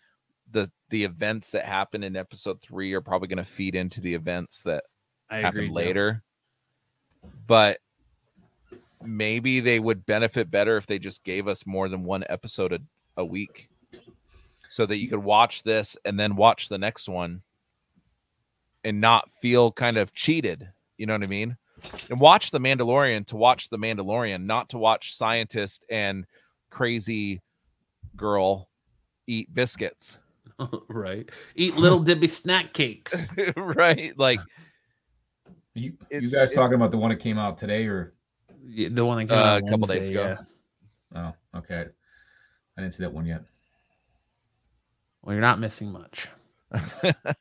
the 0.51 0.69
the 0.89 1.05
events 1.05 1.51
that 1.51 1.65
happen 1.65 2.03
in 2.03 2.17
episode 2.17 2.61
three 2.61 2.93
are 2.93 3.01
probably 3.01 3.29
going 3.29 3.37
to 3.37 3.49
feed 3.49 3.75
into 3.75 4.01
the 4.01 4.13
events 4.13 4.61
that 4.63 4.83
I 5.29 5.37
happen 5.37 5.71
later. 5.71 6.21
But 7.47 7.79
maybe 9.01 9.61
they 9.61 9.79
would 9.79 10.05
benefit 10.05 10.51
better 10.51 10.75
if 10.75 10.85
they 10.85 10.99
just 10.99 11.23
gave 11.23 11.47
us 11.47 11.65
more 11.65 11.87
than 11.87 12.03
one 12.03 12.25
episode 12.27 12.73
a, 12.73 12.79
a 13.17 13.25
week 13.25 13.69
so 14.67 14.85
that 14.85 14.97
you 14.97 15.07
could 15.09 15.23
watch 15.23 15.63
this 15.63 15.95
and 16.05 16.19
then 16.19 16.35
watch 16.35 16.69
the 16.69 16.77
next 16.77 17.07
one 17.07 17.41
and 18.83 18.99
not 18.99 19.29
feel 19.41 19.71
kind 19.71 19.97
of 19.97 20.13
cheated 20.13 20.67
you 20.97 21.05
know 21.05 21.13
what 21.13 21.23
i 21.23 21.27
mean 21.27 21.55
and 22.09 22.19
watch 22.19 22.49
the 22.51 22.59
mandalorian 22.59 23.25
to 23.25 23.35
watch 23.35 23.69
the 23.69 23.77
mandalorian 23.77 24.45
not 24.45 24.69
to 24.69 24.77
watch 24.77 25.15
scientist 25.15 25.83
and 25.89 26.25
crazy 26.69 27.41
girl 28.15 28.69
eat 29.27 29.53
biscuits 29.53 30.17
right. 30.87 31.29
Eat 31.55 31.75
little 31.77 31.99
dibby 32.03 32.29
snack 32.29 32.73
cakes. 32.73 33.27
right 33.57 34.13
like 34.19 34.39
You, 35.73 35.93
you 36.11 36.21
guys 36.29 36.51
it- 36.51 36.55
talking 36.55 36.75
about 36.75 36.91
the 36.91 36.97
one 36.97 37.09
that 37.09 37.19
came 37.19 37.39
out 37.39 37.57
today 37.57 37.85
or? 37.87 38.13
The 38.63 39.03
one 39.03 39.17
that 39.17 39.25
came 39.29 39.37
Uh, 39.37 39.41
out 39.41 39.63
a 39.63 39.69
couple 39.69 39.87
days 39.87 40.09
ago. 40.09 40.37
yeah. 41.13 41.33
Oh, 41.55 41.59
okay. 41.59 41.85
I 42.77 42.81
didn't 42.81 42.93
see 42.95 43.03
that 43.03 43.13
one 43.13 43.25
yet. 43.25 43.43
Well, 45.21 45.33
you're 45.33 45.41
not 45.41 45.59
missing 45.59 45.91
much. 45.91 46.27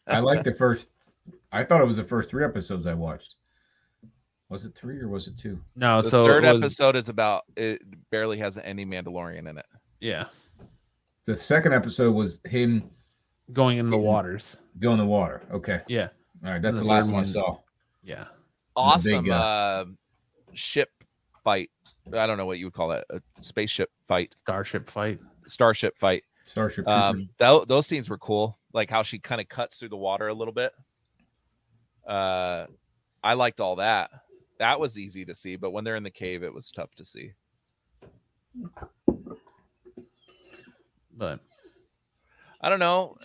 I 0.06 0.18
like 0.20 0.44
the 0.44 0.54
first. 0.54 0.88
I 1.50 1.64
thought 1.64 1.80
it 1.80 1.86
was 1.86 1.96
the 1.96 2.04
first 2.04 2.30
three 2.30 2.44
episodes 2.44 2.86
I 2.86 2.94
watched. 2.94 3.34
Was 4.48 4.64
it 4.64 4.74
three 4.74 5.00
or 5.00 5.08
was 5.08 5.26
it 5.28 5.36
two? 5.38 5.58
No, 5.76 6.02
the 6.02 6.10
so 6.10 6.26
third 6.26 6.44
was- 6.44 6.58
episode 6.62 6.96
is 6.96 7.08
about 7.08 7.42
it 7.56 7.80
barely 8.10 8.38
has 8.38 8.58
any 8.58 8.84
mandalorian 8.84 9.48
in 9.48 9.56
it 9.58 9.66
yeah, 10.00 10.24
The 11.24 11.36
second 11.36 11.72
episode 11.72 12.10
was 12.12 12.40
him 12.44 12.90
going 13.52 13.78
in 13.78 13.88
the 13.88 13.96
Yeah. 13.96 14.02
waters. 14.04 14.58
going 14.80 14.94
in 14.94 14.98
the 15.06 15.10
water. 15.10 15.42
Okay, 15.52 15.80
Yeah, 15.88 16.08
all 16.44 16.50
right. 16.50 16.60
That's 16.60 16.76
The 16.76 16.82
the, 16.82 16.88
last 16.88 17.08
one 17.10 17.20
I 17.20 17.22
saw. 17.22 17.58
yeah. 18.02 18.24
awesome 18.76 19.24
big, 19.24 19.32
uh, 19.32 19.84
ship 20.54 20.90
fight. 21.44 21.70
I 22.08 22.26
don't 22.26 22.36
know 22.36 22.46
what 22.46 22.58
you 22.58 22.66
would 22.66 22.74
call 22.74 22.88
that. 22.88 23.04
A 23.10 23.20
spaceship 23.40 23.90
fight, 24.06 24.34
Starship 24.40 24.88
fight. 24.90 25.20
starship 25.46 25.96
fight. 25.98 26.24
Starship 26.46 26.86
Um, 26.88 27.28
tho- 27.38 27.64
those 27.64 27.86
scenes 27.86 28.08
were 28.10 28.18
cool. 28.18 28.58
Like 28.72 28.90
how 28.90 29.02
she 29.02 29.18
kind 29.18 29.40
of 29.40 29.48
cuts 29.48 29.78
through 29.78 29.90
the 29.90 29.96
water 29.96 30.28
a 30.28 30.34
little 30.34 30.52
bit. 30.54 30.72
Uh, 32.06 32.66
I 33.22 33.34
liked 33.34 33.60
all 33.60 33.76
that. 33.76 34.10
That 34.58 34.80
was 34.80 34.98
easy 34.98 35.24
to 35.26 35.34
see, 35.34 35.56
but 35.56 35.70
when 35.70 35.84
they're 35.84 35.96
in 35.96 36.02
the 36.02 36.10
cave, 36.10 36.42
it 36.42 36.52
was 36.52 36.70
tough 36.72 36.94
to 36.96 37.04
see. 37.04 37.32
But 41.16 41.40
I 42.60 42.68
don't 42.68 42.78
know. 42.78 43.16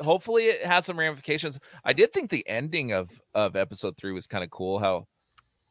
Hopefully, 0.00 0.46
it 0.46 0.64
has 0.64 0.86
some 0.86 0.98
ramifications. 0.98 1.58
I 1.84 1.92
did 1.92 2.12
think 2.12 2.30
the 2.30 2.46
ending 2.48 2.92
of 2.92 3.10
of 3.34 3.56
episode 3.56 3.96
three 3.96 4.12
was 4.12 4.26
kind 4.26 4.42
of 4.42 4.50
cool. 4.50 4.78
How, 4.78 5.06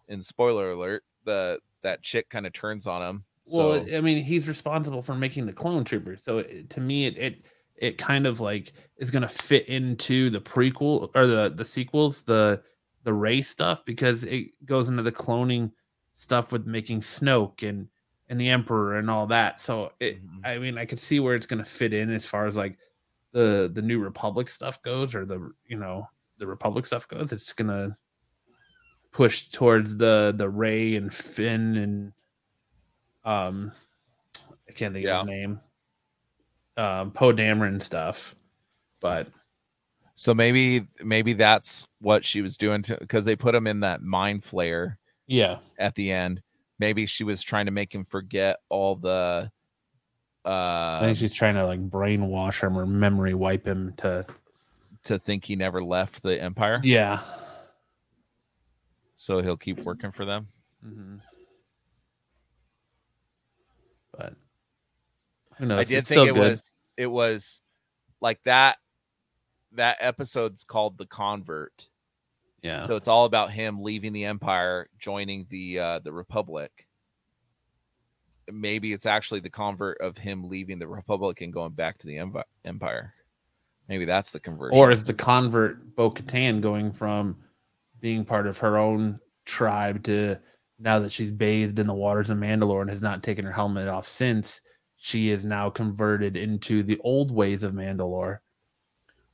in 0.07 0.21
spoiler 0.21 0.71
alert, 0.71 1.03
the 1.25 1.59
that 1.83 2.01
chick 2.01 2.29
kind 2.29 2.45
of 2.47 2.53
turns 2.53 2.87
on 2.87 3.01
him. 3.01 3.23
well, 3.51 3.85
I 3.95 4.01
mean, 4.01 4.23
he's 4.23 4.47
responsible 4.47 5.01
for 5.01 5.15
making 5.15 5.45
the 5.45 5.53
clone 5.53 5.83
troopers. 5.83 6.23
So 6.23 6.39
it, 6.39 6.69
to 6.71 6.81
me, 6.81 7.05
it 7.05 7.17
it 7.17 7.45
it 7.75 7.97
kind 7.97 8.27
of 8.27 8.39
like 8.41 8.73
is 8.97 9.09
going 9.11 9.21
to 9.21 9.29
fit 9.29 9.67
into 9.67 10.29
the 10.29 10.41
prequel 10.41 11.09
or 11.15 11.25
the 11.27 11.49
the 11.49 11.65
sequels, 11.65 12.23
the 12.23 12.61
the 13.03 13.13
Rey 13.13 13.41
stuff 13.41 13.83
because 13.85 14.23
it 14.25 14.49
goes 14.65 14.89
into 14.89 15.01
the 15.03 15.11
cloning 15.11 15.71
stuff 16.15 16.51
with 16.51 16.65
making 16.67 16.99
Snoke 16.99 17.67
and 17.67 17.87
and 18.27 18.39
the 18.39 18.49
Emperor 18.49 18.97
and 18.97 19.09
all 19.09 19.25
that. 19.27 19.59
So 19.61 19.93
it, 19.99 20.21
Mhm. 20.23 20.41
I 20.43 20.59
mean, 20.59 20.77
I 20.77 20.85
could 20.85 20.99
see 20.99 21.19
where 21.19 21.33
it's 21.33 21.47
going 21.47 21.63
to 21.63 21.69
fit 21.69 21.93
in 21.93 22.09
as 22.11 22.25
far 22.25 22.45
as 22.45 22.55
like 22.55 22.77
the 23.31 23.71
the 23.73 23.81
New 23.81 23.99
Republic 23.99 24.49
stuff 24.49 24.81
goes, 24.83 25.15
or 25.15 25.25
the 25.25 25.51
you 25.65 25.77
know 25.79 26.07
the 26.37 26.45
Republic 26.47 26.85
stuff 26.85 27.07
goes. 27.07 27.31
It's 27.31 27.53
gonna 27.53 27.95
push 29.11 29.47
towards 29.49 29.97
the 29.97 30.33
the 30.35 30.49
Rey 30.49 30.95
and 30.95 31.13
Finn 31.13 31.75
and 31.77 32.13
um 33.25 33.71
I 34.67 34.71
can't 34.73 34.93
think 34.93 35.07
of 35.07 35.19
his 35.19 35.27
name. 35.27 35.59
Um 36.77 37.11
Poe 37.11 37.33
Dameron 37.33 37.81
stuff. 37.81 38.35
But 39.01 39.27
So 40.15 40.33
maybe 40.33 40.87
maybe 41.03 41.33
that's 41.33 41.87
what 41.99 42.23
she 42.25 42.41
was 42.41 42.57
doing 42.57 42.81
to 42.83 42.97
because 42.99 43.25
they 43.25 43.35
put 43.35 43.55
him 43.55 43.67
in 43.67 43.81
that 43.81 44.01
mind 44.01 44.43
flare 44.43 44.97
yeah. 45.27 45.59
at 45.77 45.95
the 45.95 46.11
end. 46.11 46.41
Maybe 46.79 47.05
she 47.05 47.23
was 47.23 47.41
trying 47.41 47.65
to 47.65 47.71
make 47.71 47.93
him 47.93 48.05
forget 48.05 48.57
all 48.69 48.95
the 48.95 49.51
I 50.45 50.49
uh 50.49 51.01
think 51.01 51.17
she's 51.17 51.33
trying 51.33 51.55
to 51.55 51.65
like 51.65 51.89
brainwash 51.89 52.63
him 52.63 52.77
or 52.77 52.85
memory 52.85 53.33
wipe 53.33 53.65
him 53.67 53.93
to 53.97 54.25
to 55.03 55.19
think 55.19 55.45
he 55.45 55.55
never 55.55 55.83
left 55.83 56.23
the 56.23 56.41
empire. 56.41 56.79
Yeah. 56.83 57.21
So 59.21 59.41
he'll 59.41 59.57
keep 59.57 59.79
working 59.83 60.13
for 60.13 60.23
them. 60.23 60.47
Mm-hmm. 60.83 61.15
But 64.17 64.33
who 65.57 65.65
knows? 65.65 65.79
I 65.79 65.83
did 65.83 65.97
It's 65.97 66.07
think 66.07 66.29
it 66.29 66.33
good. 66.35 66.39
was 66.51 66.73
it 66.95 67.07
was 67.07 67.61
like 68.21 68.39
that 68.45 68.77
that 69.73 69.97
episode's 69.99 70.63
called 70.63 70.97
The 70.97 71.05
Convert. 71.05 71.89
yeah. 72.63 72.85
So 72.85 72.95
it's 72.95 73.09
all 73.09 73.25
about 73.25 73.51
him 73.51 73.83
leaving 73.83 74.13
the 74.13 74.23
empire, 74.23 74.87
joining 74.97 75.45
the 75.49 75.79
uh 75.79 75.99
the 75.99 76.13
republic. 76.13 76.87
Maybe 78.49 78.93
it's 78.93 79.05
actually 79.05 79.41
the 79.41 79.49
convert 79.49 79.99
of 79.99 80.17
him 80.17 80.47
leaving 80.47 80.79
the 80.79 80.87
republic 80.87 81.41
and 81.41 81.51
going 81.51 81.73
back 81.73 81.97
to 81.99 82.07
the 82.07 82.17
empire. 82.63 83.13
Maybe 83.89 84.05
that's 84.05 84.31
the 84.31 84.39
conversion. 84.39 84.77
Or 84.77 84.91
is 84.91 85.03
the 85.03 85.13
convert 85.13 85.93
Bo 85.97 86.09
Katan 86.09 86.61
going 86.61 86.93
from 86.93 87.35
being 87.99 88.25
part 88.25 88.47
of 88.47 88.57
her 88.59 88.77
own 88.77 89.19
tribe 89.45 90.03
to 90.03 90.39
now 90.79 90.99
that 90.99 91.11
she's 91.11 91.31
bathed 91.31 91.77
in 91.77 91.87
the 91.87 91.93
waters 91.93 92.29
of 92.29 92.37
Mandalore 92.37 92.81
and 92.81 92.89
has 92.89 93.01
not 93.01 93.21
taken 93.21 93.45
her 93.45 93.51
helmet 93.51 93.89
off 93.89 94.07
since, 94.07 94.61
she 94.95 95.29
is 95.29 95.45
now 95.45 95.69
converted 95.69 96.37
into 96.37 96.83
the 96.83 96.99
old 97.03 97.31
ways 97.31 97.63
of 97.63 97.73
Mandalore. 97.73 98.39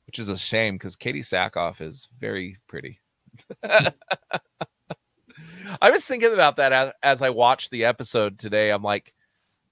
which 0.06 0.18
is 0.18 0.28
a 0.28 0.36
shame 0.36 0.74
because 0.76 0.96
Katee 0.96 1.20
Sackhoff 1.20 1.80
is 1.80 2.08
very 2.20 2.56
pretty. 2.68 3.00
Mm. 3.64 3.92
I 5.80 5.90
was 5.90 6.04
thinking 6.04 6.32
about 6.32 6.56
that 6.56 6.72
as, 6.72 6.92
as 7.02 7.22
I 7.22 7.30
watched 7.30 7.70
the 7.70 7.84
episode 7.84 8.38
today. 8.38 8.70
I'm 8.70 8.84
like, 8.84 9.12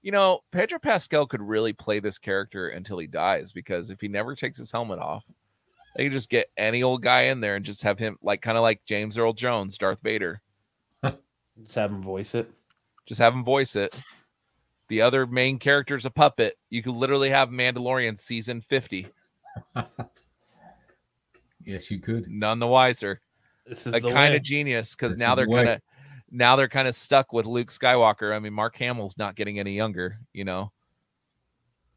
you 0.01 0.11
know, 0.11 0.41
Pedro 0.51 0.77
Pascal 0.77 1.25
could 1.25 1.41
really 1.41 1.73
play 1.73 1.99
this 1.99 2.19
character 2.19 2.67
until 2.67 2.99
he 2.99 3.07
dies 3.07 3.51
because 3.51 3.89
if 3.89 4.01
he 4.01 4.07
never 4.07 4.35
takes 4.35 4.57
his 4.57 4.71
helmet 4.71 4.99
off, 4.99 5.23
they 5.95 6.03
can 6.03 6.11
just 6.11 6.29
get 6.29 6.47
any 6.57 6.83
old 6.83 7.01
guy 7.01 7.23
in 7.23 7.39
there 7.39 7.55
and 7.55 7.63
just 7.63 7.83
have 7.83 7.97
him 7.97 8.17
like 8.21 8.41
kind 8.41 8.57
of 8.57 8.61
like 8.61 8.83
James 8.85 9.17
Earl 9.17 9.33
Jones, 9.33 9.77
Darth 9.77 10.01
Vader. 10.01 10.41
Just 11.57 11.75
have 11.75 11.89
him 11.89 12.01
voice 12.01 12.35
it. 12.35 12.51
Just 13.05 13.21
have 13.21 13.33
him 13.33 13.45
voice 13.45 13.77
it. 13.77 13.97
The 14.89 15.01
other 15.01 15.25
main 15.25 15.57
character's 15.57 16.05
a 16.05 16.09
puppet. 16.09 16.57
You 16.69 16.83
could 16.83 16.95
literally 16.95 17.29
have 17.29 17.49
Mandalorian 17.49 18.19
season 18.19 18.59
50, 18.61 19.07
yes, 21.65 21.89
you 21.89 21.99
could. 21.99 22.29
none 22.29 22.59
the 22.59 22.67
wiser. 22.67 23.21
This 23.65 23.87
is 23.87 23.93
a 23.93 24.01
kind 24.01 24.35
of 24.35 24.43
genius 24.43 24.95
because 24.95 25.17
now 25.17 25.33
they're 25.33 25.47
the 25.47 25.53
kind 25.53 25.69
of 25.69 25.81
now 26.29 26.55
they're 26.55 26.67
kind 26.67 26.87
of 26.87 26.93
stuck 26.93 27.31
with 27.31 27.45
Luke 27.45 27.69
Skywalker. 27.69 28.35
I 28.35 28.39
mean, 28.39 28.53
Mark 28.53 28.75
Hamill's 28.77 29.17
not 29.17 29.35
getting 29.35 29.59
any 29.59 29.75
younger. 29.75 30.19
You 30.33 30.43
know, 30.43 30.71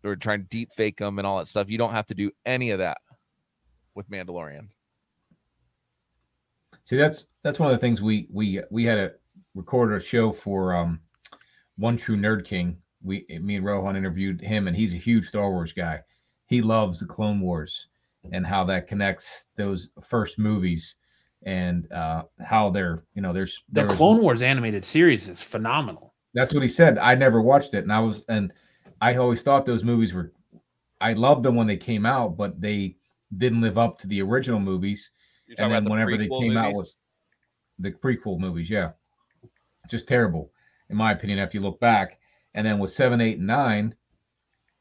they're 0.03 0.17
trying 0.17 0.43
to 0.43 0.49
deep 0.49 0.71
fake 0.75 1.01
him 1.01 1.19
and 1.19 1.27
all 1.27 1.39
that 1.39 1.49
stuff. 1.49 1.69
You 1.69 1.79
don't 1.79 1.93
have 1.93 2.07
to 2.07 2.15
do 2.15 2.31
any 2.47 2.71
of 2.71 2.79
that 2.79 2.99
with 3.99 4.09
Mandalorian. 4.09 4.69
See, 6.85 6.97
that's 6.97 7.27
that's 7.43 7.59
one 7.59 7.71
of 7.71 7.77
the 7.77 7.81
things 7.81 8.01
we 8.01 8.29
we 8.33 8.63
we 8.71 8.85
had 8.85 8.97
a 8.97 9.11
recorded 9.55 9.97
a 9.97 10.01
show 10.01 10.33
for 10.33 10.75
um 10.75 11.01
one 11.77 11.97
true 11.99 12.17
nerd 12.17 12.45
king. 12.47 12.79
We 13.03 13.27
me 13.43 13.57
and 13.57 13.67
Rohan 13.67 13.97
interviewed 13.97 14.41
him, 14.41 14.69
and 14.69 14.77
he's 14.77 14.95
a 14.95 14.97
huge 14.97 15.27
Star 15.27 15.51
Wars 15.51 15.73
guy. 15.73 16.01
He 16.47 16.63
loves 16.63 17.01
the 17.01 17.07
Clone 17.07 17.41
Wars 17.41 17.89
and 18.33 18.47
how 18.47 18.65
that 18.65 18.87
connects 18.89 19.45
those 19.57 19.91
first 20.09 20.39
movies 20.39 20.95
and 21.45 21.91
uh 21.93 22.23
how 22.41 22.71
they're 22.71 23.05
you 23.15 23.23
know 23.23 23.33
there's 23.33 23.63
The 23.69 23.81
there 23.81 23.87
was- 23.89 23.97
Clone 23.97 24.23
Wars 24.23 24.43
animated 24.43 24.85
series 24.85 25.29
is 25.29 25.43
phenomenal. 25.43 26.15
That's 26.35 26.55
what 26.55 26.63
he 26.63 26.69
said. 26.69 26.99
I 26.99 27.15
never 27.17 27.43
watched 27.43 27.75
it, 27.75 27.83
and 27.83 27.93
I 27.93 27.99
was 28.01 28.23
and 28.29 28.53
I 29.01 29.17
always 29.17 29.43
thought 29.43 29.67
those 29.67 29.83
movies 29.83 30.15
were. 30.15 30.33
I 31.01 31.13
loved 31.15 31.43
them 31.45 31.55
when 31.57 31.67
they 31.67 31.77
came 31.77 32.07
out, 32.07 32.37
but 32.37 32.61
they 32.61 32.97
didn't 33.37 33.61
live 33.61 33.79
up 33.79 33.99
to 34.01 34.07
the 34.07 34.23
original 34.23 34.61
movies. 34.61 35.11
And 35.57 35.73
then 35.73 35.85
whenever 35.85 36.17
they 36.17 36.29
came 36.29 36.57
out 36.57 36.75
with 36.75 36.95
the 37.79 37.93
prequel 37.93 38.39
movies, 38.39 38.71
yeah. 38.71 38.93
Just 39.89 40.07
terrible, 40.07 40.53
in 40.91 40.97
my 40.97 41.13
opinion, 41.13 41.39
if 41.39 41.55
you 41.55 41.61
look 41.61 41.81
back. 41.81 42.19
And 42.55 42.67
then 42.67 42.79
with 42.79 42.91
seven, 42.91 43.21
eight, 43.21 43.39
and 43.39 43.47
nine, 43.47 43.95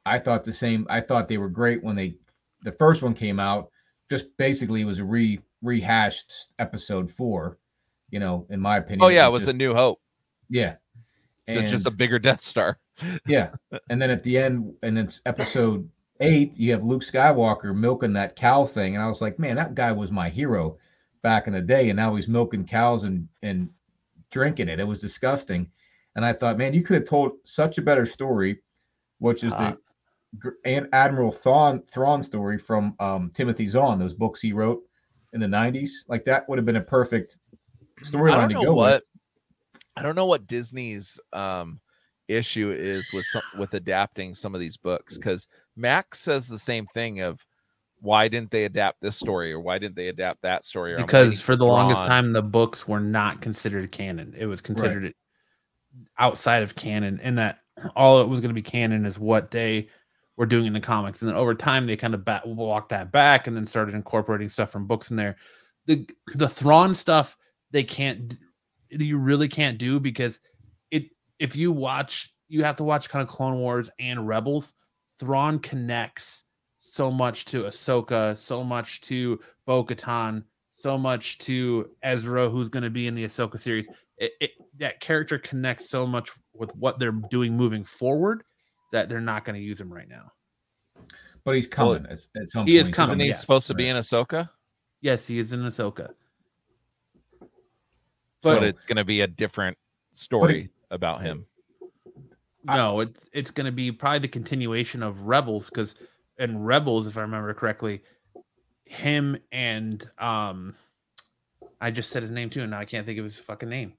I 0.05 0.19
thought 0.19 0.43
the 0.43 0.53
same. 0.53 0.85
I 0.89 1.01
thought 1.01 1.27
they 1.27 1.37
were 1.37 1.49
great 1.49 1.83
when 1.83 1.95
they 1.95 2.15
the 2.63 2.71
first 2.73 3.01
one 3.01 3.13
came 3.13 3.39
out. 3.39 3.69
Just 4.09 4.25
basically 4.37 4.81
it 4.81 4.85
was 4.85 4.99
a 4.99 5.03
re 5.03 5.39
rehashed 5.61 6.47
episode 6.59 7.11
four, 7.11 7.57
you 8.09 8.19
know, 8.19 8.45
in 8.49 8.59
my 8.59 8.77
opinion. 8.77 9.03
oh 9.03 9.09
yeah, 9.09 9.27
it 9.27 9.31
was 9.31 9.43
just, 9.43 9.55
a 9.55 9.57
New 9.57 9.73
Hope. 9.73 10.01
yeah. 10.49 10.75
So 11.49 11.59
it's 11.59 11.71
just 11.71 11.87
a 11.87 11.91
bigger 11.91 12.19
Death 12.19 12.41
Star. 12.41 12.77
yeah. 13.25 13.51
And 13.89 14.01
then 14.01 14.09
at 14.09 14.23
the 14.23 14.37
end, 14.37 14.73
and 14.83 14.97
it's 14.97 15.21
episode 15.25 15.89
eight, 16.19 16.57
you 16.57 16.71
have 16.71 16.83
Luke 16.83 17.03
Skywalker 17.03 17.75
milking 17.75 18.13
that 18.13 18.35
cow 18.35 18.65
thing. 18.65 18.95
And 18.95 19.03
I 19.03 19.07
was 19.07 19.21
like, 19.21 19.39
man, 19.39 19.55
that 19.55 19.75
guy 19.75 19.91
was 19.91 20.11
my 20.11 20.29
hero 20.29 20.77
back 21.23 21.47
in 21.47 21.53
the 21.53 21.61
day. 21.61 21.89
And 21.89 21.97
now 21.97 22.15
he's 22.15 22.27
milking 22.27 22.65
cows 22.65 23.03
and, 23.03 23.27
and 23.41 23.69
drinking 24.31 24.69
it. 24.69 24.79
It 24.79 24.87
was 24.87 24.99
disgusting. 24.99 25.69
and 26.15 26.25
I 26.25 26.33
thought, 26.33 26.57
man, 26.57 26.73
you 26.73 26.81
could 26.81 26.95
have 26.95 27.05
told 27.07 27.33
such 27.45 27.77
a 27.77 27.81
better 27.81 28.05
story, 28.05 28.59
which 29.19 29.43
is 29.43 29.53
Ah. 29.53 29.75
the 30.41 30.53
and 30.65 30.87
Admiral 30.93 31.31
Thrawn 31.31 31.81
Thrawn 31.89 32.21
story 32.21 32.57
from 32.57 32.95
um, 32.99 33.31
Timothy 33.33 33.65
Zahn, 33.67 33.97
those 33.97 34.13
books 34.13 34.41
he 34.41 34.51
wrote 34.51 34.81
in 35.33 35.39
the 35.39 35.47
'90s. 35.47 35.89
Like 36.09 36.25
that 36.25 36.47
would 36.49 36.57
have 36.57 36.65
been 36.65 36.75
a 36.75 36.81
perfect 36.81 37.37
storyline 38.03 38.49
to 38.49 38.53
go 38.55 38.73
what 38.73 38.93
with. 38.93 39.03
I 39.95 40.01
don't 40.03 40.15
know 40.15 40.25
what 40.25 40.45
Disney's 40.45 41.19
um 41.33 41.79
issue 42.27 42.71
is 42.71 43.11
with 43.13 43.25
some, 43.25 43.41
with 43.57 43.73
adapting 43.73 44.33
some 44.33 44.53
of 44.53 44.61
these 44.61 44.77
books 44.77 45.17
because 45.17 45.47
Max 45.75 46.19
says 46.19 46.47
the 46.47 46.59
same 46.59 46.85
thing 46.87 47.21
of 47.21 47.45
why 47.99 48.27
didn't 48.27 48.51
they 48.51 48.65
adapt 48.65 49.01
this 49.01 49.15
story 49.15 49.51
or 49.51 49.59
why 49.59 49.79
didn't 49.79 49.95
they 49.95 50.09
adapt 50.09 50.41
that 50.43 50.65
story? 50.65 50.93
Or 50.93 50.97
because 50.97 51.41
for 51.41 51.55
the 51.55 51.65
longest 51.65 52.05
time 52.05 52.33
the 52.33 52.43
books 52.43 52.87
were 52.87 52.99
not 52.99 53.41
considered 53.41 53.91
canon. 53.91 54.35
It 54.37 54.45
was 54.45 54.61
considered 54.61 55.13
outside 56.19 56.63
of 56.63 56.75
canon 56.75 57.19
and 57.23 57.37
that 57.37 57.59
all 57.95 58.21
it 58.21 58.27
was 58.27 58.39
going 58.39 58.49
to 58.49 58.55
be 58.55 58.61
canon 58.61 59.05
is 59.05 59.19
what 59.19 59.51
they 59.51 59.87
were 60.35 60.45
doing 60.45 60.67
in 60.67 60.73
the 60.73 60.79
comics. 60.79 61.21
And 61.21 61.29
then 61.29 61.37
over 61.37 61.55
time 61.55 61.87
they 61.87 61.97
kind 61.97 62.13
of 62.13 62.23
back, 62.23 62.43
walked 62.45 62.89
that 62.89 63.11
back 63.11 63.47
and 63.47 63.55
then 63.55 63.65
started 63.65 63.95
incorporating 63.95 64.49
stuff 64.49 64.71
from 64.71 64.85
books 64.85 65.09
in 65.09 65.17
there. 65.17 65.37
The 65.87 66.07
the 66.35 66.49
Thrawn 66.49 66.93
stuff 66.93 67.37
they 67.71 67.83
can't 67.83 68.37
you 68.89 69.17
really 69.17 69.47
can't 69.47 69.77
do 69.77 69.99
because 69.99 70.39
if 71.39 71.55
you 71.55 71.71
watch 71.71 72.33
you 72.49 72.63
have 72.63 72.77
to 72.77 72.83
watch 72.83 73.09
kind 73.09 73.27
of 73.27 73.33
Clone 73.33 73.59
Wars 73.59 73.89
and 73.99 74.27
Rebels 74.27 74.73
Thrawn 75.19 75.59
connects 75.59 76.43
so 76.79 77.11
much 77.11 77.45
to 77.45 77.63
Ahsoka 77.63 78.37
so 78.37 78.63
much 78.63 79.01
to 79.01 79.39
Bo-Katan 79.65 80.43
so 80.79 80.95
much 80.95 81.39
to 81.39 81.89
Ezra, 82.03 82.47
who's 82.49 82.69
going 82.69 82.83
to 82.83 82.91
be 82.91 83.07
in 83.07 83.15
the 83.15 83.25
Ahsoka 83.25 83.57
series. 83.57 83.87
It, 84.19 84.33
it, 84.39 84.51
that 84.77 84.99
character 84.99 85.39
connects 85.39 85.89
so 85.89 86.05
much 86.05 86.29
with 86.53 86.69
what 86.75 86.99
they're 86.99 87.11
doing 87.11 87.57
moving 87.57 87.83
forward 87.83 88.43
that 88.91 89.09
they're 89.09 89.19
not 89.19 89.43
going 89.43 89.55
to 89.55 89.61
use 89.61 89.81
him 89.81 89.91
right 89.91 90.07
now. 90.07 90.31
But 91.43 91.55
he's 91.55 91.67
coming 91.67 92.05
at, 92.05 92.19
at 92.35 92.49
some 92.49 92.67
He 92.67 92.73
point. 92.77 92.89
is 92.89 92.89
coming, 92.89 93.09
Isn't 93.13 93.19
he 93.21 93.27
yes, 93.27 93.41
supposed 93.41 93.65
to 93.67 93.73
be 93.73 93.89
in 93.89 93.95
Ahsoka? 93.97 94.49
Yes, 95.01 95.25
he 95.25 95.39
is 95.39 95.51
in 95.51 95.61
Ahsoka. 95.61 96.09
But, 97.39 97.49
But 98.43 98.63
it's 98.63 98.85
going 98.85 98.97
to 98.97 99.05
be 99.05 99.21
a 99.21 99.27
different 99.27 99.79
story 100.13 100.69
about 100.89 101.21
him. 101.21 101.45
no, 102.63 102.99
it's 102.99 103.29
it's 103.33 103.51
going 103.51 103.65
to 103.65 103.71
be 103.71 103.91
probably 103.91 104.19
the 104.19 104.27
continuation 104.27 105.03
of 105.03 105.23
Rebels 105.23 105.69
because 105.69 105.95
in 106.37 106.63
Rebels, 106.63 107.07
if 107.07 107.17
I 107.17 107.21
remember 107.21 107.53
correctly, 107.53 108.01
him 108.85 109.37
and 109.51 110.07
um, 110.17 110.73
I 111.79 111.91
just 111.91 112.09
said 112.09 112.21
his 112.21 112.31
name 112.31 112.49
too, 112.49 112.61
and 112.61 112.71
now 112.71 112.79
I 112.79 112.85
can't 112.85 113.05
think 113.05 113.19
of 113.19 113.23
his 113.23 113.39
fucking 113.39 113.69
name. 113.69 113.93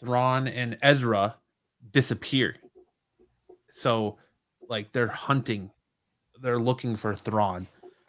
Thrawn 0.00 0.46
and 0.46 0.78
Ezra 0.82 1.36
disappear. 1.90 2.56
So, 3.70 4.18
like, 4.68 4.92
they're 4.92 5.06
hunting, 5.08 5.70
they're 6.40 6.58
looking 6.58 6.96
for 6.96 7.14
Thrawn. 7.14 7.66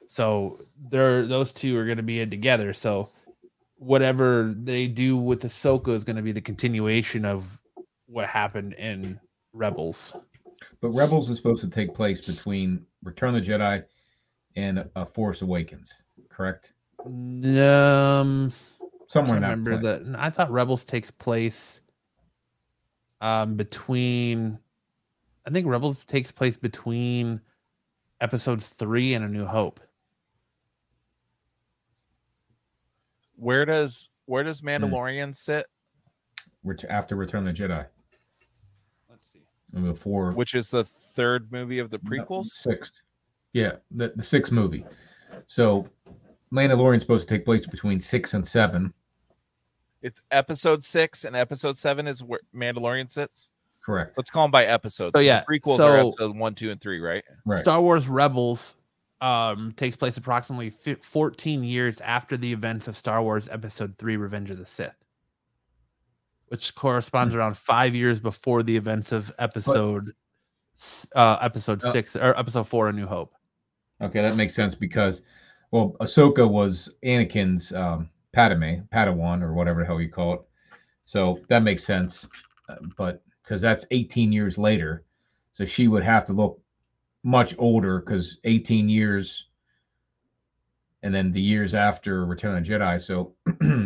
So, 0.07 0.65
they're 0.89 1.25
those 1.25 1.51
two 1.51 1.77
are 1.77 1.85
going 1.85 1.97
to 1.97 2.03
be 2.03 2.19
in 2.19 2.29
together. 2.29 2.73
So, 2.73 3.09
whatever 3.77 4.53
they 4.57 4.87
do 4.87 5.15
with 5.17 5.43
Ahsoka 5.43 5.89
is 5.89 6.03
going 6.03 6.15
to 6.15 6.21
be 6.21 6.31
the 6.31 6.41
continuation 6.41 7.25
of 7.25 7.61
what 8.07 8.27
happened 8.27 8.73
in 8.73 9.19
Rebels. 9.53 10.15
But 10.81 10.89
Rebels 10.89 11.29
is 11.29 11.37
supposed 11.37 11.61
to 11.61 11.69
take 11.69 11.93
place 11.93 12.25
between 12.25 12.85
Return 13.03 13.35
of 13.35 13.45
the 13.45 13.51
Jedi 13.51 13.83
and 14.55 14.83
uh, 14.95 15.05
Force 15.05 15.41
Awakens, 15.41 15.91
correct? 16.29 16.71
Um, 17.05 18.51
Somewhere 19.07 19.33
I 19.33 19.37
in 19.37 19.41
that. 19.41 19.49
remember 19.49 19.77
that. 19.77 20.15
I 20.19 20.29
thought 20.29 20.51
Rebels 20.51 20.83
takes 20.83 21.11
place 21.11 21.81
um 23.21 23.55
between. 23.55 24.59
I 25.45 25.49
think 25.49 25.65
Rebels 25.67 26.03
takes 26.05 26.31
place 26.31 26.57
between 26.57 27.39
Episode 28.19 28.61
three 28.61 29.13
and 29.13 29.23
A 29.23 29.27
New 29.27 29.45
Hope. 29.45 29.79
Where 33.35 33.65
does 33.65 34.09
where 34.25 34.43
does 34.43 34.59
Hmm. 34.59 34.67
Mandalorian 34.67 35.35
sit? 35.35 35.65
Ret- 36.63 36.83
after 36.89 37.15
Return 37.15 37.47
of 37.47 37.55
the 37.55 37.63
Jedi. 37.63 37.85
Let's 39.73 39.85
Before 39.85 40.31
Which 40.31 40.55
is 40.55 40.69
the 40.69 40.83
third 40.83 41.51
movie 41.51 41.79
of 41.79 41.89
the 41.89 41.99
No, 42.03 42.09
prequels? 42.09 42.45
Sixth. 42.47 43.01
Yeah, 43.53 43.73
the, 43.91 44.13
the 44.15 44.23
sixth 44.23 44.51
movie. 44.51 44.85
So 45.47 45.87
Mandalorian's 46.53 47.03
supposed 47.03 47.27
to 47.27 47.33
take 47.35 47.45
place 47.45 47.65
between 47.65 47.99
six 47.99 48.33
and 48.33 48.47
seven. 48.47 48.93
It's 50.01 50.21
episode 50.31 50.83
six 50.83 51.25
and 51.25 51.35
episode 51.35 51.77
seven 51.77 52.07
is 52.07 52.23
where 52.23 52.39
Mandalorian 52.55 53.09
sits. 53.09 53.49
Correct. 53.83 54.15
Let's 54.17 54.29
call 54.29 54.43
them 54.43 54.51
by 54.51 54.65
episodes. 54.65 55.13
So, 55.13 55.19
'cause 55.19 55.21
the 55.21 55.25
yeah, 55.25 55.43
prequels 55.49 55.79
are 55.79 55.97
episode 55.97 56.35
one, 56.37 56.55
two, 56.55 56.71
and 56.71 56.79
three, 56.79 56.99
right? 56.99 57.23
Right. 57.45 57.57
Star 57.57 57.81
Wars 57.81 58.07
Rebels 58.07 58.75
um 59.19 59.71
takes 59.71 59.95
place 59.95 60.15
approximately 60.17 60.69
fi 60.69 60.93
14 60.93 61.63
years 61.63 61.99
after 62.01 62.37
the 62.37 62.53
events 62.53 62.87
of 62.87 62.95
Star 62.95 63.23
Wars 63.23 63.47
Episode 63.49 63.97
3 63.97 64.15
Revenge 64.15 64.51
of 64.51 64.59
the 64.59 64.65
Sith. 64.65 64.93
Which 66.47 66.73
corresponds 66.75 67.35
around 67.35 67.57
5 67.57 67.95
years 67.95 68.19
before 68.19 68.63
the 68.63 68.77
events 68.77 69.11
of 69.11 69.33
episode 69.37 70.13
uh 71.15 71.37
episode 71.41 71.83
Uh, 71.83 71.91
6 71.91 72.15
or 72.15 72.37
episode 72.37 72.67
4 72.67 72.89
A 72.89 72.93
New 72.93 73.07
Hope. 73.07 73.33
Okay, 74.01 74.21
that 74.21 74.35
makes 74.35 74.53
sense 74.53 74.75
because, 74.75 75.23
well, 75.71 75.95
Ahsoka 76.01 76.47
was 76.47 76.93
Anakin's 77.03 77.73
um, 77.73 78.09
Padme, 78.31 78.81
Padawan, 78.93 79.41
or 79.41 79.53
whatever 79.53 79.81
the 79.81 79.87
hell 79.87 79.99
you 79.99 80.09
call 80.09 80.33
it. 80.35 80.41
So 81.05 81.39
that 81.49 81.63
makes 81.63 81.83
sense. 81.83 82.27
Uh, 82.69 82.75
but 82.95 83.23
because 83.43 83.61
that's 83.61 83.85
18 83.91 84.31
years 84.31 84.57
later, 84.57 85.03
so 85.51 85.65
she 85.65 85.87
would 85.87 86.03
have 86.03 86.25
to 86.25 86.33
look 86.33 86.61
much 87.23 87.55
older 87.57 87.99
because 87.99 88.37
18 88.43 88.87
years, 88.87 89.46
and 91.03 91.13
then 91.13 91.31
the 91.31 91.41
years 91.41 91.73
after 91.73 92.25
Return 92.25 92.57
of 92.57 92.65
the 92.65 92.71
Jedi, 92.71 92.99
so 93.01 93.33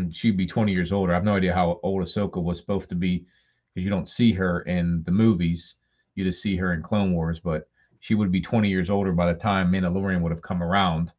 she'd 0.11 0.37
be 0.37 0.45
20 0.45 0.71
years 0.71 0.91
older. 0.91 1.11
I 1.11 1.15
have 1.15 1.23
no 1.23 1.35
idea 1.35 1.53
how 1.53 1.79
old 1.83 2.01
Ahsoka 2.03 2.41
was 2.41 2.57
supposed 2.57 2.89
to 2.89 2.95
be 2.95 3.25
because 3.73 3.83
you 3.83 3.89
don't 3.89 4.07
see 4.07 4.31
her 4.33 4.61
in 4.61 5.03
the 5.05 5.11
movies. 5.11 5.75
You 6.15 6.23
just 6.23 6.41
see 6.41 6.55
her 6.57 6.73
in 6.73 6.81
Clone 6.81 7.13
Wars, 7.13 7.39
but 7.39 7.67
she 7.99 8.15
would 8.15 8.31
be 8.31 8.41
20 8.41 8.69
years 8.69 8.89
older 8.89 9.11
by 9.11 9.31
the 9.31 9.37
time 9.39 9.71
Mandalorian 9.71 10.21
would 10.21 10.31
have 10.31 10.41
come 10.41 10.63
around. 10.63 11.11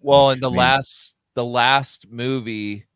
Well, 0.00 0.30
in 0.30 0.40
the 0.40 0.50
means- 0.50 0.58
last 0.58 1.16
the 1.34 1.44
last 1.44 2.06
movie, 2.10 2.86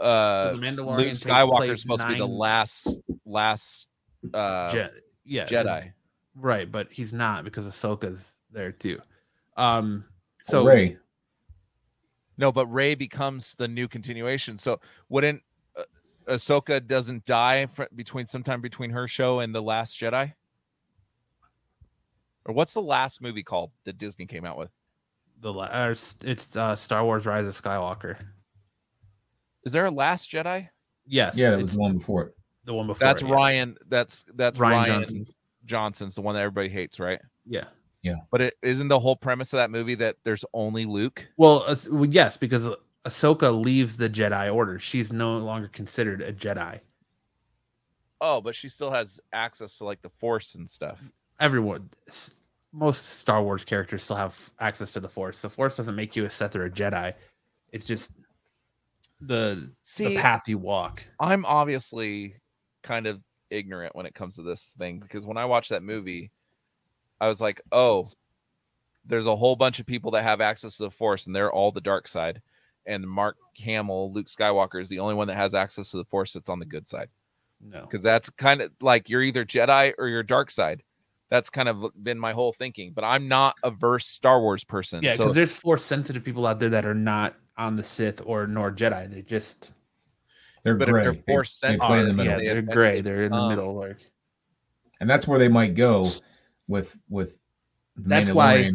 uh, 0.00 0.50
so 0.52 0.56
the 0.56 0.62
Mandalorian 0.66 0.96
Luke 0.96 1.06
takes 1.08 1.24
Skywalker 1.24 1.68
is 1.70 1.82
supposed 1.82 2.02
to 2.02 2.08
be 2.08 2.18
the 2.18 2.26
last 2.26 2.88
last 3.24 3.86
uh, 4.34 4.70
Je- 4.72 4.88
yeah, 5.24 5.44
the- 5.44 5.54
Jedi. 5.54 5.92
right, 6.34 6.70
but 6.70 6.90
he's 6.90 7.12
not 7.12 7.44
because 7.44 7.66
Ahsoka's 7.66 8.36
there 8.50 8.72
too. 8.72 9.00
Um 9.56 10.04
so 10.42 10.64
Rey, 10.64 10.96
No, 12.38 12.52
but 12.52 12.66
Rey 12.66 12.94
becomes 12.94 13.54
the 13.56 13.66
new 13.68 13.88
continuation. 13.88 14.58
So 14.58 14.80
wouldn't 15.08 15.42
uh, 15.76 15.82
Ahsoka 16.28 16.86
doesn't 16.86 17.24
die 17.24 17.66
fr- 17.66 17.84
between 17.94 18.26
sometime 18.26 18.60
between 18.60 18.90
her 18.90 19.08
show 19.08 19.40
and 19.40 19.54
the 19.54 19.62
Last 19.62 19.98
Jedi? 19.98 20.32
Or 22.44 22.54
what's 22.54 22.74
the 22.74 22.82
last 22.82 23.20
movie 23.20 23.42
called 23.42 23.72
that 23.84 23.98
Disney 23.98 24.26
came 24.26 24.44
out 24.44 24.58
with? 24.58 24.70
the 25.40 25.52
last 25.52 25.70
uh, 25.74 25.90
it's- 25.90 26.16
it's 26.24 26.56
uh, 26.56 26.74
Star 26.76 27.04
Wars 27.04 27.26
Rise 27.26 27.46
of 27.46 27.52
Skywalker. 27.52 28.16
Is 29.64 29.72
there 29.72 29.84
a 29.86 29.90
Last 29.90 30.30
Jedi? 30.30 30.68
Yes, 31.06 31.36
yeah, 31.36 31.52
it 31.52 31.60
was 31.62 31.74
the 31.74 31.80
one 31.80 31.98
before 31.98 32.22
it. 32.24 32.34
the 32.64 32.72
one 32.74 32.86
before. 32.86 33.06
That's 33.06 33.20
it, 33.22 33.28
yeah. 33.28 33.34
Rian. 33.34 33.74
That's 33.88 34.24
that's 34.34 34.58
Rian, 34.58 34.84
Rian, 34.84 34.86
Johnson's. 34.86 35.38
Johnson's 35.66 36.14
the 36.14 36.22
one 36.22 36.34
that 36.36 36.40
everybody 36.42 36.68
hates, 36.68 36.98
right? 37.00 37.20
Yeah. 37.44 37.64
But 38.30 38.40
it 38.40 38.54
isn't 38.62 38.88
the 38.88 38.98
whole 38.98 39.16
premise 39.16 39.52
of 39.52 39.58
that 39.58 39.70
movie 39.70 39.94
that 39.96 40.16
there's 40.24 40.44
only 40.52 40.84
Luke. 40.84 41.26
Well, 41.36 41.64
uh, 41.66 41.76
well, 41.90 42.06
yes, 42.06 42.36
because 42.36 42.68
Ahsoka 43.06 43.64
leaves 43.64 43.96
the 43.96 44.10
Jedi 44.10 44.52
Order. 44.52 44.78
She's 44.78 45.12
no 45.12 45.38
longer 45.38 45.68
considered 45.68 46.20
a 46.22 46.32
Jedi. 46.32 46.80
Oh, 48.20 48.40
but 48.40 48.54
she 48.54 48.68
still 48.68 48.90
has 48.90 49.20
access 49.32 49.78
to 49.78 49.84
like 49.84 50.02
the 50.02 50.08
Force 50.08 50.54
and 50.54 50.68
stuff. 50.68 51.02
Everyone, 51.38 51.90
most 52.72 53.20
Star 53.20 53.42
Wars 53.42 53.64
characters 53.64 54.02
still 54.02 54.16
have 54.16 54.50
access 54.58 54.92
to 54.92 55.00
the 55.00 55.08
Force. 55.08 55.40
The 55.40 55.50
Force 55.50 55.76
doesn't 55.76 55.94
make 55.94 56.16
you 56.16 56.24
a 56.24 56.30
Sith 56.30 56.56
or 56.56 56.64
a 56.64 56.70
Jedi. 56.70 57.14
It's 57.72 57.86
just 57.86 58.12
the 59.20 59.70
See, 59.82 60.08
the 60.08 60.16
path 60.16 60.42
you 60.48 60.58
walk. 60.58 61.04
I'm 61.20 61.44
obviously 61.44 62.36
kind 62.82 63.06
of 63.06 63.20
ignorant 63.50 63.94
when 63.94 64.06
it 64.06 64.14
comes 64.14 64.36
to 64.36 64.42
this 64.42 64.72
thing 64.78 64.98
because 64.98 65.26
when 65.26 65.36
I 65.36 65.44
watched 65.44 65.70
that 65.70 65.82
movie, 65.82 66.32
I 67.20 67.28
was 67.28 67.40
like, 67.40 67.60
oh, 67.72 68.10
there's 69.04 69.26
a 69.26 69.36
whole 69.36 69.56
bunch 69.56 69.78
of 69.78 69.86
people 69.86 70.10
that 70.12 70.22
have 70.22 70.40
access 70.40 70.76
to 70.76 70.84
the 70.84 70.90
Force 70.90 71.26
and 71.26 71.34
they're 71.34 71.52
all 71.52 71.72
the 71.72 71.80
dark 71.80 72.08
side. 72.08 72.42
And 72.86 73.06
Mark 73.06 73.36
Hamill, 73.58 74.12
Luke 74.12 74.26
Skywalker, 74.26 74.80
is 74.80 74.88
the 74.88 74.98
only 74.98 75.14
one 75.14 75.28
that 75.28 75.36
has 75.36 75.54
access 75.54 75.90
to 75.90 75.96
the 75.96 76.04
Force 76.04 76.32
that's 76.32 76.48
on 76.48 76.58
the 76.58 76.66
good 76.66 76.86
side. 76.86 77.08
No, 77.60 77.80
Because 77.80 78.02
that's 78.02 78.28
kind 78.30 78.60
of 78.60 78.70
like 78.80 79.08
you're 79.08 79.22
either 79.22 79.44
Jedi 79.44 79.94
or 79.98 80.08
you're 80.08 80.22
dark 80.22 80.50
side. 80.50 80.82
That's 81.30 81.50
kind 81.50 81.68
of 81.68 81.86
been 82.00 82.18
my 82.18 82.32
whole 82.32 82.52
thinking. 82.52 82.92
But 82.92 83.04
I'm 83.04 83.26
not 83.28 83.56
a 83.64 83.70
verse 83.70 84.06
Star 84.06 84.40
Wars 84.40 84.62
person. 84.62 85.02
yeah, 85.02 85.14
so 85.14 85.24
because 85.24 85.34
there's 85.34 85.54
Force 85.54 85.84
sensitive 85.84 86.22
people 86.22 86.46
out 86.46 86.60
there 86.60 86.68
that 86.70 86.84
are 86.86 86.94
not 86.94 87.34
on 87.58 87.76
the 87.76 87.82
Sith 87.82 88.22
or 88.24 88.46
nor 88.46 88.70
Jedi. 88.70 89.10
They 89.12 89.22
just 89.22 89.72
They're 90.62 90.76
But 90.76 90.88
gray. 90.88 91.02
they're 91.02 91.14
force 91.26 91.52
sensitive, 91.52 91.86
play 91.86 92.00
in 92.00 92.18
yeah, 92.18 92.36
they 92.36 92.44
they're 92.44 92.62
gray. 92.62 93.00
They're 93.00 93.24
in 93.24 93.32
the 93.32 93.38
um, 93.38 93.48
middle. 93.48 93.74
Like 93.74 93.98
and 95.00 95.08
that's 95.08 95.26
where 95.26 95.38
they 95.38 95.48
might 95.48 95.74
go 95.74 96.10
with 96.68 96.88
with. 97.08 97.32
That's 97.96 98.30
why- 98.30 98.72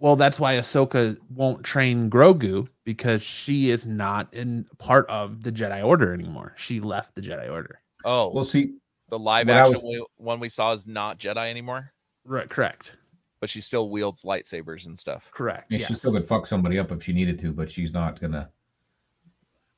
Well, 0.00 0.16
that's 0.16 0.40
why 0.40 0.54
Ahsoka 0.56 1.16
won't 1.30 1.62
train 1.64 2.10
Grogu 2.10 2.66
because 2.84 3.22
she 3.22 3.70
is 3.70 3.86
not 3.86 4.32
in 4.34 4.66
part 4.78 5.08
of 5.08 5.42
the 5.44 5.52
Jedi 5.52 5.84
Order 5.84 6.12
anymore. 6.12 6.54
She 6.56 6.80
left 6.80 7.14
the 7.14 7.20
Jedi 7.20 7.48
Order. 7.50 7.80
Oh, 8.04 8.32
Well, 8.32 8.44
see, 8.44 8.74
the 9.10 9.18
live 9.18 9.48
action 9.48 9.74
was- 9.74 9.82
we- 9.84 10.06
one 10.16 10.40
we 10.40 10.48
saw 10.48 10.72
is 10.72 10.86
not 10.88 11.18
Jedi 11.20 11.48
anymore, 11.48 11.92
Right, 12.24 12.48
correct. 12.50 12.98
but 13.40 13.48
she 13.48 13.60
still 13.60 13.88
wields 13.90 14.22
lightsabers 14.22 14.86
and 14.86 14.98
stuff. 14.98 15.30
Correct. 15.32 15.70
yeah, 15.70 15.78
yes. 15.80 15.88
she 15.88 15.94
still 15.94 16.12
could 16.12 16.26
fuck 16.26 16.46
somebody 16.48 16.78
up 16.80 16.90
if 16.90 17.02
she 17.04 17.12
needed 17.12 17.38
to, 17.40 17.52
but 17.52 17.70
she's 17.70 17.92
not 17.92 18.20
gonna. 18.20 18.50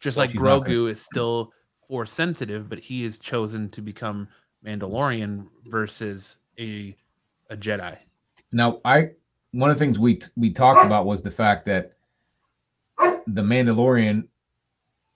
Just 0.01 0.17
like 0.17 0.31
she's 0.31 0.41
not 0.41 0.63
Grogu 0.65 0.89
is 0.89 1.03
still 1.03 1.53
force 1.87 2.13
sensitive, 2.13 2.69
but 2.71 2.79
he 2.79 3.05
is 3.05 3.19
chosen 3.19 3.69
to 3.71 3.83
become 3.83 4.29
Mandalorian 4.65 5.49
versus 5.67 6.39
a 6.59 6.97
a 7.51 7.57
Jedi. 7.57 7.97
Now, 8.53 8.81
I 8.85 9.11
one 9.53 9.71
of 9.71 9.79
the 9.79 9.85
things 9.85 9.99
we 9.99 10.21
we 10.37 10.53
talked 10.53 10.85
about 10.85 11.07
was 11.07 11.23
the 11.23 11.31
fact 11.31 11.67
that 11.67 11.93
the 12.99 13.43
Mandalorian, 13.43 14.27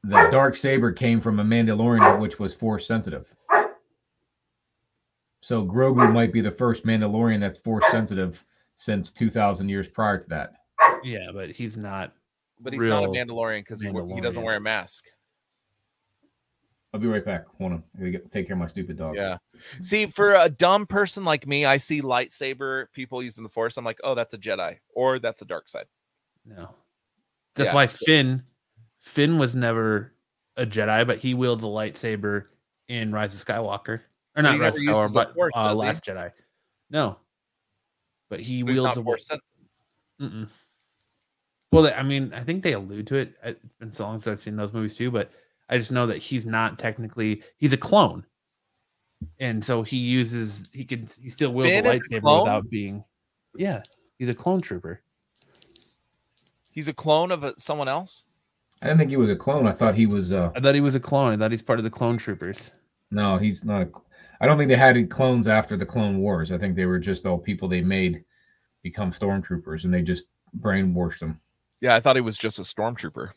the 0.04 0.28
dark 0.30 0.56
saber 0.56 0.92
came 0.92 1.20
from 1.20 1.40
a 1.40 1.44
Mandalorian 1.44 2.20
which 2.20 2.38
was 2.38 2.54
force 2.54 2.86
sensitive. 2.86 3.26
So 5.40 5.66
Grogu 5.66 6.12
might 6.12 6.32
be 6.32 6.40
the 6.40 6.52
first 6.52 6.86
Mandalorian 6.86 7.40
that's 7.40 7.59
force 7.59 7.84
sensitive 7.90 8.44
since 8.76 9.10
2,000 9.10 9.68
years 9.68 9.88
prior 9.88 10.18
to 10.18 10.28
that. 10.28 10.52
Yeah, 11.02 11.30
but 11.32 11.50
he's 11.50 11.76
not. 11.76 12.12
But 12.60 12.72
he's 12.72 12.84
not 12.84 13.04
a 13.04 13.09
Mandalorian 13.09 13.60
because 13.60 13.82
he, 13.82 13.90
he 14.14 14.20
doesn't 14.20 14.42
wear 14.42 14.56
a 14.56 14.60
mask. 14.60 15.06
I'll 16.93 17.01
be 17.01 17.06
right 17.06 17.24
back. 17.24 17.47
Hold 17.59 17.73
on, 17.73 17.82
I 17.97 17.98
gotta 17.98 18.10
get, 18.10 18.32
take 18.32 18.47
care 18.47 18.55
of 18.55 18.60
my 18.60 18.66
stupid 18.66 18.98
dog. 18.98 19.14
Yeah. 19.16 19.39
See, 19.81 20.06
for 20.06 20.35
a 20.35 20.48
dumb 20.48 20.86
person 20.86 21.24
like 21.24 21.47
me, 21.47 21.64
I 21.64 21.78
see 21.78 22.02
lightsaber 22.02 22.86
people 22.93 23.23
using 23.23 23.43
the 23.44 23.51
Force. 23.51 23.78
I'm 23.78 23.85
like, 23.85 23.98
oh, 24.05 24.14
that's 24.14 24.35
a 24.35 24.39
Jedi 24.39 24.77
or 24.94 25.19
that's 25.19 25.40
a 25.40 25.47
dark 25.47 25.69
side. 25.69 25.86
No. 26.44 26.74
That's 27.55 27.70
Yeah. 27.70 27.74
why 27.74 27.86
Finn 27.86 28.43
Finn 28.98 29.39
was 29.39 29.55
never 29.55 30.12
a 30.56 30.66
Jedi, 30.66 31.06
but 31.06 31.19
he 31.19 31.35
wields 31.35 31.64
a 31.64 31.66
lightsaber 31.66 32.47
in 32.89 33.10
Rise 33.10 33.35
of 33.35 33.44
Skywalker. 33.44 34.01
Or 34.36 34.43
not 34.43 34.59
Rise 34.59 34.77
of 34.77 34.82
Skywalker, 34.82 35.14
but 35.14 35.35
Force, 35.35 35.52
uh, 35.56 35.69
does 35.69 35.81
he? 35.81 35.86
Last 35.86 36.05
Jedi. 36.05 36.31
No. 36.90 37.19
But 38.28 38.40
he 38.40 38.56
He's 38.56 38.64
wields 38.64 38.97
not 38.97 38.97
a 38.98 39.02
Force 39.02 39.31
Mm-mm. 40.20 40.51
Well, 41.73 41.90
I 41.97 42.02
mean, 42.02 42.32
I 42.35 42.40
think 42.40 42.62
they 42.62 42.74
allude 42.74 43.06
to 43.09 43.16
it. 43.16 43.35
It's 43.43 43.59
been 43.81 43.90
so 43.90 44.05
long 44.05 44.19
since 44.19 44.28
I've 44.28 44.40
seen 44.40 44.56
those 44.56 44.74
movies 44.74 44.94
too, 44.94 45.10
but 45.10 45.32
I 45.68 45.78
just 45.78 45.93
know 45.93 46.06
that 46.06 46.18
he's 46.18 46.47
not 46.47 46.78
technically 46.78 47.43
he's 47.56 47.72
a 47.72 47.78
clone, 47.78 48.26
and 49.39 49.64
so 49.64 49.82
he 49.82 49.97
uses 49.97 50.68
he 50.72 50.84
can 50.84 51.09
he 51.20 51.30
still 51.30 51.52
wields 51.52 51.72
Finn 51.72 51.86
a 51.86 51.90
is 51.90 51.97
a 51.97 52.20
lightsaber 52.20 52.40
without 52.40 52.68
being. 52.68 53.05
Yeah, 53.56 53.82
he's 54.18 54.28
a 54.28 54.34
clone 54.34 54.60
trooper. 54.60 55.02
He's 56.70 56.89
a 56.89 56.94
clone 56.94 57.30
of 57.30 57.44
a, 57.44 57.55
someone 57.59 57.89
else. 57.89 58.24
I 58.80 58.86
didn't 58.86 58.98
think 58.98 59.10
he 59.10 59.16
was 59.16 59.30
a 59.30 59.36
clone. 59.36 59.66
I 59.66 59.72
thought 59.72 59.94
he 59.94 60.06
was. 60.06 60.32
uh 60.32 60.51
I 60.56 60.60
thought 60.60 60.74
he 60.74 60.80
was 60.80 60.94
a 60.94 61.01
clone. 61.01 61.32
I 61.32 61.36
thought 61.36 61.52
he's 61.52 61.62
part 61.62 61.78
of 61.78 61.84
the 61.84 61.90
clone 61.90 62.16
troopers. 62.16 62.72
No, 63.10 63.39
he's 63.39 63.64
not. 63.64 63.82
A, 63.82 63.90
I 64.40 64.47
don't 64.47 64.59
think 64.59 64.68
they 64.68 64.76
had 64.76 64.97
any 64.97 65.06
clones 65.06 65.47
after 65.47 65.76
the 65.76 65.86
Clone 65.86 66.18
Wars. 66.18 66.51
I 66.51 66.59
think 66.59 66.74
they 66.74 66.86
were 66.86 66.98
just 66.98 67.26
all 67.26 67.39
people 67.39 67.68
they 67.68 67.80
made 67.80 68.24
become 68.82 69.12
stormtroopers, 69.12 69.84
and 69.84 69.94
they 69.94 70.02
just 70.02 70.24
brainwashed 70.59 71.20
them. 71.20 71.39
Yeah, 71.80 71.94
I 71.94 72.01
thought 72.01 72.16
he 72.16 72.22
was 72.22 72.39
just 72.39 72.59
a 72.59 72.62
stormtrooper. 72.62 73.30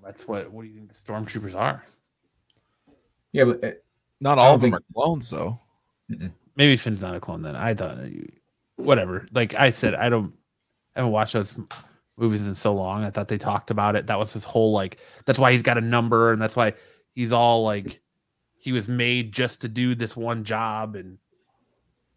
Well, 0.00 0.10
that's 0.12 0.26
what. 0.28 0.50
What 0.50 0.62
do 0.62 0.68
you 0.68 0.74
think 0.74 0.88
the 0.92 0.94
stormtroopers 0.94 1.54
are? 1.54 1.82
Yeah, 3.32 3.44
but 3.44 3.64
uh, 3.64 3.70
Not 4.20 4.38
all 4.38 4.54
of 4.54 4.60
them 4.60 4.70
think- 4.72 4.80
are 4.82 4.92
clones, 4.94 5.28
though. 5.30 5.58
Maybe 6.56 6.76
Finn's 6.76 7.02
not 7.02 7.14
a 7.14 7.20
clone 7.20 7.42
then. 7.42 7.54
I 7.54 7.74
thought, 7.74 7.98
whatever. 8.76 9.26
Like 9.32 9.54
I 9.54 9.70
said, 9.70 9.94
I 9.94 10.08
don't. 10.08 10.32
I 10.96 11.00
haven't 11.00 11.12
watched 11.12 11.34
those 11.34 11.58
movies 12.16 12.46
in 12.48 12.54
so 12.54 12.74
long. 12.74 13.04
I 13.04 13.10
thought 13.10 13.28
they 13.28 13.38
talked 13.38 13.70
about 13.70 13.94
it. 13.94 14.06
That 14.06 14.18
was 14.18 14.32
his 14.32 14.44
whole 14.44 14.72
like. 14.72 14.98
That's 15.26 15.38
why 15.38 15.52
he's 15.52 15.62
got 15.62 15.78
a 15.78 15.82
number, 15.82 16.32
and 16.32 16.40
that's 16.40 16.56
why 16.56 16.74
he's 17.14 17.32
all 17.32 17.62
like, 17.62 18.00
he 18.56 18.72
was 18.72 18.88
made 18.88 19.32
just 19.32 19.60
to 19.60 19.68
do 19.68 19.94
this 19.94 20.16
one 20.16 20.42
job, 20.44 20.96
and 20.96 21.18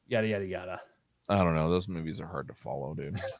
yada 0.07 0.27
yada 0.27 0.45
yada. 0.45 0.81
I 1.29 1.37
don't 1.37 1.53
know. 1.55 1.69
Those 1.69 1.87
movies 1.87 2.19
are 2.21 2.27
hard 2.27 2.47
to 2.47 2.53
follow, 2.53 2.93
dude. 2.93 3.21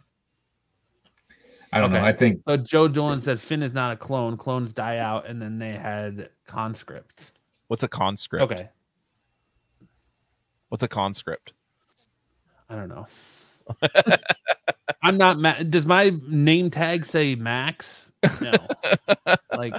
I 1.74 1.80
don't 1.80 1.92
know. 1.94 2.04
I 2.04 2.12
think 2.14 2.42
So 2.48 2.58
Joe 2.58 2.88
Dolan 2.88 3.22
said 3.22 3.40
Finn 3.40 3.64
is 3.64 3.74
not 3.74 3.94
a 3.94 3.96
clone. 3.98 4.36
Clones 4.38 4.74
die 4.74 4.98
out, 4.98 5.28
and 5.28 5.42
then 5.42 5.58
they 5.58 5.72
had 5.72 6.30
conscripts. 6.46 7.34
What's 7.68 7.84
a 7.84 7.88
conscript? 7.88 8.44
Okay, 8.52 8.70
What's 10.70 10.84
a 10.84 10.88
conscript? 10.88 11.54
I 12.70 12.76
don't 12.76 12.90
know. 12.90 13.06
I'm 15.04 15.18
not. 15.18 15.38
Ma- 15.40 15.64
Does 15.64 15.86
my 15.86 16.14
name 16.28 16.70
tag 16.70 17.06
say 17.06 17.36
Max? 17.36 18.12
No. 18.40 18.54
like, 19.58 19.74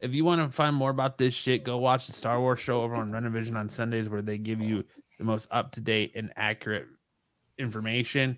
if 0.00 0.12
you 0.14 0.24
want 0.24 0.42
to 0.42 0.54
find 0.54 0.74
more 0.74 0.90
about 0.90 1.18
this 1.18 1.34
shit, 1.34 1.64
go 1.64 1.78
watch 1.78 2.06
the 2.06 2.12
Star 2.12 2.40
Wars 2.40 2.60
show 2.60 2.82
over 2.82 2.94
on 2.94 3.10
Renovision 3.10 3.56
on 3.56 3.68
Sundays, 3.68 4.08
where 4.08 4.22
they 4.22 4.38
give 4.38 4.60
you 4.60 4.84
the 5.18 5.24
most 5.24 5.48
up 5.50 5.72
to 5.72 5.80
date 5.80 6.12
and 6.14 6.32
accurate 6.36 6.86
information. 7.58 8.36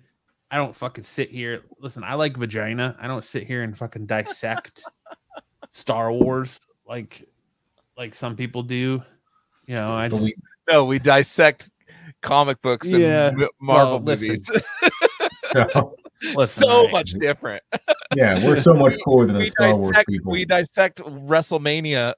I 0.53 0.57
don't 0.57 0.75
fucking 0.75 1.03
sit 1.03 1.31
here. 1.31 1.63
Listen, 1.79 2.03
I 2.03 2.13
like 2.13 2.37
vagina. 2.37 2.95
I 3.01 3.07
don't 3.07 3.23
sit 3.23 3.47
here 3.47 3.63
and 3.63 3.75
fucking 3.75 4.05
dissect 4.05 4.83
Star 5.69 6.11
Wars 6.11 6.59
like 6.87 7.27
like 7.97 8.13
some 8.13 8.35
people 8.35 8.61
do. 8.61 9.01
You 9.65 9.75
know, 9.75 9.91
I 9.93 10.09
just 10.09 10.21
we, 10.23 10.35
No, 10.69 10.85
we 10.85 10.99
dissect 10.99 11.71
comic 12.21 12.61
books 12.61 12.91
and 12.91 13.01
Yeah. 13.01 13.31
Marvel 13.59 13.93
Well, 13.93 14.15
listen, 14.15 14.27
movies. 14.27 14.51
listen, 16.35 16.61
so 16.61 16.69
all 16.69 16.83
right. 16.83 16.91
much 16.91 17.13
different. 17.13 17.63
yeah, 18.15 18.45
we're 18.45 18.55
so 18.61 18.75
much 18.75 18.95
cooler 19.03 19.25
than 19.25 19.33
the 19.37 19.39
We 19.45 19.49
Star 19.49 19.75
Wars 19.75 19.97
people. 20.07 20.31
we 20.33 20.45
dissect 20.45 20.99
WrestleMania 20.99 22.13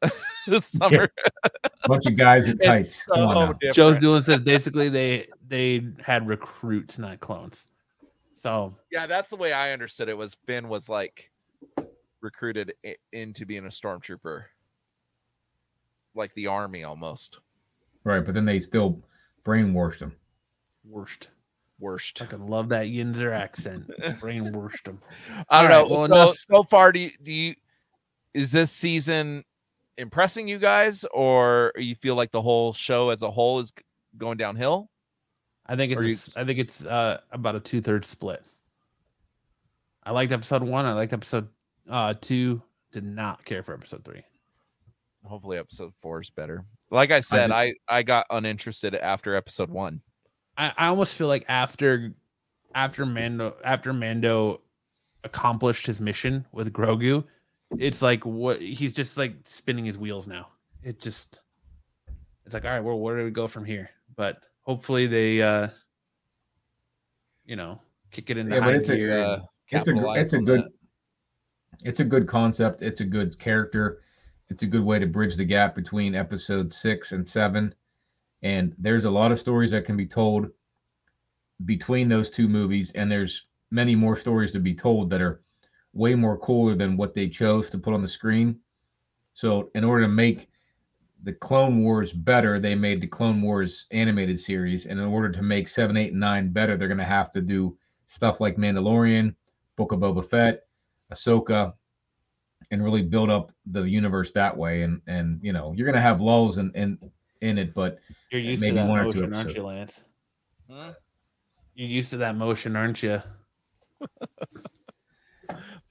this 0.47 0.65
summer. 0.65 1.07
bunch 1.87 2.05
of 2.05 2.17
guys 2.17 2.49
in 2.49 2.57
tights. 2.57 3.01
So 3.05 3.53
Joe's 3.71 3.97
doing 3.99 4.23
says 4.23 4.41
basically 4.41 4.89
they 4.89 5.27
they 5.47 5.87
had 6.03 6.27
recruits, 6.27 6.99
not 6.99 7.21
clones. 7.21 7.67
So 8.45 8.75
yeah, 8.91 9.07
that's 9.07 9.31
the 9.31 9.37
way 9.37 9.53
I 9.53 9.71
understood 9.73 10.07
it. 10.07 10.15
Was 10.15 10.35
Finn 10.45 10.69
was 10.69 10.87
like 10.87 11.31
recruited 12.21 12.75
i- 12.85 12.95
into 13.11 13.43
being 13.43 13.65
a 13.65 13.69
stormtrooper, 13.69 14.43
like 16.13 16.31
the 16.35 16.45
army 16.45 16.83
almost. 16.83 17.39
Right, 18.03 18.23
but 18.23 18.35
then 18.35 18.45
they 18.45 18.59
still 18.59 19.01
brainwashed 19.43 19.99
him. 20.01 20.13
worst. 20.87 21.29
Worst. 21.79 22.21
I 22.21 22.27
can 22.27 22.45
love 22.45 22.69
that 22.69 22.85
Yinzer 22.85 23.33
accent. 23.33 23.89
brainwashed 24.21 24.87
him. 24.87 25.01
I 25.49 25.63
don't 25.63 25.71
All 25.71 25.77
right, 25.81 25.89
know. 25.89 25.95
well, 25.95 25.97
so, 25.97 26.03
enough- 26.05 26.37
so 26.37 26.63
far, 26.63 26.91
do 26.91 26.99
you, 26.99 27.11
do 27.23 27.31
you 27.33 27.55
is 28.35 28.51
this 28.51 28.71
season 28.71 29.43
impressing 29.97 30.47
you 30.47 30.59
guys, 30.59 31.03
or 31.11 31.73
you 31.77 31.95
feel 31.95 32.13
like 32.13 32.31
the 32.31 32.43
whole 32.43 32.73
show 32.73 33.09
as 33.09 33.23
a 33.23 33.31
whole 33.31 33.59
is 33.59 33.73
going 34.19 34.37
downhill? 34.37 34.91
I 35.65 35.75
think 35.75 35.97
Or 35.97 36.03
you- 36.03 36.13
it's 36.13 36.35
I 36.37 36.43
think 36.45 36.59
it's 36.59 36.85
uh 36.85 37.21
about 37.31 37.55
a 37.55 37.59
two 37.59 37.81
thirds 37.81 38.07
split. 38.07 38.43
I 40.03 40.11
liked 40.11 40.31
episode 40.31 40.63
one. 40.63 40.85
I 40.85 40.93
liked 40.93 41.13
episode 41.13 41.47
uh 41.89 42.13
two. 42.19 42.61
Did 42.91 43.03
not 43.03 43.43
care 43.45 43.63
for 43.63 43.73
episode 43.73 44.05
three. 44.05 44.23
Hopefully, 45.25 45.57
episode 45.57 45.93
four 45.99 46.21
is 46.21 46.29
better. 46.29 46.63
Like 46.91 47.11
I 47.11 47.19
said, 47.19 47.51
I 47.51 47.73
I 47.87 48.03
got 48.03 48.27
uninterested 48.29 48.93
after 48.95 49.35
episode 49.35 49.69
one. 49.69 50.01
I, 50.57 50.71
I 50.77 50.87
almost 50.87 51.17
feel 51.17 51.27
like 51.27 51.45
after 51.49 52.13
after 52.75 53.05
Mando 53.05 53.55
after 53.63 53.91
Mando 53.91 54.61
accomplished 55.23 55.87
his 55.87 55.99
mission 55.99 56.45
with 56.51 56.71
Grogu, 56.71 57.23
it's 57.79 58.01
like 58.03 58.23
what 58.25 58.61
he's 58.61 58.93
just 58.93 59.17
like 59.17 59.33
spinning 59.45 59.85
his 59.85 59.97
wheels 59.97 60.27
now. 60.27 60.49
It 60.83 60.99
just 60.99 61.39
it's 62.45 62.53
like 62.53 62.63
all 62.63 62.71
right, 62.71 62.79
well, 62.83 62.99
where 62.99 63.17
do 63.17 63.23
we 63.25 63.31
go 63.31 63.47
from 63.47 63.65
here? 63.65 63.89
But 64.15 64.37
hopefully 64.65 65.07
they 65.07 65.41
uh 65.41 65.67
you 67.45 67.55
know 67.55 67.79
kick 68.11 68.29
it 68.29 68.37
into 68.37 68.55
Yeah, 68.55 68.61
but 68.61 68.75
it's 68.75 68.89
a- 68.89 68.95
gear. 68.95 69.17
Uh, 69.23 69.39
It's 69.69 69.87
a 69.87 70.13
it's 70.13 70.33
a 70.33 70.39
good 70.39 70.63
that. 70.63 70.71
it's 71.83 71.99
a 71.99 72.03
good 72.05 72.27
concept. 72.27 72.81
It's 72.81 73.01
a 73.01 73.05
good 73.05 73.37
character. 73.39 74.01
It's 74.49 74.61
a 74.63 74.67
good 74.67 74.83
way 74.83 74.99
to 74.99 75.07
bridge 75.07 75.35
the 75.35 75.45
gap 75.45 75.75
between 75.75 76.13
episode 76.15 76.71
six 76.71 77.11
and 77.13 77.27
seven. 77.27 77.73
And 78.43 78.75
there's 78.77 79.05
a 79.05 79.09
lot 79.09 79.31
of 79.31 79.39
stories 79.39 79.71
that 79.71 79.85
can 79.85 79.97
be 79.97 80.05
told 80.05 80.49
between 81.65 82.07
those 82.09 82.29
two 82.29 82.47
movies, 82.47 82.91
and 82.91 83.11
there's 83.11 83.47
many 83.71 83.95
more 83.95 84.15
stories 84.15 84.51
to 84.51 84.59
be 84.59 84.73
told 84.75 85.09
that 85.09 85.21
are 85.21 85.41
way 85.93 86.13
more 86.13 86.37
cooler 86.37 86.75
than 86.75 86.95
what 86.97 87.15
they 87.15 87.27
chose 87.27 87.69
to 87.71 87.77
put 87.79 87.93
on 87.93 88.01
the 88.03 88.07
screen. 88.07 88.59
So, 89.33 89.71
in 89.73 89.83
order 89.83 90.03
to 90.03 90.09
make 90.09 90.49
the 91.25 91.33
Clone 91.33 91.83
Wars 91.83 92.13
better, 92.13 92.59
they 92.59 92.75
made 92.75 93.01
the 93.01 93.07
Clone 93.07 93.41
Wars 93.41 93.87
animated 93.91 94.39
series. 94.39 94.85
And 94.85 94.99
in 94.99 95.05
order 95.05 95.31
to 95.31 95.41
make 95.41 95.67
seven, 95.67 95.97
eight, 95.97 96.11
and 96.11 96.19
nine 96.19 96.53
better, 96.53 96.77
they're 96.77 96.87
going 96.87 96.99
to 96.99 97.03
have 97.03 97.31
to 97.31 97.41
do 97.41 97.75
stuff 98.05 98.39
like 98.39 98.57
Mandalorian, 98.57 99.33
Book 99.75 99.91
of 99.91 99.99
Boba 99.99 100.29
Fett, 100.29 100.67
Ahsoka, 101.11 101.73
and 102.69 102.83
really 102.83 103.01
build 103.01 103.31
up 103.31 103.51
the 103.65 103.81
universe 103.81 104.31
that 104.31 104.55
way. 104.55 104.83
And 104.83 105.01
and 105.07 105.39
you 105.43 105.51
know, 105.51 105.73
you're 105.75 105.85
gonna 105.85 106.01
have 106.01 106.21
lulls 106.21 106.57
in 106.57 106.71
in, 106.73 106.97
in 107.41 107.57
it, 107.57 107.73
but 107.73 107.99
You're 108.31 108.41
used 108.41 108.61
Maybe 108.61 108.71
to 108.71 108.75
that 108.83 108.89
one 108.89 108.99
or 108.99 109.13
two 109.13 109.21
motion, 109.21 109.33
aren't 109.33 109.55
you, 109.55 109.63
Lance? 109.63 110.03
Hmm? 110.69 110.89
You're 111.75 111.89
used 111.89 112.11
to 112.11 112.17
that 112.17 112.35
motion, 112.35 112.75
aren't 112.75 113.03
you? 113.03 113.21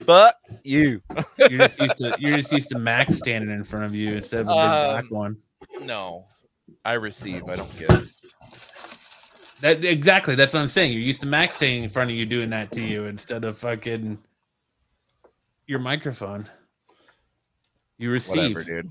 But 0.06 0.36
you. 0.62 1.00
You're 1.38 1.58
just 1.60 1.78
used 1.80 1.98
to 1.98 2.16
you're 2.18 2.36
just 2.36 2.52
used 2.52 2.68
to 2.70 2.78
Max 2.78 3.16
standing 3.16 3.50
in 3.50 3.64
front 3.64 3.86
of 3.86 3.94
you 3.94 4.14
instead 4.14 4.40
of 4.42 4.48
a 4.48 4.50
big 4.50 4.56
black 4.56 5.04
Um, 5.04 5.10
one. 5.10 5.36
No. 5.82 6.26
I 6.84 6.94
receive. 6.94 7.48
I 7.48 7.54
don't 7.54 7.78
give. 7.78 8.12
That 9.60 9.84
exactly. 9.84 10.34
That's 10.34 10.52
what 10.52 10.60
I'm 10.60 10.68
saying. 10.68 10.92
You're 10.92 11.00
used 11.02 11.20
to 11.22 11.26
Max 11.26 11.56
standing 11.56 11.84
in 11.84 11.90
front 11.90 12.10
of 12.10 12.16
you 12.16 12.26
doing 12.26 12.50
that 12.50 12.70
to 12.72 12.80
you 12.80 13.06
instead 13.06 13.44
of 13.44 13.56
fucking 13.58 14.18
your 15.66 15.78
microphone. 15.78 16.48
You 17.98 18.10
receive. 18.10 18.54
Whatever, 18.56 18.82
dude. 18.82 18.90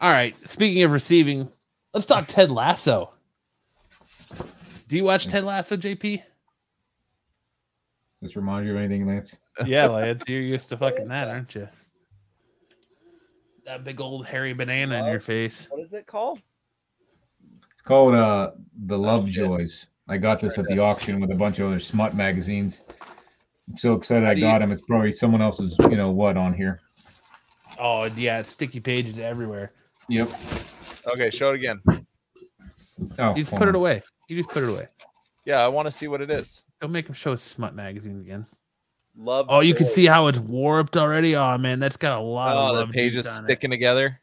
All 0.00 0.10
right. 0.10 0.34
Speaking 0.48 0.82
of 0.82 0.92
receiving, 0.92 1.50
let's 1.94 2.06
talk 2.06 2.26
Ted 2.28 2.50
Lasso. 2.50 3.12
Do 4.88 4.96
you 4.96 5.04
watch 5.04 5.26
Ted 5.26 5.44
Lasso, 5.44 5.76
JP? 5.76 6.18
does 6.18 6.22
this 8.20 8.36
remind 8.36 8.66
you 8.66 8.72
of 8.72 8.78
anything, 8.78 9.06
Lance? 9.06 9.36
Yeah, 9.66 9.86
Lance, 9.88 10.24
you're 10.28 10.40
used 10.40 10.68
to 10.70 10.76
fucking 10.76 11.08
that, 11.08 11.28
aren't 11.28 11.54
you? 11.54 11.68
That 13.66 13.84
big 13.84 14.00
old 14.00 14.26
hairy 14.26 14.52
banana 14.54 14.98
in 14.98 15.04
your 15.06 15.20
face. 15.20 15.68
What 15.70 15.80
is 15.84 15.92
it 15.92 16.06
called? 16.06 16.40
It's 17.72 17.82
called 17.82 18.14
uh 18.14 18.52
the 18.86 18.98
Love 18.98 19.26
shit. 19.26 19.34
Joys. 19.46 19.86
I 20.08 20.16
got 20.16 20.40
this 20.40 20.58
at 20.58 20.64
the 20.66 20.78
auction 20.80 21.20
with 21.20 21.30
a 21.30 21.34
bunch 21.34 21.58
of 21.60 21.68
other 21.68 21.78
smut 21.80 22.14
magazines. 22.14 22.84
I'm 23.70 23.76
so 23.78 23.94
excited 23.94 24.24
I 24.28 24.34
got 24.34 24.54
you- 24.54 24.58
them. 24.58 24.72
It's 24.72 24.80
probably 24.82 25.12
someone 25.12 25.40
else's, 25.42 25.76
you 25.88 25.96
know 25.96 26.10
what, 26.10 26.36
on 26.36 26.54
here. 26.54 26.80
Oh 27.78 28.04
yeah, 28.16 28.40
it's 28.40 28.50
sticky 28.50 28.80
pages 28.80 29.18
everywhere. 29.18 29.72
Yep. 30.08 30.28
Okay, 31.06 31.30
show 31.30 31.50
it 31.50 31.54
again. 31.56 31.80
Oh, 33.18 33.30
You 33.30 33.36
just 33.36 33.50
hold 33.50 33.60
put 33.60 33.68
it 33.68 33.74
away. 33.74 34.02
You 34.28 34.36
just 34.36 34.48
put 34.50 34.62
it 34.64 34.68
away. 34.68 34.88
Yeah, 35.44 35.64
I 35.64 35.68
want 35.68 35.86
to 35.86 35.92
see 35.92 36.08
what 36.08 36.20
it 36.20 36.30
is. 36.30 36.62
Don't 36.80 36.92
make 36.92 37.06
him 37.08 37.14
show 37.14 37.34
smut 37.36 37.74
magazines 37.74 38.24
again. 38.24 38.46
Love. 39.16 39.46
Oh, 39.48 39.60
you 39.60 39.74
can 39.74 39.86
see 39.86 40.06
how 40.06 40.26
it's 40.28 40.38
warped 40.38 40.96
already. 40.96 41.36
Oh 41.36 41.58
man, 41.58 41.78
that's 41.78 41.96
got 41.96 42.18
a 42.18 42.20
lot 42.22 42.56
Oh, 42.56 42.60
of 42.70 42.74
the 42.76 42.80
love 42.82 42.90
pages 42.90 43.24
juice 43.24 43.32
on 43.36 43.44
it. 43.44 43.46
sticking 43.46 43.70
together. 43.70 44.18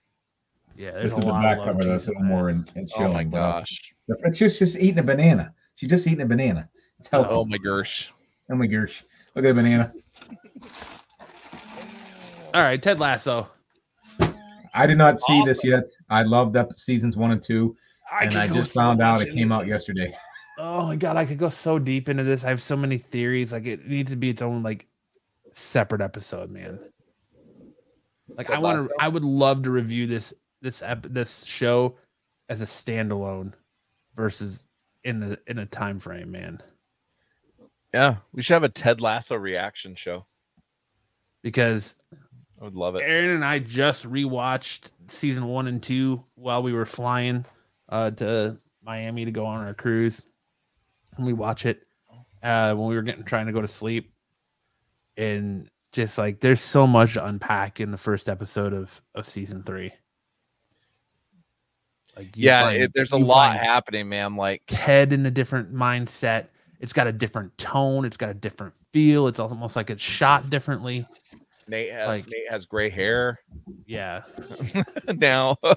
Yeah, 0.76 0.92
there's 0.92 1.04
This 1.04 1.14
a 1.14 1.18
is 1.20 1.26
the 1.26 1.32
back 1.32 1.58
of 1.60 1.66
cover 1.66 1.84
that's 1.84 2.06
juice 2.06 2.08
a 2.08 2.12
little 2.12 2.24
more 2.24 2.50
in, 2.50 2.66
in 2.76 2.88
Oh 2.98 3.12
my 3.12 3.24
gosh. 3.24 3.80
It's 4.08 4.38
just 4.40 4.58
just 4.60 4.78
eating 4.78 4.98
a 5.00 5.04
banana. 5.04 5.54
She's 5.76 5.90
just 5.90 6.08
eating 6.08 6.22
a 6.22 6.26
banana. 6.26 6.68
It's 7.00 7.10
oh, 7.14 7.24
healthy. 7.24 7.36
Oh 7.36 7.46
my 7.46 7.58
gosh. 7.58 8.12
Oh 8.52 8.56
my 8.56 8.66
gosh. 8.66 9.04
Look 9.36 9.46
at 9.46 9.50
the 9.50 9.54
banana. 9.54 9.94
All 12.54 12.64
right, 12.64 12.82
Ted 12.82 13.00
Lasso. 13.00 13.48
I 14.74 14.88
did 14.88 14.98
not 14.98 15.20
see 15.20 15.44
this 15.46 15.64
yet. 15.64 15.84
I 16.10 16.24
loved 16.24 16.56
up 16.56 16.70
seasons 16.78 17.16
one 17.16 17.32
and 17.32 17.44
two, 17.44 17.76
and 18.22 18.36
I 18.36 18.48
just 18.48 18.74
found 18.74 19.02
out 19.02 19.22
it 19.22 19.28
came 19.28 19.44
into 19.44 19.56
out 19.56 19.62
this. 19.66 19.72
yesterday. 19.72 20.16
Oh 20.62 20.88
my 20.88 20.98
god, 20.98 21.16
I 21.16 21.26
could 21.26 21.38
go 21.38 21.48
so 21.48 21.80
deep 21.80 22.10
into 22.10 22.24
this. 22.24 22.44
I 22.44 22.50
have 22.50 22.62
so 22.62 22.76
many 22.76 22.98
theories. 22.98 23.54
Like 23.54 23.66
it 23.66 23.88
needs 23.88 24.12
to 24.12 24.18
be 24.18 24.30
its 24.30 24.42
own 24.42 24.62
like 24.62 24.88
separate 25.54 26.02
episode, 26.02 26.52
man. 26.52 26.80
Like 28.28 28.50
I 28.50 28.60
want 28.60 28.90
to. 28.90 28.96
I 29.00 29.08
would 29.08 29.24
love 29.24 29.64
to 29.64 29.72
review 29.72 30.06
this 30.06 30.34
this 30.62 30.82
ep- 30.82 31.08
this 31.10 31.46
show 31.46 31.96
as 32.50 32.62
a 32.62 32.66
standalone 32.66 33.54
versus 34.18 34.66
in 35.06 35.22
the 35.22 35.40
in 35.48 35.60
a 35.60 35.66
time 35.66 35.98
frame, 35.98 36.32
man. 36.32 36.60
Yeah, 37.94 38.18
we 38.34 38.42
should 38.42 38.54
have 38.54 38.64
a 38.64 38.70
Ted 38.70 39.00
Lasso 39.00 39.38
reaction 39.38 39.96
show. 39.96 40.26
Because 41.42 41.96
I 42.60 42.66
would 42.66 42.76
love 42.76 42.96
it. 42.96 43.04
Aaron 43.06 43.30
and 43.30 43.46
I 43.46 43.60
just 43.60 44.04
rewatched 44.04 44.92
season 45.08 45.46
one 45.46 45.68
and 45.68 45.82
two 45.82 46.26
while 46.36 46.62
we 46.62 46.74
were 46.74 46.86
flying 46.86 47.46
uh, 47.88 48.12
to 48.12 48.58
Miami 48.84 49.24
to 49.24 49.32
go 49.32 49.46
on 49.46 49.66
our 49.66 49.74
cruise, 49.74 50.22
and 51.20 51.28
we 51.28 51.34
watch 51.34 51.66
it 51.66 51.86
uh, 52.42 52.74
when 52.74 52.88
we 52.88 52.96
were 52.96 53.02
getting 53.04 53.24
trying 53.24 53.46
to 53.46 53.52
go 53.54 53.62
to 53.62 53.68
sleep, 53.68 54.12
and 55.18 55.70
just 55.92 56.18
like 56.18 56.40
there's 56.40 56.62
so 56.62 56.88
much 56.88 57.14
to 57.14 57.26
unpack 57.26 57.80
in 57.80 57.92
the 57.92 57.98
first 57.98 58.28
episode 58.30 58.74
of 58.74 59.02
of 59.16 59.28
season 59.28 59.64
three. 59.64 59.92
Like 62.18 62.30
Yeah, 62.36 62.64
find- 62.64 62.82
it, 62.84 62.92
there's 62.94 63.12
a 63.12 63.18
lot 63.18 63.56
happening, 63.58 64.10
man. 64.10 64.36
Like, 64.36 64.64
Ted 64.68 65.14
in 65.14 65.26
a 65.26 65.32
different 65.32 65.74
mindset. 65.74 66.48
It's 66.80 66.94
got 66.94 67.08
a 67.08 67.12
different 67.12 67.58
tone. 67.58 68.06
It's 68.06 68.18
got 68.18 68.30
a 68.30 68.34
different 68.34 68.74
feel. 68.92 69.28
It's 69.28 69.40
almost 69.40 69.76
like 69.76 69.90
it's 69.90 70.02
shot 70.02 70.50
differently. 70.50 71.06
Nate 71.68 71.92
has 71.92 72.08
Like- 72.08 72.26
Nate 72.28 72.50
has 72.50 72.66
gray 72.66 72.90
hair 72.90 73.40
Yeah, 73.86 74.22
now. 75.08 75.58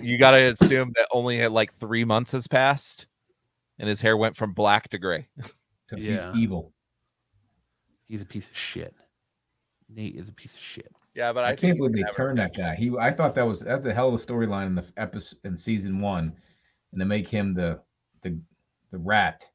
you 0.00 0.18
got 0.18 0.32
to 0.32 0.38
assume 0.38 0.92
that 0.96 1.06
only 1.10 1.42
uh, 1.42 1.50
like 1.50 1.72
three 1.74 2.04
months 2.04 2.32
has 2.32 2.46
passed, 2.46 3.06
and 3.78 3.88
his 3.88 4.00
hair 4.00 4.16
went 4.16 4.36
from 4.36 4.52
black 4.52 4.88
to 4.90 4.98
gray. 4.98 5.28
Because 5.88 6.04
Yeah. 6.04 6.32
he's 6.32 6.42
evil. 6.42 6.72
he's 8.08 8.22
a 8.22 8.26
piece 8.26 8.50
of 8.50 8.56
shit. 8.56 8.92
Nate 9.88 10.16
is 10.16 10.28
a 10.28 10.32
piece 10.32 10.54
of 10.54 10.58
shit. 10.60 10.92
Yeah, 11.14 11.32
but 11.32 11.44
I, 11.44 11.46
I, 11.46 11.50
think 11.50 11.60
can't 11.60 11.78
believe 11.78 11.92
they 11.92 12.00
gonna 12.00 12.06
have 12.08 12.14
a 12.14 12.16
turned 12.16 12.38
that 12.40 12.56
guy. 12.56 12.74
He, 12.74 12.92
I 13.00 13.12
thought 13.12 13.36
that 13.36 13.46
was 13.46 13.60
that's 13.60 13.86
a 13.86 13.94
hell 13.94 14.12
of 14.12 14.20
a 14.20 14.24
storyline 14.24 14.66
in 14.66 14.74
the 14.74 14.84
episode 14.96 15.38
in 15.44 15.56
season 15.56 16.00
one, 16.00 16.34
and 16.90 16.98
to 16.98 17.04
make 17.04 17.28
him 17.28 17.54
the 17.54 17.78
the 18.22 18.36
the 18.90 18.98
rat 18.98 19.48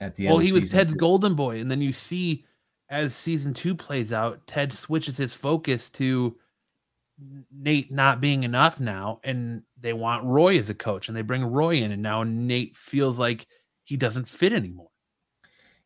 at 0.00 0.16
the 0.16 0.26
end. 0.26 0.32
Well, 0.32 0.38
he 0.40 0.52
was 0.52 0.70
Ted's 0.70 0.92
two. 0.92 0.98
golden 0.98 1.34
boy, 1.34 1.60
and 1.60 1.70
then 1.70 1.82
you 1.82 1.92
see 1.92 2.46
as 2.88 3.14
season 3.14 3.52
two 3.52 3.74
plays 3.74 4.12
out, 4.12 4.46
Ted 4.46 4.72
switches 4.72 5.16
his 5.16 5.34
focus 5.34 5.90
to 5.90 6.34
Nate 7.50 7.90
not 7.90 8.20
being 8.20 8.44
enough 8.44 8.78
now, 8.80 9.20
and 9.24 9.62
they 9.80 9.92
want 9.92 10.24
Roy 10.24 10.58
as 10.58 10.70
a 10.70 10.74
coach, 10.74 11.08
and 11.08 11.16
they 11.16 11.22
bring 11.22 11.44
Roy 11.44 11.76
in, 11.76 11.90
and 11.92 12.02
now 12.02 12.22
Nate 12.22 12.76
feels 12.76 13.18
like 13.18 13.46
he 13.84 13.96
doesn't 13.96 14.28
fit 14.28 14.52
anymore. 14.52 14.90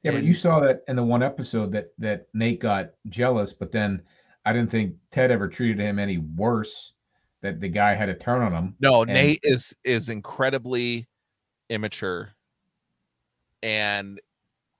Yeah, 0.02 0.10
but 0.12 0.24
you 0.24 0.34
saw 0.34 0.60
that 0.60 0.82
in 0.88 0.96
the 0.96 1.02
one 1.02 1.22
episode 1.22 1.72
that 1.72 1.92
that 1.98 2.26
Nate 2.34 2.60
got 2.60 2.90
jealous, 3.08 3.52
but 3.52 3.72
then 3.72 4.02
I 4.44 4.52
didn't 4.52 4.70
think 4.70 4.96
Ted 5.10 5.30
ever 5.30 5.48
treated 5.48 5.78
him 5.78 5.98
any 5.98 6.18
worse. 6.18 6.92
That 7.40 7.60
the 7.60 7.68
guy 7.68 7.94
had 7.96 8.08
a 8.08 8.14
turn 8.14 8.40
on 8.42 8.52
him. 8.52 8.76
No, 8.78 9.02
And- 9.02 9.12
Nate 9.14 9.40
is 9.42 9.74
is 9.84 10.08
incredibly 10.10 11.08
immature, 11.70 12.30
and 13.62 14.20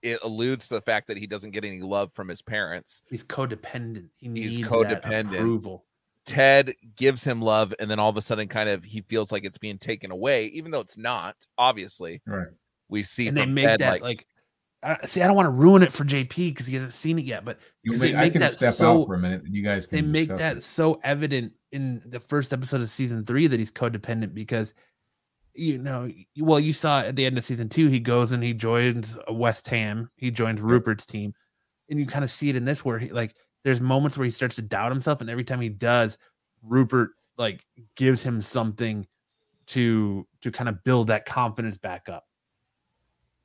it 0.03 0.21
alludes 0.23 0.69
to 0.69 0.75
the 0.75 0.81
fact 0.81 1.07
that 1.09 1.17
he 1.17 1.27
doesn't 1.27 1.53
get 1.53 1.65
any 1.65 1.81
love 1.81 2.13
from 2.13 2.29
his 2.29 2.43
parents. 2.43 3.03
He's 3.09 3.25
codependent. 3.25 4.11
He 4.17 4.29
He's 4.29 4.59
needs 4.59 4.69
codependent. 4.69 5.31
That 5.31 5.39
approval. 5.39 5.85
Ted 6.27 6.75
gives 6.97 7.25
him 7.25 7.43
love, 7.43 7.75
and 7.79 7.91
then 7.91 7.99
all 7.99 8.09
of 8.11 8.17
a 8.17 8.23
sudden, 8.23 8.47
kind 8.49 8.69
of, 8.69 8.85
he 8.85 9.01
feels 9.03 9.33
like 9.33 9.45
it's 9.45 9.59
being 9.59 9.79
taken 9.79 10.11
away, 10.11 10.47
even 10.47 10.71
though 10.71 10.81
it's 10.81 10.97
not. 10.97 11.35
Obviously, 11.59 12.23
Right. 12.27 12.47
we 12.89 13.03
see 13.03 13.29
and 13.29 13.37
they 13.37 13.47
make 13.47 13.65
Ted, 13.67 13.81
that 13.81 13.91
like, 13.91 14.03
like, 14.03 14.27
I 14.85 15.07
see. 15.07 15.23
I 15.23 15.27
don't 15.29 15.37
want 15.37 15.47
to 15.47 15.51
ruin 15.51 15.83
it 15.85 15.93
for 15.93 16.05
JP 16.05 16.51
because 16.51 16.67
he 16.67 16.75
hasn't 16.75 16.93
seen 16.95 17.19
it 17.19 17.25
yet, 17.25 17.45
but 17.45 17.59
You 17.85 17.93
'Cause 17.93 18.01
may, 18.01 18.13
they 18.13 18.17
I 18.17 18.21
make 18.23 18.33
can 18.33 18.41
that 18.41 18.57
step 18.57 18.75
so- 18.75 19.03
out 19.03 19.07
for 19.07 19.15
a 19.15 19.19
minute. 19.19 19.43
and 19.45 19.55
You 19.55 19.63
guys 19.63 19.87
can. 19.87 19.97
they 19.97 20.03
make 20.03 20.29
that 20.37 20.57
it. 20.59 20.63
so 20.65 21.01
evident 21.05 21.53
in 21.71 22.03
the 22.05 22.19
first 22.21 22.53
episode 22.53 22.81
of 22.83 22.91
season 22.91 23.25
three 23.25 23.47
that 23.47 23.59
he's 23.61 23.71
codependent 23.73 24.35
because 24.35 24.75
you 25.55 25.77
know 25.79 26.11
well 26.39 26.59
you 26.59 26.73
saw 26.73 27.01
at 27.01 27.15
the 27.15 27.27
end 27.27 27.37
of 27.37 27.45
season 27.45 27.69
two 27.69 27.89
he 27.89 28.01
goes 28.01 28.33
and 28.33 28.43
he 28.43 28.55
joins 28.55 29.17
west 29.31 29.69
ham 29.69 30.11
he 30.17 30.31
joins 30.31 30.61
rupert's 30.63 31.05
team 31.05 31.35
and 31.91 31.99
you 32.01 32.07
kind 32.07 32.25
of 32.25 32.31
see 32.31 32.49
it 32.49 32.57
in 32.57 32.65
this 32.65 32.85
where 32.85 32.99
he 32.99 33.11
like 33.11 33.35
there's 33.65 33.81
moments 33.81 34.17
where 34.17 34.25
he 34.25 34.31
starts 34.31 34.57
to 34.57 34.63
doubt 34.63 34.93
himself 34.93 35.21
and 35.21 35.31
every 35.31 35.45
time 35.45 35.61
he 35.61 35.69
does 35.69 36.19
rupert 36.63 37.11
like 37.37 37.65
gives 37.97 38.23
him 38.23 38.41
something 38.41 39.07
to 39.67 40.27
to 40.41 40.51
kind 40.51 40.69
of 40.69 40.83
build 40.85 41.09
that 41.09 41.25
confidence 41.25 41.79
back 41.79 42.09
up. 42.09 42.27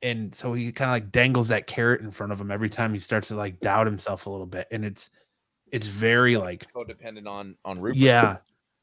And 0.02 0.34
so 0.34 0.52
he 0.52 0.70
kind 0.70 0.90
of 0.90 0.94
like 0.94 1.10
dangles 1.10 1.48
that 1.48 1.66
carrot 1.66 2.00
in 2.02 2.10
front 2.10 2.32
of 2.32 2.40
him 2.40 2.50
every 2.50 2.68
time 2.68 2.92
he 2.92 3.00
starts 3.00 3.28
to 3.28 3.34
like 3.34 3.60
doubt 3.60 3.86
himself 3.86 4.26
a 4.26 4.30
little 4.30 4.46
bit 4.46 4.68
and 4.70 4.84
it's 4.84 5.10
it's 5.70 5.86
very 5.86 6.36
like 6.36 6.66
codependent 6.72 7.28
on 7.28 7.56
on 7.64 7.80
Rupert. 7.80 7.98
yeah. 7.98 8.36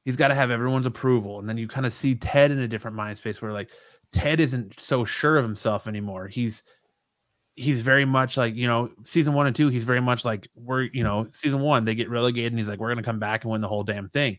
He's 0.04 0.18
got 0.18 0.28
to 0.28 0.36
have 0.36 0.52
everyone's 0.52 0.86
approval 0.86 1.40
and 1.40 1.50
then 1.50 1.58
you 1.58 1.68
kind 1.68 1.86
of 1.86 1.94
see 1.94 2.16
ted 2.16 2.52
in 2.52 2.60
a 2.60 2.68
different 2.68 2.96
mind 2.96 3.18
space 3.18 3.42
where 3.42 3.54
like 3.54 3.72
ted 4.12 4.40
isn't 4.40 4.80
so 4.80 5.04
sure 5.04 5.38
of 5.38 5.44
himself 5.44 5.88
anymore. 5.88 6.28
He's 6.28 6.64
he's 7.56 7.82
very 7.82 8.06
much 8.06 8.36
like 8.38 8.56
you 8.56 8.68
know 8.68 8.90
season 9.04 9.34
one 9.34 9.48
and 9.48 9.56
two 9.56 9.70
he's 9.70 9.86
very 9.86 10.02
much 10.02 10.26
like 10.26 10.48
we're 10.56 10.84
you 10.84 11.04
know 11.04 11.26
season 11.32 11.62
one 11.62 11.86
they 11.86 11.96
get 11.96 12.10
relegated 12.10 12.52
and 12.52 12.60
he's 12.60 12.68
like 12.68 12.80
we're 12.80 12.90
gonna 12.90 13.02
come 13.02 13.20
back 13.20 13.44
and 13.44 13.52
win 13.52 13.62
the 13.62 13.68
whole 13.68 13.84
damn 13.84 14.10
thing. 14.10 14.38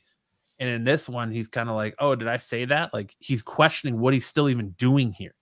And 0.59 0.69
in 0.71 0.85
this 0.85 1.09
one 1.09 1.31
he's 1.31 1.49
kind 1.49 1.69
of 1.69 1.77
like 1.77 1.95
oh 1.99 2.15
did 2.15 2.29
i 2.29 2.37
say 2.37 2.65
that? 2.67 2.93
Like 2.93 3.15
he's 3.19 3.43
questioning 3.43 3.99
what 3.99 4.15
he's 4.15 4.27
still 4.27 4.49
even 4.49 4.71
doing 4.71 5.13
here. 5.13 5.35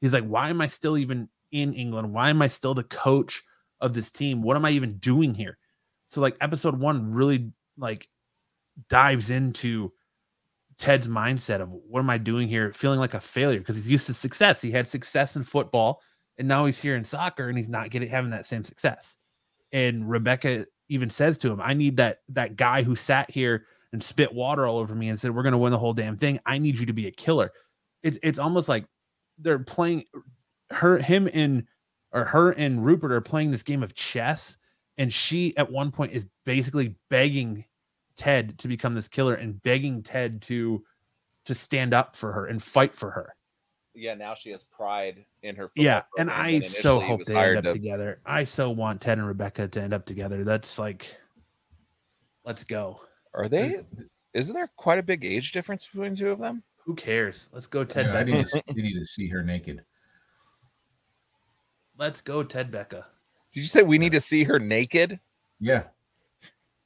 He's 0.00 0.12
like 0.12 0.24
why 0.24 0.50
am 0.50 0.60
i 0.60 0.66
still 0.66 0.98
even 0.98 1.28
in 1.50 1.72
england? 1.74 2.12
Why 2.12 2.30
am 2.30 2.42
i 2.42 2.48
still 2.48 2.74
the 2.74 2.84
coach 2.84 3.42
of 3.80 3.94
this 3.94 4.10
team? 4.10 4.42
What 4.42 4.56
am 4.56 4.64
i 4.64 4.70
even 4.70 4.98
doing 4.98 5.34
here? 5.34 5.58
So 6.08 6.20
like 6.20 6.36
episode 6.40 6.78
one 6.78 7.12
really 7.12 7.50
like 7.78 8.06
dives 8.88 9.30
into 9.30 9.92
Ted's 10.78 11.08
mindset 11.08 11.60
of 11.60 11.70
what 11.70 12.00
am 12.00 12.10
I 12.10 12.18
doing 12.18 12.48
here, 12.48 12.72
feeling 12.72 12.98
like 12.98 13.14
a 13.14 13.20
failure 13.20 13.58
because 13.58 13.76
he's 13.76 13.90
used 13.90 14.06
to 14.06 14.14
success. 14.14 14.60
He 14.60 14.70
had 14.70 14.88
success 14.88 15.36
in 15.36 15.44
football, 15.44 16.00
and 16.42 16.48
now 16.48 16.66
he's 16.66 16.80
here 16.80 16.96
in 16.96 17.04
soccer, 17.04 17.48
and 17.48 17.56
he's 17.56 17.68
not 17.68 17.90
getting 17.90 18.08
having 18.08 18.32
that 18.32 18.46
same 18.46 18.64
success. 18.64 19.16
and 19.72 20.10
Rebecca 20.10 20.66
even 20.88 21.08
says 21.08 21.38
to 21.38 21.52
him, 21.52 21.60
"I 21.60 21.72
need 21.72 21.96
that 21.98 22.22
that 22.30 22.56
guy 22.56 22.82
who 22.82 22.96
sat 22.96 23.30
here 23.30 23.64
and 23.92 24.02
spit 24.02 24.34
water 24.34 24.66
all 24.66 24.78
over 24.78 24.94
me 24.94 25.08
and 25.08 25.20
said 25.20 25.34
we're 25.34 25.44
going 25.44 25.52
to 25.52 25.58
win 25.58 25.70
the 25.70 25.78
whole 25.78 25.94
damn 25.94 26.16
thing. 26.16 26.40
I 26.44 26.58
need 26.58 26.78
you 26.78 26.86
to 26.86 26.92
be 26.92 27.06
a 27.06 27.12
killer." 27.12 27.52
It's 28.02 28.18
it's 28.24 28.40
almost 28.40 28.68
like 28.68 28.86
they're 29.38 29.60
playing 29.60 30.04
her 30.70 30.98
him 30.98 31.28
and 31.32 31.66
or 32.10 32.24
her 32.24 32.50
and 32.50 32.84
Rupert 32.84 33.12
are 33.12 33.20
playing 33.20 33.52
this 33.52 33.62
game 33.62 33.82
of 33.84 33.94
chess 33.94 34.56
and 34.98 35.12
she 35.12 35.56
at 35.56 35.70
one 35.70 35.92
point 35.92 36.12
is 36.12 36.26
basically 36.44 36.96
begging 37.08 37.64
Ted 38.16 38.58
to 38.58 38.68
become 38.68 38.94
this 38.94 39.08
killer 39.08 39.34
and 39.34 39.62
begging 39.62 40.02
Ted 40.02 40.42
to 40.42 40.84
to 41.46 41.54
stand 41.54 41.94
up 41.94 42.16
for 42.16 42.32
her 42.32 42.46
and 42.46 42.62
fight 42.62 42.96
for 42.96 43.10
her. 43.12 43.34
Yeah, 43.94 44.14
now 44.14 44.34
she 44.34 44.50
has 44.50 44.64
pride 44.64 45.24
in 45.42 45.54
her. 45.56 45.70
Yeah, 45.74 46.02
and 46.18 46.30
I 46.30 46.52
than 46.60 46.62
so 46.62 46.98
hope 46.98 47.24
they 47.24 47.36
end 47.36 47.58
up 47.58 47.64
to- 47.64 47.72
together. 47.72 48.20
I 48.24 48.44
so 48.44 48.70
want 48.70 49.00
Ted 49.00 49.18
and 49.18 49.26
Rebecca 49.26 49.68
to 49.68 49.82
end 49.82 49.92
up 49.92 50.06
together. 50.06 50.44
That's 50.44 50.78
like, 50.78 51.14
let's 52.44 52.64
go. 52.64 53.00
Are 53.34 53.48
they? 53.48 53.84
Isn't 54.34 54.54
there 54.54 54.70
quite 54.76 54.98
a 54.98 55.02
big 55.02 55.24
age 55.24 55.52
difference 55.52 55.86
between 55.86 56.16
two 56.16 56.30
of 56.30 56.38
them? 56.38 56.62
Who 56.84 56.94
cares? 56.94 57.48
Let's 57.52 57.66
go, 57.66 57.84
Ted 57.84 58.06
Yeah, 58.06 58.14
I 58.14 58.24
need, 58.24 58.46
to, 58.46 58.62
I 58.68 58.72
need 58.72 58.98
to 58.98 59.04
see 59.04 59.28
her 59.28 59.42
naked. 59.42 59.82
Let's 61.98 62.20
go, 62.20 62.42
Ted 62.42 62.70
Becca. 62.70 63.06
Did 63.52 63.60
you 63.60 63.66
say 63.66 63.82
we 63.82 63.98
need 63.98 64.12
to 64.12 64.20
see 64.20 64.44
her 64.44 64.58
naked? 64.58 65.20
Yeah, 65.60 65.84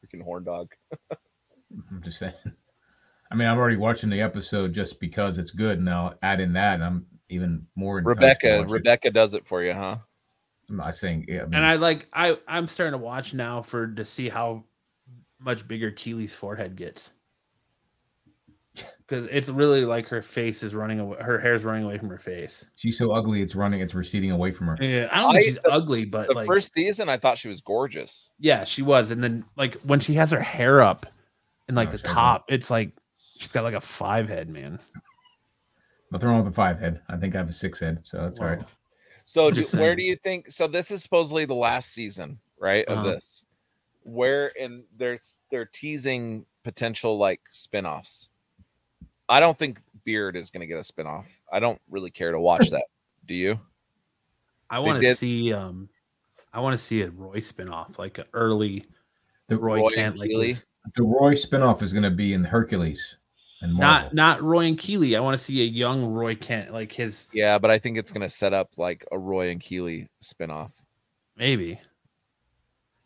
Freaking 0.04 0.22
horn 0.22 0.44
dog. 0.44 0.72
I'm 1.10 2.02
just 2.02 2.18
saying. 2.18 2.34
I 3.30 3.34
mean, 3.34 3.48
I'm 3.48 3.58
already 3.58 3.76
watching 3.76 4.10
the 4.10 4.20
episode 4.20 4.72
just 4.72 5.00
because 5.00 5.38
it's 5.38 5.50
good. 5.50 5.78
and 5.78 5.90
I'll 5.90 6.14
add 6.22 6.40
in 6.40 6.52
that, 6.54 6.74
and 6.74 6.84
I'm 6.84 7.06
even 7.28 7.66
more. 7.74 7.98
enticed 7.98 8.40
to 8.42 8.48
Rebecca, 8.48 8.60
it. 8.60 8.68
Rebecca 8.68 9.10
does 9.10 9.34
it 9.34 9.46
for 9.46 9.62
you, 9.62 9.72
huh? 9.72 9.96
I'm 10.70 10.76
not 10.76 10.94
saying. 10.94 11.24
Yeah, 11.28 11.42
I 11.42 11.44
mean, 11.44 11.54
And 11.54 11.64
I 11.64 11.76
like 11.76 12.08
I 12.12 12.38
I'm 12.48 12.66
starting 12.66 12.98
to 12.98 13.04
watch 13.04 13.34
now 13.34 13.62
for 13.62 13.86
to 13.88 14.04
see 14.04 14.28
how 14.28 14.64
much 15.40 15.66
bigger 15.68 15.90
Keeley's 15.90 16.34
forehead 16.34 16.76
gets. 16.76 17.10
Because 19.08 19.28
it's 19.30 19.48
really 19.48 19.84
like 19.84 20.08
her 20.08 20.20
face 20.20 20.64
is 20.64 20.74
running 20.74 20.98
away, 20.98 21.16
her 21.20 21.38
hair's 21.38 21.62
running 21.62 21.84
away 21.84 21.96
from 21.96 22.08
her 22.08 22.18
face. 22.18 22.66
she's 22.74 22.98
so 22.98 23.12
ugly. 23.12 23.40
It's 23.40 23.54
running. 23.54 23.80
It's 23.80 23.94
receding 23.94 24.32
away 24.32 24.50
from 24.50 24.66
her. 24.66 24.76
Yeah, 24.80 25.08
I 25.12 25.20
don't 25.20 25.32
think 25.32 25.44
I- 25.44 25.46
she's 25.46 25.54
the- 25.62 25.70
ugly, 25.70 26.04
but 26.04 26.26
The 26.26 26.34
like 26.34 26.46
first 26.48 26.72
season, 26.74 27.08
I 27.08 27.16
thought 27.16 27.38
she 27.38 27.46
was 27.48 27.60
gorgeous. 27.60 28.30
Yeah, 28.40 28.64
she 28.64 28.82
was. 28.82 29.12
And 29.12 29.22
then 29.22 29.44
like 29.56 29.74
when 29.82 30.00
she 30.00 30.14
has 30.14 30.32
her 30.32 30.40
hair 30.40 30.82
up 30.82 31.06
and 31.68 31.76
like 31.76 31.90
Oh, 31.90 31.92
the 31.92 31.98
top, 31.98 32.46
it's 32.48 32.68
like 32.68 32.90
she's 33.36 33.52
got 33.52 33.64
like 33.64 33.74
a 33.74 33.80
five 33.80 34.28
head, 34.28 34.48
man. 34.48 34.78
Nothing 36.10 36.28
wrong 36.28 36.44
with 36.44 36.52
a 36.52 36.54
five 36.56 36.78
head. 36.78 37.00
I 37.08 37.16
think 37.16 37.34
I 37.34 37.38
have 37.38 37.48
a 37.48 37.52
six 37.52 37.80
head, 37.80 38.00
so 38.04 38.18
that's 38.22 38.40
all 38.40 38.46
right. 38.46 38.62
So, 39.24 39.50
do, 39.50 39.62
where 39.74 39.96
do 39.96 40.02
you 40.02 40.16
think? 40.16 40.50
So, 40.52 40.68
this 40.68 40.90
is 40.92 41.02
supposedly 41.02 41.44
the 41.46 41.54
last 41.54 41.92
season, 41.92 42.38
right? 42.60 42.84
Of 42.86 42.98
Uh-huh. 42.98 43.10
this, 43.14 43.44
where 44.04 44.52
and 44.60 44.84
there's 44.96 45.38
they're 45.50 45.64
teasing 45.66 46.46
potential 46.62 47.18
like 47.18 47.40
spin-offs. 47.50 48.28
I 49.28 49.40
don't 49.40 49.58
think 49.58 49.80
Beard 50.04 50.36
is 50.36 50.50
going 50.50 50.60
to 50.60 50.66
get 50.68 50.78
a 50.78 50.84
spin-off. 50.84 51.26
I 51.52 51.58
don't 51.58 51.80
really 51.90 52.10
care 52.10 52.30
to 52.30 52.38
watch 52.40 52.70
that. 52.70 52.84
Do 53.26 53.34
you? 53.34 53.58
I 54.70 54.78
want 54.78 55.02
to 55.02 55.14
see 55.16 55.52
um 55.52 55.88
I 56.52 56.60
want 56.60 56.74
to 56.74 56.78
see 56.78 57.02
a 57.02 57.10
Roy 57.10 57.38
spinoff, 57.38 57.98
like 57.98 58.18
an 58.18 58.24
early 58.32 58.84
The 59.48 59.56
Roy, 59.56 59.80
Roy 59.80 59.90
Kent, 59.90 60.12
and 60.12 60.18
like 60.20 60.30
his- 60.30 60.64
The 60.94 61.02
Roy 61.02 61.34
spinoff 61.34 61.82
is 61.82 61.92
going 61.92 62.04
to 62.04 62.10
be 62.10 62.32
in 62.32 62.44
Hercules 62.44 63.16
and 63.62 63.72
Marvel. 63.74 63.80
not 63.80 64.14
not 64.14 64.42
Roy 64.42 64.66
and 64.66 64.78
Keeley. 64.78 65.16
I 65.16 65.20
want 65.20 65.38
to 65.38 65.42
see 65.42 65.62
a 65.62 65.66
young 65.66 66.06
Roy 66.06 66.34
Kent, 66.34 66.72
like 66.72 66.92
his 66.92 67.28
Yeah, 67.32 67.58
but 67.58 67.70
I 67.70 67.78
think 67.78 67.98
it's 67.98 68.12
going 68.12 68.26
to 68.26 68.34
set 68.34 68.52
up 68.52 68.70
like 68.76 69.04
a 69.12 69.18
Roy 69.18 69.50
and 69.50 69.60
Keeley 69.60 70.08
spin-off. 70.20 70.72
maybe. 71.36 71.80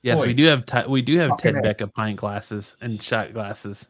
Yes, 0.03 0.19
Boy. 0.19 0.29
we 0.29 0.35
do 0.35 0.45
have 0.47 0.65
ti 0.65 0.83
we 0.89 1.03
do 1.03 1.19
have 1.19 1.31
Fucking 1.31 1.55
Ted 1.55 1.61
A. 1.61 1.63
Becca 1.63 1.87
pint 1.89 2.19
glasses 2.19 2.75
and 2.81 3.03
shot 3.03 3.35
glasses. 3.35 3.89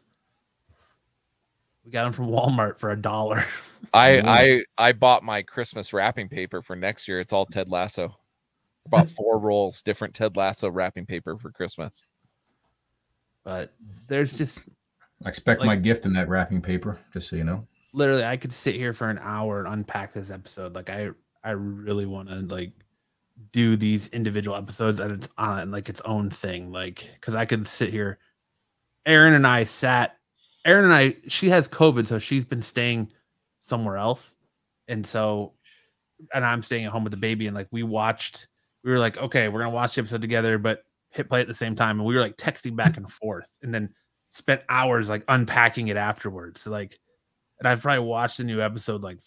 We 1.85 1.91
got 1.91 2.03
them 2.03 2.13
from 2.13 2.27
Walmart 2.27 2.79
for 2.79 2.91
a 2.91 3.01
dollar. 3.01 3.43
I 3.93 4.19
I 4.19 4.63
I 4.89 4.91
bought 4.91 5.23
my 5.23 5.41
Christmas 5.41 5.93
wrapping 5.93 6.29
paper 6.29 6.61
for 6.61 6.75
next 6.75 7.07
year. 7.07 7.19
It's 7.19 7.33
all 7.33 7.45
Ted 7.45 7.69
Lasso. 7.69 8.09
I 8.85 8.89
bought 8.89 9.09
four 9.17 9.39
rolls, 9.39 9.81
different 9.81 10.13
Ted 10.13 10.35
Lasso 10.35 10.69
wrapping 10.69 11.05
paper 11.05 11.37
for 11.37 11.49
Christmas. 11.49 12.05
But 13.43 13.73
there's 14.07 14.33
just 14.33 14.61
I 15.25 15.29
expect 15.29 15.59
like- 15.61 15.67
my 15.67 15.75
gift 15.75 16.05
in 16.05 16.13
that 16.13 16.29
wrapping 16.29 16.61
paper, 16.61 16.99
just 17.13 17.29
so 17.29 17.35
you 17.35 17.43
know. 17.43 17.67
literally 17.93 18.23
I 18.23 18.37
could 18.37 18.53
sit 18.53 18.75
here 18.75 18.93
for 18.93 19.09
an 19.09 19.19
hour 19.21 19.59
and 19.59 19.73
unpack 19.73 20.13
this 20.13 20.31
episode. 20.31 20.75
Like 20.75 20.89
I 20.89 21.09
I 21.43 21.51
really 21.51 22.05
want 22.05 22.29
to 22.29 22.41
like 22.53 22.71
do 23.51 23.75
these 23.75 24.07
individual 24.09 24.55
episodes 24.55 24.99
and 24.99 25.11
it's 25.11 25.27
uh, 25.37 25.41
on 25.41 25.71
like 25.71 25.89
its 25.89 26.01
own 26.01 26.29
thing. 26.29 26.71
Like 26.71 27.09
because 27.15 27.35
I 27.35 27.45
could 27.45 27.67
sit 27.67 27.91
here. 27.91 28.19
Aaron 29.05 29.33
and 29.33 29.47
I 29.47 29.63
sat. 29.63 30.17
Aaron 30.65 30.85
and 30.85 30.93
I. 30.93 31.17
She 31.27 31.49
has 31.49 31.67
COVID, 31.67 32.05
so 32.05 32.19
she's 32.19 32.45
been 32.45 32.61
staying 32.61 33.11
somewhere 33.59 33.97
else, 33.97 34.35
and 34.87 35.05
so, 35.05 35.53
and 36.33 36.45
I'm 36.45 36.61
staying 36.61 36.85
at 36.85 36.91
home 36.91 37.03
with 37.03 37.11
the 37.11 37.17
baby. 37.17 37.47
And 37.47 37.55
like 37.55 37.67
we 37.71 37.81
watched, 37.81 38.47
we 38.83 38.91
were 38.91 38.99
like, 38.99 39.17
okay, 39.17 39.49
we're 39.49 39.59
gonna 39.59 39.71
watch 39.71 39.95
the 39.95 40.01
episode 40.01 40.21
together, 40.21 40.59
but 40.59 40.83
hit 41.09 41.29
play 41.29 41.41
at 41.41 41.47
the 41.47 41.53
same 41.55 41.75
time, 41.75 41.99
and 41.99 42.07
we 42.07 42.13
were 42.13 42.21
like 42.21 42.37
texting 42.37 42.75
back 42.75 42.97
and 42.97 43.11
forth, 43.11 43.51
and 43.63 43.73
then 43.73 43.91
spent 44.33 44.61
hours 44.69 45.09
like 45.09 45.23
unpacking 45.27 45.89
it 45.89 45.97
afterwards. 45.97 46.61
So 46.61 46.71
like 46.71 46.97
and 47.59 47.67
I've 47.67 47.81
probably 47.81 48.05
watched 48.05 48.37
the 48.37 48.43
new 48.43 48.59
episode 48.61 49.01
like 49.03 49.19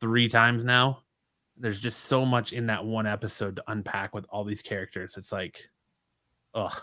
three 0.00 0.28
times 0.28 0.64
now. 0.64 1.02
There's 1.56 1.78
just 1.80 2.00
so 2.06 2.26
much 2.26 2.52
in 2.52 2.66
that 2.66 2.84
one 2.84 3.06
episode 3.06 3.56
to 3.56 3.64
unpack 3.68 4.14
with 4.14 4.26
all 4.28 4.44
these 4.44 4.60
characters. 4.62 5.16
It's 5.16 5.30
like, 5.32 5.60
oh, 6.54 6.76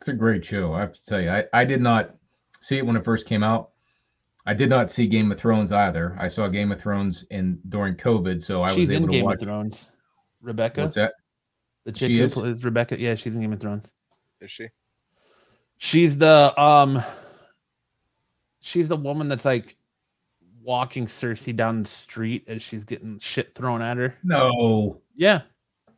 It's 0.00 0.08
a 0.08 0.12
great 0.12 0.44
show. 0.44 0.72
I 0.72 0.80
have 0.80 0.92
to 0.92 1.04
tell 1.04 1.20
you, 1.20 1.30
I, 1.30 1.44
I 1.52 1.64
did 1.64 1.80
not 1.80 2.14
see 2.60 2.78
it 2.78 2.86
when 2.86 2.96
it 2.96 3.04
first 3.04 3.26
came 3.26 3.42
out. 3.44 3.70
I 4.46 4.54
did 4.54 4.70
not 4.70 4.90
see 4.90 5.06
Game 5.06 5.30
of 5.32 5.38
Thrones 5.40 5.72
either. 5.72 6.16
I 6.20 6.28
saw 6.28 6.48
Game 6.48 6.70
of 6.72 6.80
Thrones 6.80 7.24
in 7.30 7.58
during 7.68 7.94
COVID, 7.96 8.40
so 8.42 8.62
I 8.62 8.68
she's 8.70 8.88
was 8.88 8.90
able 8.92 9.04
in 9.06 9.10
to 9.10 9.16
Game 9.18 9.24
watch. 9.26 9.34
of 9.36 9.42
Thrones. 9.42 9.90
Rebecca, 10.40 10.82
What's 10.82 10.94
that? 10.94 11.12
the 11.84 11.92
chick 11.92 12.08
She 12.08 12.18
who 12.18 12.24
is? 12.24 12.32
plays 12.32 12.64
Rebecca, 12.64 12.98
yeah, 13.00 13.14
she's 13.16 13.34
in 13.34 13.40
Game 13.42 13.52
of 13.52 13.60
Thrones. 13.60 13.92
Is 14.40 14.50
she? 14.50 14.68
She's 15.78 16.16
the 16.16 16.58
um, 16.60 17.02
she's 18.60 18.88
the 18.88 18.96
woman 18.96 19.28
that's 19.28 19.44
like 19.44 19.76
walking 20.62 21.06
Cersei 21.06 21.54
down 21.54 21.82
the 21.82 21.88
street 21.88 22.44
as 22.48 22.62
she's 22.62 22.84
getting 22.84 23.18
shit 23.18 23.54
thrown 23.54 23.82
at 23.82 23.96
her. 23.96 24.14
No, 24.24 25.00
Yeah, 25.14 25.42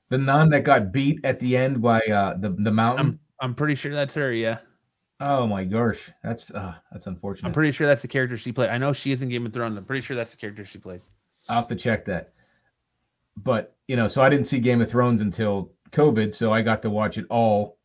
the 0.08 0.18
nun 0.18 0.50
that 0.50 0.64
got 0.64 0.92
beat 0.92 1.20
at 1.24 1.40
the 1.40 1.56
end 1.56 1.80
by 1.80 2.00
uh, 2.00 2.36
the 2.38 2.50
the 2.50 2.70
mountain. 2.70 3.06
I'm 3.06 3.20
I'm 3.40 3.54
pretty 3.54 3.74
sure 3.74 3.92
that's 3.92 4.14
her. 4.14 4.32
Yeah, 4.32 4.58
oh 5.20 5.46
my 5.46 5.64
gosh, 5.64 5.98
that's 6.22 6.50
uh, 6.50 6.74
that's 6.92 7.06
unfortunate. 7.06 7.46
I'm 7.46 7.54
pretty 7.54 7.72
sure 7.72 7.86
that's 7.86 8.02
the 8.02 8.08
character 8.08 8.36
she 8.36 8.52
played. 8.52 8.70
I 8.70 8.78
know 8.78 8.92
she 8.92 9.12
is 9.12 9.22
in 9.22 9.28
Game 9.28 9.46
of 9.46 9.52
Thrones. 9.52 9.76
I'm 9.76 9.84
pretty 9.84 10.02
sure 10.02 10.16
that's 10.16 10.32
the 10.32 10.38
character 10.38 10.64
she 10.64 10.78
played. 10.78 11.00
I'll 11.48 11.60
have 11.60 11.68
to 11.68 11.76
check 11.76 12.04
that. 12.06 12.32
But 13.36 13.76
you 13.86 13.96
know, 13.96 14.08
so 14.08 14.22
I 14.22 14.28
didn't 14.28 14.46
see 14.46 14.58
Game 14.58 14.80
of 14.80 14.90
Thrones 14.90 15.20
until 15.20 15.72
COVID, 15.92 16.34
so 16.34 16.52
I 16.52 16.62
got 16.62 16.82
to 16.82 16.90
watch 16.90 17.16
it 17.16 17.24
all 17.30 17.77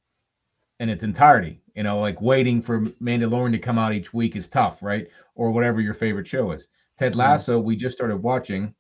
in 0.83 0.89
its 0.89 1.03
entirety. 1.03 1.61
You 1.75 1.83
know, 1.83 1.99
like 1.99 2.21
waiting 2.21 2.61
for 2.61 2.81
Mandalorian 2.81 3.53
to 3.53 3.57
come 3.57 3.79
out 3.79 3.93
each 3.93 4.13
week 4.13 4.35
is 4.35 4.49
tough, 4.49 4.83
right? 4.83 5.07
Or 5.33 5.49
whatever 5.49 5.81
your 5.81 5.93
favorite 5.93 6.27
show 6.27 6.51
is. 6.51 6.67
Ted 6.99 7.13
mm-hmm. 7.13 7.21
Lasso, 7.21 7.57
we 7.59 7.75
just 7.75 7.95
started 7.95 8.17
watching. 8.17 8.75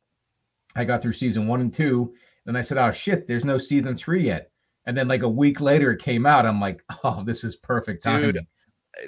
I 0.75 0.83
got 0.83 1.01
through 1.01 1.13
season 1.13 1.47
one 1.47 1.61
and 1.61 1.73
two, 1.73 2.13
and 2.45 2.57
I 2.57 2.61
said, 2.61 2.77
"Oh 2.77 2.91
shit, 2.91 3.25
there's 3.25 3.45
no 3.45 3.57
season 3.57 3.95
three 3.95 4.25
yet." 4.25 4.51
And 4.85 4.97
then 4.97 5.07
like 5.07 5.23
a 5.23 5.29
week 5.29 5.61
later, 5.61 5.91
it 5.91 6.01
came 6.01 6.25
out. 6.25 6.45
I'm 6.45 6.59
like, 6.59 6.83
"Oh, 7.03 7.23
this 7.23 7.43
is 7.43 7.55
perfect 7.55 8.03
timing." 8.03 8.33
Dude, 8.33 8.47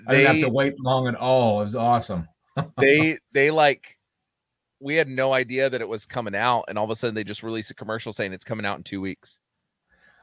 I 0.08 0.12
didn't 0.14 0.36
have 0.36 0.46
to 0.48 0.54
wait 0.54 0.80
long 0.80 1.08
at 1.08 1.16
all. 1.16 1.62
It 1.62 1.66
was 1.66 1.76
awesome. 1.76 2.28
they 2.78 3.20
they 3.34 3.52
like 3.52 4.00
we 4.80 4.96
had 4.96 5.10
no 5.10 5.34
idea 5.34 5.70
that 5.70 5.82
it 5.82 5.88
was 5.88 6.06
coming 6.06 6.36
out, 6.36 6.64
and 6.70 6.78
all 6.78 6.86
of 6.86 6.92
a 6.92 6.96
sudden 6.96 7.14
they 7.14 7.26
just 7.26 7.44
released 7.44 7.72
a 7.72 7.76
commercial 7.76 8.14
saying 8.14 8.32
it's 8.32 8.46
coming 8.46 8.66
out 8.66 8.78
in 8.78 8.84
two 8.84 9.02
weeks. 9.02 9.40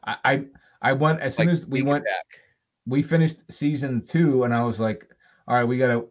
I 0.05 0.17
I, 0.25 0.45
I 0.81 0.93
went 0.95 1.21
as 1.21 1.37
soon 1.37 1.47
Like 1.47 1.53
as 1.53 1.67
we 1.67 1.83
went. 1.83 2.05
attack. 2.05 2.27
We 2.87 3.03
finished 3.03 3.39
season 3.51 4.03
two, 4.07 4.45
and 4.45 4.55
I 4.55 4.63
was 4.63 4.79
like, 4.81 5.09
all 5.49 5.55
right, 5.57 5.65
we 5.65 5.79
gotta, 5.79 6.05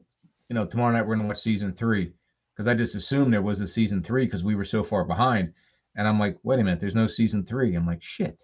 you 0.49 0.56
know, 0.56 0.65
tomorrow 0.65 0.91
night 0.93 1.06
we're 1.06 1.15
gonna 1.15 1.27
watch 1.27 1.39
season 1.41 1.73
three 1.73 2.14
because 2.53 2.68
I 2.68 2.73
just 2.73 2.95
assumed 2.95 3.34
there 3.34 3.41
was 3.41 3.60
a 3.60 3.68
season 3.68 4.02
three 4.03 4.26
because 4.26 4.43
we 4.43 4.56
were 4.56 4.65
so 4.65 4.84
far 4.84 5.03
behind. 5.06 5.53
And 5.95 6.07
I'm 6.07 6.19
like, 6.19 6.38
wait 6.43 6.60
a 6.60 6.64
minute, 6.64 6.80
there's 6.80 6.95
no 6.95 7.07
season 7.07 7.45
three. 7.45 7.76
I'm 7.76 7.85
like, 7.85 8.02
shit. 8.02 8.41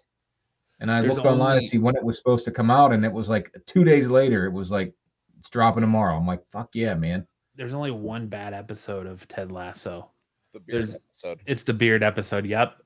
And 0.80 0.90
I 0.92 1.00
There's 1.02 1.14
looked 1.16 1.26
online 1.26 1.52
only- 1.52 1.62
to 1.64 1.68
see 1.68 1.78
when 1.78 1.96
it 1.96 2.04
was 2.04 2.16
supposed 2.18 2.44
to 2.44 2.50
come 2.52 2.70
out, 2.70 2.92
and 2.92 3.04
it 3.04 3.12
was 3.12 3.28
like 3.28 3.50
two 3.66 3.84
days 3.84 4.08
later. 4.08 4.44
It 4.46 4.52
was 4.52 4.70
like 4.70 4.92
it's 5.40 5.48
dropping 5.50 5.80
tomorrow. 5.80 6.16
I'm 6.16 6.26
like, 6.26 6.42
fuck 6.52 6.68
yeah, 6.74 6.94
man. 6.94 7.26
There's 7.56 7.72
only 7.74 7.90
one 7.90 8.26
bad 8.28 8.52
episode 8.54 9.06
of 9.06 9.26
Ted 9.28 9.50
Lasso. 9.50 10.10
It's 10.42 10.50
the 10.50 10.60
beard 10.60 10.82
There's- 10.84 10.96
episode. 10.96 11.40
It's 11.46 11.62
the 11.64 11.74
beard 11.74 12.02
episode. 12.02 12.46
Yep, 12.46 12.76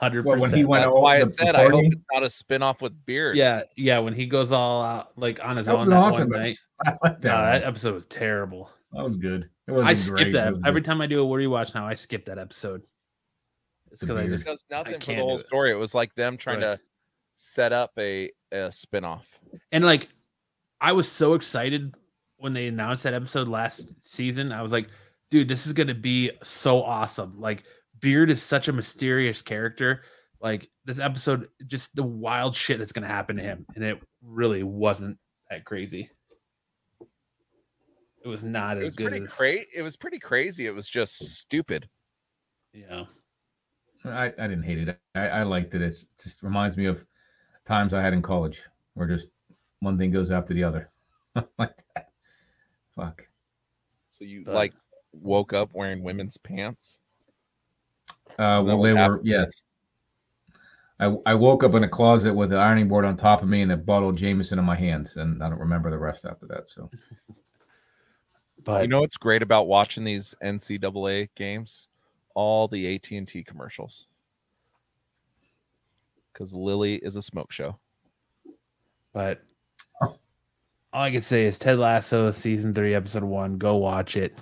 hundred 0.00 0.24
What, 0.24 0.38
when 0.38 0.50
he 0.50 0.56
percent. 0.64 0.68
went 0.68 0.84
That's 0.84 0.94
why 0.96 1.16
I 1.20 1.24
the 1.24 1.30
said 1.30 1.54
I 1.54 1.68
hope 1.68 1.84
it's 1.84 2.02
not 2.12 2.22
a 2.22 2.30
spin-off 2.30 2.80
with 2.80 3.04
beard. 3.06 3.36
Yeah, 3.36 3.62
yeah. 3.76 3.98
When 3.98 4.14
he 4.14 4.26
goes 4.26 4.52
all 4.52 4.82
out 4.82 5.18
like 5.18 5.44
on 5.44 5.56
his 5.56 5.66
That 5.66 5.76
own 5.76 5.90
that 5.90 5.96
awesome. 5.96 6.30
one 6.30 6.40
night. 6.40 6.58
episode. 6.86 6.98
That. 7.02 7.22
No, 7.22 7.42
that 7.42 7.62
episode 7.64 7.94
was 7.94 8.06
terrible. 8.06 8.70
That 8.92 9.04
was 9.04 9.16
good. 9.16 9.48
It 9.66 9.72
was 9.72 9.86
I 9.86 9.94
skip 9.94 10.14
great. 10.16 10.32
that 10.32 10.54
every 10.64 10.80
good. 10.80 10.86
time 10.86 11.00
I 11.00 11.06
do 11.06 11.20
a 11.20 11.24
what 11.24 11.36
do 11.38 11.42
you 11.42 11.50
watch 11.50 11.74
now. 11.74 11.86
I 11.86 11.94
skip 11.94 12.24
that 12.26 12.38
episode. 12.38 12.82
It's 13.90 14.00
because 14.00 14.16
I 14.16 14.26
just 14.26 14.46
It 14.46 14.50
does 14.50 14.64
nothing 14.70 14.94
for 14.94 14.98
can't 15.00 15.18
the 15.18 15.22
whole 15.24 15.34
it. 15.36 15.38
story. 15.40 15.70
It 15.70 15.76
was 15.76 15.94
like 15.94 16.14
them 16.14 16.36
trying 16.36 16.60
Right. 16.60 16.76
to 16.76 16.80
set 17.34 17.72
up 17.72 17.92
a 17.98 18.30
a 18.52 18.68
spinoff. 18.68 19.24
And 19.72 19.84
like, 19.84 20.08
I 20.80 20.92
was 20.92 21.10
so 21.10 21.34
excited 21.34 21.94
when 22.38 22.52
they 22.52 22.66
announced 22.66 23.04
that 23.04 23.14
episode 23.14 23.48
last 23.48 23.88
season. 24.00 24.52
I 24.52 24.62
was 24.62 24.72
like, 24.72 24.88
dude, 25.30 25.48
this 25.48 25.66
is 25.66 25.72
gonna 25.72 25.94
be 25.94 26.30
so 26.42 26.82
awesome. 26.82 27.40
Like, 27.40 27.64
Beard 28.04 28.28
is 28.30 28.42
such 28.42 28.68
a 28.68 28.72
mysterious 28.72 29.40
character. 29.40 30.02
Like 30.40 30.68
this 30.84 31.00
episode, 31.00 31.48
just 31.66 31.96
the 31.96 32.02
wild 32.02 32.54
shit 32.54 32.78
that's 32.78 32.92
gonna 32.92 33.08
happen 33.08 33.36
to 33.36 33.42
him, 33.42 33.64
and 33.74 33.82
it 33.82 33.98
really 34.22 34.62
wasn't 34.62 35.18
that 35.50 35.64
crazy. 35.64 36.10
It 38.22 38.28
was 38.28 38.44
not 38.44 38.76
It 38.76 38.80
as 38.80 38.84
was 38.84 38.94
good 38.94 39.08
pretty 39.08 39.24
as 39.24 39.32
crazy. 39.32 39.66
It 39.74 39.82
was 39.82 39.96
pretty 39.96 40.18
crazy. 40.18 40.66
It 40.66 40.74
was 40.74 40.88
just 40.88 41.16
stupid. 41.18 41.88
yeah. 42.74 43.04
I, 44.06 44.26
I 44.38 44.46
didn't 44.48 44.64
hate 44.64 44.86
it. 44.86 44.98
I, 45.14 45.28
I 45.28 45.42
liked 45.44 45.74
it. 45.74 45.80
It 45.80 45.96
just 46.22 46.42
reminds 46.42 46.76
me 46.76 46.84
of 46.84 47.02
times 47.66 47.94
I 47.94 48.02
had 48.02 48.12
in 48.12 48.20
college 48.20 48.60
where 48.92 49.08
just 49.08 49.28
one 49.80 49.96
thing 49.96 50.10
goes 50.10 50.30
after 50.30 50.52
the 50.52 50.62
other. 50.62 50.90
like 51.58 51.72
that. 51.94 52.10
Fuck. 52.94 53.26
So 54.18 54.24
you 54.24 54.42
But- 54.44 54.54
like 54.54 54.74
woke 55.12 55.54
up 55.54 55.70
wearing 55.72 56.02
women's 56.02 56.36
pants? 56.36 56.98
Uh, 58.38 58.60
Is 58.60 58.66
well, 58.66 58.82
they 58.82 58.92
were, 58.92 59.20
yes. 59.22 59.62
I, 61.00 61.14
I 61.26 61.34
woke 61.34 61.64
up 61.64 61.74
in 61.74 61.84
a 61.84 61.88
closet 61.88 62.32
with 62.34 62.52
an 62.52 62.58
ironing 62.58 62.88
board 62.88 63.04
on 63.04 63.16
top 63.16 63.42
of 63.42 63.48
me 63.48 63.62
and 63.62 63.72
a 63.72 63.76
bottle 63.76 64.10
of 64.10 64.16
Jameson 64.16 64.58
in 64.58 64.64
my 64.64 64.76
hands, 64.76 65.16
and 65.16 65.42
I 65.42 65.48
don't 65.48 65.58
remember 65.58 65.90
the 65.90 65.98
rest 65.98 66.24
after 66.24 66.46
that. 66.46 66.68
So 66.68 66.90
But 68.64 68.82
You 68.82 68.88
know 68.88 69.00
what's 69.00 69.18
great 69.18 69.42
about 69.42 69.66
watching 69.66 70.04
these 70.04 70.34
NCAA 70.42 71.28
games? 71.34 71.88
All 72.34 72.66
the 72.66 72.94
AT 72.94 73.10
and 73.10 73.28
T 73.28 73.44
commercials. 73.44 74.06
Because 76.32 76.52
Lily 76.52 76.96
is 76.96 77.16
a 77.16 77.22
smoke 77.22 77.52
show. 77.52 77.78
But 79.12 79.44
all 80.00 80.18
I 80.92 81.10
can 81.12 81.20
say 81.20 81.44
is 81.44 81.58
Ted 81.58 81.78
Lasso 81.78 82.30
season 82.32 82.74
three, 82.74 82.94
episode 82.94 83.22
one. 83.22 83.58
Go 83.58 83.76
watch 83.76 84.16
it. 84.16 84.40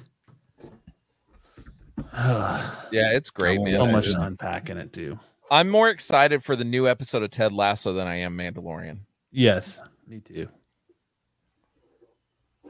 Yeah, 2.12 3.12
it's 3.12 3.30
great. 3.30 3.60
Man. 3.62 3.72
so 3.72 3.86
much 3.86 4.08
it 4.08 4.12
to 4.12 4.22
unpack 4.22 4.70
in 4.70 4.78
it 4.78 4.92
too. 4.92 5.18
I'm 5.50 5.68
more 5.68 5.90
excited 5.90 6.42
for 6.42 6.56
the 6.56 6.64
new 6.64 6.88
episode 6.88 7.22
of 7.22 7.30
Ted 7.30 7.52
Lasso 7.52 7.92
than 7.92 8.06
I 8.06 8.16
am 8.16 8.36
Mandalorian. 8.36 9.00
Yes, 9.30 9.80
me 10.06 10.20
too. 10.20 10.48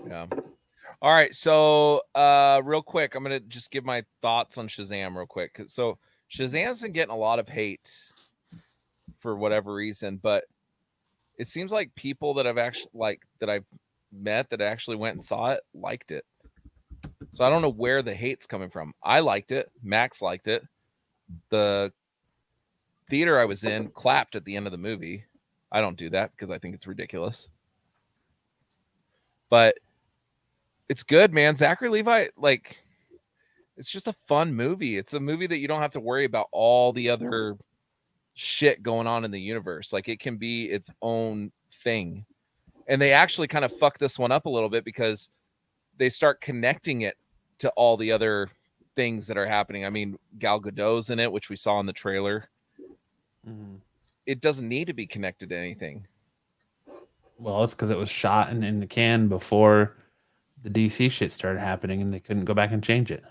Yeah. 0.08 0.26
All 1.00 1.12
right. 1.12 1.34
So, 1.34 2.02
uh, 2.14 2.60
real 2.64 2.82
quick, 2.82 3.14
I'm 3.14 3.22
gonna 3.22 3.40
just 3.40 3.70
give 3.70 3.84
my 3.84 4.04
thoughts 4.20 4.58
on 4.58 4.68
Shazam 4.68 5.16
real 5.16 5.26
quick. 5.26 5.60
So, 5.66 5.98
Shazam's 6.30 6.80
been 6.80 6.92
getting 6.92 7.12
a 7.12 7.16
lot 7.16 7.38
of 7.38 7.48
hate 7.48 8.12
for 9.18 9.36
whatever 9.36 9.74
reason, 9.74 10.16
but 10.16 10.44
it 11.38 11.46
seems 11.46 11.72
like 11.72 11.94
people 11.94 12.34
that 12.34 12.46
I've 12.46 12.58
actually 12.58 12.90
like 12.94 13.22
that 13.40 13.50
I've 13.50 13.64
met 14.12 14.50
that 14.50 14.60
actually 14.60 14.96
went 14.96 15.14
and 15.14 15.24
saw 15.24 15.50
it 15.52 15.60
liked 15.74 16.10
it. 16.10 16.24
So 17.32 17.44
I 17.44 17.50
don't 17.50 17.62
know 17.62 17.70
where 17.70 18.02
the 18.02 18.14
hate's 18.14 18.46
coming 18.46 18.70
from. 18.70 18.94
I 19.02 19.20
liked 19.20 19.52
it. 19.52 19.70
Max 19.82 20.20
liked 20.20 20.48
it. 20.48 20.62
The 21.48 21.92
theater 23.08 23.38
I 23.38 23.46
was 23.46 23.64
in 23.64 23.88
clapped 23.88 24.36
at 24.36 24.44
the 24.44 24.56
end 24.56 24.66
of 24.66 24.72
the 24.72 24.78
movie. 24.78 25.24
I 25.70 25.80
don't 25.80 25.96
do 25.96 26.10
that 26.10 26.32
because 26.32 26.50
I 26.50 26.58
think 26.58 26.74
it's 26.74 26.86
ridiculous. 26.86 27.48
But 29.48 29.78
it's 30.90 31.02
good, 31.02 31.32
man. 31.32 31.56
Zachary 31.56 31.88
Levi, 31.88 32.28
like, 32.36 32.84
it's 33.78 33.90
just 33.90 34.08
a 34.08 34.14
fun 34.28 34.54
movie. 34.54 34.98
It's 34.98 35.14
a 35.14 35.20
movie 35.20 35.46
that 35.46 35.58
you 35.58 35.68
don't 35.68 35.80
have 35.80 35.92
to 35.92 36.00
worry 36.00 36.26
about 36.26 36.48
all 36.52 36.92
the 36.92 37.08
other 37.08 37.56
shit 38.34 38.82
going 38.82 39.06
on 39.06 39.24
in 39.24 39.30
the 39.30 39.40
universe. 39.40 39.90
Like, 39.90 40.08
it 40.08 40.20
can 40.20 40.36
be 40.36 40.64
its 40.64 40.90
own 41.00 41.50
thing. 41.82 42.26
And 42.86 43.00
they 43.00 43.12
actually 43.12 43.48
kind 43.48 43.64
of 43.64 43.78
fuck 43.78 43.96
this 43.96 44.18
one 44.18 44.32
up 44.32 44.44
a 44.44 44.50
little 44.50 44.68
bit 44.68 44.84
because 44.84 45.30
they 45.96 46.10
start 46.10 46.42
connecting 46.42 47.02
it 47.02 47.16
to 47.62 47.70
all 47.70 47.96
the 47.96 48.12
other 48.12 48.48
things 48.96 49.26
that 49.28 49.38
are 49.38 49.46
happening. 49.46 49.86
I 49.86 49.90
mean, 49.90 50.18
Gal 50.38 50.60
Gadot's 50.60 51.10
in 51.10 51.18
it, 51.18 51.30
which 51.30 51.48
we 51.48 51.56
saw 51.56 51.80
in 51.80 51.86
the 51.86 51.92
trailer. 51.92 52.48
It 54.26 54.40
doesn't 54.40 54.68
need 54.68 54.86
to 54.88 54.92
be 54.92 55.06
connected 55.06 55.48
to 55.48 55.56
anything. 55.56 56.06
Well, 57.38 57.64
it's 57.64 57.74
because 57.74 57.90
it 57.90 57.96
was 57.96 58.10
shot 58.10 58.50
in, 58.50 58.62
in 58.62 58.80
the 58.80 58.86
can 58.86 59.28
before 59.28 59.96
the 60.62 60.70
DC 60.70 61.10
shit 61.10 61.32
started 61.32 61.60
happening, 61.60 62.00
and 62.00 62.12
they 62.12 62.20
couldn't 62.20 62.44
go 62.44 62.54
back 62.54 62.72
and 62.72 62.82
change 62.82 63.10
it. 63.10 63.24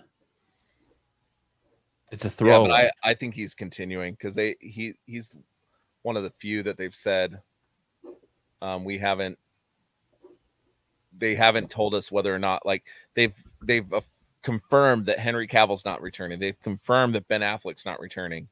It's 2.12 2.26
a 2.26 2.46
Yeah, 2.46 2.60
but 2.60 2.72
I, 2.72 2.92
I 3.04 3.14
think 3.14 3.36
he's 3.36 3.54
continuing 3.54 4.14
because 4.14 4.36
they 4.36 4.56
he 4.60 4.96
he's 5.06 5.34
one 6.02 6.18
of 6.18 6.24
the 6.24 6.30
few 6.30 6.64
that 6.64 6.78
they've 6.78 6.96
said 6.96 7.42
um, 8.62 8.84
we 8.84 8.98
haven't 8.98 9.38
they 11.18 11.36
haven't 11.36 11.70
told 11.70 11.94
us 11.94 12.12
whether 12.12 12.34
or 12.34 12.40
not 12.40 12.66
like 12.66 12.84
they've 13.16 13.36
they've 13.62 13.94
confirmed 14.42 15.06
that 15.08 15.20
Henry 15.20 15.48
Cavill's 15.48 15.86
not 15.86 16.02
returning. 16.02 16.40
They've 16.40 16.60
confirmed 16.62 17.16
that 17.16 17.28
Ben 17.28 17.42
Affleck's 17.42 17.86
not 17.86 18.00
returning. 18.00 18.48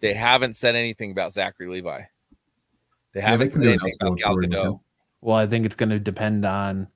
They 0.00 0.14
haven't 0.14 0.56
said 0.56 0.74
anything 0.74 1.10
about 1.12 1.32
Zachary 1.32 1.68
Levi. 1.68 2.00
They 3.12 3.20
Yeah, 3.20 3.28
haven't 3.28 3.48
they 3.48 3.50
said 3.50 3.52
can 3.54 3.62
do 3.62 3.68
an 3.68 3.78
anything 3.82 3.98
about 4.00 4.18
Gal 4.18 4.36
Gadot. 4.36 4.80
well, 5.20 5.36
I 5.36 5.46
think 5.46 5.66
it's 5.66 5.74
going 5.76 5.90
to 5.90 5.98
depend 6.00 6.44
on. 6.44 6.88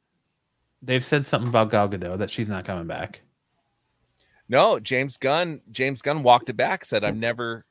They've 0.83 1.05
said 1.05 1.27
something 1.27 1.49
about 1.49 1.71
Gal 1.71 1.89
Gadot 1.89 2.19
that 2.19 2.31
she's 2.31 2.49
not 2.49 2.65
coming 2.65 2.87
back. 2.87 3.23
No, 4.49 4.79
James 4.79 5.17
Gunn. 5.17 5.61
James 5.73 6.01
Gunn 6.03 6.23
walked 6.23 6.49
it 6.49 6.57
back. 6.57 6.85
Said, 6.85 7.03
"I've 7.05 7.17
never. 7.17 7.67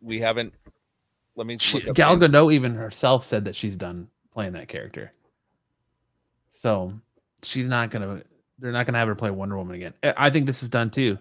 We 0.00 0.20
haven't. 0.20 0.54
Let 1.36 1.46
me. 1.46 1.58
She, 1.58 1.80
Gal 1.92 2.16
James- 2.16 2.32
Gadot 2.32 2.52
even 2.52 2.74
herself 2.74 3.24
said 3.24 3.44
that 3.44 3.54
she's 3.54 3.76
done 3.76 4.08
playing 4.32 4.54
that 4.54 4.68
character. 4.68 5.12
So 6.50 6.94
she's 7.42 7.68
not 7.68 7.90
gonna. 7.90 8.22
They're 8.58 8.72
not 8.72 8.86
gonna 8.86 8.98
have 8.98 9.08
her 9.08 9.14
play 9.14 9.30
Wonder 9.30 9.56
Woman 9.56 9.76
again. 9.76 9.94
I- 10.16 10.30
think 10.30 10.46
this 10.46 10.62
is 10.62 10.68
done 10.68 10.90
too. 10.90 11.18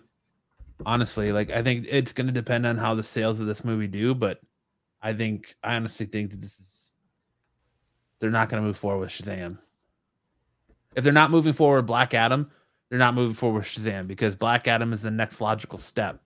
Honestly, 0.85 1.31
like 1.31 1.51
I 1.51 1.61
think 1.61 1.87
it's 1.89 2.13
gonna 2.13 2.31
depend 2.31 2.65
on 2.65 2.77
how 2.77 2.93
the 2.93 3.03
sales 3.03 3.39
of 3.39 3.47
this 3.47 3.63
movie 3.63 3.87
do, 3.87 4.13
but 4.13 4.39
I 5.01 5.13
think 5.13 5.55
I 5.63 5.75
honestly 5.75 6.05
think 6.05 6.31
that 6.31 6.41
this 6.41 6.59
is. 6.59 6.95
They're 8.19 8.31
not 8.31 8.49
gonna 8.49 8.61
move 8.61 8.77
forward 8.77 8.99
with 8.99 9.09
Shazam. 9.09 9.57
If 10.95 11.03
they're 11.03 11.13
not 11.13 11.31
moving 11.31 11.53
forward 11.53 11.77
with 11.77 11.87
Black 11.87 12.13
Adam, 12.13 12.49
they're 12.89 12.99
not 12.99 13.15
moving 13.15 13.33
forward 13.33 13.59
with 13.59 13.67
Shazam 13.67 14.07
because 14.07 14.35
Black 14.35 14.67
Adam 14.67 14.93
is 14.93 15.01
the 15.01 15.11
next 15.11 15.41
logical 15.41 15.79
step 15.79 16.21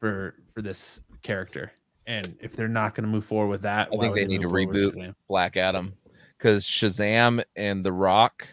for 0.00 0.34
for 0.54 0.62
this 0.62 1.02
character. 1.22 1.72
And 2.06 2.36
if 2.40 2.56
they're 2.56 2.68
not 2.68 2.94
going 2.94 3.04
to 3.04 3.10
move 3.10 3.24
forward 3.24 3.48
with 3.48 3.62
that, 3.62 3.88
I 3.88 3.90
think 3.90 4.14
would 4.14 4.16
they 4.16 4.26
need 4.26 4.42
to 4.42 4.48
reboot 4.48 5.14
Black 5.28 5.56
Adam 5.56 5.92
because 6.36 6.64
Shazam 6.64 7.44
and 7.54 7.84
The 7.84 7.92
Rock, 7.92 8.48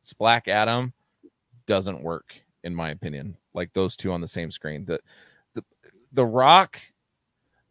it's 0.00 0.12
Black 0.12 0.48
Adam 0.48 0.92
doesn't 1.66 2.02
work 2.02 2.34
in 2.62 2.74
my 2.74 2.90
opinion. 2.90 3.36
Like 3.54 3.72
those 3.72 3.96
two 3.96 4.12
on 4.12 4.20
the 4.20 4.28
same 4.28 4.50
screen. 4.50 4.84
The 4.84 5.00
the 5.54 5.64
the 6.12 6.26
Rock, 6.26 6.80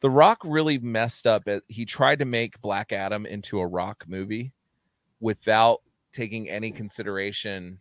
The 0.01 0.09
Rock 0.09 0.39
really 0.43 0.77
messed 0.77 1.27
up. 1.27 1.47
At, 1.47 1.63
he 1.67 1.85
tried 1.85 2.19
to 2.19 2.25
make 2.25 2.61
Black 2.61 2.91
Adam 2.91 3.25
into 3.25 3.59
a 3.59 3.67
Rock 3.67 4.05
movie 4.07 4.53
without 5.19 5.81
taking 6.11 6.49
any 6.49 6.71
consideration 6.71 7.79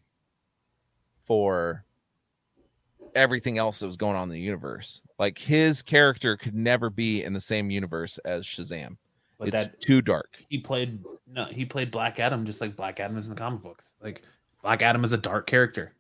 for 1.24 1.84
everything 3.14 3.58
else 3.58 3.80
that 3.80 3.86
was 3.86 3.96
going 3.96 4.16
on 4.16 4.24
in 4.24 4.28
the 4.30 4.40
universe. 4.40 5.02
Like 5.18 5.38
his 5.38 5.82
character 5.82 6.36
could 6.36 6.54
never 6.54 6.90
be 6.90 7.22
in 7.22 7.32
the 7.32 7.40
same 7.40 7.70
universe 7.70 8.18
as 8.18 8.44
Shazam. 8.44 8.96
But 9.38 9.48
it's 9.48 9.66
that 9.66 9.80
too 9.80 10.02
dark. 10.02 10.30
he 10.48 10.58
played 10.58 10.98
no, 11.30 11.44
he 11.44 11.64
played 11.64 11.90
Black 11.90 12.18
Adam 12.18 12.44
just 12.44 12.60
like 12.60 12.74
Black 12.74 12.98
Adam 12.98 13.16
is 13.16 13.28
in 13.28 13.34
the 13.34 13.40
comic 13.40 13.62
books. 13.62 13.94
Like 14.02 14.22
Black 14.62 14.82
Adam 14.82 15.04
is 15.04 15.12
a 15.12 15.18
dark 15.18 15.46
character. 15.46 15.92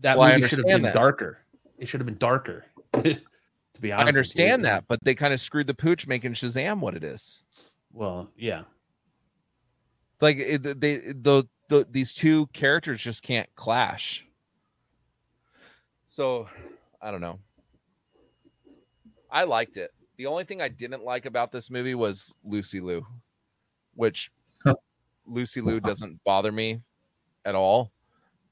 That 0.00 0.18
Well, 0.18 0.26
I 0.28 0.32
movie 0.36 0.48
should 0.48 0.58
have 0.58 0.64
understand 0.66 0.82
been 0.82 0.82
that. 0.82 0.94
darker. 0.94 1.38
It 1.78 1.86
should 1.88 2.00
have 2.00 2.06
been 2.06 2.18
darker. 2.18 2.64
to 2.94 3.20
be 3.80 3.92
honest, 3.92 4.06
I 4.06 4.08
understand 4.08 4.64
that, 4.64 4.84
but 4.88 4.98
they 5.02 5.14
kind 5.14 5.32
of 5.32 5.40
screwed 5.40 5.66
the 5.66 5.74
pooch 5.74 6.06
making 6.06 6.32
Shazam 6.34 6.80
what 6.80 6.94
it 6.94 7.04
is. 7.04 7.42
Well, 7.92 8.30
yeah, 8.36 8.62
It's 10.14 10.22
like 10.22 10.36
it, 10.38 10.80
they 10.80 10.96
the, 10.98 11.46
the 11.68 11.86
these 11.90 12.12
two 12.12 12.46
characters 12.48 13.00
just 13.02 13.22
can't 13.22 13.48
clash. 13.56 14.26
So, 16.08 16.48
I 17.00 17.10
don't 17.10 17.20
know. 17.20 17.38
I 19.30 19.44
liked 19.44 19.76
it. 19.76 19.92
The 20.16 20.26
only 20.26 20.44
thing 20.44 20.60
I 20.60 20.68
didn't 20.68 21.04
like 21.04 21.24
about 21.26 21.52
this 21.52 21.70
movie 21.70 21.94
was 21.94 22.34
Lucy 22.44 22.80
Liu, 22.80 23.06
which 23.94 24.30
Huh. 24.64 24.74
Lucy 25.26 25.60
Liu 25.60 25.80
doesn't 25.80 26.22
bother 26.24 26.52
me 26.52 26.80
at 27.44 27.54
all, 27.54 27.90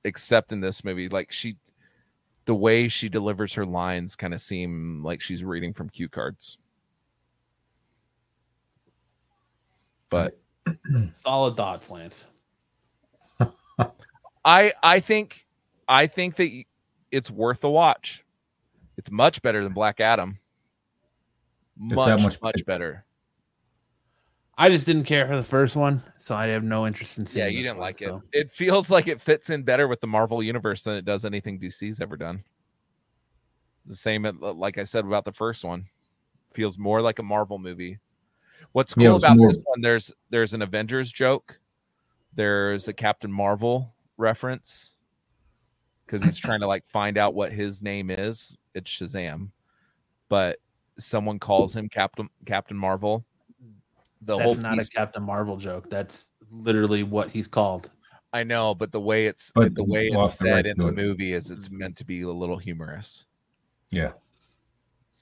except 0.05 0.53
in 0.53 0.61
this 0.61 0.85
movie. 0.85 1.09
Like 1.09 1.33
she, 1.33 1.57
the 2.45 2.55
way 2.55 2.89
she 2.89 3.09
delivers 3.09 3.55
her 3.55 3.67
lines 3.67 4.17
kind 4.17 4.35
of 4.35 4.41
seem 4.41 5.03
like 5.05 5.21
she's 5.21 5.45
reading 5.45 5.73
from 5.73 5.89
cue 5.89 6.09
cards. 6.09 6.59
But 10.11 10.39
solid 11.13 11.57
thoughts, 11.57 11.91
Lance. 11.91 12.29
I 14.45 14.73
I 14.83 15.01
think 15.01 15.47
I 15.87 16.07
think 16.07 16.37
that 16.37 16.65
it's 17.11 17.31
worth 17.31 17.65
a 17.65 17.71
watch. 17.71 18.25
It's 18.97 19.11
much 19.11 19.43
better 19.43 19.63
than 19.63 19.73
Black 19.73 20.01
Adam. 20.01 20.39
Much 21.77 22.23
much 22.23 22.43
much, 22.43 22.65
better. 22.65 22.65
better. 22.67 23.05
I 24.61 24.69
just 24.69 24.87
didn't 24.87 25.05
care 25.05 25.27
for 25.29 25.37
the 25.37 25.43
first 25.45 25.77
one, 25.77 26.03
so 26.17 26.35
I 26.35 26.49
have 26.49 26.65
no 26.65 26.85
interest 26.87 27.17
in 27.19 27.27
seeing. 27.27 27.45
Yeah, 27.47 27.51
you 27.51 27.59
this 27.59 27.67
didn't 27.69 27.79
one, 27.79 27.87
like 27.87 27.97
so. 27.99 28.23
it. 28.33 28.41
It 28.47 28.51
feels 28.51 28.91
like 28.91 29.07
it 29.07 29.21
fits 29.21 29.51
in 29.51 29.63
better 29.63 29.87
with 29.87 30.01
the 30.01 30.09
Marvel 30.09 30.43
universe 30.43 30.83
than 30.83 30.95
it 30.97 31.05
does 31.05 31.25
anything 31.25 31.61
DC's 31.61 32.01
ever 32.01 32.17
done. 32.17 32.43
The 33.87 33.95
same, 33.95 34.25
uh, 34.27 34.33
like 34.33 34.77
I 34.77 34.85
said 34.85 35.05
about 35.05 35.25
the 35.25 35.33
first 35.33 35.65
one, 35.65 35.87
feels 36.53 36.77
more 36.77 37.01
like 37.01 37.21
a 37.21 37.23
Marvel 37.23 37.59
movie. 37.59 37.99
What's 38.73 38.95
cool 38.95 39.05
Yeah, 39.05 39.15
about 39.15 39.37
more- 39.37 39.49
this 39.53 39.63
one? 39.65 39.81
There's 39.81 40.13
there's 40.31 40.55
an 40.55 40.63
Avengers 40.63 41.13
joke. 41.13 41.59
There's 42.35 42.89
a 42.89 42.93
Captain 42.93 43.33
Marvel 43.33 43.95
reference 44.17 44.97
because 46.05 46.21
he's 46.23 46.37
trying 46.37 46.61
to 46.61 46.67
like 46.67 46.85
find 46.87 47.17
out 47.17 47.33
what 47.35 47.53
his 47.53 47.81
name 47.81 48.11
is. 48.11 48.57
It's 48.75 48.91
Shazam, 48.91 49.51
but 50.29 50.59
someone 50.99 51.39
calls 51.39 51.77
him 51.77 51.89
Captain 51.89 52.29
Captain 52.45 52.77
Marvel. 52.77 53.25
The 54.23 54.37
That's 54.37 54.45
whole 54.45 54.55
not 54.57 54.75
piece- 54.77 54.89
a 54.89 54.91
Captain 54.91 55.23
Marvel 55.23 55.57
joke. 55.57 55.89
That's 55.91 56.33
literally 56.51 57.03
what 57.03 57.31
he's 57.31 57.49
called. 57.49 57.91
I 58.33 58.43
know, 58.45 58.75
but 58.75 58.93
the 58.93 59.01
way 59.01 59.27
it's 59.27 59.53
But 59.55 59.75
the 59.75 59.85
way 59.85 60.09
it's 60.09 60.35
said 60.35 60.53
rights 60.53 60.69
in 60.71 60.77
the 60.79 60.89
it. 60.89 60.95
movie 60.95 61.33
is 61.33 61.51
it's 61.51 61.71
meant 61.71 61.97
to 61.97 62.05
be 62.05 62.23
a 62.23 62.29
little 62.31 62.59
humorous. 62.59 63.27
Yeah. 63.91 64.13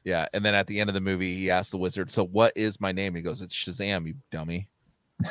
Yeah, 0.03 0.27
and 0.33 0.45
then 0.45 0.55
at 0.55 0.67
the 0.67 0.81
end 0.81 0.89
of 0.91 0.95
the 0.95 1.01
movie, 1.01 1.35
he 1.37 1.51
asks 1.51 1.71
the 1.71 1.79
wizard, 1.79 2.11
"So 2.11 2.25
what 2.25 2.53
is 2.57 2.81
my 2.81 2.93
name?" 2.93 3.15
He 3.15 3.23
goes, 3.23 3.43
"It's 3.43 3.55
Shazam, 3.55 4.07
you 4.07 4.15
dummy." 4.31 4.69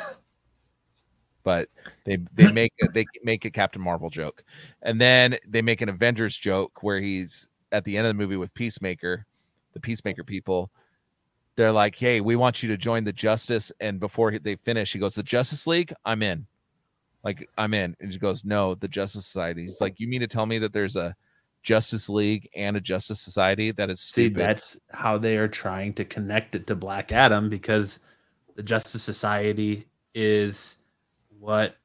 but 1.42 1.68
they 2.04 2.16
they 2.34 2.50
make 2.50 2.72
it 2.78 2.92
they 2.92 3.06
make 3.24 3.44
a 3.44 3.50
Captain 3.50 3.80
Marvel 3.80 4.10
joke, 4.10 4.44
and 4.82 5.00
then 5.00 5.38
they 5.46 5.62
make 5.62 5.80
an 5.80 5.88
Avengers 5.88 6.36
joke 6.36 6.82
where 6.82 7.00
he's 7.00 7.48
at 7.72 7.84
the 7.84 7.96
end 7.96 8.06
of 8.06 8.10
the 8.10 8.22
movie 8.22 8.36
with 8.36 8.52
Peacemaker, 8.54 9.24
the 9.72 9.80
Peacemaker 9.80 10.24
people. 10.24 10.70
They're 11.56 11.72
like, 11.72 11.96
"Hey, 11.96 12.20
we 12.20 12.36
want 12.36 12.62
you 12.62 12.68
to 12.68 12.76
join 12.76 13.04
the 13.04 13.12
Justice," 13.12 13.72
and 13.80 13.98
before 13.98 14.38
they 14.38 14.56
finish, 14.56 14.92
he 14.92 14.98
goes, 14.98 15.14
"The 15.14 15.22
Justice 15.22 15.66
League, 15.66 15.92
I'm 16.04 16.22
in." 16.22 16.46
Like 17.24 17.48
I'm 17.58 17.74
in, 17.74 17.96
and 18.00 18.12
he 18.12 18.18
goes, 18.18 18.44
"No, 18.44 18.74
the 18.74 18.88
Justice 18.88 19.26
Society." 19.26 19.64
He's 19.64 19.80
like, 19.80 19.98
"You 19.98 20.06
mean 20.06 20.20
to 20.20 20.26
tell 20.26 20.46
me 20.46 20.58
that 20.58 20.72
there's 20.72 20.96
a 20.96 21.16
Justice 21.62 22.08
League 22.08 22.48
and 22.54 22.76
a 22.76 22.80
Justice 22.80 23.20
Society? 23.20 23.72
That 23.72 23.90
is 23.90 24.00
See, 24.00 24.28
that's 24.28 24.78
how 24.92 25.18
they 25.18 25.36
are 25.38 25.48
trying 25.48 25.94
to 25.94 26.04
connect 26.04 26.54
it 26.54 26.66
to 26.68 26.76
Black 26.76 27.10
Adam 27.10 27.48
because 27.48 27.98
the 28.54 28.62
Justice 28.62 29.02
Society 29.02 29.86
is 30.14 30.76
what 31.40 31.76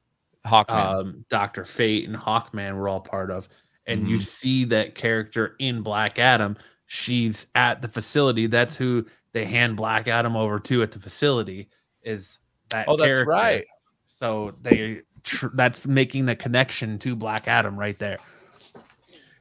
Hawkman. 0.46 1.00
um, 1.00 1.24
Doctor 1.28 1.64
Fate 1.64 2.06
and 2.08 2.16
Hawkman 2.16 2.76
were 2.76 2.88
all 2.88 3.00
part 3.00 3.30
of, 3.30 3.48
and 3.86 4.08
you 4.08 4.16
Mhm. 4.18 4.20
see 4.26 4.64
that 4.66 4.94
character 4.94 5.56
in 5.58 5.82
Black 5.82 6.18
Adam. 6.18 6.56
She's 6.86 7.46
at 7.54 7.80
the 7.82 7.88
facility. 7.88 8.46
That's 8.46 8.76
who 8.76 9.06
they 9.32 9.44
hand 9.44 9.76
Black 9.76 10.08
Adam 10.08 10.36
over 10.36 10.60
to 10.60 10.82
at 10.82 10.92
the 10.92 11.00
facility. 11.00 11.68
Is 12.02 12.40
that? 12.70 12.86
Oh, 12.88 12.96
that's 12.96 13.26
right. 13.26 13.64
So 14.06 14.54
they 14.62 15.02
tr- 15.22 15.48
that's 15.54 15.86
making 15.86 16.26
the 16.26 16.36
connection 16.36 16.98
to 17.00 17.16
Black 17.16 17.48
Adam 17.48 17.78
right 17.78 17.98
there. 17.98 18.18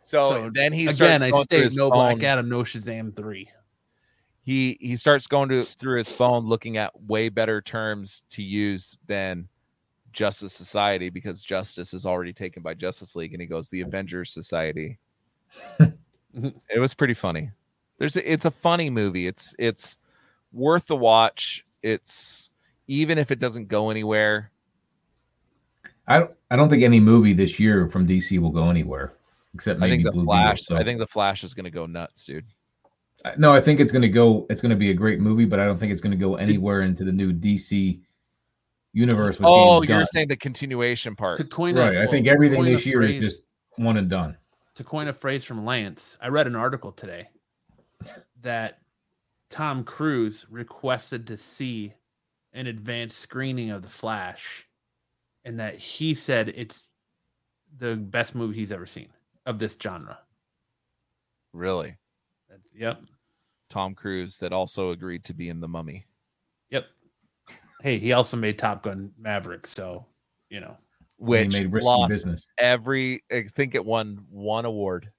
So, 0.03 0.29
So, 0.29 0.51
then 0.53 0.73
he 0.73 0.87
Again, 0.87 1.23
I 1.23 1.29
going 1.29 1.45
through 1.45 1.57
state 1.57 1.63
his 1.63 1.77
no 1.77 1.89
phone. 1.89 1.97
Black 1.97 2.23
Adam, 2.23 2.49
no 2.49 2.63
Shazam 2.63 3.15
three. 3.15 3.49
He 4.43 4.77
he 4.81 4.95
starts 4.95 5.27
going 5.27 5.49
to 5.49 5.61
through 5.61 5.99
his 5.99 6.11
phone, 6.11 6.45
looking 6.45 6.77
at 6.77 6.99
way 6.99 7.29
better 7.29 7.61
terms 7.61 8.23
to 8.31 8.41
use 8.41 8.97
than 9.07 9.47
Justice 10.11 10.53
Society 10.53 11.09
because 11.09 11.43
Justice 11.43 11.93
is 11.93 12.05
already 12.05 12.33
taken 12.33 12.63
by 12.63 12.73
Justice 12.73 13.15
League, 13.15 13.33
and 13.33 13.41
he 13.41 13.47
goes 13.47 13.69
the 13.69 13.81
Avengers 13.81 14.31
Society. 14.31 14.97
it 15.79 16.79
was 16.79 16.93
pretty 16.93 17.13
funny. 17.13 17.51
There's 18.01 18.17
a, 18.17 18.31
it's 18.33 18.45
a 18.45 18.51
funny 18.51 18.89
movie. 18.89 19.27
It's 19.27 19.53
it's 19.59 19.95
worth 20.51 20.87
the 20.87 20.95
watch. 20.95 21.63
It's 21.83 22.49
even 22.87 23.19
if 23.19 23.29
it 23.29 23.37
doesn't 23.37 23.67
go 23.67 23.91
anywhere. 23.91 24.49
I 26.07 26.17
don't, 26.17 26.31
I 26.49 26.55
don't 26.55 26.67
think 26.67 26.81
any 26.81 26.99
movie 26.99 27.33
this 27.33 27.59
year 27.59 27.87
from 27.91 28.07
DC 28.07 28.39
will 28.39 28.49
go 28.49 28.71
anywhere 28.71 29.13
except 29.53 29.77
I 29.77 29.81
maybe 29.81 29.97
think 29.97 30.05
the 30.05 30.11
Blue 30.13 30.25
Flash. 30.25 30.61
Beetle. 30.61 30.77
So, 30.77 30.81
I 30.81 30.83
think 30.83 30.97
the 30.97 31.05
Flash 31.05 31.43
is 31.43 31.53
going 31.53 31.65
to 31.65 31.69
go 31.69 31.85
nuts, 31.85 32.25
dude. 32.25 32.43
No, 33.37 33.53
I 33.53 33.61
think 33.61 33.79
it's 33.79 33.91
going 33.91 34.01
to 34.01 34.09
go. 34.09 34.47
It's 34.49 34.61
going 34.61 34.71
to 34.71 34.75
be 34.75 34.89
a 34.89 34.95
great 34.95 35.19
movie, 35.19 35.45
but 35.45 35.59
I 35.59 35.65
don't 35.65 35.77
think 35.77 35.91
it's 35.91 36.01
going 36.01 36.09
to 36.09 36.17
go 36.17 36.37
anywhere 36.37 36.81
into 36.81 37.03
the 37.03 37.11
new 37.11 37.31
DC 37.31 37.99
universe. 38.93 39.37
With 39.37 39.45
Oh, 39.47 39.81
James 39.81 39.89
you're 39.89 39.97
Gunn. 39.99 40.05
saying 40.07 40.27
the 40.29 40.37
continuation 40.37 41.15
part. 41.15 41.37
To 41.37 41.43
coin 41.43 41.75
right? 41.75 41.97
a, 41.97 42.01
I 42.01 42.07
think 42.07 42.25
everything 42.25 42.63
this 42.63 42.83
year 42.83 42.97
phrase- 43.01 43.23
is 43.23 43.31
just 43.33 43.43
one 43.75 43.97
and 43.97 44.09
done. 44.09 44.37
to 44.73 44.83
coin 44.83 45.07
a 45.07 45.13
phrase 45.13 45.43
from 45.45 45.63
Lance, 45.65 46.17
I 46.19 46.29
read 46.29 46.47
an 46.47 46.55
article 46.55 46.91
today 46.91 47.27
that 48.41 48.79
Tom 49.49 49.83
Cruise 49.83 50.45
requested 50.49 51.27
to 51.27 51.37
see 51.37 51.93
an 52.53 52.67
advanced 52.67 53.17
screening 53.17 53.71
of 53.71 53.81
The 53.81 53.89
Flash, 53.89 54.67
and 55.45 55.59
that 55.59 55.77
he 55.77 56.13
said 56.13 56.49
it's 56.49 56.89
the 57.77 57.95
best 57.95 58.35
movie 58.35 58.55
he's 58.55 58.71
ever 58.71 58.85
seen 58.85 59.07
of 59.45 59.59
this 59.59 59.77
genre. 59.81 60.19
Really, 61.53 61.97
That's, 62.49 62.61
yep, 62.73 63.01
Tom 63.69 63.95
Cruise 63.95 64.37
that 64.39 64.53
also 64.53 64.91
agreed 64.91 65.23
to 65.25 65.33
be 65.33 65.49
in 65.49 65.59
the 65.59 65.67
Mummy. 65.67 66.05
yep. 66.69 66.87
Hey, 67.81 67.97
he 67.97 68.13
also 68.13 68.37
made 68.37 68.59
Top 68.59 68.83
Gun 68.83 69.11
Maverick, 69.17 69.65
so 69.67 70.05
you 70.49 70.59
know. 70.59 70.77
Which 71.17 71.53
made 71.53 71.71
lost 71.71 72.09
business. 72.09 72.51
every. 72.57 73.23
I 73.31 73.43
think 73.43 73.75
it 73.75 73.85
won 73.85 74.25
one 74.29 74.65
award 74.65 75.11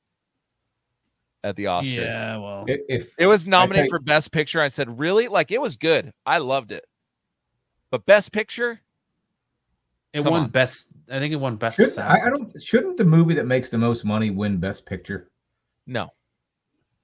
at 1.44 1.56
the 1.56 1.64
Oscars. 1.64 1.92
Yeah, 1.92 2.36
well, 2.36 2.64
I- 2.68 2.78
If 2.88 3.10
It 3.18 3.26
was 3.26 3.46
nominated 3.46 3.84
think- 3.84 3.90
for 3.90 3.98
Best 3.98 4.32
Picture. 4.32 4.60
I 4.60 4.68
said, 4.68 4.98
"Really? 4.98 5.28
Like 5.28 5.50
it 5.50 5.60
was 5.60 5.76
good. 5.76 6.12
I 6.24 6.38
loved 6.38 6.72
it." 6.72 6.84
But 7.90 8.06
Best 8.06 8.32
Picture, 8.32 8.80
it 10.12 10.22
come 10.22 10.32
won 10.32 10.42
on. 10.44 10.50
best. 10.50 10.88
I 11.10 11.18
think 11.18 11.32
it 11.32 11.36
won 11.36 11.56
best. 11.56 11.76
should, 11.76 11.90
sound. 11.90 12.10
I, 12.12 12.26
I 12.26 12.30
don't 12.30 12.50
shouldn't 12.62 12.96
the 12.96 13.04
movie 13.04 13.34
that 13.34 13.46
makes 13.46 13.70
the 13.70 13.78
most 13.78 14.04
money 14.04 14.30
win 14.30 14.58
Best 14.58 14.86
Picture? 14.86 15.30
no. 15.86 16.10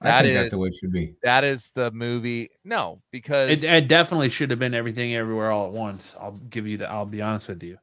I 0.01 0.21
think 0.21 0.31
is- 0.33 0.35
that's 0.39 0.51
the 0.51 0.57
way 0.57 0.69
it 0.69 0.75
should 0.75 0.93
be. 0.93 1.15
That 1.23 1.43
is 1.43 1.71
the 1.75 1.91
movie. 1.91 2.49
No, 2.63 3.01
because 3.11 3.49
It, 3.51 3.65
it 3.65 3.89
definitely 3.89 4.29
should 4.29 4.49
have 4.49 4.57
been 4.57 4.73
everything 4.73 5.13
everywhere 5.13 5.51
all 5.51 5.67
at 5.67 5.73
once. 5.73 6.15
I'll 6.17 6.39
give 6.49 6.65
you 6.65 6.77
that. 6.77 6.89
I'll 6.89 7.05
be 7.05 7.21
honest 7.21 7.49
with 7.49 7.61
you. 7.61 7.77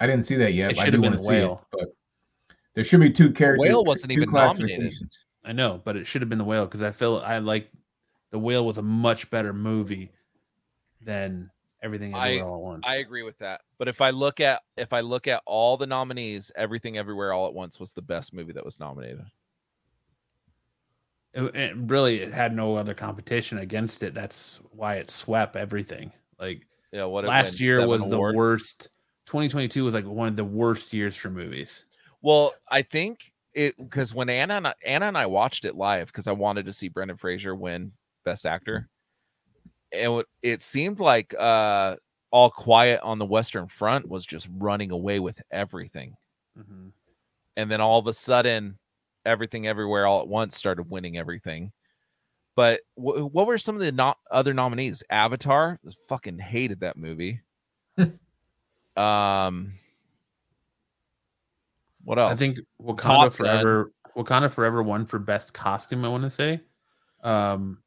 I 0.00 0.08
didn't 0.08 0.24
see 0.26 0.34
that 0.38 0.52
yet. 0.54 0.72
It 0.72 0.78
I 0.80 0.84
should 0.86 0.90
do 0.90 0.96
have 0.96 1.02
want 1.12 1.14
been 1.18 1.24
to 1.26 1.30
see 1.30 1.52
it, 1.52 1.58
but 1.70 1.94
there 2.74 2.82
should 2.82 2.98
be 2.98 3.10
two 3.12 3.30
characters. 3.32 3.60
Whale 3.68 3.84
wasn't 3.84 4.10
two 4.12 4.22
even 4.22 4.32
nominated. 4.32 4.94
I 5.44 5.52
know, 5.52 5.80
but 5.84 5.96
it 5.96 6.06
should 6.06 6.22
have 6.22 6.28
been 6.28 6.38
the 6.38 6.44
whale 6.44 6.66
because 6.66 6.82
I 6.82 6.90
feel 6.92 7.18
I 7.18 7.38
like 7.38 7.70
the 8.30 8.38
whale 8.38 8.64
was 8.66 8.78
a 8.78 8.82
much 8.82 9.30
better 9.30 9.52
movie 9.52 10.12
than 11.00 11.50
everything 11.82 12.14
I- 12.14 12.40
all 12.40 12.56
at 12.56 12.60
once. 12.60 12.86
I 12.86 12.96
agree 12.96 13.22
with 13.22 13.38
that. 13.38 13.62
But 13.78 13.88
if 13.88 14.00
I 14.00 14.10
look 14.10 14.40
at 14.40 14.62
if 14.76 14.92
I 14.92 15.00
look 15.00 15.26
at 15.26 15.42
all 15.46 15.76
the 15.76 15.86
nominees, 15.86 16.52
Everything 16.56 16.98
Everywhere 16.98 17.32
All 17.32 17.46
at 17.46 17.54
Once 17.54 17.80
was 17.80 17.92
the 17.94 18.02
best 18.02 18.34
movie 18.34 18.52
that 18.52 18.64
was 18.64 18.78
nominated. 18.78 19.24
It, 21.32 21.54
it 21.54 21.76
really 21.76 22.20
it 22.20 22.32
had 22.32 22.54
no 22.54 22.74
other 22.76 22.92
competition 22.94 23.58
against 23.58 24.02
it. 24.02 24.14
That's 24.14 24.60
why 24.72 24.96
it 24.96 25.10
swept 25.10 25.56
everything. 25.56 26.12
Like 26.38 26.66
Yeah, 26.92 27.04
what 27.04 27.24
last 27.24 27.60
year 27.60 27.86
was 27.86 28.00
awards? 28.02 28.10
the 28.10 28.36
worst. 28.36 28.88
2022 29.26 29.84
was 29.84 29.94
like 29.94 30.04
one 30.06 30.28
of 30.28 30.36
the 30.36 30.44
worst 30.44 30.92
years 30.92 31.14
for 31.16 31.30
movies. 31.30 31.84
Well, 32.20 32.52
I 32.68 32.82
think 32.82 33.32
it 33.54 33.74
because 33.78 34.14
when 34.14 34.28
Anna 34.28 34.54
and 34.54 34.66
I, 34.68 34.74
Anna 34.84 35.06
and 35.06 35.18
I 35.18 35.26
watched 35.26 35.64
it 35.64 35.74
live 35.74 36.06
because 36.08 36.26
I 36.26 36.32
wanted 36.32 36.66
to 36.66 36.72
see 36.72 36.88
Brendan 36.88 37.16
Fraser 37.16 37.54
win 37.54 37.92
Best 38.24 38.46
Actor, 38.46 38.88
and 39.92 40.12
it, 40.20 40.26
it 40.42 40.62
seemed 40.62 41.00
like 41.00 41.34
uh, 41.38 41.96
All 42.30 42.50
Quiet 42.50 43.00
on 43.02 43.18
the 43.18 43.24
Western 43.26 43.66
Front 43.66 44.08
was 44.08 44.24
just 44.26 44.48
running 44.58 44.90
away 44.92 45.18
with 45.20 45.40
everything, 45.50 46.16
Mm-hmm. 46.58 46.88
and 47.56 47.70
then 47.70 47.80
all 47.80 47.98
of 47.98 48.06
a 48.06 48.12
sudden, 48.12 48.78
Everything 49.26 49.66
Everywhere 49.66 50.06
All 50.06 50.20
at 50.22 50.28
Once 50.28 50.56
started 50.56 50.90
winning 50.90 51.16
everything. 51.18 51.72
But 52.56 52.80
wh- 52.96 53.32
what 53.32 53.46
were 53.46 53.58
some 53.58 53.74
of 53.76 53.80
the 53.80 53.92
no- 53.92 54.14
other 54.30 54.52
nominees? 54.52 55.02
Avatar, 55.10 55.78
fucking 56.08 56.38
hated 56.38 56.80
that 56.80 56.96
movie. 56.96 57.40
um, 58.96 59.72
what 62.10 62.18
else? 62.18 62.32
I 62.32 62.34
think 62.34 62.58
Wakanda 62.82 62.98
Top. 63.02 63.32
Forever. 63.34 63.92
Wakanda 64.16 64.50
Forever 64.50 64.82
won 64.82 65.06
for 65.06 65.20
best 65.20 65.54
costume. 65.54 66.04
I 66.04 66.08
want 66.08 66.24
to 66.24 66.30
say. 66.30 66.60
Um, 67.22 67.78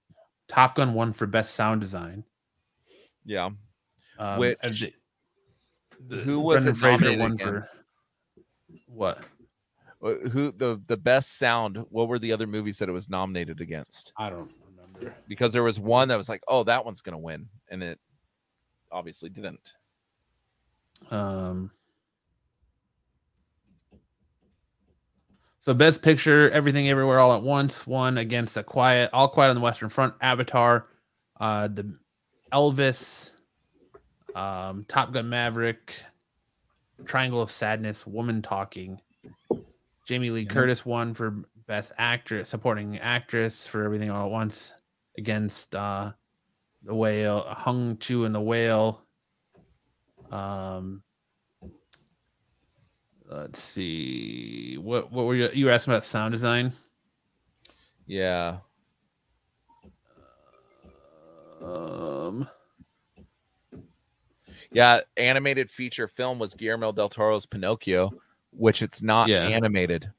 Top 0.47 0.75
Gun 0.75 0.93
won 0.93 1.11
for 1.11 1.27
best 1.27 1.55
sound 1.55 1.81
design. 1.81 2.23
yeah. 3.25 3.49
Um, 4.17 4.39
Which- 4.39 4.57
the- 4.61 4.93
the- 6.07 6.17
who 6.17 6.39
was 6.39 6.63
Brendan 6.63 6.75
Fraser 6.79 7.17
won 7.17 7.31
again? 7.33 7.47
for 7.47 7.69
what? 8.87 9.17
Uh, 10.01 10.13
Who 10.29 10.51
the 10.53 10.81
the 10.87 10.95
best 10.97 11.37
sound? 11.37 11.77
What 11.89 12.07
were 12.07 12.19
the 12.19 12.31
other 12.31 12.47
movies 12.47 12.77
that 12.79 12.87
it 12.87 12.93
was 12.93 13.09
nominated 13.09 13.59
against? 13.59 14.13
I 14.17 14.29
don't 14.29 14.51
remember. 14.65 15.13
Because 15.27 15.51
there 15.51 15.63
was 15.63 15.79
one 15.81 16.07
that 16.09 16.17
was 16.17 16.29
like, 16.29 16.43
oh, 16.47 16.63
that 16.63 16.85
one's 16.85 17.01
gonna 17.01 17.17
win, 17.19 17.49
and 17.69 17.83
it 17.83 17.99
obviously 18.91 19.29
didn't. 19.29 19.73
Um, 21.11 21.71
so 25.63 25.73
best 25.73 26.01
picture, 26.01 26.49
everything, 26.49 26.89
everywhere, 26.89 27.19
all 27.19 27.33
at 27.33 27.41
once. 27.41 27.87
One 27.87 28.17
against 28.17 28.57
a 28.57 28.63
quiet, 28.63 29.09
all 29.13 29.29
quiet 29.29 29.47
on 29.47 29.55
the 29.55 29.61
Western 29.61 29.87
Front. 29.87 30.13
Avatar, 30.19 30.87
uh, 31.39 31.69
the 31.69 31.97
Elvis, 32.51 33.31
um, 34.35 34.83
Top 34.89 35.13
Gun 35.13 35.29
Maverick, 35.29 35.95
Triangle 37.05 37.41
of 37.41 37.49
Sadness, 37.49 38.05
Woman 38.05 38.41
Talking. 38.41 38.99
Jamie 40.05 40.31
Lee 40.31 40.41
Yeah. 40.41 40.51
Curtis 40.51 40.85
won 40.85 41.13
for 41.13 41.45
Best 41.65 41.93
Actress, 41.97 42.49
Supporting 42.49 42.97
Actress 42.97 43.65
for 43.65 43.85
Everything 43.85 44.11
All 44.11 44.25
at 44.25 44.31
Once 44.31 44.73
against 45.17 45.75
uh, 45.75 46.11
the 46.81 46.93
Whale, 46.93 47.39
Hong 47.39 47.97
Chau 47.99 48.23
and 48.23 48.35
the 48.35 48.41
Whale. 48.41 49.01
Um, 50.29 51.03
let's 53.33 53.61
see, 53.61 54.77
what 54.77 55.11
what 55.11 55.25
were 55.25 55.35
you 55.35 55.49
you 55.53 55.65
were 55.65 55.71
asking 55.71 55.93
about 55.93 56.05
sound 56.05 56.31
design? 56.31 56.71
Yeah. 58.05 58.57
Um, 61.61 62.47
Yeah, 64.71 65.01
animated 65.17 65.69
feature 65.71 66.07
film 66.07 66.39
was 66.39 66.53
Guillermo 66.55 66.91
del 66.91 67.07
Toro's 67.07 67.45
Pinocchio, 67.45 68.11
which 68.51 68.81
it's 68.81 69.01
not 69.01 69.29
Yeah. 69.29 69.43
animated. 69.43 70.11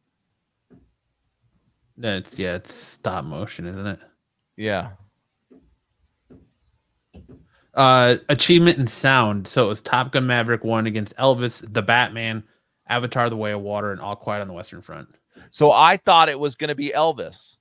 no, 1.97 2.17
it's 2.17 2.39
yeah, 2.39 2.55
it's 2.57 2.73
stop 2.75 3.25
motion, 3.25 3.67
isn't 3.67 3.87
it? 3.87 4.01
Yeah. 4.57 4.93
Uh, 7.75 8.17
achievement 8.29 8.79
in 8.79 8.87
sound. 8.87 9.49
So 9.49 9.65
it 9.65 9.69
was 9.69 9.83
Top 9.83 10.13
Gun 10.13 10.27
Maverick 10.27 10.63
one 10.63 10.87
against 10.87 11.17
Elvis, 11.17 11.61
The 11.73 11.83
Batman, 11.83 12.45
Avatar: 12.89 13.31
The 13.31 13.37
Way 13.37 13.53
of 13.53 13.61
Water, 13.61 13.93
and 13.93 14.01
All 14.01 14.17
Quiet 14.17 14.43
on 14.43 14.49
the 14.49 14.55
Western 14.55 14.83
Front. 14.83 15.09
So 15.51 15.73
I 15.73 15.97
thought 15.97 16.29
it 16.29 16.39
was 16.39 16.55
going 16.55 16.69
to 16.69 16.75
be 16.75 16.91
Elvis. 16.91 17.59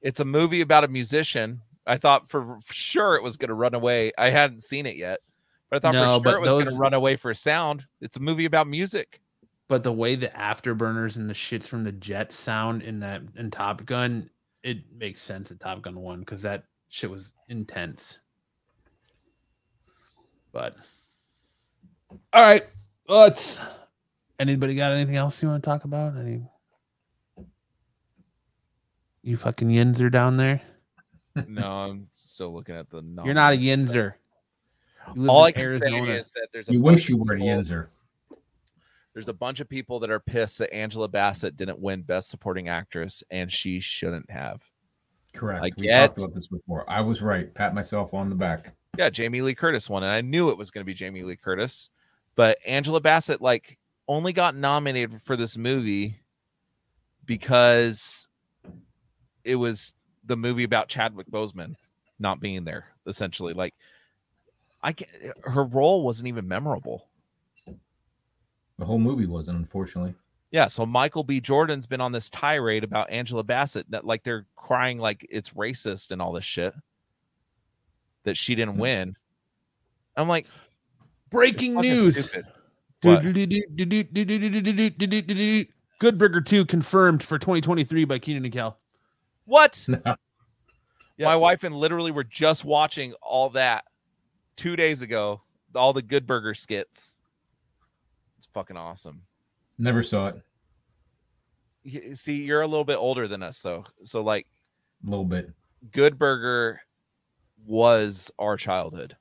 It's 0.00 0.20
a 0.20 0.24
movie 0.24 0.60
about 0.60 0.84
a 0.84 0.88
musician. 0.88 1.60
I 1.86 1.96
thought 1.96 2.28
for 2.28 2.58
sure 2.70 3.14
it 3.14 3.22
was 3.22 3.36
going 3.36 3.48
to 3.48 3.54
run 3.54 3.74
away. 3.74 4.12
I 4.18 4.30
hadn't 4.30 4.62
seen 4.62 4.86
it 4.86 4.96
yet, 4.96 5.20
but 5.70 5.76
I 5.76 5.80
thought 5.80 5.94
No, 5.94 6.20
for 6.20 6.30
sure 6.30 6.38
it 6.38 6.40
was 6.40 6.64
going 6.64 6.66
to 6.66 6.80
run 6.80 6.94
away 6.94 7.16
for 7.16 7.32
sound. 7.34 7.86
It's 8.00 8.16
a 8.16 8.20
movie 8.20 8.46
about 8.46 8.68
music. 8.68 9.20
But 9.68 9.82
the 9.82 9.92
way 9.92 10.14
the 10.14 10.28
afterburners 10.28 11.16
and 11.16 11.28
the 11.28 11.34
shits 11.34 11.66
from 11.66 11.84
the 11.84 11.92
jet 11.92 12.32
sound 12.32 12.82
in 12.82 13.00
that 13.00 13.22
in 13.36 13.50
Top 13.50 13.84
Gun, 13.86 14.28
it 14.62 14.78
makes 14.94 15.20
sense 15.20 15.50
at 15.50 15.60
Top 15.60 15.82
Gun 15.82 15.98
one 16.00 16.20
because 16.20 16.42
that 16.42 16.64
shit 16.88 17.10
was 17.10 17.32
intense. 17.48 18.20
But 20.52 20.76
all 22.32 22.42
right, 22.42 22.64
let's. 23.08 23.60
Anybody 24.44 24.74
got 24.74 24.92
anything 24.92 25.16
else 25.16 25.42
you 25.42 25.48
want 25.48 25.62
to 25.64 25.66
talk 25.70 25.84
about? 25.84 26.18
Any? 26.18 26.42
You 29.22 29.38
fucking 29.38 29.68
yinzer 29.68 30.12
down 30.12 30.36
there. 30.36 30.60
No, 31.48 31.62
I'm 31.66 32.08
still 32.12 32.52
looking 32.52 32.76
at 32.76 32.90
the. 32.90 32.96
You're 33.24 33.32
not 33.32 33.54
a 33.54 33.56
nominees. 33.56 33.90
yinzer. 33.90 34.14
You 35.14 35.22
live 35.22 35.30
All 35.30 35.44
in 35.46 35.48
I 35.48 35.52
can 35.52 35.78
say 35.78 35.98
is 36.18 36.30
that 36.32 36.48
there's 36.52 36.68
a 36.68 36.72
You 36.74 36.82
wish 36.82 37.08
you 37.08 37.14
of 37.18 37.26
were 37.26 37.34
a 37.34 37.38
people- 37.38 37.48
Yinzer. 37.48 37.86
There's 39.14 39.28
a 39.28 39.32
bunch 39.32 39.60
of 39.60 39.68
people 39.68 39.98
that 40.00 40.10
are 40.10 40.20
pissed 40.20 40.58
that 40.58 40.74
Angela 40.74 41.08
Bassett 41.08 41.56
didn't 41.56 41.78
win 41.78 42.02
Best 42.02 42.28
Supporting 42.28 42.68
Actress, 42.68 43.22
and 43.30 43.50
she 43.50 43.80
shouldn't 43.80 44.30
have. 44.30 44.62
Correct. 45.32 45.62
I 45.64 45.70
we 45.78 45.86
get- 45.86 46.08
talked 46.08 46.18
about 46.18 46.34
this 46.34 46.48
before. 46.48 46.88
I 46.90 47.00
was 47.00 47.22
right. 47.22 47.52
Pat 47.54 47.74
myself 47.74 48.12
on 48.12 48.28
the 48.28 48.36
back. 48.36 48.74
Yeah, 48.98 49.08
Jamie 49.08 49.40
Lee 49.40 49.54
Curtis 49.54 49.88
won, 49.88 50.02
and 50.02 50.12
I 50.12 50.20
knew 50.20 50.50
it 50.50 50.58
was 50.58 50.70
going 50.70 50.82
to 50.82 50.86
be 50.86 50.92
Jamie 50.94 51.22
Lee 51.22 51.34
Curtis, 51.36 51.88
but 52.36 52.58
Angela 52.66 53.00
Bassett 53.00 53.40
like 53.40 53.78
only 54.08 54.32
got 54.32 54.54
nominated 54.54 55.20
for 55.22 55.36
this 55.36 55.56
movie 55.56 56.20
because 57.24 58.28
it 59.44 59.56
was 59.56 59.94
the 60.24 60.36
movie 60.36 60.64
about 60.64 60.88
Chadwick 60.88 61.30
Boseman 61.30 61.74
not 62.18 62.40
being 62.40 62.64
there. 62.64 62.86
Essentially, 63.06 63.52
like 63.54 63.74
I 64.82 64.92
can 64.92 65.08
her 65.42 65.64
role 65.64 66.02
wasn't 66.02 66.28
even 66.28 66.48
memorable. 66.48 67.08
The 68.78 68.84
whole 68.84 68.98
movie 68.98 69.26
wasn't, 69.26 69.58
unfortunately. 69.58 70.14
Yeah, 70.50 70.66
so 70.68 70.86
Michael 70.86 71.24
B. 71.24 71.40
Jordan's 71.40 71.86
been 71.86 72.00
on 72.00 72.12
this 72.12 72.30
tirade 72.30 72.84
about 72.84 73.10
Angela 73.10 73.42
Bassett 73.42 73.90
that 73.90 74.04
like 74.04 74.22
they're 74.22 74.46
crying 74.56 74.98
like 74.98 75.26
it's 75.30 75.50
racist 75.50 76.10
and 76.12 76.22
all 76.22 76.32
this 76.32 76.44
shit 76.44 76.74
that 78.24 78.36
she 78.36 78.54
didn't 78.54 78.74
Hmm. 78.74 78.80
win. 78.80 79.16
I'm 80.16 80.28
like, 80.28 80.46
breaking 81.30 81.74
news. 81.74 82.26
stupid. 82.28 82.46
What? 83.04 83.22
Good 86.00 86.18
Burger 86.18 86.40
2 86.40 86.64
confirmed 86.66 87.22
for 87.22 87.38
2023 87.38 88.04
by 88.04 88.18
Kenan 88.18 88.44
and 88.44 88.52
Kel. 88.52 88.78
What? 89.44 89.86
Yep. 91.16 91.26
My 91.26 91.36
wife 91.36 91.62
and 91.62 91.76
literally 91.76 92.10
were 92.10 92.24
just 92.24 92.64
watching 92.64 93.12
all 93.22 93.48
that 93.50 93.84
two 94.56 94.74
days 94.74 95.00
ago. 95.00 95.42
All 95.72 95.92
the 95.92 96.02
Good 96.02 96.26
Burger 96.26 96.54
skits. 96.54 97.18
It's 98.36 98.48
fucking 98.52 98.76
awesome. 98.76 99.22
Never 99.78 100.02
saw 100.02 100.26
it. 100.26 100.42
Y- 101.84 102.14
See, 102.14 102.42
you're 102.42 102.62
a 102.62 102.66
little 102.66 102.84
bit 102.84 102.96
older 102.96 103.28
than 103.28 103.44
us, 103.44 103.62
though. 103.62 103.84
So, 104.02 104.22
like, 104.22 104.48
A 105.06 105.10
little 105.10 105.24
bit. 105.24 105.52
Good 105.92 106.18
Burger 106.18 106.80
was 107.64 108.32
our 108.40 108.56
childhood 108.56 109.16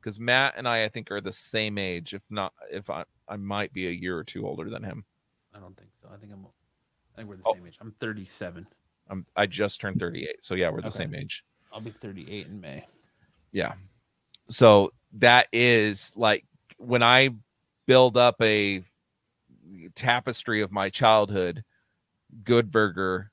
because 0.00 0.18
Matt 0.18 0.54
and 0.56 0.66
I, 0.68 0.84
I 0.84 0.88
think, 0.88 1.10
are 1.10 1.20
the 1.20 1.32
same 1.32 1.78
age. 1.78 2.14
If 2.14 2.22
not, 2.30 2.52
if 2.70 2.88
I, 2.90 3.04
I 3.28 3.36
might 3.36 3.72
be 3.72 3.86
a 3.88 3.90
year 3.90 4.16
or 4.16 4.24
two 4.24 4.46
older 4.46 4.70
than 4.70 4.82
him. 4.82 5.04
I 5.54 5.58
don't 5.58 5.76
think 5.76 5.90
so. 6.00 6.08
I 6.12 6.16
think 6.16 6.32
I'm 6.32 6.46
I 7.14 7.16
think 7.16 7.28
we're 7.28 7.36
the 7.36 7.42
Oh. 7.46 7.54
same 7.54 7.66
age. 7.66 7.76
I'm 7.80 7.92
37. 8.00 8.66
I'm, 9.10 9.26
I 9.36 9.46
just 9.46 9.80
turned 9.80 9.98
38. 9.98 10.36
So, 10.44 10.54
yeah, 10.54 10.70
we're 10.70 10.80
the 10.80 10.86
Okay. 10.88 10.98
same 10.98 11.14
age. 11.14 11.44
I'll 11.72 11.80
be 11.80 11.90
38 11.90 12.46
in 12.46 12.60
May. 12.60 12.84
Yeah. 13.52 13.74
So 14.48 14.92
that 15.14 15.48
is 15.52 16.12
like 16.16 16.44
when 16.78 17.02
I 17.02 17.30
build 17.86 18.16
up 18.16 18.36
a 18.40 18.82
tapestry 19.94 20.62
of 20.62 20.70
my 20.72 20.88
childhood, 20.88 21.64
Good 22.44 22.70
Burger 22.70 23.30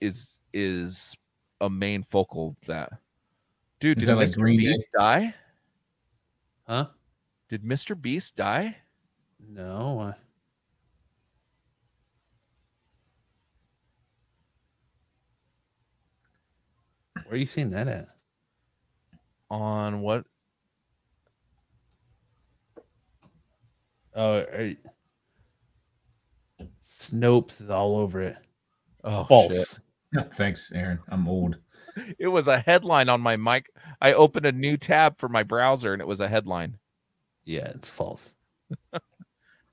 is 0.00 0.38
is 0.52 1.16
a 1.60 1.68
main 1.70 2.02
focal 2.02 2.56
of 2.60 2.66
that. 2.66 2.90
Dude, 3.80 3.98
did 3.98 4.08
that 4.08 4.16
like 4.16 4.28
Mr. 4.28 4.36
Green 4.38 4.60
Day? 4.60 4.66
Beast 4.66 4.86
die? 4.96 5.34
Huh? 6.68 6.86
Did 7.48 7.62
Mr. 7.62 8.00
Beast 8.00 8.36
die? 8.36 8.76
No. 9.38 10.00
uh, 10.00 10.12
Where 17.24 17.34
are 17.34 17.36
you 17.36 17.46
seeing 17.46 17.70
that 17.70 17.88
at? 17.88 18.08
On 19.50 20.00
what? 20.00 20.24
Oh, 24.14 24.38
are- 24.38 24.76
Snopes 26.82 27.60
is 27.60 27.68
all 27.70 27.96
over 27.96 28.22
it. 28.22 28.36
Oh, 29.04 29.24
False. 29.24 29.80
Thanks, 30.36 30.72
Aaron. 30.72 30.98
I'm 31.08 31.28
old. 31.28 31.56
Shit. 31.96 32.16
It 32.18 32.28
was 32.28 32.46
a 32.48 32.58
headline 32.58 33.08
on 33.08 33.20
my 33.20 33.36
mic. 33.36 33.70
I 34.00 34.12
opened 34.12 34.46
a 34.46 34.52
new 34.52 34.76
tab 34.76 35.16
for 35.18 35.28
my 35.28 35.42
browser 35.42 35.92
and 35.92 36.00
it 36.02 36.06
was 36.08 36.20
a 36.20 36.28
headline. 36.28 36.76
Yeah, 37.44 37.68
it's 37.74 37.88
false. 37.90 38.34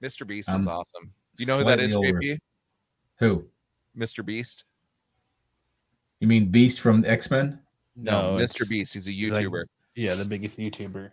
Mr. 0.03 0.25
Beast 0.27 0.49
is 0.49 0.55
Um, 0.55 0.67
awesome. 0.67 1.11
Do 1.37 1.43
you 1.43 1.45
know 1.47 1.57
who 1.57 1.63
that 1.65 1.79
is. 1.79 1.95
JP? 1.95 2.37
Who? 3.17 3.45
Mr. 3.97 4.25
Beast? 4.25 4.65
You 6.19 6.27
mean 6.27 6.49
Beast 6.49 6.79
from 6.79 7.03
X 7.05 7.29
Men? 7.31 7.59
No, 7.95 8.35
it's- 8.39 8.53
Mr. 8.53 8.67
Beast. 8.69 8.93
He's 8.93 9.07
a 9.07 9.11
he's 9.11 9.31
like- 9.31 9.45
YouTuber. 9.47 9.65
Yeah, 9.95 10.15
the 10.15 10.25
biggest 10.25 10.57
YouTuber. 10.57 11.11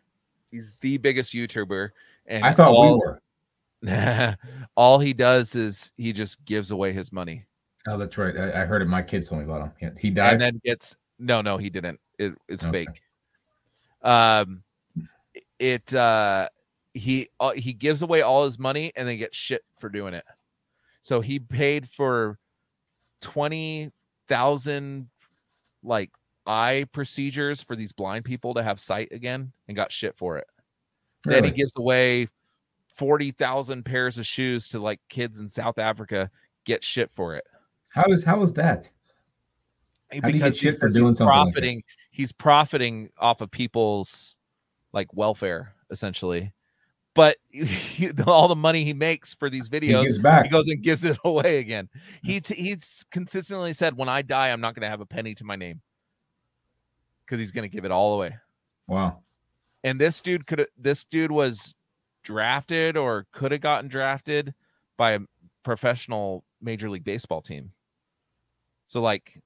he's 0.50 0.72
the 0.80 0.96
biggest 0.96 1.34
YouTuber, 1.34 1.90
and 2.26 2.42
I 2.44 2.54
thought 2.54 2.72
all, 2.72 2.94
we 2.94 3.00
were. 3.84 4.36
all 4.76 4.98
he 4.98 5.12
does 5.12 5.54
is 5.54 5.92
he 5.98 6.12
just 6.14 6.42
gives 6.46 6.70
away 6.70 6.92
his 6.94 7.12
money, 7.12 7.44
Oh, 7.86 7.96
that's 7.98 8.16
right. 8.18 8.36
I, 8.36 8.62
I 8.62 8.64
heard 8.66 8.82
it. 8.82 8.86
My 8.86 9.02
kids 9.02 9.28
told 9.28 9.40
me 9.40 9.44
about 9.46 9.62
him. 9.62 9.72
Yeah, 9.80 9.90
He 9.98 10.10
died. 10.10 10.32
and 10.34 10.40
then 10.40 10.60
gets 10.64 10.96
no, 11.18 11.40
no, 11.40 11.56
he 11.56 11.70
didn't. 11.70 12.00
It, 12.18 12.34
it's 12.48 12.64
Okay. 12.64 12.86
fake. 12.86 13.02
Um, 14.02 14.62
it 15.58 15.94
uh, 15.94 16.48
he 16.94 17.28
uh, 17.38 17.52
he 17.52 17.72
gives 17.72 18.02
away 18.02 18.22
all 18.22 18.44
his 18.44 18.58
money 18.58 18.92
and 18.96 19.06
then 19.08 19.18
gets 19.18 19.36
shit 19.36 19.62
for 19.78 19.88
doing 19.88 20.14
it. 20.14 20.24
So 21.02 21.20
he 21.20 21.38
paid 21.38 21.88
for 21.88 22.38
twenty 23.20 23.90
thousand 24.28 25.08
like 25.82 26.10
eye 26.46 26.86
procedures 26.92 27.62
for 27.62 27.76
these 27.76 27.92
blind 27.92 28.24
people 28.24 28.54
to 28.54 28.62
have 28.62 28.80
sight 28.80 29.08
again, 29.12 29.52
and 29.68 29.76
got 29.76 29.92
shit 29.92 30.16
for 30.16 30.36
it. 30.38 30.46
Then 31.24 31.44
he 31.44 31.50
gives 31.50 31.72
away 31.76 32.28
40,000 32.96 33.84
pairs 33.84 34.16
of 34.18 34.26
shoes 34.26 34.68
to 34.68 34.78
like 34.80 35.00
kids 35.10 35.38
in 35.38 35.48
South 35.50 35.78
Africa, 35.78 36.30
get 36.64 36.82
shit 36.82 37.10
for 37.12 37.34
it. 37.36 37.44
How 37.90 38.10
is 38.10 38.24
how 38.24 38.42
is 38.42 38.52
that? 38.54 38.88
get 40.12 40.32
Because 40.32 40.58
he's, 40.58 40.72
he's 40.72 40.78
something 40.78 41.26
like 41.26 41.34
profiting, 41.44 41.82
he's 42.10 42.32
profiting 42.32 43.10
off 43.18 43.40
of 43.40 43.50
people's 43.50 44.36
like 44.92 45.12
welfare 45.14 45.74
essentially. 45.90 46.52
But 47.14 47.36
he, 47.48 48.10
all 48.26 48.48
the 48.48 48.56
money 48.56 48.84
he 48.84 48.92
makes 48.92 49.34
for 49.34 49.50
these 49.50 49.68
videos, 49.68 50.22
back. 50.22 50.44
he 50.44 50.50
goes 50.50 50.68
and 50.68 50.80
gives 50.82 51.04
it 51.04 51.18
away 51.24 51.58
again. 51.58 51.88
He 52.22 52.40
t- 52.40 52.54
he's 52.54 53.04
consistently 53.10 53.72
said, 53.72 53.96
"When 53.96 54.08
I 54.08 54.22
die, 54.22 54.48
I'm 54.48 54.60
not 54.60 54.74
going 54.74 54.82
to 54.82 54.88
have 54.90 55.00
a 55.00 55.06
penny 55.06 55.34
to 55.34 55.44
my 55.44 55.56
name," 55.56 55.80
because 57.24 57.40
he's 57.40 57.50
going 57.50 57.68
to 57.68 57.74
give 57.74 57.84
it 57.84 57.90
all 57.90 58.14
away. 58.14 58.36
Wow. 58.86 59.18
and 59.84 60.00
this 60.00 60.20
dude 60.20 60.46
could 60.46 60.66
this 60.76 61.04
dude 61.04 61.30
was 61.30 61.74
drafted 62.22 62.96
or 62.96 63.26
could 63.32 63.52
have 63.52 63.60
gotten 63.60 63.88
drafted 63.88 64.52
by 64.96 65.12
a 65.12 65.20
professional 65.62 66.44
major 66.60 66.90
league 66.90 67.04
baseball 67.04 67.40
team. 67.40 67.72
So 68.90 69.00
like, 69.00 69.40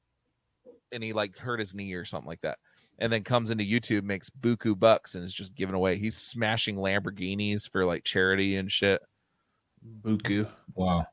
and 0.91 1.05
he 1.05 1.12
like 1.12 1.37
hurt 1.37 1.59
his 1.61 1.75
knee 1.75 1.93
or 1.93 2.07
something 2.07 2.27
like 2.27 2.41
that, 2.41 2.57
and 2.99 3.12
then 3.12 3.23
comes 3.25 3.51
into 3.51 3.62
YouTube, 3.62 4.03
makes 4.03 4.31
buku 4.31 4.79
bucks, 4.79 5.16
and 5.16 5.23
is 5.23 5.35
just 5.35 5.55
giving 5.55 5.75
away. 5.75 5.99
He's 5.99 6.16
smashing 6.16 6.77
Lamborghinis 6.77 7.71
for 7.71 7.85
like 7.85 8.05
charity 8.05 8.57
and 8.57 8.73
shit. 8.73 9.03
Buku. 10.01 10.49
Wow. 10.75 11.05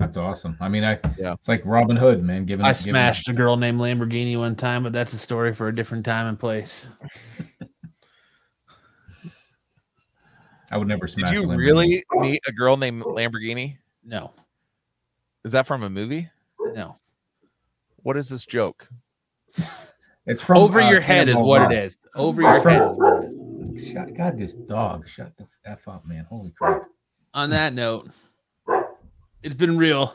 That's 0.00 0.16
awesome. 0.16 0.56
I 0.60 0.68
mean, 0.68 0.82
I 0.82 0.98
Yeah. 1.16 1.34
it's 1.34 1.46
like 1.46 1.62
Robin 1.64 1.96
Hood, 1.96 2.20
man. 2.24 2.46
Giving 2.46 2.66
I 2.66 2.70
giving- 2.72 2.92
smashed 2.94 3.28
a 3.28 3.32
girl 3.32 3.56
named 3.56 3.78
Lamborghini 3.80 4.36
one 4.36 4.56
time, 4.56 4.82
but 4.82 4.92
that's 4.92 5.12
a 5.12 5.18
story 5.18 5.54
for 5.54 5.68
a 5.68 5.74
different 5.74 6.04
time 6.04 6.26
and 6.26 6.40
place. 6.40 6.88
I 10.68 10.76
would 10.78 10.88
never 10.88 11.06
smash. 11.06 11.30
Did 11.30 11.38
you 11.42 11.46
Lamborghini. 11.46 11.56
really 11.58 12.04
meet 12.10 12.42
a 12.48 12.52
girl 12.52 12.76
named 12.76 13.04
Lamborghini? 13.04 13.76
No, 14.04 14.32
Is 15.44 15.52
that 15.52 15.68
from 15.68 15.84
a 15.84 15.88
movie? 15.90 16.28
no. 16.74 16.96
What 18.06 18.16
is 18.16 18.28
this 18.28 18.46
joke? 18.46 18.86
It's 20.26 20.40
from 20.40 20.58
Over 20.58 20.80
uh, 20.80 20.88
your 20.90 21.00
head 21.00 21.28
is 21.28 21.34
what 21.34 21.72
it 21.72 21.76
is. 21.76 21.98
Over 22.14 22.40
your 22.42 22.60
From- 22.60 22.72
head. 22.72 23.82
Shut, 23.92 24.14
God, 24.16 24.38
this 24.38 24.54
dog. 24.54 25.08
Shut 25.08 25.32
the 25.36 25.44
f 25.64 25.88
up, 25.88 26.06
man. 26.06 26.24
Holy 26.30 26.52
crap. 26.56 26.84
On 27.34 27.50
that 27.50 27.74
note, 27.74 28.08
it's 29.42 29.56
been 29.56 29.76
real. 29.76 30.14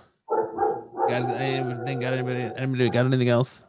Guys, 1.09 1.25
anything 1.25 1.99
got 1.99 2.13
anybody? 2.13 2.49
Anybody 2.55 2.89
got 2.89 3.07
anything 3.07 3.27
else? 3.27 3.65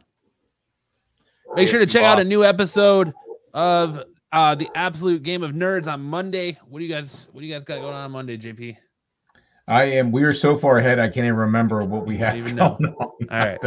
Make 1.55 1.67
sure 1.67 1.81
to 1.81 1.85
check 1.85 2.03
out 2.03 2.17
a 2.21 2.23
new 2.23 2.45
episode 2.45 3.11
of 3.53 4.05
uh 4.31 4.55
the 4.55 4.69
Absolute 4.73 5.23
Game 5.23 5.43
of 5.43 5.51
Nerds 5.51 5.87
on 5.87 5.99
Monday. 5.99 6.57
What 6.69 6.79
do 6.79 6.85
you 6.85 6.93
guys? 6.93 7.27
What 7.33 7.41
do 7.41 7.45
you 7.45 7.53
guys 7.53 7.65
got 7.65 7.81
going 7.81 7.93
on, 7.93 8.05
on 8.05 8.11
Monday, 8.11 8.37
JP? 8.37 8.77
I 9.67 9.83
am. 9.83 10.13
We 10.13 10.23
are 10.23 10.33
so 10.33 10.57
far 10.57 10.77
ahead. 10.77 10.97
I 10.97 11.07
can't 11.07 11.25
even 11.25 11.35
remember 11.35 11.83
what 11.83 12.07
we 12.07 12.15
have. 12.19 12.37
even 12.37 12.55
know. 12.57 12.77
on. 12.79 12.85
All 13.01 13.17
right. 13.29 13.59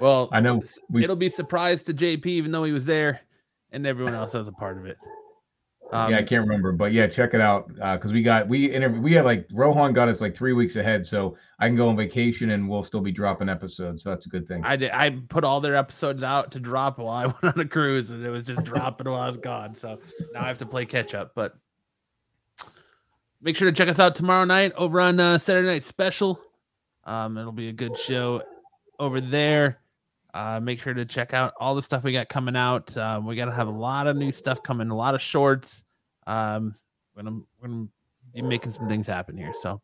Well, 0.00 0.28
I 0.32 0.40
know. 0.40 0.62
We, 0.90 1.04
it'll 1.04 1.16
be 1.16 1.28
surprise 1.28 1.82
to 1.84 1.94
JP, 1.94 2.26
even 2.26 2.52
though 2.52 2.64
he 2.64 2.72
was 2.72 2.86
there, 2.86 3.20
and 3.70 3.86
everyone 3.86 4.14
else 4.14 4.32
has 4.32 4.48
a 4.48 4.52
part 4.52 4.78
of 4.78 4.86
it. 4.86 4.98
Um, 5.92 6.10
yeah, 6.10 6.18
I 6.18 6.22
can't 6.24 6.42
remember, 6.42 6.72
but 6.72 6.92
yeah, 6.92 7.06
check 7.06 7.32
it 7.32 7.40
out 7.40 7.68
because 7.68 8.12
we 8.12 8.22
got 8.22 8.48
we 8.48 8.66
interview 8.66 9.00
we 9.00 9.12
had 9.12 9.24
like 9.24 9.46
Rohan 9.52 9.92
got 9.92 10.08
us 10.08 10.20
like 10.20 10.34
three 10.34 10.52
weeks 10.52 10.74
ahead, 10.74 11.06
so 11.06 11.36
I 11.60 11.68
can 11.68 11.76
go 11.76 11.88
on 11.88 11.96
vacation 11.96 12.50
and 12.50 12.68
we'll 12.68 12.82
still 12.82 13.00
be 13.00 13.12
dropping 13.12 13.48
episodes. 13.48 14.02
So 14.02 14.10
that's 14.10 14.26
a 14.26 14.28
good 14.28 14.48
thing. 14.48 14.64
I 14.64 14.74
did. 14.74 14.90
I 14.90 15.10
put 15.10 15.44
all 15.44 15.60
their 15.60 15.76
episodes 15.76 16.24
out 16.24 16.50
to 16.52 16.60
drop 16.60 16.98
while 16.98 17.10
I 17.10 17.26
went 17.42 17.56
on 17.56 17.60
a 17.60 17.68
cruise, 17.68 18.10
and 18.10 18.24
it 18.26 18.30
was 18.30 18.44
just 18.44 18.64
dropping 18.64 19.08
while 19.08 19.20
I 19.20 19.28
was 19.28 19.38
gone. 19.38 19.76
So 19.76 20.00
now 20.32 20.42
I 20.42 20.48
have 20.48 20.58
to 20.58 20.66
play 20.66 20.86
catch 20.86 21.14
up. 21.14 21.32
But 21.36 21.54
make 23.40 23.54
sure 23.54 23.70
to 23.70 23.76
check 23.76 23.88
us 23.88 24.00
out 24.00 24.16
tomorrow 24.16 24.44
night 24.44 24.72
over 24.72 25.00
on 25.00 25.20
uh, 25.20 25.38
Saturday 25.38 25.68
Night 25.68 25.84
Special. 25.84 26.40
Um, 27.04 27.38
it'll 27.38 27.52
be 27.52 27.68
a 27.68 27.72
good 27.72 27.96
show 27.96 28.42
over 28.98 29.20
there. 29.20 29.80
Uh, 30.34 30.60
make 30.60 30.80
sure 30.80 30.92
to 30.92 31.04
check 31.06 31.32
out 31.32 31.54
all 31.58 31.74
the 31.74 31.80
stuff 31.80 32.04
we 32.04 32.12
got 32.12 32.28
coming 32.28 32.56
out. 32.56 32.94
Um, 32.96 33.24
we 33.24 33.36
got 33.36 33.46
to 33.46 33.52
have 33.52 33.68
a 33.68 33.72
lot 33.72 34.06
of 34.06 34.16
new 34.16 34.30
stuff 34.30 34.62
coming, 34.62 34.90
a 34.90 34.96
lot 34.96 35.14
of 35.14 35.20
shorts. 35.22 35.84
Um, 36.26 36.74
we're 37.14 37.22
gonna, 37.22 37.40
we're 37.60 37.68
gonna 37.68 37.86
be 38.34 38.42
making 38.42 38.72
some 38.72 38.88
things 38.88 39.06
happen 39.06 39.36
here. 39.36 39.52
So 39.60 39.80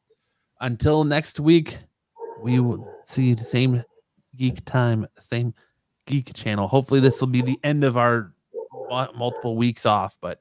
until 0.61 1.05
next 1.05 1.41
week, 1.41 1.79
we 2.43 2.61
will 2.61 2.93
see 3.07 3.33
the 3.35 3.45
same 3.45 3.83
geek 4.37 4.65
time, 4.65 5.07
same 5.19 5.55
geek 6.07 6.35
channel. 6.35 6.69
Hopefully, 6.69 7.01
this 7.01 7.21
will 7.21 7.29
be 7.29 7.43
the 7.43 7.59
end 7.65 7.85
of 7.85 7.97
our 7.97 8.35
multiple 9.15 9.57
weeks 9.57 9.87
off, 9.87 10.19
but 10.21 10.41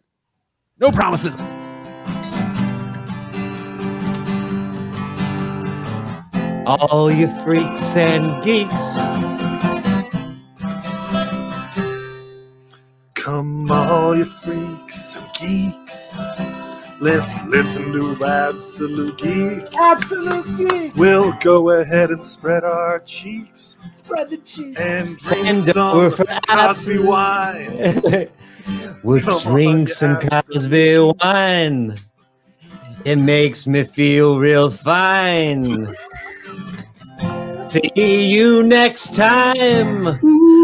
no 0.77 0.91
promises. 0.91 1.37
All 6.79 7.11
you 7.11 7.27
freaks 7.43 7.93
and 7.97 8.41
geeks. 8.45 8.95
Come 13.13 13.69
all 13.69 14.15
you 14.15 14.23
freaks 14.23 15.17
and 15.17 15.27
geeks. 15.37 16.17
Let's 17.01 17.35
listen 17.47 17.91
to 17.91 18.23
Absolute 18.23 19.17
Geek. 19.17 19.75
Absolute 19.75 20.57
geek. 20.57 20.95
We'll 20.95 21.33
go 21.41 21.71
ahead 21.71 22.09
and 22.11 22.23
spread 22.23 22.63
our 22.63 22.99
cheeks 22.99 23.75
Spread 24.05 24.29
the 24.29 24.37
cheese. 24.37 24.77
and 24.77 25.17
drink 25.17 25.45
And 25.47 25.57
some 25.57 25.97
over 25.97 26.11
for 26.11 26.25
Cosby 26.47 26.99
wine. 26.99 28.29
we'll 29.03 29.19
Come 29.19 29.41
drink 29.41 29.89
you 29.89 29.93
some 29.93 30.15
Cosby 30.15 30.29
absolute- 30.31 31.17
wine. 31.21 31.97
It 33.03 33.15
makes 33.17 33.65
me 33.67 33.83
feel 33.83 34.37
real 34.37 34.69
fine. 34.69 35.87
See 37.71 38.27
you 38.27 38.63
next 38.63 39.15
time. 39.15 40.19